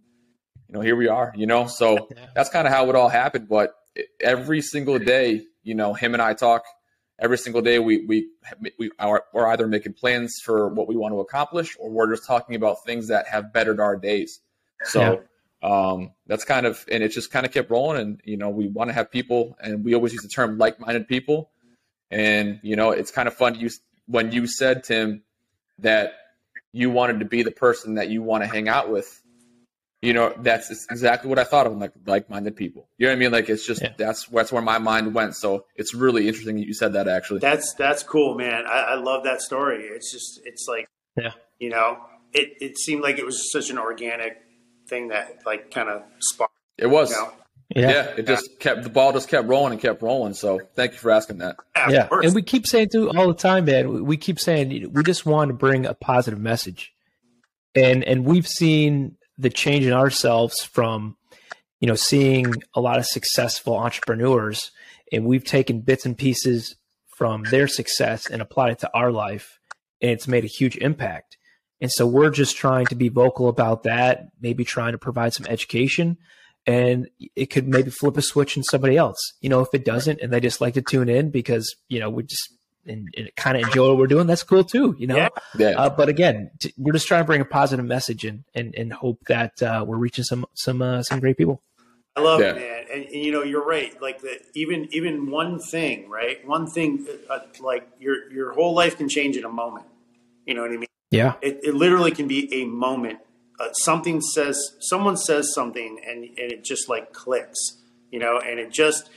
you 0.67 0.73
know 0.73 0.81
here 0.81 0.95
we 0.95 1.07
are 1.07 1.33
you 1.35 1.47
know 1.47 1.67
so 1.67 2.09
that's 2.35 2.49
kind 2.49 2.67
of 2.67 2.73
how 2.73 2.89
it 2.89 2.95
all 2.95 3.09
happened 3.09 3.47
but 3.49 3.73
every 4.19 4.61
single 4.61 4.99
day 4.99 5.45
you 5.65 5.75
know 5.75 5.93
him 5.93 6.13
and 6.13 6.21
I 6.21 6.33
talk. 6.33 6.63
Every 7.19 7.37
single 7.37 7.61
day 7.61 7.79
we 7.79 8.05
we 8.05 8.29
we 8.77 8.91
are 8.99 9.23
we're 9.33 9.47
either 9.47 9.67
making 9.67 9.93
plans 9.93 10.39
for 10.41 10.69
what 10.69 10.87
we 10.87 10.95
want 10.95 11.13
to 11.13 11.19
accomplish 11.19 11.75
or 11.79 11.89
we're 11.89 12.13
just 12.13 12.25
talking 12.25 12.55
about 12.55 12.85
things 12.85 13.07
that 13.09 13.27
have 13.27 13.51
bettered 13.51 13.79
our 13.79 13.95
days. 13.95 14.39
So 14.83 15.23
yeah. 15.63 15.69
um 15.69 16.11
that's 16.27 16.45
kind 16.45 16.65
of 16.65 16.85
and 16.89 17.03
it 17.03 17.09
just 17.09 17.31
kind 17.31 17.45
of 17.45 17.51
kept 17.51 17.71
rolling 17.71 17.99
and 17.99 18.21
you 18.23 18.37
know 18.37 18.49
we 18.49 18.67
want 18.67 18.89
to 18.89 18.93
have 18.93 19.11
people 19.11 19.57
and 19.59 19.83
we 19.83 19.95
always 19.95 20.13
use 20.13 20.21
the 20.21 20.29
term 20.29 20.57
like-minded 20.57 21.07
people. 21.07 21.49
And 22.11 22.59
you 22.63 22.75
know 22.75 22.91
it's 22.91 23.11
kind 23.11 23.27
of 23.27 23.33
fun 23.33 23.53
to 23.53 23.59
use 23.59 23.79
when 24.07 24.31
you 24.31 24.45
said 24.45 24.83
Tim 24.83 25.23
that 25.79 26.13
you 26.73 26.89
wanted 26.89 27.19
to 27.19 27.25
be 27.25 27.43
the 27.43 27.51
person 27.51 27.95
that 27.95 28.09
you 28.09 28.21
want 28.21 28.43
to 28.43 28.47
hang 28.47 28.67
out 28.67 28.91
with, 28.91 29.21
you 30.01 30.13
know, 30.13 30.33
that's 30.37 30.69
exactly 30.91 31.29
what 31.29 31.39
I 31.39 31.43
thought 31.43 31.67
of 31.67 31.77
like 31.77 31.93
like-minded 32.05 32.55
people. 32.55 32.87
You 32.97 33.07
know 33.07 33.13
what 33.13 33.17
I 33.17 33.19
mean? 33.19 33.31
Like 33.31 33.49
it's 33.49 33.65
just 33.65 33.81
yeah. 33.81 33.93
that's 33.97 34.27
that's 34.27 34.51
where 34.51 34.61
my 34.61 34.77
mind 34.77 35.13
went. 35.15 35.35
So 35.35 35.65
it's 35.75 35.93
really 35.93 36.27
interesting 36.27 36.57
that 36.57 36.67
you 36.67 36.73
said 36.73 36.93
that 36.93 37.07
actually. 37.07 37.39
That's 37.39 37.73
that's 37.73 38.03
cool, 38.03 38.35
man. 38.35 38.65
I, 38.67 38.79
I 38.79 38.95
love 38.95 39.23
that 39.23 39.41
story. 39.41 39.83
It's 39.85 40.11
just 40.11 40.41
it's 40.45 40.65
like 40.69 40.87
yeah, 41.17 41.31
you 41.59 41.69
know, 41.69 41.97
it 42.33 42.53
it 42.61 42.77
seemed 42.77 43.01
like 43.01 43.17
it 43.17 43.25
was 43.25 43.51
such 43.51 43.69
an 43.69 43.79
organic 43.79 44.37
thing 44.87 45.07
that 45.09 45.39
like 45.45 45.71
kind 45.71 45.89
of 45.89 46.03
sparked. 46.19 46.53
It 46.77 46.87
was. 46.87 47.09
You 47.11 47.17
know? 47.17 47.31
Yeah. 47.75 47.89
yeah, 47.89 48.13
it 48.17 48.27
just 48.27 48.59
kept 48.59 48.83
the 48.83 48.91
ball 48.91 49.11
just 49.11 49.27
kept 49.27 49.47
rolling 49.47 49.73
and 49.73 49.81
kept 49.81 50.03
rolling. 50.03 50.35
So 50.35 50.59
thank 50.75 50.91
you 50.91 50.99
for 50.99 51.09
asking 51.09 51.39
that. 51.39 51.55
Yeah, 51.89 52.07
and 52.11 52.35
we 52.35 52.43
keep 52.43 52.67
saying 52.67 52.89
too 52.89 53.09
all 53.09 53.27
the 53.27 53.33
time, 53.33 53.65
man. 53.65 54.05
We 54.05 54.17
keep 54.17 54.39
saying 54.39 54.91
we 54.93 55.03
just 55.03 55.25
want 55.25 55.49
to 55.49 55.55
bring 55.55 55.87
a 55.87 55.95
positive 55.95 56.39
message, 56.39 56.93
and 57.73 58.03
and 58.03 58.23
we've 58.23 58.47
seen 58.47 59.17
the 59.37 59.49
change 59.49 59.85
in 59.85 59.93
ourselves 59.93 60.61
from 60.61 61.17
you 61.79 61.87
know 61.87 61.95
seeing 61.95 62.53
a 62.73 62.81
lot 62.81 62.99
of 62.99 63.05
successful 63.05 63.75
entrepreneurs, 63.75 64.71
and 65.11 65.25
we've 65.25 65.45
taken 65.45 65.81
bits 65.81 66.05
and 66.05 66.17
pieces 66.17 66.75
from 67.17 67.43
their 67.43 67.67
success 67.67 68.29
and 68.29 68.41
applied 68.41 68.73
it 68.73 68.79
to 68.79 68.91
our 68.93 69.11
life, 69.11 69.59
and 70.01 70.11
it's 70.11 70.27
made 70.27 70.43
a 70.43 70.47
huge 70.47 70.77
impact. 70.77 71.37
And 71.81 71.91
so 71.91 72.07
we're 72.07 72.29
just 72.29 72.55
trying 72.55 72.85
to 72.87 72.95
be 72.95 73.09
vocal 73.09 73.49
about 73.49 73.83
that, 73.83 74.27
maybe 74.39 74.63
trying 74.63 74.93
to 74.93 74.97
provide 74.97 75.33
some 75.33 75.45
education 75.47 76.17
and 76.67 77.07
it 77.35 77.47
could 77.47 77.67
maybe 77.67 77.91
flip 77.91 78.17
a 78.17 78.21
switch 78.21 78.57
in 78.57 78.63
somebody 78.63 78.97
else. 78.97 79.19
You 79.41 79.49
know, 79.49 79.61
if 79.61 79.69
it 79.73 79.85
doesn't 79.85 80.21
and 80.21 80.31
they 80.31 80.39
just 80.39 80.61
like 80.61 80.73
to 80.75 80.81
tune 80.81 81.09
in 81.09 81.29
because, 81.29 81.75
you 81.89 81.99
know, 81.99 82.09
we 82.09 82.23
just 82.23 82.53
and, 82.87 83.13
and 83.17 83.29
kind 83.35 83.57
of 83.57 83.63
enjoy 83.63 83.89
what 83.89 83.97
we're 83.97 84.07
doing, 84.07 84.27
that's 84.27 84.43
cool 84.43 84.63
too, 84.63 84.95
you 84.97 85.07
know? 85.07 85.15
Yeah. 85.15 85.29
yeah. 85.57 85.69
Uh, 85.71 85.89
but 85.89 86.09
again, 86.09 86.51
t- 86.59 86.73
we're 86.77 86.93
just 86.93 87.07
trying 87.07 87.21
to 87.21 87.25
bring 87.25 87.41
a 87.41 87.45
positive 87.45 87.85
message 87.85 88.25
and, 88.25 88.43
and, 88.53 88.73
and 88.75 88.93
hope 88.93 89.19
that 89.27 89.61
uh, 89.63 89.83
we're 89.87 89.97
reaching 89.97 90.23
some, 90.23 90.45
some, 90.53 90.81
uh, 90.81 91.03
some 91.03 91.19
great 91.19 91.37
people. 91.37 91.61
I 92.15 92.21
love 92.21 92.39
Yeah. 92.39 92.51
it, 92.51 92.55
man. 92.55 92.85
And, 92.93 93.03
and 93.13 93.25
you 93.25 93.31
know, 93.31 93.43
you're 93.43 93.65
right. 93.65 93.99
Like 94.01 94.21
the 94.21 94.39
even 94.53 94.87
even 94.93 95.29
one 95.29 95.59
thing, 95.59 96.09
right? 96.09 96.45
One 96.47 96.65
thing, 96.65 97.05
uh, 97.29 97.39
like 97.59 97.89
your 97.99 98.31
your 98.31 98.53
whole 98.53 98.73
life 98.73 98.95
can 98.95 99.09
change 99.09 99.35
in 99.35 99.43
a 99.43 99.49
moment. 99.49 99.85
You 100.45 100.53
know 100.53 100.61
what 100.61 100.71
I 100.71 100.77
mean? 100.77 100.87
Yeah. 101.11 101.33
It, 101.41 101.59
it 101.63 101.73
literally 101.75 102.11
can 102.11 102.27
be 102.29 102.61
a 102.61 102.65
moment. 102.65 103.19
Uh, 103.59 103.73
something 103.73 104.21
says, 104.21 104.57
someone 104.79 105.17
says 105.17 105.53
something, 105.53 105.99
and 106.07 106.23
and 106.23 106.51
it 106.53 106.63
just 106.63 106.87
like 106.87 107.11
clicks. 107.11 107.59
You 108.11 108.19
know, 108.19 108.39
and 108.39 108.59
it 108.59 108.71
just, 108.71 109.09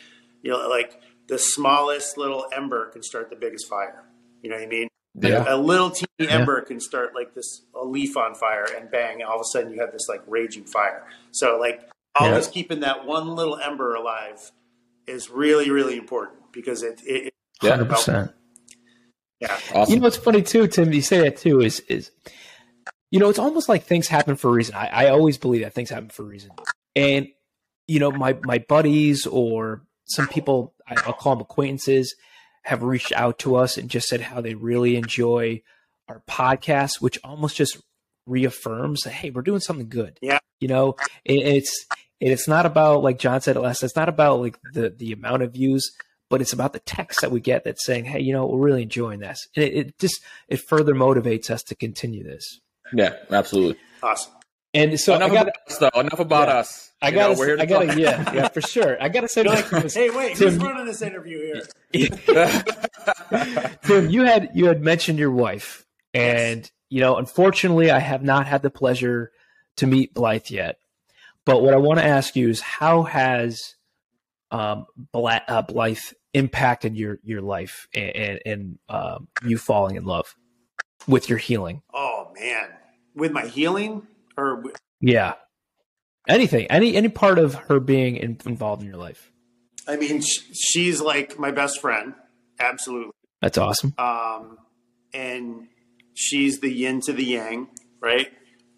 you 0.42 0.50
know, 0.50 0.68
like 0.68 0.98
the 1.28 1.38
smallest 1.38 2.16
little 2.18 2.46
ember 2.54 2.90
can 2.90 3.02
start 3.02 3.30
the 3.30 3.36
biggest 3.36 3.68
fire. 3.68 4.04
You 4.42 4.50
know 4.50 4.56
what 4.56 4.64
I 4.64 4.68
mean? 4.68 4.88
Yeah. 5.20 5.44
A 5.48 5.56
little 5.56 5.90
teeny 5.90 6.28
ember 6.28 6.60
can 6.62 6.78
start 6.80 7.14
like 7.14 7.34
this 7.34 7.62
a 7.74 7.84
leaf 7.84 8.16
on 8.16 8.34
fire, 8.34 8.66
and 8.76 8.90
bang! 8.90 9.22
All 9.22 9.36
of 9.36 9.40
a 9.40 9.44
sudden, 9.44 9.72
you 9.72 9.80
have 9.80 9.92
this 9.92 10.08
like 10.08 10.22
raging 10.26 10.64
fire. 10.64 11.04
So, 11.32 11.58
like 11.58 11.88
always 12.14 12.46
keeping 12.48 12.80
that 12.80 13.04
one 13.06 13.34
little 13.34 13.56
ember 13.58 13.94
alive 13.94 14.52
is 15.06 15.30
really, 15.30 15.70
really 15.70 15.96
important 15.96 16.52
because 16.52 16.82
it, 16.82 17.00
it, 17.06 17.26
it 17.28 17.34
Yeah. 17.62 17.70
Hundred 17.70 17.88
percent. 17.88 18.30
yeah, 19.40 19.58
Awesome. 19.74 19.92
You 19.92 19.98
know 20.00 20.04
what's 20.04 20.16
funny 20.16 20.42
too, 20.42 20.66
Tim? 20.68 20.92
You 20.92 21.02
say 21.02 21.20
that 21.22 21.36
too. 21.38 21.60
Is 21.62 21.80
is 21.80 22.10
you 23.10 23.18
know 23.18 23.28
it's 23.28 23.38
almost 23.38 23.68
like 23.68 23.84
things 23.84 24.06
happen 24.06 24.36
for 24.36 24.48
a 24.48 24.52
reason. 24.52 24.74
I, 24.76 24.86
I 24.86 25.08
always 25.08 25.38
believe 25.38 25.62
that 25.62 25.74
things 25.74 25.90
happen 25.90 26.10
for 26.10 26.22
a 26.22 26.26
reason. 26.26 26.50
And 26.94 27.28
you 27.88 27.98
know 27.98 28.10
my 28.12 28.36
my 28.44 28.58
buddies 28.58 29.26
or 29.26 29.82
some 30.04 30.28
people 30.28 30.74
I- 30.77 30.77
I'll 30.90 31.12
call 31.12 31.34
them 31.34 31.42
acquaintances 31.42 32.14
have 32.64 32.82
reached 32.82 33.12
out 33.12 33.38
to 33.40 33.56
us 33.56 33.76
and 33.76 33.88
just 33.88 34.08
said 34.08 34.20
how 34.20 34.40
they 34.40 34.54
really 34.54 34.96
enjoy 34.96 35.62
our 36.08 36.22
podcast, 36.28 37.00
which 37.00 37.18
almost 37.24 37.56
just 37.56 37.78
reaffirms 38.26 39.02
that 39.02 39.12
hey, 39.12 39.30
we're 39.30 39.42
doing 39.42 39.60
something 39.60 39.88
good. 39.88 40.18
Yeah. 40.20 40.38
You 40.60 40.68
know, 40.68 40.96
it, 41.24 41.46
it's 41.46 41.86
it's 42.20 42.48
not 42.48 42.66
about 42.66 43.02
like 43.02 43.18
John 43.18 43.40
said 43.40 43.56
it 43.56 43.60
last. 43.60 43.82
It's 43.82 43.96
not 43.96 44.08
about 44.08 44.40
like 44.40 44.58
the 44.72 44.90
the 44.90 45.12
amount 45.12 45.42
of 45.42 45.52
views 45.52 45.90
but 46.30 46.40
it's 46.40 46.52
about 46.52 46.72
the 46.72 46.80
text 46.80 47.20
that 47.20 47.30
we 47.30 47.40
get 47.40 47.64
that's 47.64 47.84
saying, 47.84 48.04
"Hey, 48.04 48.20
you 48.20 48.32
know, 48.32 48.46
we're 48.46 48.58
really 48.58 48.82
enjoying 48.82 49.20
this," 49.20 49.48
and 49.56 49.64
it, 49.64 49.74
it 49.74 49.98
just 49.98 50.20
it 50.48 50.60
further 50.60 50.94
motivates 50.94 51.50
us 51.50 51.62
to 51.64 51.74
continue 51.74 52.24
this. 52.24 52.60
Yeah, 52.92 53.14
absolutely. 53.30 53.78
awesome. 54.02 54.32
And 54.74 54.98
so 55.00 55.14
enough 55.16 55.30
I 55.30 55.34
got, 55.34 55.42
about 55.48 55.54
us, 55.68 55.78
though. 55.78 56.00
Enough 56.00 56.20
about 56.20 56.48
Yeah. 56.48 56.54
us. 56.58 56.92
I 57.00 57.10
got, 57.12 57.32
know, 57.32 57.38
we're 57.38 57.46
here 57.46 57.56
to 57.56 57.62
I 57.62 57.66
got, 57.66 57.86
talk. 57.86 57.94
to 57.94 58.00
yeah, 58.00 58.34
yeah, 58.34 58.48
for 58.48 58.60
sure. 58.60 59.00
I 59.02 59.08
got 59.08 59.20
to 59.20 59.28
say, 59.28 59.44
thank 59.44 59.70
you. 59.70 59.88
Hey, 59.88 60.10
wait, 60.10 60.36
Tim, 60.36 60.48
who's 60.50 60.56
you- 60.62 60.68
running 60.68 60.84
this 60.86 61.00
interview 61.00 61.62
here? 61.92 62.02
Tim, 63.84 64.10
you 64.10 64.22
had 64.24 64.50
you 64.54 64.66
had 64.66 64.82
mentioned 64.82 65.18
your 65.18 65.30
wife, 65.30 65.86
and 66.12 66.70
you 66.90 67.00
know, 67.00 67.16
unfortunately, 67.16 67.90
I 67.90 67.98
have 68.00 68.22
not 68.22 68.46
had 68.46 68.62
the 68.62 68.70
pleasure 68.70 69.30
to 69.76 69.86
meet 69.86 70.12
Blythe 70.14 70.50
yet. 70.50 70.76
But 71.44 71.62
what 71.62 71.72
I 71.72 71.78
want 71.78 71.98
to 72.00 72.04
ask 72.04 72.36
you 72.36 72.48
is, 72.48 72.60
how 72.60 73.04
has 73.04 73.74
um, 74.50 74.86
Bla- 75.12 75.42
uh, 75.48 75.62
Blythe 75.62 75.98
impacted 76.34 76.96
your 76.96 77.18
your 77.22 77.40
life 77.40 77.88
and, 77.94 78.16
and, 78.16 78.40
and 78.44 78.78
um, 78.88 79.28
you 79.46 79.56
falling 79.56 79.96
in 79.96 80.04
love 80.04 80.34
with 81.06 81.28
your 81.28 81.38
healing? 81.38 81.82
Oh 81.94 82.32
man, 82.38 82.70
with 83.14 83.32
my 83.32 83.46
healing 83.46 84.06
or 84.38 84.62
Yeah, 85.00 85.34
anything, 86.28 86.66
any 86.70 86.96
any 86.96 87.08
part 87.08 87.38
of 87.38 87.54
her 87.54 87.80
being 87.80 88.16
in, 88.16 88.38
involved 88.46 88.82
in 88.82 88.88
your 88.88 88.96
life. 88.96 89.30
I 89.86 89.96
mean, 89.96 90.22
she's 90.22 91.00
like 91.00 91.38
my 91.38 91.50
best 91.50 91.80
friend, 91.80 92.14
absolutely. 92.60 93.12
That's 93.40 93.58
awesome. 93.58 93.94
Um, 93.98 94.58
and 95.14 95.68
she's 96.14 96.60
the 96.60 96.70
yin 96.70 97.00
to 97.02 97.12
the 97.12 97.24
yang, 97.24 97.68
right, 98.00 98.28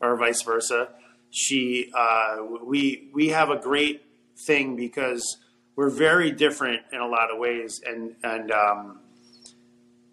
or 0.00 0.16
vice 0.16 0.42
versa. 0.42 0.88
She, 1.30 1.90
uh, 1.96 2.38
we, 2.64 3.10
we 3.14 3.28
have 3.28 3.50
a 3.50 3.56
great 3.56 4.02
thing 4.46 4.76
because 4.76 5.38
we're 5.76 5.90
very 5.90 6.30
different 6.30 6.82
in 6.92 7.00
a 7.00 7.06
lot 7.06 7.30
of 7.32 7.38
ways, 7.38 7.80
and 7.86 8.16
and 8.22 8.50
um, 8.52 9.00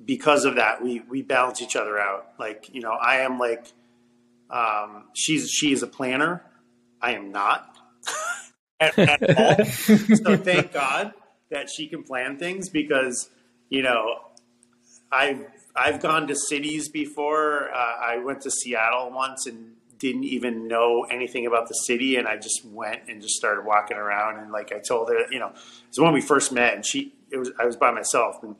because 0.03 0.45
of 0.45 0.55
that, 0.55 0.81
we 0.81 1.01
we 1.09 1.21
balance 1.21 1.61
each 1.61 1.75
other 1.75 1.99
out. 1.99 2.29
Like 2.39 2.69
you 2.73 2.81
know, 2.81 2.91
I 2.93 3.17
am 3.17 3.37
like, 3.39 3.67
um, 4.49 5.05
she's 5.13 5.49
she 5.49 5.71
is 5.71 5.83
a 5.83 5.87
planner. 5.87 6.43
I 7.01 7.13
am 7.13 7.31
not 7.31 7.77
at, 8.79 8.97
at 8.97 9.37
all. 9.37 9.65
so 9.65 10.37
thank 10.37 10.73
God 10.73 11.13
that 11.49 11.69
she 11.69 11.87
can 11.87 12.03
plan 12.03 12.37
things 12.37 12.69
because 12.69 13.29
you 13.69 13.83
know 13.83 14.19
I've 15.11 15.45
I've 15.75 16.01
gone 16.01 16.27
to 16.27 16.35
cities 16.35 16.89
before. 16.89 17.69
Uh, 17.71 17.93
I 18.01 18.17
went 18.17 18.41
to 18.41 18.51
Seattle 18.51 19.11
once 19.11 19.45
and 19.45 19.73
didn't 19.99 20.25
even 20.25 20.67
know 20.67 21.05
anything 21.09 21.45
about 21.45 21.67
the 21.67 21.73
city, 21.73 22.15
and 22.15 22.27
I 22.27 22.37
just 22.37 22.65
went 22.65 23.01
and 23.07 23.21
just 23.21 23.35
started 23.35 23.65
walking 23.65 23.97
around. 23.97 24.39
And 24.39 24.51
like 24.51 24.71
I 24.71 24.79
told 24.79 25.09
her, 25.09 25.25
you 25.31 25.39
know, 25.39 25.51
it's 25.87 25.99
when 25.99 26.13
we 26.13 26.21
first 26.21 26.51
met, 26.51 26.73
and 26.73 26.85
she 26.85 27.13
it 27.31 27.37
was 27.37 27.51
I 27.59 27.65
was 27.65 27.75
by 27.75 27.91
myself, 27.91 28.41
and 28.43 28.55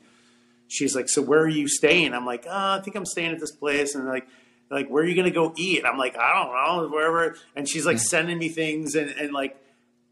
she's 0.68 0.94
like, 0.94 1.08
"So 1.08 1.22
where 1.22 1.40
are 1.40 1.48
you 1.48 1.68
staying?" 1.68 2.14
I'm 2.14 2.26
like, 2.26 2.44
"Oh, 2.46 2.78
I 2.78 2.80
think 2.82 2.96
I'm 2.96 3.06
staying 3.06 3.32
at 3.32 3.40
this 3.40 3.52
place," 3.52 3.94
and 3.94 4.06
like. 4.06 4.26
Like, 4.70 4.88
where 4.88 5.02
are 5.02 5.06
you 5.06 5.16
gonna 5.16 5.30
go 5.30 5.52
eat? 5.56 5.84
I'm 5.84 5.96
like, 5.98 6.16
I 6.18 6.34
don't 6.34 6.52
know, 6.82 6.88
wherever. 6.94 7.36
And 7.56 7.68
she's 7.68 7.86
like 7.86 7.98
sending 7.98 8.38
me 8.38 8.48
things, 8.48 8.94
and, 8.94 9.10
and 9.10 9.32
like, 9.32 9.56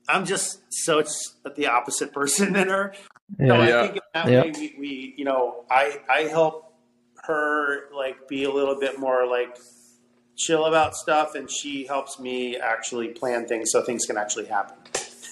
I'm 0.08 0.24
just 0.24 0.60
such 0.70 1.08
the 1.56 1.66
opposite 1.66 2.12
person 2.12 2.52
than 2.52 2.68
her. 2.68 2.92
So 3.38 3.44
Yeah. 3.44 3.66
Yeah. 3.66 3.78
I 3.78 3.82
think 3.82 3.94
in 3.96 4.00
that 4.14 4.30
Yeah. 4.30 4.42
way, 4.42 4.52
we, 4.56 4.76
we, 4.78 5.14
you 5.16 5.24
know, 5.24 5.64
I, 5.70 6.00
I 6.08 6.20
help 6.22 6.72
her 7.24 7.90
like 7.94 8.28
be 8.28 8.44
a 8.44 8.50
little 8.52 8.78
bit 8.78 8.98
more 9.00 9.26
like 9.26 9.58
chill 10.36 10.64
about 10.66 10.94
stuff, 10.94 11.34
and 11.34 11.50
she 11.50 11.86
helps 11.86 12.18
me 12.20 12.56
actually 12.56 13.08
plan 13.08 13.46
things 13.48 13.70
so 13.72 13.82
things 13.82 14.04
can 14.06 14.16
actually 14.16 14.46
happen. 14.46 14.76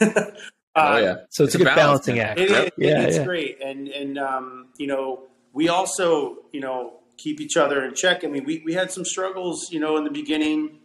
Oh 0.77 0.95
Uh, 0.97 0.99
yeah. 0.99 1.15
So 1.31 1.45
it's, 1.45 1.55
It's 1.55 1.55
a 1.55 1.59
a 1.59 1.59
good 1.59 1.65
balance, 1.77 2.05
balancing 2.07 2.17
man. 2.17 2.27
act. 2.31 2.41
It 2.41 2.51
is. 2.51 2.71
Yeah, 2.77 3.01
it's 3.03 3.17
yeah. 3.19 3.25
great, 3.25 3.63
and 3.63 3.87
and 3.87 4.19
um, 4.19 4.67
you 4.77 4.89
know, 4.89 5.23
we 5.53 5.69
also 5.69 6.39
you 6.53 6.59
know 6.59 6.95
keep 7.17 7.41
each 7.41 7.57
other 7.57 7.85
in 7.85 7.95
check. 7.95 8.25
I 8.25 8.29
mean, 8.29 8.45
we 8.45 8.63
we 8.65 8.75
had 8.75 8.91
some 8.91 9.05
struggles, 9.05 9.71
you 9.71 9.81
know, 9.81 9.97
in 9.97 10.05
the 10.05 10.11
beginning, 10.11 10.79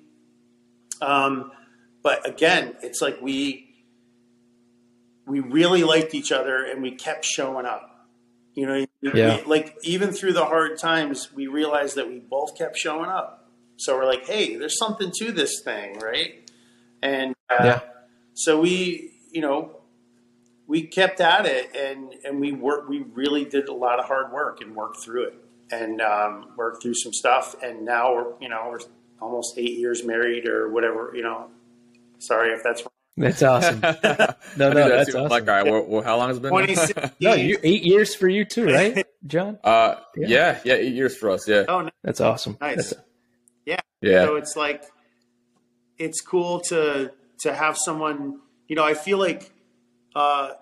um, 1.01 1.51
but 2.03 2.27
again, 2.27 2.76
it's 2.81 3.01
like 3.01 3.22
we 3.22 3.65
we 5.26 5.39
really 5.41 5.84
liked 5.84 6.14
each 6.15 6.31
other, 6.31 6.64
and 6.65 6.81
we 6.81 6.91
kept 6.91 7.23
showing 7.26 7.65
up. 7.65 8.07
You 8.56 8.65
know, 8.65 8.85
Yeah. 9.01 9.38
we- 9.38 9.43
like 9.43 9.77
even 9.84 10.11
through 10.11 10.34
the 10.34 10.45
hard 10.45 10.77
times, 10.80 11.31
we 11.34 11.47
realized 11.47 11.95
that 11.95 12.07
we 12.07 12.19
both 12.19 12.57
kept 12.57 12.77
showing 12.77 13.10
up. 13.10 13.49
So 13.77 13.95
we're 13.95 14.06
like, 14.06 14.26
hey, 14.26 14.56
there's 14.57 14.77
something 14.77 15.11
to 15.19 15.31
this 15.31 15.61
thing, 15.64 15.99
right? 15.99 16.49
And 17.01 17.34
uh, 17.49 17.64
Yeah. 17.64 17.81
so 18.34 18.60
we, 18.60 19.14
you 19.31 19.41
know, 19.41 19.77
we 20.68 20.84
kept 20.88 21.22
at 21.22 21.45
it 21.45 21.76
and 21.76 22.14
and 22.26 22.39
we 22.39 22.51
worked 22.51 22.89
we 22.89 22.99
really 22.99 23.45
did 23.45 23.69
a 23.69 23.73
lot 23.73 23.99
of 23.99 24.06
hard 24.06 24.31
work 24.31 24.61
and 24.61 24.76
worked 24.76 25.01
through 25.03 25.23
it 25.23 25.34
and 25.72 26.02
um, 26.02 26.50
worked 26.58 26.82
through 26.82 26.96
some 26.96 27.14
stuff 27.14 27.56
and 27.64 27.86
now 27.86 28.14
we're 28.14 28.34
you 28.41 28.50
know 28.50 28.68
we're 28.70 28.80
almost 29.22 29.58
eight 29.58 29.78
years 29.78 30.04
married 30.06 30.48
or 30.48 30.70
whatever 30.70 31.12
you 31.16 31.22
know 31.24 31.50
sorry 32.20 32.52
if 32.54 32.64
that's 32.64 32.84
That's 33.18 33.44
awesome. 33.44 33.82
No, 34.58 34.70
no, 34.70 34.70
knew 34.70 34.76
that 34.76 34.88
that's 34.90 35.16
awesome. 35.16 35.28
Like, 35.30 35.48
all 35.48 35.56
right, 35.56 35.66
well, 35.66 35.86
well, 35.88 36.02
how 36.02 36.18
long 36.18 36.30
has 36.30 36.38
it 36.38 36.41
been? 36.41 36.52
2016 36.52 37.12
No, 37.22 37.34
you 37.34 37.58
eight 37.64 37.84
years 37.84 38.16
for 38.16 38.28
you 38.30 38.46
too, 38.46 38.66
right, 38.66 39.06
John? 39.28 39.60
uh, 39.64 39.96
Yeah. 40.16 40.28
yeah, 40.28 40.60
yeah, 40.66 40.74
eight 40.76 40.94
years 40.94 41.16
for 41.18 41.30
us. 41.32 41.48
Yeah, 41.48 41.66
oh 41.68 41.82
no, 41.82 41.90
That's 42.04 42.22
awesome. 42.22 42.58
nice 42.62 42.91
That's- 42.91 43.06
yeah, 44.02 44.24
so 44.26 44.36
it's 44.38 44.56
like 44.56 44.84
it's 45.98 46.22
cool 46.22 46.62
to 46.62 47.12
to 47.41 47.54
have 47.54 47.78
someone 47.78 48.40
you 48.70 48.76
know 48.78 48.84
i 48.86 48.94
feel 48.94 49.18
like 49.18 49.52
uh 50.16 50.52
y- 50.52 50.56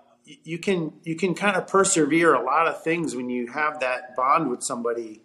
you 0.44 0.58
can 0.60 0.94
you 1.04 1.16
can 1.16 1.34
kind 1.34 1.56
of 1.56 1.68
persevere 1.68 2.34
a 2.34 2.44
lot 2.44 2.68
of 2.68 2.84
things 2.84 3.16
when 3.16 3.30
you 3.30 3.48
have 3.54 3.80
that 3.80 4.16
bond 4.16 4.49
with 4.49 4.62
somebody 4.62 5.22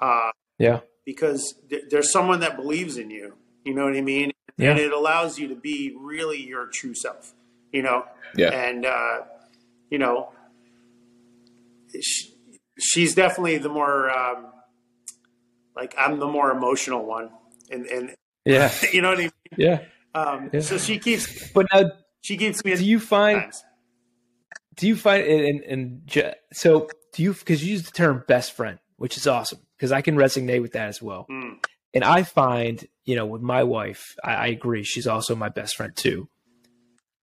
uh 0.00 0.30
yeah, 0.58 0.80
because 1.04 1.54
th- 1.68 1.84
there's 1.90 2.12
someone 2.12 2.40
that 2.40 2.56
believes 2.56 2.96
in 2.96 3.10
you. 3.10 3.34
You 3.64 3.74
know 3.74 3.84
what 3.84 3.96
I 3.96 4.00
mean? 4.02 4.30
Yeah. 4.56 4.70
And 4.70 4.78
it 4.78 4.92
allows 4.92 5.38
you 5.38 5.48
to 5.48 5.56
be 5.56 5.92
really 5.98 6.40
your 6.40 6.68
true 6.72 6.94
self. 6.94 7.32
You 7.72 7.82
know, 7.82 8.04
yeah. 8.36 8.50
and 8.50 8.86
uh, 8.86 9.18
you 9.90 9.98
know, 9.98 10.30
sh 12.00 12.26
she's 12.78 13.14
definitely 13.14 13.58
the 13.58 13.68
more 13.68 14.10
um, 14.10 14.46
like 15.74 15.94
I'm 15.98 16.20
the 16.20 16.28
more 16.28 16.50
emotional 16.52 17.04
one, 17.04 17.30
and 17.70 17.86
and 17.86 18.14
yeah, 18.44 18.70
you 18.92 19.02
know 19.02 19.08
what 19.10 19.18
I 19.18 19.22
mean. 19.22 19.30
yeah. 19.56 19.80
Um, 20.14 20.50
Yeah. 20.52 20.60
So 20.60 20.78
she 20.78 20.98
keeps 20.98 21.50
But 21.50 21.66
now, 21.72 21.90
she 22.22 22.36
keeps 22.36 22.64
me. 22.64 22.76
do 22.76 22.84
you 22.84 23.00
find 23.00 23.40
times. 23.42 23.64
Do 24.74 24.86
you 24.88 24.96
find 24.96 25.24
and 25.24 25.60
and 25.62 26.36
so 26.52 26.88
do 27.12 27.22
you 27.22 27.32
because 27.32 27.64
you 27.64 27.72
use 27.72 27.84
the 27.84 27.92
term 27.92 28.24
best 28.26 28.52
friend, 28.52 28.78
which 28.96 29.16
is 29.16 29.26
awesome 29.26 29.60
because 29.76 29.92
I 29.92 30.00
can 30.00 30.16
resonate 30.16 30.62
with 30.62 30.72
that 30.72 30.88
as 30.88 31.02
well. 31.02 31.26
Mm. 31.30 31.64
And 31.92 32.02
I 32.02 32.24
find, 32.24 32.84
you 33.04 33.14
know, 33.14 33.26
with 33.26 33.42
my 33.42 33.62
wife, 33.62 34.16
I, 34.24 34.34
I 34.34 34.46
agree. 34.48 34.82
She's 34.82 35.06
also 35.06 35.36
my 35.36 35.48
best 35.48 35.76
friend 35.76 35.94
too. 35.94 36.28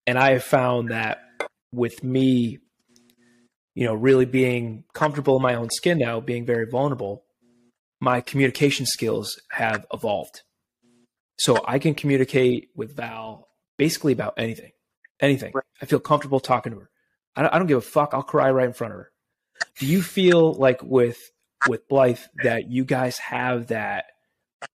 And 0.08 0.18
I 0.18 0.34
have 0.34 0.44
found 0.44 0.90
that 0.90 1.20
with 1.74 2.04
me, 2.04 2.60
you 3.76 3.86
know, 3.86 3.94
really 3.94 4.26
being 4.26 4.86
comfortable 4.94 5.38
in 5.38 5.42
my 5.42 5.56
own 5.56 5.70
skin 5.70 5.98
now, 5.98 6.20
being 6.20 6.46
very 6.46 6.66
vulnerable, 6.66 7.24
my 8.00 8.22
communication 8.22 8.86
skills 8.86 9.40
have 9.52 9.86
evolved. 9.94 10.42
So 11.38 11.60
I 11.68 11.80
can 11.80 11.96
communicate 11.96 12.70
with 12.76 12.96
Val 12.96 13.48
basically 13.78 14.14
about 14.14 14.36
anything. 14.38 14.72
anything. 15.20 15.52
Right. 15.56 15.66
I 15.82 15.86
feel 15.86 16.00
comfortable 16.00 16.40
talking 16.40 16.72
to 16.74 16.80
her. 16.80 16.91
I 17.36 17.42
don't, 17.42 17.54
I 17.54 17.58
don't 17.58 17.68
give 17.68 17.78
a 17.78 17.82
fuck. 17.82 18.14
I'll 18.14 18.24
cry 18.24 18.52
right 18.52 18.68
in 18.68 18.74
front 18.74 18.94
of 18.94 19.00
her. 19.00 19.12
Do 19.80 19.86
you 19.86 20.02
feel 20.02 20.54
like 20.54 20.82
with 20.84 21.20
with 21.68 21.88
Blythe 21.88 22.20
that 22.44 22.70
you 22.70 22.84
guys 22.84 23.18
have 23.20 23.68
that 23.68 24.06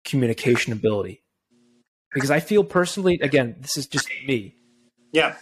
communication 0.05 0.73
ability? 0.73 1.23
Because 2.13 2.31
I 2.31 2.41
feel 2.41 2.63
personally, 2.63 3.19
again, 3.23 3.57
this 3.59 3.77
is 3.77 3.87
just 3.87 4.09
me. 4.27 4.57
Yeah. 5.13 5.35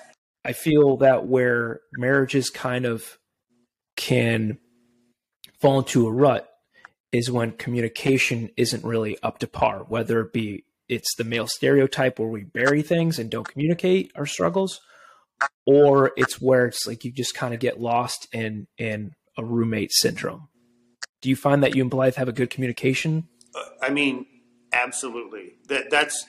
I 0.45 0.53
feel 0.53 0.97
that 0.99 1.27
where 1.27 1.81
marriages 1.97 2.51
kind 2.51 2.87
of 2.87 3.19
can 3.97 4.59
fall 5.61 5.81
into 5.81 6.07
a 6.07 6.11
rut 6.11 6.49
is 7.13 7.31
when 7.31 7.53
communication 7.53 8.51
isn't 8.57 8.85
really 8.85 9.19
up 9.23 9.39
to 9.41 9.47
par, 9.47 9.85
whether 9.89 10.21
it 10.21 10.33
be 10.33 10.65
it's 10.89 11.15
the 11.17 11.25
male 11.25 11.47
stereotype 11.47 12.19
where 12.19 12.29
we 12.29 12.43
bury 12.43 12.83
things 12.83 13.19
and 13.19 13.31
don't 13.31 13.49
communicate 13.49 14.11
our 14.15 14.27
struggles, 14.27 14.81
or 15.67 16.13
it's 16.17 16.41
where 16.41 16.67
it's 16.67 16.87
like 16.87 17.05
you 17.05 17.13
just 17.13 17.35
kind 17.35 17.55
of 17.55 17.61
get 17.61 17.81
lost 17.81 18.29
in 18.33 18.67
in 18.79 19.13
a 19.37 19.45
roommate 19.45 19.93
syndrome. 19.93 20.49
Do 21.21 21.29
you 21.29 21.37
find 21.37 21.63
that 21.63 21.75
you 21.75 21.83
and 21.83 21.91
Blythe 21.91 22.17
have 22.17 22.29
a 22.29 22.33
good 22.33 22.51
communication? 22.51 23.29
Uh, 23.55 23.63
I 23.81 23.91
mean, 23.91 24.27
absolutely. 24.73 25.55
That 25.69 25.91
that's 25.91 26.27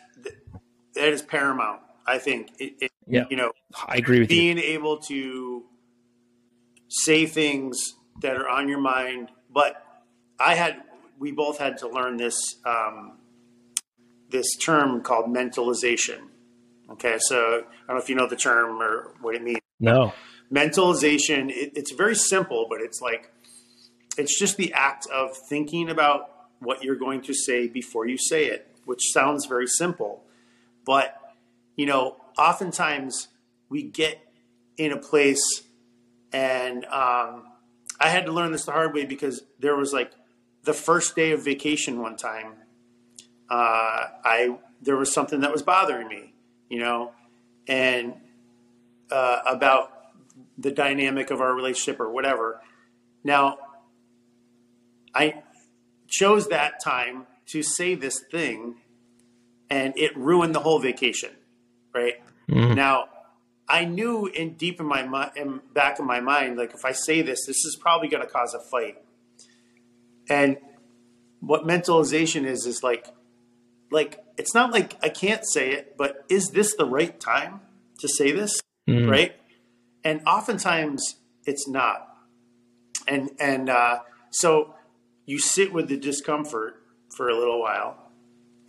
that 0.95 1.07
is 1.09 1.21
paramount. 1.21 1.81
I 2.05 2.17
think. 2.17 2.51
It, 2.59 2.73
it, 2.81 2.91
yeah. 3.07 3.25
You 3.29 3.37
know, 3.37 3.51
I 3.87 3.95
agree 3.95 4.19
with 4.19 4.29
being 4.29 4.57
you. 4.57 4.63
Being 4.63 4.73
able 4.75 4.97
to 4.97 5.63
say 6.89 7.25
things 7.25 7.93
that 8.21 8.35
are 8.37 8.47
on 8.47 8.69
your 8.69 8.79
mind, 8.79 9.29
but 9.49 9.83
I 10.39 10.55
had 10.55 10.83
we 11.19 11.31
both 11.31 11.57
had 11.57 11.77
to 11.79 11.87
learn 11.87 12.17
this 12.17 12.37
um, 12.65 13.17
this 14.29 14.55
term 14.57 15.01
called 15.01 15.33
mentalization. 15.33 16.29
Okay, 16.93 17.17
so 17.19 17.37
I 17.37 17.87
don't 17.87 17.97
know 17.97 18.01
if 18.01 18.09
you 18.09 18.15
know 18.15 18.27
the 18.27 18.35
term 18.35 18.81
or 18.81 19.13
what 19.21 19.35
it 19.35 19.43
means. 19.43 19.59
No. 19.79 20.13
Mentalization. 20.51 21.49
It, 21.49 21.73
it's 21.75 21.91
very 21.91 22.15
simple, 22.15 22.67
but 22.69 22.81
it's 22.81 23.01
like 23.01 23.31
it's 24.17 24.37
just 24.37 24.57
the 24.57 24.73
act 24.73 25.07
of 25.11 25.35
thinking 25.49 25.89
about 25.89 26.29
what 26.59 26.83
you're 26.83 26.95
going 26.95 27.21
to 27.21 27.33
say 27.33 27.67
before 27.67 28.07
you 28.07 28.17
say 28.17 28.45
it, 28.45 28.67
which 28.85 29.11
sounds 29.11 29.45
very 29.45 29.67
simple, 29.67 30.23
but 30.85 31.19
you 31.75 31.85
know, 31.85 32.17
oftentimes 32.37 33.27
we 33.69 33.83
get 33.83 34.19
in 34.77 34.91
a 34.91 34.97
place, 34.97 35.63
and 36.31 36.85
um, 36.85 37.47
I 37.99 38.09
had 38.09 38.25
to 38.25 38.31
learn 38.31 38.51
this 38.51 38.65
the 38.65 38.71
hard 38.71 38.93
way 38.93 39.05
because 39.05 39.43
there 39.59 39.75
was 39.75 39.93
like 39.93 40.11
the 40.63 40.73
first 40.73 41.15
day 41.15 41.31
of 41.31 41.43
vacation 41.43 42.01
one 42.01 42.15
time, 42.15 42.53
uh, 43.49 44.05
I 44.23 44.57
there 44.81 44.97
was 44.97 45.13
something 45.13 45.41
that 45.41 45.51
was 45.51 45.61
bothering 45.61 46.07
me, 46.07 46.32
you 46.73 46.79
know, 46.79 47.11
and 47.67 48.15
uh, 49.11 49.39
about 49.45 49.91
the 50.57 50.71
dynamic 50.71 51.29
of 51.29 51.39
our 51.39 51.53
relationship 51.53 51.99
or 51.99 52.09
whatever. 52.09 52.61
Now, 53.23 53.57
I 55.13 55.43
chose 56.07 56.47
that 56.47 56.83
time 56.83 57.27
to 57.47 57.61
say 57.61 57.95
this 57.95 58.19
thing, 58.31 58.77
and 59.69 59.93
it 59.95 60.17
ruined 60.17 60.55
the 60.55 60.59
whole 60.59 60.79
vacation. 60.79 61.29
Right 61.93 62.15
mm-hmm. 62.49 62.73
now, 62.73 63.05
I 63.69 63.85
knew 63.85 64.25
in 64.25 64.55
deep 64.55 64.79
in 64.79 64.87
my 64.87 65.31
in 65.35 65.61
back 65.73 65.99
of 65.99 66.05
my 66.05 66.19
mind, 66.19 66.57
like 66.57 66.73
if 66.73 66.85
I 66.85 66.91
say 66.91 67.21
this, 67.21 67.45
this 67.45 67.57
is 67.57 67.77
probably 67.79 68.07
going 68.07 68.25
to 68.25 68.29
cause 68.29 68.55
a 68.55 68.59
fight 68.71 68.97
and 70.29 70.57
what 71.39 71.65
mentalization 71.65 72.45
is 72.45 72.65
is 72.65 72.83
like 72.83 73.07
like 73.93 74.23
it's 74.37 74.53
not 74.53 74.71
like 74.71 74.97
I 75.01 75.09
can't 75.09 75.45
say 75.45 75.71
it, 75.71 75.95
but 75.97 76.25
is 76.29 76.49
this 76.49 76.75
the 76.75 76.85
right 76.85 77.17
time 77.19 77.61
to 77.99 78.07
say 78.07 78.31
this? 78.31 78.59
Mm. 78.89 79.09
Right? 79.09 79.35
And 80.03 80.21
oftentimes 80.27 81.15
it's 81.45 81.67
not. 81.67 82.09
And 83.07 83.31
and 83.39 83.69
uh, 83.69 83.99
so 84.31 84.73
you 85.25 85.39
sit 85.39 85.71
with 85.71 85.87
the 85.87 85.97
discomfort 85.97 86.81
for 87.15 87.29
a 87.29 87.37
little 87.37 87.61
while, 87.61 88.11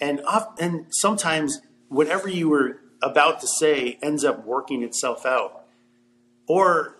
and 0.00 0.20
off, 0.26 0.60
and 0.60 0.86
sometimes 0.90 1.60
whatever 1.88 2.28
you 2.28 2.48
were 2.48 2.80
about 3.02 3.40
to 3.40 3.46
say 3.58 3.98
ends 4.02 4.24
up 4.24 4.44
working 4.44 4.82
itself 4.82 5.24
out, 5.24 5.64
or 6.48 6.96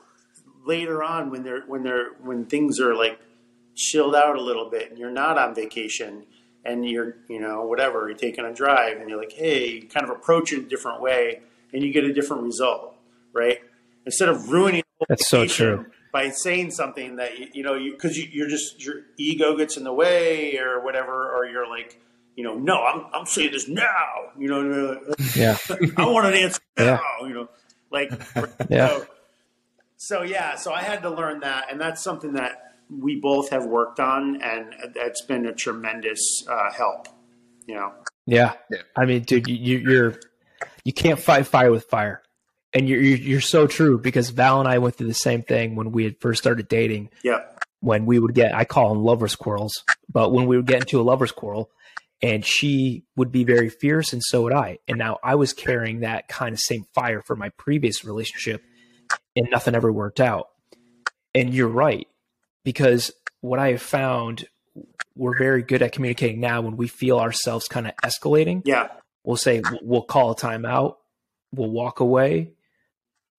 later 0.65 1.03
on 1.03 1.31
when 1.31 1.43
they're 1.43 1.63
when 1.67 1.83
they're 1.83 2.13
when 2.23 2.47
things 2.47 2.81
are 2.81 2.95
like 2.95 3.19
chilled 3.77 4.15
out 4.15 4.37
a 4.37 4.41
little 4.41 4.71
bit 4.71 4.91
and 4.91 4.99
you're 4.99 5.11
not 5.11 5.37
on 5.37 5.55
vacation 5.55 6.25
and 6.65 6.89
you're, 6.89 7.17
you 7.29 7.41
know, 7.41 7.63
whatever, 7.63 8.09
you're 8.09 8.17
taking 8.17 8.45
a 8.45 8.55
drive 8.55 8.99
and 8.99 9.09
you're 9.09 9.19
like, 9.19 9.33
hey, 9.33 9.69
you 9.71 9.89
kind 9.89 10.05
of 10.05 10.11
approach 10.11 10.53
it 10.53 10.59
a 10.61 10.63
different 10.63 11.01
way 11.01 11.41
and 11.73 11.83
you 11.83 11.93
get 11.93 12.05
a 12.05 12.13
different 12.13 12.43
result, 12.43 12.95
right? 13.33 13.59
Instead 14.07 14.29
of 14.29 14.49
ruining 14.51 14.83
that's 15.09 15.29
so 15.29 15.47
true 15.47 15.87
by 16.15 16.31
saying 16.31 16.71
something 16.71 17.17
that 17.17 17.39
you, 17.39 17.49
you 17.53 17.63
know, 17.65 17.77
because 17.77 18.17
you, 18.17 18.29
you, 18.31 18.47
are 18.47 18.49
just 18.49 18.85
your 18.85 19.03
ego 19.17 19.57
gets 19.57 19.77
in 19.77 19.83
the 19.83 19.93
way 19.93 20.57
or 20.59 20.83
whatever, 20.83 21.37
or 21.37 21.45
you're 21.45 21.69
like, 21.69 22.01
you 22.37 22.45
know, 22.45 22.55
no, 22.55 22.85
I'm 22.85 23.07
I'm 23.13 23.27
saying 23.27 23.53
this 23.53 23.69
now, 23.69 24.31
you 24.39 24.49
know, 24.49 25.01
yeah, 25.35 25.59
I 25.97 26.07
want 26.07 26.27
an 26.27 26.35
answer 26.35 26.61
now, 26.79 27.01
yeah. 27.21 27.27
you 27.27 27.35
know, 27.35 27.49
like, 27.91 28.11
yeah. 28.71 28.89
So, 28.89 29.07
so 29.97 30.23
yeah, 30.23 30.55
so 30.55 30.73
I 30.73 30.83
had 30.83 31.03
to 31.03 31.11
learn 31.11 31.41
that, 31.41 31.71
and 31.71 31.81
that's 31.81 32.03
something 32.03 32.35
that 32.35 32.74
we 32.91 33.21
both 33.21 33.51
have 33.51 33.67
worked 33.67 34.01
on, 34.01 34.41
and 34.43 34.75
that's 34.95 35.23
been 35.23 35.47
a 35.47 35.55
tremendous 35.55 36.45
uh, 36.49 36.73
help. 36.73 37.09
You 37.67 37.77
know. 37.77 37.93
Yeah. 38.27 38.55
yeah. 38.71 38.83
I 38.97 39.05
mean, 39.05 39.23
dude, 39.23 39.49
you, 39.49 39.79
you're 39.79 40.21
you 40.85 40.93
can't 40.93 41.19
fight 41.19 41.47
fire 41.47 41.71
with 41.71 41.85
fire, 41.85 42.23
and 42.73 42.89
you're, 42.89 43.01
you're 43.01 43.19
you're 43.19 43.41
so 43.41 43.67
true 43.67 43.99
because 43.99 44.31
Val 44.31 44.61
and 44.61 44.69
I 44.69 44.79
went 44.79 44.97
through 44.97 45.09
the 45.09 45.15
same 45.15 45.43
thing 45.43 45.77
when 45.77 45.93
we 45.93 46.05
had 46.05 46.21
first 46.21 46.43
started 46.43 46.69
dating. 46.69 47.11
Yeah. 47.23 47.43
When 47.81 48.07
we 48.07 48.19
would 48.19 48.35
get, 48.35 48.55
I 48.55 48.65
call 48.65 48.89
them 48.89 49.05
lovers 49.05 49.37
quarrels, 49.37 49.85
but 50.11 50.33
when 50.33 50.47
we 50.47 50.57
would 50.57 50.67
get 50.67 50.81
into 50.81 50.99
a 51.01 51.03
lovers 51.03 51.33
quarrel, 51.33 51.71
and 52.23 52.43
she 52.43 53.05
would 53.15 53.31
be 53.31 53.45
very 53.45 53.69
fierce, 53.69 54.15
and 54.15 54.23
so 54.23 54.43
would 54.45 54.55
I. 54.55 54.79
And 54.89 54.97
now 54.97 55.19
I 55.23 55.35
was 55.35 55.53
carrying 55.53 56.01
that 56.01 56.27
kind 56.27 56.55
of 56.55 56.61
same 56.61 56.87
fire 56.95 57.21
for 57.21 57.37
my 57.37 57.51
previous 57.51 58.03
relationship, 58.03 58.63
and 59.37 59.49
nothing 59.51 59.75
ever 59.75 59.93
worked 59.93 60.21
out. 60.21 60.49
And 61.35 61.53
you're 61.53 61.69
right 61.69 62.07
because 62.65 63.11
what 63.41 63.59
I 63.59 63.73
have 63.73 63.83
found 63.83 64.47
we're 65.17 65.37
very 65.37 65.63
good 65.63 65.83
at 65.83 65.93
communicating 65.93 66.41
now 66.41 66.61
when 66.61 66.77
we 66.77 66.89
feel 66.89 67.19
ourselves 67.19 67.69
kind 67.69 67.87
of 67.87 67.95
escalating. 68.03 68.63
Yeah. 68.65 68.89
We'll 69.23 69.37
say, 69.37 69.63
we'll 69.81 70.03
call 70.03 70.33
a 70.33 70.37
timeout, 70.37 70.97
we'll 71.53 71.71
walk 71.71 72.01
away. 72.01 72.53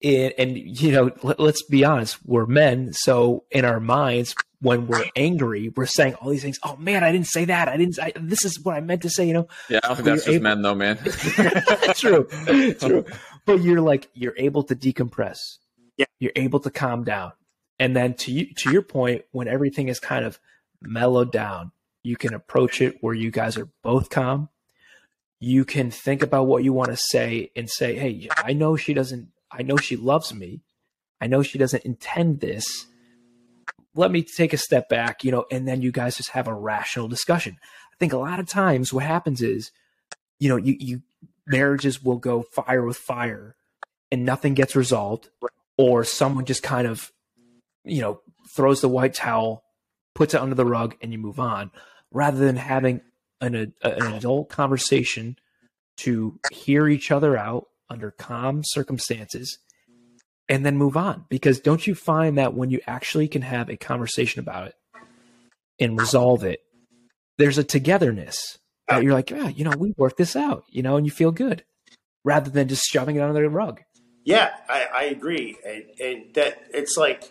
And, 0.02 0.34
and 0.38 0.58
you 0.58 0.92
know, 0.92 1.10
let, 1.22 1.38
let's 1.40 1.62
be 1.62 1.84
honest, 1.84 2.18
we're 2.24 2.46
men. 2.46 2.92
So 2.92 3.44
in 3.50 3.64
our 3.64 3.80
minds, 3.80 4.34
when 4.60 4.86
we're 4.86 5.04
angry, 5.16 5.70
we're 5.74 5.86
saying 5.86 6.14
all 6.14 6.30
these 6.30 6.42
things. 6.42 6.58
Oh 6.62 6.76
man, 6.76 7.04
I 7.04 7.12
didn't 7.12 7.28
say 7.28 7.46
that. 7.46 7.68
I 7.68 7.76
didn't. 7.76 7.98
I, 8.00 8.12
this 8.16 8.44
is 8.44 8.62
what 8.62 8.74
I 8.74 8.80
meant 8.80 9.02
to 9.02 9.10
say. 9.10 9.26
You 9.26 9.34
know. 9.34 9.48
Yeah, 9.68 9.80
I 9.84 9.88
don't 9.88 9.96
think 9.96 10.06
that's 10.06 10.24
just 10.24 10.34
able, 10.34 10.42
men, 10.44 10.62
though, 10.62 10.74
man. 10.74 10.96
true, 11.94 12.26
true. 12.78 13.04
But 13.46 13.62
you're 13.62 13.80
like 13.80 14.08
you're 14.12 14.34
able 14.36 14.64
to 14.64 14.74
decompress. 14.74 15.38
Yeah. 15.96 16.06
You're 16.18 16.32
able 16.34 16.60
to 16.60 16.70
calm 16.70 17.04
down. 17.04 17.32
And 17.78 17.94
then 17.94 18.14
to 18.14 18.32
you, 18.32 18.54
to 18.54 18.70
your 18.70 18.82
point, 18.82 19.24
when 19.32 19.48
everything 19.48 19.88
is 19.88 20.00
kind 20.00 20.24
of 20.24 20.38
mellowed 20.80 21.32
down, 21.32 21.72
you 22.02 22.16
can 22.16 22.34
approach 22.34 22.80
it 22.80 22.96
where 23.00 23.14
you 23.14 23.30
guys 23.30 23.56
are 23.56 23.68
both 23.82 24.10
calm. 24.10 24.48
You 25.40 25.64
can 25.64 25.90
think 25.90 26.22
about 26.22 26.46
what 26.46 26.64
you 26.64 26.72
want 26.72 26.90
to 26.90 26.96
say 26.96 27.50
and 27.54 27.68
say, 27.68 27.96
"Hey, 27.96 28.28
I 28.36 28.52
know 28.52 28.76
she 28.76 28.94
doesn't. 28.94 29.28
I 29.50 29.62
know 29.62 29.76
she 29.76 29.96
loves 29.96 30.32
me. 30.32 30.62
I 31.20 31.26
know 31.26 31.42
she 31.42 31.58
doesn't 31.58 31.84
intend 31.84 32.40
this. 32.40 32.86
Let 33.94 34.10
me 34.10 34.22
take 34.22 34.52
a 34.52 34.58
step 34.58 34.88
back, 34.88 35.24
you 35.24 35.30
know." 35.30 35.44
And 35.50 35.68
then 35.68 35.82
you 35.82 35.92
guys 35.92 36.16
just 36.16 36.30
have 36.30 36.48
a 36.48 36.54
rational 36.54 37.08
discussion. 37.08 37.58
I 37.92 37.96
think 37.98 38.12
a 38.12 38.18
lot 38.18 38.40
of 38.40 38.46
times 38.46 38.92
what 38.92 39.04
happens 39.04 39.42
is, 39.42 39.70
you 40.38 40.48
know, 40.48 40.56
you 40.56 40.76
you 40.78 41.02
marriages 41.46 42.02
will 42.02 42.18
go 42.18 42.42
fire 42.42 42.84
with 42.84 42.96
fire, 42.96 43.56
and 44.10 44.24
nothing 44.24 44.54
gets 44.54 44.74
resolved, 44.74 45.28
or 45.76 46.04
someone 46.04 46.46
just 46.46 46.62
kind 46.62 46.86
of 46.86 47.12
you 47.86 48.02
know, 48.02 48.20
throws 48.54 48.80
the 48.80 48.88
white 48.88 49.14
towel, 49.14 49.62
puts 50.14 50.34
it 50.34 50.40
under 50.40 50.54
the 50.54 50.66
rug, 50.66 50.96
and 51.00 51.12
you 51.12 51.18
move 51.18 51.40
on, 51.40 51.70
rather 52.10 52.38
than 52.38 52.56
having 52.56 53.00
an, 53.40 53.72
a, 53.82 53.90
an 53.90 54.14
adult 54.14 54.48
conversation 54.48 55.36
to 55.98 56.38
hear 56.52 56.88
each 56.88 57.10
other 57.10 57.36
out 57.36 57.66
under 57.88 58.10
calm 58.10 58.62
circumstances 58.64 59.58
and 60.48 60.64
then 60.64 60.76
move 60.76 60.96
on. 60.96 61.24
Because 61.28 61.60
don't 61.60 61.86
you 61.86 61.94
find 61.94 62.38
that 62.38 62.54
when 62.54 62.70
you 62.70 62.80
actually 62.86 63.28
can 63.28 63.42
have 63.42 63.68
a 63.68 63.76
conversation 63.76 64.40
about 64.40 64.68
it 64.68 64.74
and 65.80 65.98
resolve 65.98 66.44
it, 66.44 66.60
there's 67.38 67.58
a 67.58 67.64
togetherness 67.64 68.58
that 68.88 69.02
you're 69.02 69.12
like, 69.12 69.30
yeah, 69.30 69.48
you 69.48 69.64
know, 69.64 69.74
we 69.76 69.94
worked 69.96 70.16
this 70.16 70.36
out, 70.36 70.64
you 70.70 70.82
know, 70.82 70.96
and 70.96 71.06
you 71.06 71.12
feel 71.12 71.32
good 71.32 71.64
rather 72.24 72.50
than 72.50 72.68
just 72.68 72.84
shoving 72.84 73.16
it 73.16 73.20
under 73.20 73.42
the 73.42 73.48
rug. 73.48 73.80
Yeah, 74.24 74.50
I, 74.68 74.86
I 74.92 75.02
agree. 75.04 75.56
And, 75.64 75.84
and 76.00 76.34
that 76.34 76.64
it's 76.72 76.96
like 76.96 77.30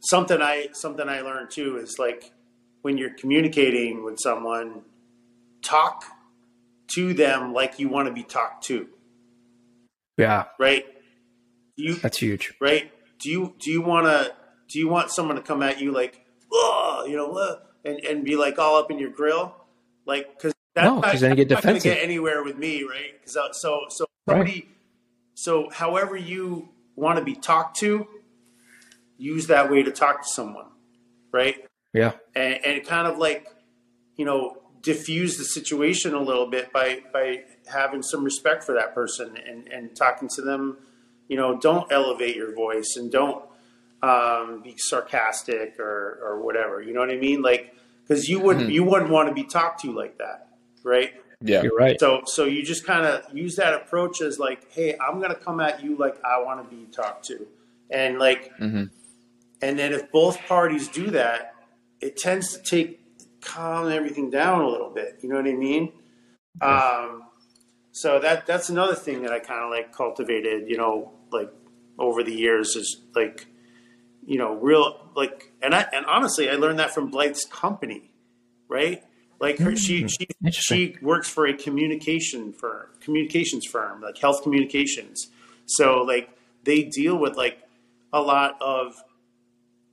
something 0.00 0.40
I 0.40 0.68
something 0.72 1.08
I 1.08 1.20
learned 1.20 1.50
too 1.50 1.76
is 1.78 1.98
like 1.98 2.32
when 2.82 2.96
you're 2.98 3.14
communicating 3.14 4.04
with 4.04 4.18
someone, 4.20 4.82
talk 5.62 6.04
to 6.94 7.12
them 7.14 7.52
like 7.52 7.78
you 7.78 7.88
want 7.88 8.08
to 8.08 8.14
be 8.14 8.22
talked 8.22 8.64
to. 8.64 8.88
Yeah. 10.16 10.46
Right. 10.58 10.84
you 11.76 11.94
That's 11.94 12.18
huge. 12.18 12.54
right? 12.60 12.90
Do 13.18 13.30
you 13.30 13.54
do 13.58 13.70
you 13.70 13.82
want 13.82 14.06
to 14.06 14.32
do 14.68 14.78
you 14.78 14.88
want 14.88 15.10
someone 15.10 15.36
to 15.36 15.42
come 15.42 15.62
at 15.62 15.80
you 15.80 15.92
like, 15.92 16.24
oh, 16.52 17.04
you 17.08 17.16
know, 17.16 17.32
uh, 17.32 17.56
and 17.84 17.98
and 18.04 18.24
be 18.24 18.36
like 18.36 18.58
all 18.58 18.76
up 18.76 18.90
in 18.90 18.98
your 18.98 19.10
grill, 19.10 19.54
like 20.06 20.28
because 20.36 20.54
that's 20.74 20.86
No, 20.86 21.00
'cause 21.00 21.20
then 21.20 21.30
you 21.30 21.36
get 21.44 21.50
not 21.50 21.62
defensive. 21.62 21.94
get 21.94 22.02
anywhere 22.02 22.42
with 22.44 22.56
me, 22.58 22.82
right? 22.84 23.12
Because 23.20 23.34
so 23.60 23.80
so 23.88 24.06
Right. 24.26 24.36
somebody, 24.36 24.68
so 25.34 25.70
however 25.70 26.16
you 26.16 26.68
want 26.96 27.18
to 27.18 27.24
be 27.24 27.34
talked 27.34 27.78
to, 27.78 28.06
use 29.18 29.48
that 29.48 29.70
way 29.70 29.82
to 29.82 29.90
talk 29.90 30.22
to 30.22 30.28
someone, 30.28 30.66
right? 31.32 31.56
Yeah. 31.92 32.12
and, 32.34 32.64
and 32.64 32.86
kind 32.86 33.06
of 33.08 33.18
like 33.18 33.46
you 34.16 34.24
know 34.24 34.58
diffuse 34.82 35.36
the 35.38 35.44
situation 35.44 36.14
a 36.14 36.20
little 36.22 36.46
bit 36.48 36.72
by 36.72 37.00
by 37.12 37.42
having 37.66 38.02
some 38.02 38.22
respect 38.24 38.62
for 38.64 38.74
that 38.74 38.94
person 38.94 39.36
and 39.36 39.66
and 39.68 39.96
talking 39.96 40.28
to 40.36 40.42
them 40.42 40.76
you 41.28 41.36
know 41.36 41.58
don't 41.58 41.90
elevate 41.90 42.36
your 42.36 42.54
voice 42.54 42.94
and 42.96 43.10
don't 43.10 43.42
um, 44.02 44.60
be 44.62 44.74
sarcastic 44.76 45.80
or 45.80 46.20
or 46.22 46.40
whatever 46.40 46.80
you 46.82 46.92
know 46.92 47.00
what 47.00 47.10
i 47.10 47.16
mean 47.16 47.42
like 47.42 47.74
because 48.06 48.28
you 48.28 48.38
wouldn't 48.38 48.70
you 48.70 48.84
wouldn't 48.84 49.10
want 49.10 49.28
to 49.28 49.34
be 49.34 49.44
talked 49.44 49.80
to 49.80 49.90
like 49.92 50.18
that 50.18 50.48
right 50.84 51.14
Yeah. 51.40 51.62
You're 51.62 51.74
right. 51.74 51.98
so 51.98 52.22
so 52.26 52.44
you 52.44 52.62
just 52.62 52.84
kind 52.86 53.04
of 53.06 53.24
use 53.36 53.56
that 53.56 53.74
approach 53.74 54.20
as 54.20 54.38
like 54.38 54.70
hey 54.72 54.96
i'm 55.00 55.20
gonna 55.20 55.34
come 55.34 55.58
at 55.60 55.82
you 55.82 55.96
like 55.96 56.16
i 56.24 56.38
want 56.40 56.62
to 56.68 56.76
be 56.76 56.84
talked 56.92 57.24
to 57.26 57.46
and 57.90 58.18
like 58.18 58.52
hmm 58.58 58.84
and 59.60 59.78
then 59.78 59.92
if 59.92 60.10
both 60.12 60.38
parties 60.46 60.88
do 60.88 61.10
that, 61.10 61.54
it 62.00 62.16
tends 62.16 62.56
to 62.56 62.62
take 62.62 63.00
calm 63.40 63.90
everything 63.90 64.30
down 64.30 64.62
a 64.62 64.68
little 64.68 64.90
bit. 64.90 65.18
You 65.22 65.28
know 65.28 65.36
what 65.36 65.46
I 65.46 65.54
mean? 65.54 65.92
Um, 66.60 67.24
so 67.92 68.20
that 68.20 68.46
that's 68.46 68.68
another 68.68 68.94
thing 68.94 69.22
that 69.22 69.32
I 69.32 69.38
kind 69.38 69.64
of 69.64 69.70
like 69.70 69.92
cultivated. 69.92 70.68
You 70.68 70.76
know, 70.76 71.12
like 71.32 71.50
over 71.98 72.22
the 72.22 72.32
years 72.32 72.76
is 72.76 73.00
like, 73.14 73.46
you 74.24 74.38
know, 74.38 74.54
real 74.54 75.10
like, 75.16 75.52
and 75.62 75.74
I 75.74 75.86
and 75.92 76.06
honestly, 76.06 76.48
I 76.48 76.54
learned 76.54 76.78
that 76.78 76.92
from 76.92 77.10
Blythe's 77.10 77.44
company, 77.44 78.10
right? 78.68 79.02
Like 79.40 79.58
her, 79.58 79.76
she 79.76 80.06
she 80.08 80.26
she 80.50 80.96
works 81.00 81.28
for 81.28 81.46
a 81.46 81.54
communication 81.54 82.52
firm, 82.52 82.88
communications 83.00 83.64
firm, 83.66 84.00
like 84.00 84.18
health 84.18 84.42
communications. 84.42 85.28
So 85.66 86.02
like 86.02 86.30
they 86.64 86.84
deal 86.84 87.16
with 87.16 87.36
like 87.36 87.62
a 88.12 88.20
lot 88.20 88.56
of 88.60 88.94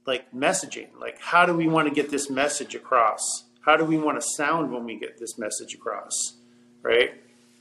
like 0.06 0.32
messaging 0.34 0.88
like 0.99 1.19
how 1.19 1.45
do 1.45 1.53
we 1.53 1.68
want 1.68 1.88
to 1.88 1.94
get 1.94 2.10
this 2.11 2.30
message 2.30 2.76
across 2.76 3.19
how 3.61 3.76
do 3.77 3.84
we 3.86 3.98
want 3.98 4.19
to 4.19 4.27
sound 4.36 4.72
when 4.72 4.84
we 4.84 4.98
get 4.99 5.18
this 5.19 5.38
message 5.38 5.73
across 5.73 6.11
right 6.84 7.11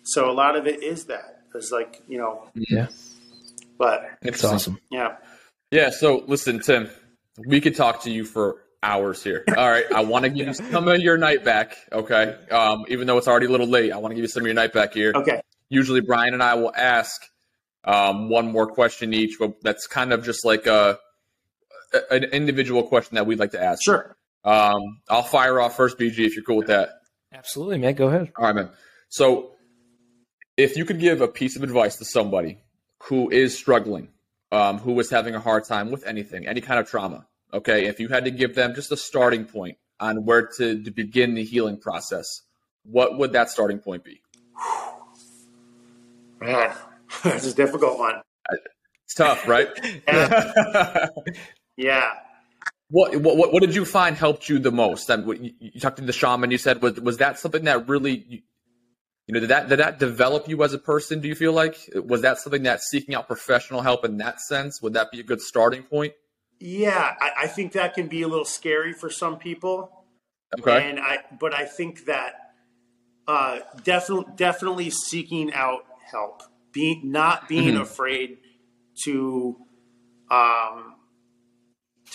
so 0.02 0.30
a 0.30 0.32
lot 0.32 0.56
of 0.56 0.66
it 0.66 0.82
is 0.82 1.06
that 1.06 1.42
is 1.54 1.70
like 1.72 2.02
you 2.08 2.18
know 2.18 2.48
Yeah. 2.54 2.88
but 3.78 4.10
It's 4.22 4.44
awesome. 4.44 4.78
yeah 4.90 5.16
Yeah. 5.70 5.90
So 5.90 6.24
listen, 6.26 6.60
Tim, 6.60 6.90
we 7.46 7.60
could 7.60 7.74
talk 7.76 8.02
to 8.02 8.10
you 8.10 8.24
for 8.24 8.56
hours 8.82 9.22
here. 9.24 9.44
All 9.56 9.70
right. 9.70 9.84
I 9.92 10.02
want 10.04 10.24
to 10.24 10.30
give 10.30 10.46
you 10.46 10.52
some 10.72 10.86
of 10.88 11.00
your 11.00 11.16
night 11.16 11.42
back. 11.44 11.76
Okay. 11.90 12.36
Um, 12.50 12.84
even 12.88 13.06
though 13.06 13.16
it's 13.18 13.26
already 13.28 13.46
a 13.46 13.50
little 13.50 13.66
late, 13.66 13.90
I 13.92 13.96
want 13.96 14.10
to 14.12 14.14
give 14.14 14.22
you 14.22 14.28
some 14.28 14.42
of 14.42 14.46
your 14.46 14.54
night 14.54 14.72
back 14.72 14.92
here. 14.94 15.12
okay 15.14 15.40
Usually, 15.70 16.00
Brian 16.00 16.34
and 16.34 16.42
I 16.42 16.54
will 16.54 16.72
ask 16.76 17.22
um, 17.84 18.28
one 18.28 18.52
more 18.52 18.66
question 18.66 19.14
each, 19.14 19.36
but 19.40 19.54
that's 19.62 19.86
kind 19.86 20.12
of 20.12 20.22
just 20.24 20.44
like 20.44 20.66
a, 20.66 20.98
a- 21.94 22.14
an 22.14 22.24
individual 22.24 22.82
question 22.82 23.14
that 23.16 23.26
we'd 23.26 23.38
like 23.38 23.52
to 23.52 23.62
ask. 23.62 23.82
sure 23.82 24.16
Um, 24.44 25.00
I'll 25.08 25.22
fire 25.22 25.60
off 25.60 25.76
first, 25.76 25.98
BG, 25.98 26.26
if 26.26 26.34
you're 26.34 26.44
cool 26.44 26.56
with 26.56 26.66
that. 26.66 27.00
Absolutely, 27.32 27.78
man. 27.78 27.94
Go 27.94 28.08
ahead. 28.08 28.32
All 28.36 28.44
right, 28.44 28.54
man. 28.54 28.70
So, 29.08 29.52
if 30.56 30.76
you 30.76 30.84
could 30.84 31.00
give 31.00 31.20
a 31.20 31.28
piece 31.28 31.56
of 31.56 31.62
advice 31.62 31.96
to 31.96 32.04
somebody 32.04 32.58
who 33.04 33.30
is 33.30 33.56
struggling, 33.56 34.08
um, 34.52 34.78
who 34.78 34.98
is 35.00 35.10
having 35.10 35.34
a 35.34 35.40
hard 35.40 35.64
time 35.64 35.90
with 35.90 36.06
anything, 36.06 36.46
any 36.46 36.60
kind 36.60 36.78
of 36.78 36.88
trauma, 36.88 37.26
okay, 37.52 37.86
if 37.86 38.00
you 38.00 38.08
had 38.08 38.24
to 38.26 38.30
give 38.30 38.54
them 38.54 38.74
just 38.74 38.92
a 38.92 38.96
starting 38.96 39.46
point 39.46 39.78
on 39.98 40.24
where 40.24 40.46
to, 40.58 40.82
to 40.82 40.90
begin 40.90 41.34
the 41.34 41.44
healing 41.44 41.78
process, 41.78 42.42
what 42.84 43.18
would 43.18 43.32
that 43.32 43.50
starting 43.50 43.78
point 43.78 44.04
be? 44.04 44.20
man 46.40 46.74
it's 47.24 47.46
a 47.46 47.54
difficult 47.54 47.98
one 47.98 48.20
It's 49.04 49.14
tough, 49.14 49.46
right? 49.48 49.68
yeah 51.76 52.12
what, 52.90 53.16
what 53.20 53.52
what 53.52 53.60
did 53.60 53.74
you 53.74 53.84
find 53.84 54.14
helped 54.16 54.48
you 54.48 54.58
the 54.58 54.70
most? 54.70 55.08
And 55.10 55.26
what- 55.26 55.40
you, 55.40 55.80
talked 55.80 55.96
to 55.96 56.04
the 56.04 56.12
shaman. 56.12 56.50
You 56.50 56.58
said 56.58 56.82
was 56.82 57.00
was 57.00 57.16
that 57.16 57.38
something 57.38 57.64
that 57.64 57.88
really, 57.88 58.24
you, 58.28 59.32
know, 59.34 59.40
did 59.40 59.48
that 59.48 59.68
did 59.68 59.78
that 59.80 59.98
develop 59.98 60.48
you 60.48 60.62
as 60.62 60.74
a 60.74 60.78
person? 60.78 61.20
Do 61.20 61.26
you 61.26 61.34
feel 61.34 61.52
like 61.52 61.76
was 61.94 62.20
that 62.22 62.38
something 62.38 62.62
that 62.64 62.82
seeking 62.82 63.14
out 63.14 63.26
professional 63.26 63.80
help 63.80 64.04
in 64.04 64.18
that 64.18 64.40
sense 64.40 64.80
would 64.82 64.92
that 64.92 65.10
be 65.10 65.18
a 65.18 65.22
good 65.24 65.40
starting 65.40 65.82
point? 65.82 66.12
yeah 66.60 67.14
I, 67.20 67.30
I 67.44 67.46
think 67.48 67.72
that 67.72 67.94
can 67.94 68.06
be 68.06 68.22
a 68.22 68.28
little 68.28 68.44
scary 68.44 68.92
for 68.92 69.10
some 69.10 69.38
people 69.38 70.04
Okay. 70.60 70.88
and 70.88 71.00
i 71.00 71.18
but 71.40 71.52
i 71.52 71.64
think 71.64 72.04
that 72.04 72.34
uh 73.26 73.58
definitely 73.82 74.32
definitely 74.36 74.90
seeking 74.90 75.52
out 75.52 75.84
help 76.12 76.42
being 76.72 77.10
not 77.10 77.48
being 77.48 77.74
Mhm. 77.74 77.80
afraid 77.80 78.38
to 79.04 79.56
um 80.30 80.93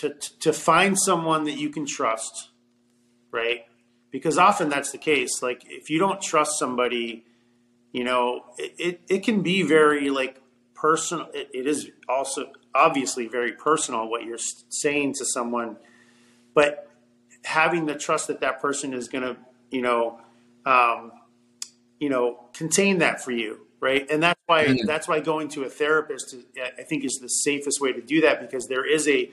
to 0.00 0.14
to 0.40 0.52
find 0.52 0.98
someone 0.98 1.44
that 1.44 1.58
you 1.58 1.70
can 1.70 1.86
trust 1.86 2.48
right? 3.32 3.60
Because 4.10 4.36
often 4.38 4.68
that's 4.68 4.90
the 4.90 4.98
case. 4.98 5.40
Like 5.40 5.62
if 5.66 5.88
you 5.88 6.00
don't 6.00 6.20
trust 6.20 6.58
somebody 6.58 7.24
you 7.92 8.04
know 8.04 8.44
it, 8.58 8.74
it, 8.78 9.00
it 9.08 9.24
can 9.24 9.42
be 9.42 9.62
very 9.62 10.10
like 10.10 10.40
personal 10.74 11.26
it, 11.34 11.48
it 11.54 11.66
is 11.66 11.90
also 12.08 12.50
obviously 12.74 13.28
very 13.28 13.52
personal 13.52 14.08
what 14.08 14.24
you're 14.24 14.38
saying 14.68 15.14
to 15.14 15.24
someone. 15.24 15.76
But 16.54 16.88
having 17.44 17.86
the 17.86 17.94
trust 17.94 18.26
that 18.28 18.40
that 18.40 18.60
person 18.60 18.92
is 18.94 19.08
going 19.08 19.24
to 19.24 19.36
you 19.70 19.82
know 19.82 20.18
um, 20.66 21.12
you 22.00 22.08
know 22.08 22.48
contain 22.52 22.98
that 22.98 23.22
for 23.22 23.32
you 23.32 23.60
right? 23.80 24.10
And 24.10 24.22
that's 24.22 24.40
why 24.46 24.66
Mhm. 24.66 24.86
that's 24.86 25.08
why 25.08 25.20
going 25.20 25.48
to 25.50 25.62
a 25.64 25.70
therapist 25.70 26.34
is, 26.34 26.44
i 26.78 26.82
think 26.82 27.02
is 27.04 27.18
the 27.22 27.28
safest 27.28 27.80
way 27.80 27.92
to 27.92 28.02
do 28.02 28.20
that 28.20 28.38
because 28.40 28.68
there 28.68 28.84
is 28.84 29.08
a 29.08 29.30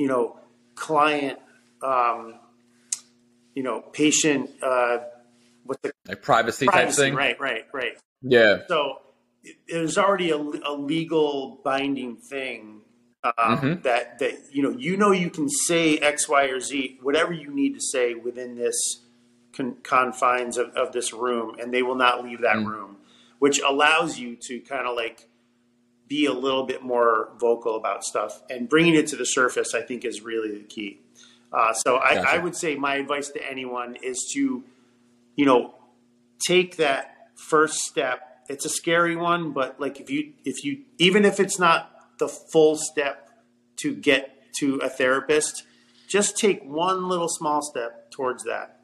you 0.00 0.08
know 0.08 0.38
client 0.74 1.38
um, 1.82 2.34
you 3.54 3.62
know 3.62 3.80
patient 3.92 4.50
uh, 4.62 4.98
what's 5.64 5.80
the 5.82 5.92
Like 6.08 6.22
privacy, 6.22 6.66
type 6.66 6.90
thing. 6.92 7.14
right 7.14 7.38
right 7.38 7.64
right 7.72 7.94
Yeah. 8.22 8.58
so 8.68 8.78
there's 9.68 9.96
already 9.98 10.30
a, 10.30 10.36
a 10.38 10.74
legal 10.74 11.60
binding 11.64 12.16
thing 12.16 12.82
um, 13.24 13.32
Mhm. 13.58 13.82
that 13.82 14.18
that 14.20 14.34
you 14.52 14.62
know 14.62 14.70
you 14.70 14.96
know 14.96 15.12
you 15.12 15.30
can 15.30 15.48
say 15.48 15.98
X, 15.98 16.28
Y, 16.28 16.44
or 16.44 16.60
Z, 16.60 16.98
whatever 17.02 17.32
you 17.32 17.50
need 17.60 17.74
to 17.74 17.80
say 17.92 18.14
within 18.14 18.54
this 18.56 18.78
con- 19.56 19.76
confines 19.82 20.56
of, 20.56 20.68
of 20.82 20.92
this 20.92 21.12
room, 21.12 21.56
and 21.60 21.72
they 21.74 21.82
will 21.82 21.94
not 22.06 22.24
leave 22.24 22.40
that 22.42 22.56
Mm. 22.56 22.66
room, 22.66 22.96
which 23.38 23.60
allows 23.60 24.18
you 24.18 24.36
to 24.48 24.60
kind 24.60 24.86
of 24.86 24.96
like 24.96 25.28
be 26.10 26.26
a 26.26 26.32
little 26.32 26.66
bit 26.66 26.82
more 26.82 27.30
vocal 27.38 27.76
about 27.76 28.02
stuff 28.02 28.42
and 28.50 28.68
bringing 28.68 28.96
it 28.96 29.06
to 29.06 29.16
the 29.16 29.24
surface. 29.24 29.74
I 29.74 29.80
think 29.80 30.04
is 30.04 30.20
really 30.20 30.58
the 30.58 30.64
key. 30.64 30.98
Uh, 31.52 31.72
so 31.72 31.98
I, 31.98 32.16
Gotcha. 32.16 32.28
I 32.28 32.38
would 32.38 32.56
say 32.56 32.74
my 32.74 32.96
advice 32.96 33.28
to 33.30 33.48
anyone 33.48 33.96
is 34.02 34.30
to, 34.34 34.62
you 35.36 35.46
know, 35.46 35.74
take 36.44 36.76
that 36.76 37.28
first 37.36 37.78
step. 37.78 38.20
It's 38.48 38.64
a 38.64 38.68
scary 38.68 39.14
one, 39.14 39.52
but 39.52 39.80
like 39.80 40.00
if 40.00 40.10
you 40.10 40.32
if 40.44 40.64
you 40.64 40.82
even 40.98 41.24
if 41.24 41.38
it's 41.38 41.58
not 41.58 41.92
the 42.18 42.28
full 42.28 42.76
step 42.76 43.30
to 43.76 43.94
get 43.94 44.52
to 44.58 44.76
a 44.78 44.88
therapist, 44.88 45.62
just 46.08 46.36
take 46.36 46.64
one 46.64 47.08
little 47.08 47.28
small 47.28 47.62
step 47.62 48.10
towards 48.10 48.42
that. 48.44 48.80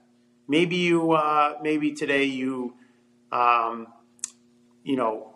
Maybe 0.47 0.77
you 0.77 1.11
uh, 1.11 1.59
maybe 1.61 1.93
today 1.93 2.25
you 2.25 2.75
um, 3.33 3.89
you 4.85 4.95
know 4.95 5.36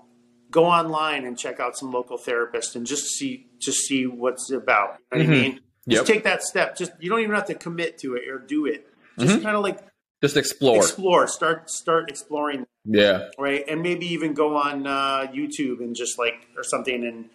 go 0.50 0.64
online 0.66 1.24
and 1.24 1.38
check 1.38 1.60
out 1.60 1.76
some 1.78 1.92
local 1.92 2.18
therapists 2.18 2.74
and 2.74 2.86
just 2.86 3.04
see 3.16 3.46
just 3.58 3.78
see 3.86 4.06
what's 4.06 4.50
about. 4.50 4.96
You 5.12 5.18
know 5.18 5.24
what 5.24 5.36
I 5.36 5.40
mean? 5.40 5.60
Yep. 5.86 6.00
Just 6.00 6.06
take 6.06 6.24
that 6.24 6.42
step. 6.42 6.76
Just 6.76 6.92
you 7.00 7.08
don't 7.10 7.20
even 7.20 7.34
have 7.34 7.46
to 7.46 7.54
commit 7.54 7.98
to 7.98 8.14
it 8.14 8.28
or 8.28 8.38
do 8.38 8.66
it. 8.66 8.86
Just 9.18 9.36
Mhm. 9.38 9.42
kind 9.42 9.56
of 9.56 9.62
like 9.62 9.78
Just 10.22 10.36
explore. 10.36 10.76
explore. 10.78 11.26
Start 11.26 11.70
start 11.70 12.10
exploring, 12.10 12.66
yeah. 12.84 13.28
right? 13.38 13.64
And 13.68 13.82
maybe 13.82 14.06
even 14.06 14.34
go 14.34 14.56
on 14.56 14.86
uh, 14.86 15.26
YouTube 15.32 15.80
and 15.80 15.94
just 15.96 16.18
like 16.18 16.46
or 16.56 16.62
something, 16.62 17.04
and 17.04 17.30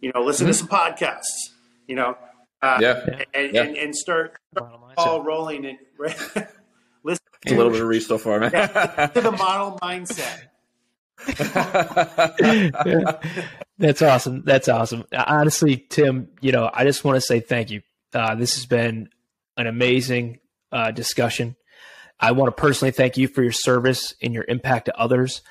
you 0.00 0.12
know 0.14 0.22
listen 0.22 0.46
to 0.46 0.54
some 0.54 0.68
podcasts. 0.68 1.52
You 1.86 1.96
know, 1.96 2.16
uh, 2.62 2.78
Mm-hmm. 2.78 2.82
Yeah. 2.82 3.22
and, 3.34 3.54
Yeah. 3.54 3.62
and 3.62 3.76
and 3.76 3.96
start 3.96 4.36
Model 4.54 4.92
all 4.98 5.22
rolling 5.22 5.64
and 5.66 5.78
right? 5.98 6.16
listen 7.04 7.24
It's 7.42 7.52
a 7.52 7.56
little 7.56 7.70
bit 7.72 7.80
of 7.80 7.86
reach 7.88 8.06
so 8.06 8.18
far, 8.18 8.40
man. 8.40 8.50
to 8.50 9.20
the 9.20 9.32
model 9.38 9.78
mindset. 9.82 10.48
Yeah. 11.28 13.20
That's 13.78 14.00
awesome. 14.02 14.42
That's 14.44 14.68
awesome. 14.68 15.04
Honestly, 15.12 15.76
Tim, 15.76 16.28
you 16.40 16.52
know, 16.52 16.70
I 16.72 16.84
just 16.84 17.04
want 17.04 17.16
to 17.16 17.20
say 17.20 17.40
thank 17.40 17.70
you. 17.70 17.82
Uh, 18.14 18.34
this 18.34 18.54
has 18.54 18.64
been 18.66 19.10
an 19.56 19.66
amazing 19.66 20.38
uh, 20.72 20.90
discussion. 20.92 21.56
I 22.18 22.32
want 22.32 22.54
to 22.54 22.60
personally 22.60 22.92
thank 22.92 23.16
you 23.16 23.28
for 23.28 23.42
your 23.42 23.52
service 23.52 24.14
and 24.22 24.32
your 24.32 24.44
impact 24.48 24.86
to 24.86 24.98
others. 24.98 25.42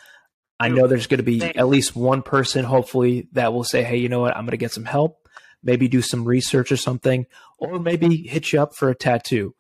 I 0.60 0.70
know 0.70 0.88
there's 0.88 1.08
going 1.08 1.20
to 1.20 1.24
be 1.24 1.44
at 1.44 1.68
least 1.68 1.96
one 1.96 2.22
person, 2.22 2.64
hopefully, 2.64 3.28
that 3.34 3.54
will 3.54 3.64
say, 3.66 3.84
"Hey, 3.84 3.98
you 3.98 4.10
know 4.10 4.22
what? 4.22 4.36
I'm 4.36 4.46
going 4.46 4.52
to 4.52 4.58
get 4.58 4.72
some 4.72 4.86
help. 4.86 5.28
Maybe 5.62 5.88
do 5.88 6.02
some 6.02 6.24
research 6.24 6.72
or 6.72 6.78
something, 6.78 7.26
or 7.58 7.78
maybe 7.78 8.18
hit 8.18 8.54
you 8.54 8.62
up 8.62 8.76
for 8.76 8.90
a 8.90 8.96
tattoo." 8.96 9.54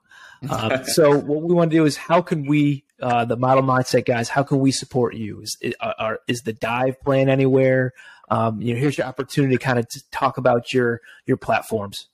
Um, 0.49 0.83
so, 0.85 1.17
what 1.17 1.43
we 1.43 1.53
want 1.53 1.71
to 1.71 1.77
do 1.77 1.85
is, 1.85 1.97
how 1.97 2.21
can 2.21 2.45
we, 2.45 2.84
uh, 3.01 3.25
the 3.25 3.35
model 3.35 3.63
mindset 3.63 4.05
guys, 4.05 4.29
how 4.29 4.43
can 4.43 4.59
we 4.59 4.71
support 4.71 5.15
you? 5.15 5.41
Is 5.41 5.57
are, 5.79 6.19
is 6.27 6.41
the 6.41 6.53
dive 6.53 6.99
plan 7.01 7.29
anywhere? 7.29 7.93
Um, 8.29 8.61
you 8.61 8.73
know, 8.73 8.79
here's 8.79 8.97
your 8.97 9.07
opportunity 9.07 9.57
to 9.57 9.63
kind 9.63 9.79
of 9.79 9.87
talk 10.11 10.37
about 10.37 10.73
your 10.73 11.01
your 11.25 11.37
platforms. 11.37 12.07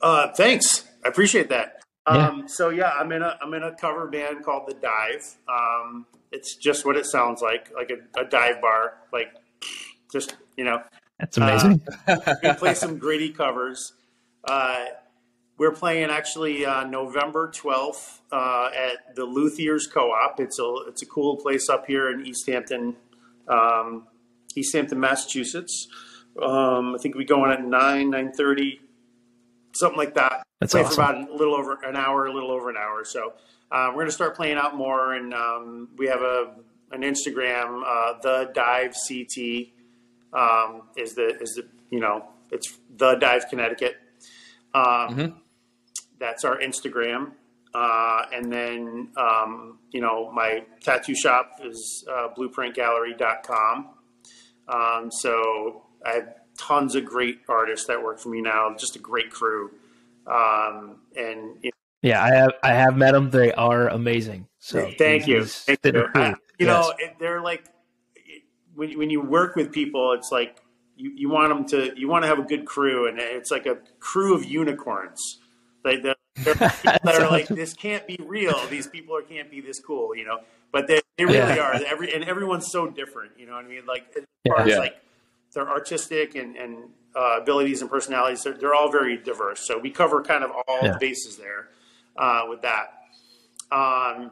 Uh, 0.00 0.28
thanks, 0.32 0.84
I 1.04 1.08
appreciate 1.08 1.50
that. 1.50 1.82
Um, 2.06 2.40
yeah. 2.40 2.46
So 2.46 2.70
yeah, 2.70 2.92
I'm 2.98 3.12
in 3.12 3.22
a 3.22 3.38
I'm 3.42 3.52
in 3.54 3.62
a 3.62 3.74
cover 3.74 4.06
band 4.06 4.44
called 4.44 4.68
The 4.68 4.74
Dive. 4.74 5.36
Um, 5.48 6.06
it's 6.32 6.56
just 6.56 6.84
what 6.84 6.96
it 6.96 7.06
sounds 7.06 7.42
like, 7.42 7.70
like 7.74 7.90
a, 7.90 8.20
a 8.20 8.24
dive 8.24 8.60
bar, 8.60 8.94
like 9.12 9.28
just 10.12 10.36
you 10.56 10.64
know. 10.64 10.82
That's 11.18 11.36
amazing. 11.36 11.82
Uh, 12.06 12.34
we 12.42 12.52
play 12.52 12.74
some 12.74 12.98
gritty 12.98 13.30
covers. 13.30 13.92
Uh, 14.44 14.84
we're 15.58 15.72
playing 15.72 16.10
actually 16.10 16.64
uh, 16.64 16.84
November 16.84 17.48
12th 17.48 18.20
uh, 18.32 18.70
at 18.74 19.14
the 19.16 19.26
Luthiers 19.26 19.90
Co-op. 19.92 20.40
It's 20.40 20.58
a 20.58 20.74
it's 20.88 21.02
a 21.02 21.06
cool 21.06 21.36
place 21.36 21.68
up 21.68 21.86
here 21.86 22.10
in 22.10 22.24
East 22.24 22.48
Hampton, 22.48 22.96
um, 23.48 24.06
East 24.54 24.74
Hampton, 24.74 25.00
Massachusetts. 25.00 25.88
Um, 26.40 26.94
I 26.94 26.98
think 26.98 27.16
we 27.16 27.24
go 27.24 27.44
in 27.44 27.50
at 27.50 27.64
nine 27.64 28.10
nine 28.10 28.32
thirty, 28.32 28.80
something 29.74 29.98
like 29.98 30.14
that. 30.14 30.44
That's 30.60 30.72
Play 30.72 30.82
awesome. 30.82 30.94
for 30.94 31.02
about 31.02 31.30
a 31.30 31.34
little 31.34 31.54
over 31.54 31.78
an 31.84 31.96
hour, 31.96 32.26
a 32.26 32.32
little 32.32 32.50
over 32.50 32.70
an 32.70 32.76
hour. 32.76 33.04
So 33.04 33.34
uh, 33.70 33.88
we're 33.88 33.94
going 33.94 34.06
to 34.06 34.12
start 34.12 34.36
playing 34.36 34.56
out 34.56 34.76
more, 34.76 35.14
and 35.14 35.34
um, 35.34 35.88
we 35.96 36.06
have 36.06 36.22
a 36.22 36.54
an 36.90 37.02
Instagram, 37.02 37.82
uh, 37.84 38.18
the 38.22 38.50
Dive 38.54 38.94
CT 38.94 39.68
um, 40.32 40.82
is 40.96 41.14
the 41.14 41.36
is 41.40 41.54
the 41.54 41.66
you 41.90 42.00
know 42.00 42.28
it's 42.50 42.78
the 42.96 43.14
Dive 43.14 43.48
Connecticut. 43.50 43.96
Um, 44.74 44.84
mm-hmm. 44.84 45.38
That's 46.18 46.44
our 46.44 46.58
Instagram, 46.58 47.32
uh, 47.74 48.22
and 48.32 48.52
then 48.52 49.08
um, 49.16 49.78
you 49.90 50.00
know 50.00 50.30
my 50.32 50.64
tattoo 50.80 51.14
shop 51.14 51.60
is 51.64 52.04
uh, 52.10 52.28
blueprintgallery.com. 52.36 53.90
Um, 54.68 55.10
so 55.10 55.82
I 56.04 56.12
have 56.14 56.34
tons 56.58 56.94
of 56.94 57.04
great 57.04 57.40
artists 57.48 57.86
that 57.86 58.02
work 58.02 58.20
for 58.20 58.28
me 58.28 58.40
now. 58.40 58.74
Just 58.76 58.96
a 58.96 58.98
great 58.98 59.30
crew, 59.30 59.70
um, 60.26 61.00
and 61.16 61.56
you 61.62 61.70
know, 61.70 61.78
yeah, 62.02 62.22
I 62.22 62.34
have 62.34 62.52
I 62.62 62.72
have 62.74 62.96
met 62.96 63.12
them. 63.12 63.30
They 63.30 63.52
are 63.52 63.88
amazing. 63.88 64.48
So 64.58 64.90
thank 64.98 65.26
you. 65.26 65.44
Thank 65.44 65.80
you. 65.84 66.08
I, 66.14 66.34
you 66.58 66.66
yes. 66.66 66.88
know, 66.88 66.92
they're 67.18 67.40
like 67.40 67.64
when 68.74 68.96
when 68.98 69.10
you 69.10 69.20
work 69.20 69.56
with 69.56 69.72
people, 69.72 70.12
it's 70.12 70.30
like 70.30 70.60
you, 70.96 71.12
you 71.14 71.28
want 71.28 71.48
them 71.48 71.64
to 71.66 71.98
you 71.98 72.08
want 72.08 72.24
to 72.24 72.28
have 72.28 72.38
a 72.38 72.44
good 72.44 72.64
crew, 72.64 73.08
and 73.08 73.18
it's 73.18 73.50
like 73.50 73.66
a 73.66 73.78
crew 73.98 74.34
of 74.34 74.44
unicorns. 74.44 75.20
Like 75.88 76.02
they're, 76.02 76.16
they're 76.36 76.54
that 76.54 77.00
are 77.06 77.30
like 77.30 77.48
this 77.48 77.72
can't 77.72 78.06
be 78.06 78.18
real. 78.22 78.58
These 78.68 78.86
people 78.86 79.16
are, 79.16 79.22
can't 79.22 79.50
be 79.50 79.60
this 79.60 79.80
cool, 79.80 80.14
you 80.14 80.24
know. 80.24 80.40
But 80.70 80.86
they, 80.86 81.00
they 81.16 81.24
really 81.24 81.38
yeah. 81.38 81.58
are. 81.58 81.74
Every 81.74 82.14
and 82.14 82.24
everyone's 82.24 82.70
so 82.70 82.88
different. 82.88 83.32
You 83.38 83.46
know 83.46 83.54
what 83.54 83.64
I 83.64 83.68
mean? 83.68 83.86
Like 83.86 84.06
as 84.16 84.24
far 84.46 84.68
yeah. 84.68 84.74
as 84.74 84.78
like 84.78 84.96
their 85.54 85.68
artistic 85.68 86.34
and 86.34 86.56
and 86.56 86.76
uh, 87.16 87.38
abilities 87.40 87.80
and 87.80 87.90
personalities, 87.90 88.42
they're, 88.42 88.54
they're, 88.54 88.74
all 88.74 88.92
very 88.92 89.16
diverse. 89.16 89.66
So 89.66 89.78
we 89.78 89.90
cover 89.90 90.22
kind 90.22 90.44
of 90.44 90.50
all 90.50 90.78
yeah. 90.82 90.98
bases 91.00 91.36
there 91.36 91.68
uh, 92.16 92.42
with 92.48 92.62
that. 92.62 92.92
Um, 93.72 94.30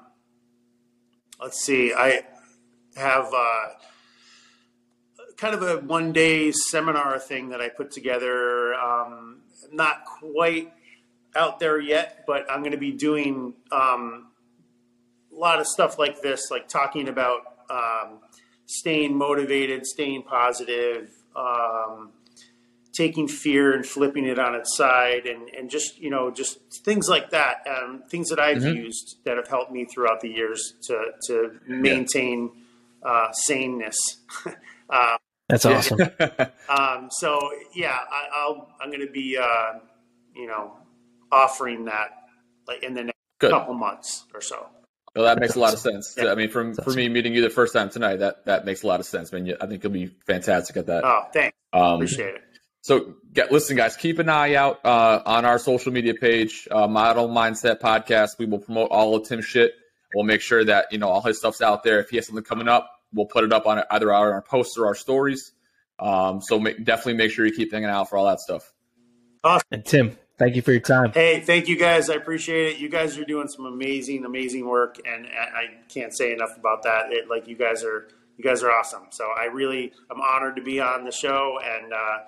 let's 1.40 1.62
see, 1.64 1.92
I 1.92 2.22
have 2.96 3.32
uh, 3.34 3.64
kind 5.36 5.54
of 5.54 5.62
a 5.62 5.78
one 5.78 6.12
day 6.12 6.52
seminar 6.52 7.18
thing 7.18 7.48
that 7.48 7.60
I 7.60 7.70
put 7.70 7.90
together. 7.90 8.74
Um, 8.74 9.40
not 9.72 10.04
quite 10.04 10.72
out 11.36 11.60
there 11.60 11.78
yet, 11.78 12.24
but 12.26 12.50
I'm 12.50 12.60
going 12.60 12.72
to 12.72 12.78
be 12.78 12.92
doing 12.92 13.54
um, 13.70 14.28
a 15.32 15.38
lot 15.38 15.60
of 15.60 15.66
stuff 15.66 15.98
like 15.98 16.22
this, 16.22 16.50
like 16.50 16.68
talking 16.68 17.08
about 17.08 17.40
um, 17.70 18.20
staying 18.66 19.16
motivated, 19.16 19.86
staying 19.86 20.22
positive, 20.22 21.10
um, 21.34 22.12
taking 22.96 23.28
fear 23.28 23.74
and 23.74 23.84
flipping 23.84 24.24
it 24.24 24.38
on 24.38 24.54
its 24.54 24.74
side 24.76 25.26
and, 25.26 25.48
and 25.50 25.68
just 25.68 25.98
you 25.98 26.08
know 26.08 26.30
just 26.30 26.58
things 26.82 27.08
like 27.08 27.30
that 27.30 27.58
um, 27.68 28.02
things 28.08 28.28
that 28.30 28.40
i've 28.40 28.58
mm-hmm. 28.58 28.74
used 28.74 29.18
that 29.24 29.36
have 29.36 29.48
helped 29.48 29.70
me 29.70 29.84
throughout 29.84 30.20
the 30.20 30.28
years 30.28 30.74
to 30.82 30.98
to 31.26 31.52
maintain 31.68 32.50
yeah. 33.04 33.10
uh, 33.10 33.32
saneness 33.32 33.98
uh, 34.90 35.16
that's 35.48 35.66
awesome 35.66 35.98
um, 36.70 37.08
so 37.10 37.38
yeah 37.74 37.98
I, 38.10 38.48
will 38.48 38.68
i'm 38.80 38.88
going 38.88 39.06
to 39.06 39.12
be 39.12 39.36
uh, 39.36 39.74
you 40.34 40.46
know 40.46 40.78
offering 41.32 41.84
that 41.86 42.10
like 42.66 42.82
in 42.82 42.94
the 42.94 43.04
next 43.04 43.18
Good. 43.38 43.50
couple 43.50 43.74
months 43.74 44.24
or 44.34 44.40
so 44.40 44.66
well, 45.16 45.24
that 45.24 45.40
makes 45.40 45.56
a 45.56 45.60
lot 45.60 45.72
of 45.72 45.78
sense. 45.78 46.14
Yeah. 46.16 46.30
I 46.30 46.34
mean, 46.34 46.50
from 46.50 46.74
for 46.74 46.90
me 46.90 47.08
meeting 47.08 47.32
you 47.32 47.40
the 47.40 47.48
first 47.48 47.72
time 47.72 47.88
tonight, 47.88 48.16
that 48.16 48.44
that 48.44 48.66
makes 48.66 48.82
a 48.82 48.86
lot 48.86 49.00
of 49.00 49.06
sense. 49.06 49.32
I 49.32 49.40
mean, 49.40 49.54
I 49.58 49.66
think 49.66 49.82
you'll 49.82 49.92
be 49.92 50.08
fantastic 50.26 50.76
at 50.76 50.86
that. 50.86 51.04
Oh, 51.04 51.22
thanks. 51.32 51.56
Um, 51.72 51.94
Appreciate 51.94 52.34
it. 52.34 52.42
So, 52.82 53.14
get, 53.32 53.50
listen, 53.50 53.76
guys, 53.76 53.96
keep 53.96 54.18
an 54.18 54.28
eye 54.28 54.54
out 54.54 54.84
uh, 54.84 55.22
on 55.24 55.44
our 55.44 55.58
social 55.58 55.90
media 55.90 56.14
page, 56.14 56.68
uh, 56.70 56.86
Model 56.86 57.28
Mindset 57.28 57.80
Podcast. 57.80 58.38
We 58.38 58.46
will 58.46 58.60
promote 58.60 58.90
all 58.90 59.16
of 59.16 59.26
Tim's 59.26 59.46
shit. 59.46 59.72
We'll 60.14 60.24
make 60.24 60.42
sure 60.42 60.64
that 60.64 60.92
you 60.92 60.98
know 60.98 61.08
all 61.08 61.22
his 61.22 61.38
stuff's 61.38 61.62
out 61.62 61.82
there. 61.82 61.98
If 61.98 62.10
he 62.10 62.16
has 62.16 62.26
something 62.26 62.44
coming 62.44 62.68
up, 62.68 62.90
we'll 63.12 63.26
put 63.26 63.42
it 63.42 63.54
up 63.54 63.66
on 63.66 63.82
either 63.90 64.12
our, 64.12 64.34
our 64.34 64.42
posts 64.42 64.76
or 64.76 64.86
our 64.86 64.94
stories. 64.94 65.52
Um, 65.98 66.42
so 66.42 66.60
make, 66.60 66.84
definitely 66.84 67.14
make 67.14 67.30
sure 67.30 67.46
you 67.46 67.52
keep 67.52 67.70
thinking 67.70 67.88
out 67.88 68.10
for 68.10 68.18
all 68.18 68.26
that 68.26 68.40
stuff. 68.40 68.70
Awesome. 69.42 69.66
And 69.72 69.84
Tim, 69.84 70.18
thank 70.38 70.56
you 70.56 70.62
for 70.62 70.72
your 70.72 70.80
time. 70.80 71.12
Hey, 71.12 71.40
thank 71.40 71.68
you 71.68 71.76
guys. 71.76 72.10
I 72.10 72.14
appreciate 72.14 72.74
it. 72.74 72.78
You 72.78 72.88
guys 72.88 73.18
are 73.18 73.24
doing 73.24 73.48
some 73.48 73.66
amazing, 73.66 74.24
amazing 74.24 74.66
work, 74.66 74.98
and 75.06 75.26
I 75.26 75.82
can't 75.88 76.16
say 76.16 76.32
enough 76.32 76.56
about 76.56 76.82
that. 76.84 77.12
It, 77.12 77.28
like 77.28 77.48
you 77.48 77.56
guys 77.56 77.84
are, 77.84 78.08
you 78.36 78.44
guys 78.44 78.62
are 78.62 78.70
awesome. 78.70 79.06
So 79.10 79.28
I 79.36 79.44
really, 79.44 79.92
I'm 80.10 80.20
honored 80.20 80.56
to 80.56 80.62
be 80.62 80.80
on 80.80 81.04
the 81.04 81.12
show, 81.12 81.58
and 81.62 81.92
uh, 81.92 82.18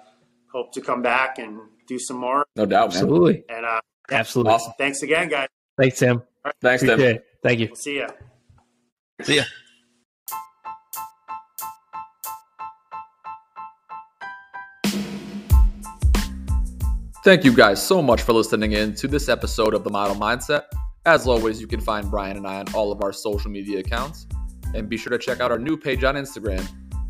hope 0.52 0.72
to 0.72 0.80
come 0.80 1.02
back 1.02 1.38
and 1.38 1.60
do 1.86 1.98
some 1.98 2.16
more. 2.16 2.44
No 2.56 2.66
doubt, 2.66 2.90
man. 2.90 2.96
Absolutely. 3.02 3.44
And 3.48 3.64
uh, 3.64 3.80
yeah. 4.10 4.18
absolutely. 4.18 4.52
Awesome. 4.52 4.72
Thanks 4.78 5.02
again, 5.02 5.28
guys. 5.28 5.48
Thanks, 5.76 5.98
Tim. 5.98 6.22
Right. 6.44 6.54
Thanks, 6.60 6.82
Tim. 6.82 7.00
It. 7.00 7.24
Thank 7.42 7.60
you. 7.60 7.66
We'll 7.66 7.76
see 7.76 7.98
ya. 7.98 8.08
See 9.22 9.36
ya. 9.36 9.44
Thank 17.28 17.44
you 17.44 17.52
guys 17.52 17.86
so 17.86 18.00
much 18.00 18.22
for 18.22 18.32
listening 18.32 18.72
in 18.72 18.94
to 18.94 19.06
this 19.06 19.28
episode 19.28 19.74
of 19.74 19.84
The 19.84 19.90
Model 19.90 20.16
Mindset. 20.16 20.62
As 21.04 21.26
always, 21.26 21.60
you 21.60 21.66
can 21.66 21.78
find 21.78 22.10
Brian 22.10 22.38
and 22.38 22.46
I 22.46 22.58
on 22.58 22.72
all 22.72 22.90
of 22.90 23.02
our 23.02 23.12
social 23.12 23.50
media 23.50 23.80
accounts. 23.80 24.26
And 24.74 24.88
be 24.88 24.96
sure 24.96 25.10
to 25.10 25.18
check 25.18 25.38
out 25.38 25.52
our 25.52 25.58
new 25.58 25.76
page 25.76 26.04
on 26.04 26.14
Instagram 26.14 26.66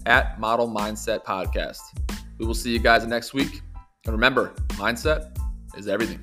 at 0.07 0.41
Model 0.41 0.67
Mindset 0.69 1.23
Podcast. 1.23 1.79
We 2.37 2.47
will 2.47 2.57
see 2.57 2.73
you 2.73 2.81
guys 2.81 3.07
next 3.07 3.33
week. 3.33 3.63
And 4.07 4.13
remember, 4.13 4.55
mindset 4.71 5.39
is 5.77 5.87
everything. 5.87 6.19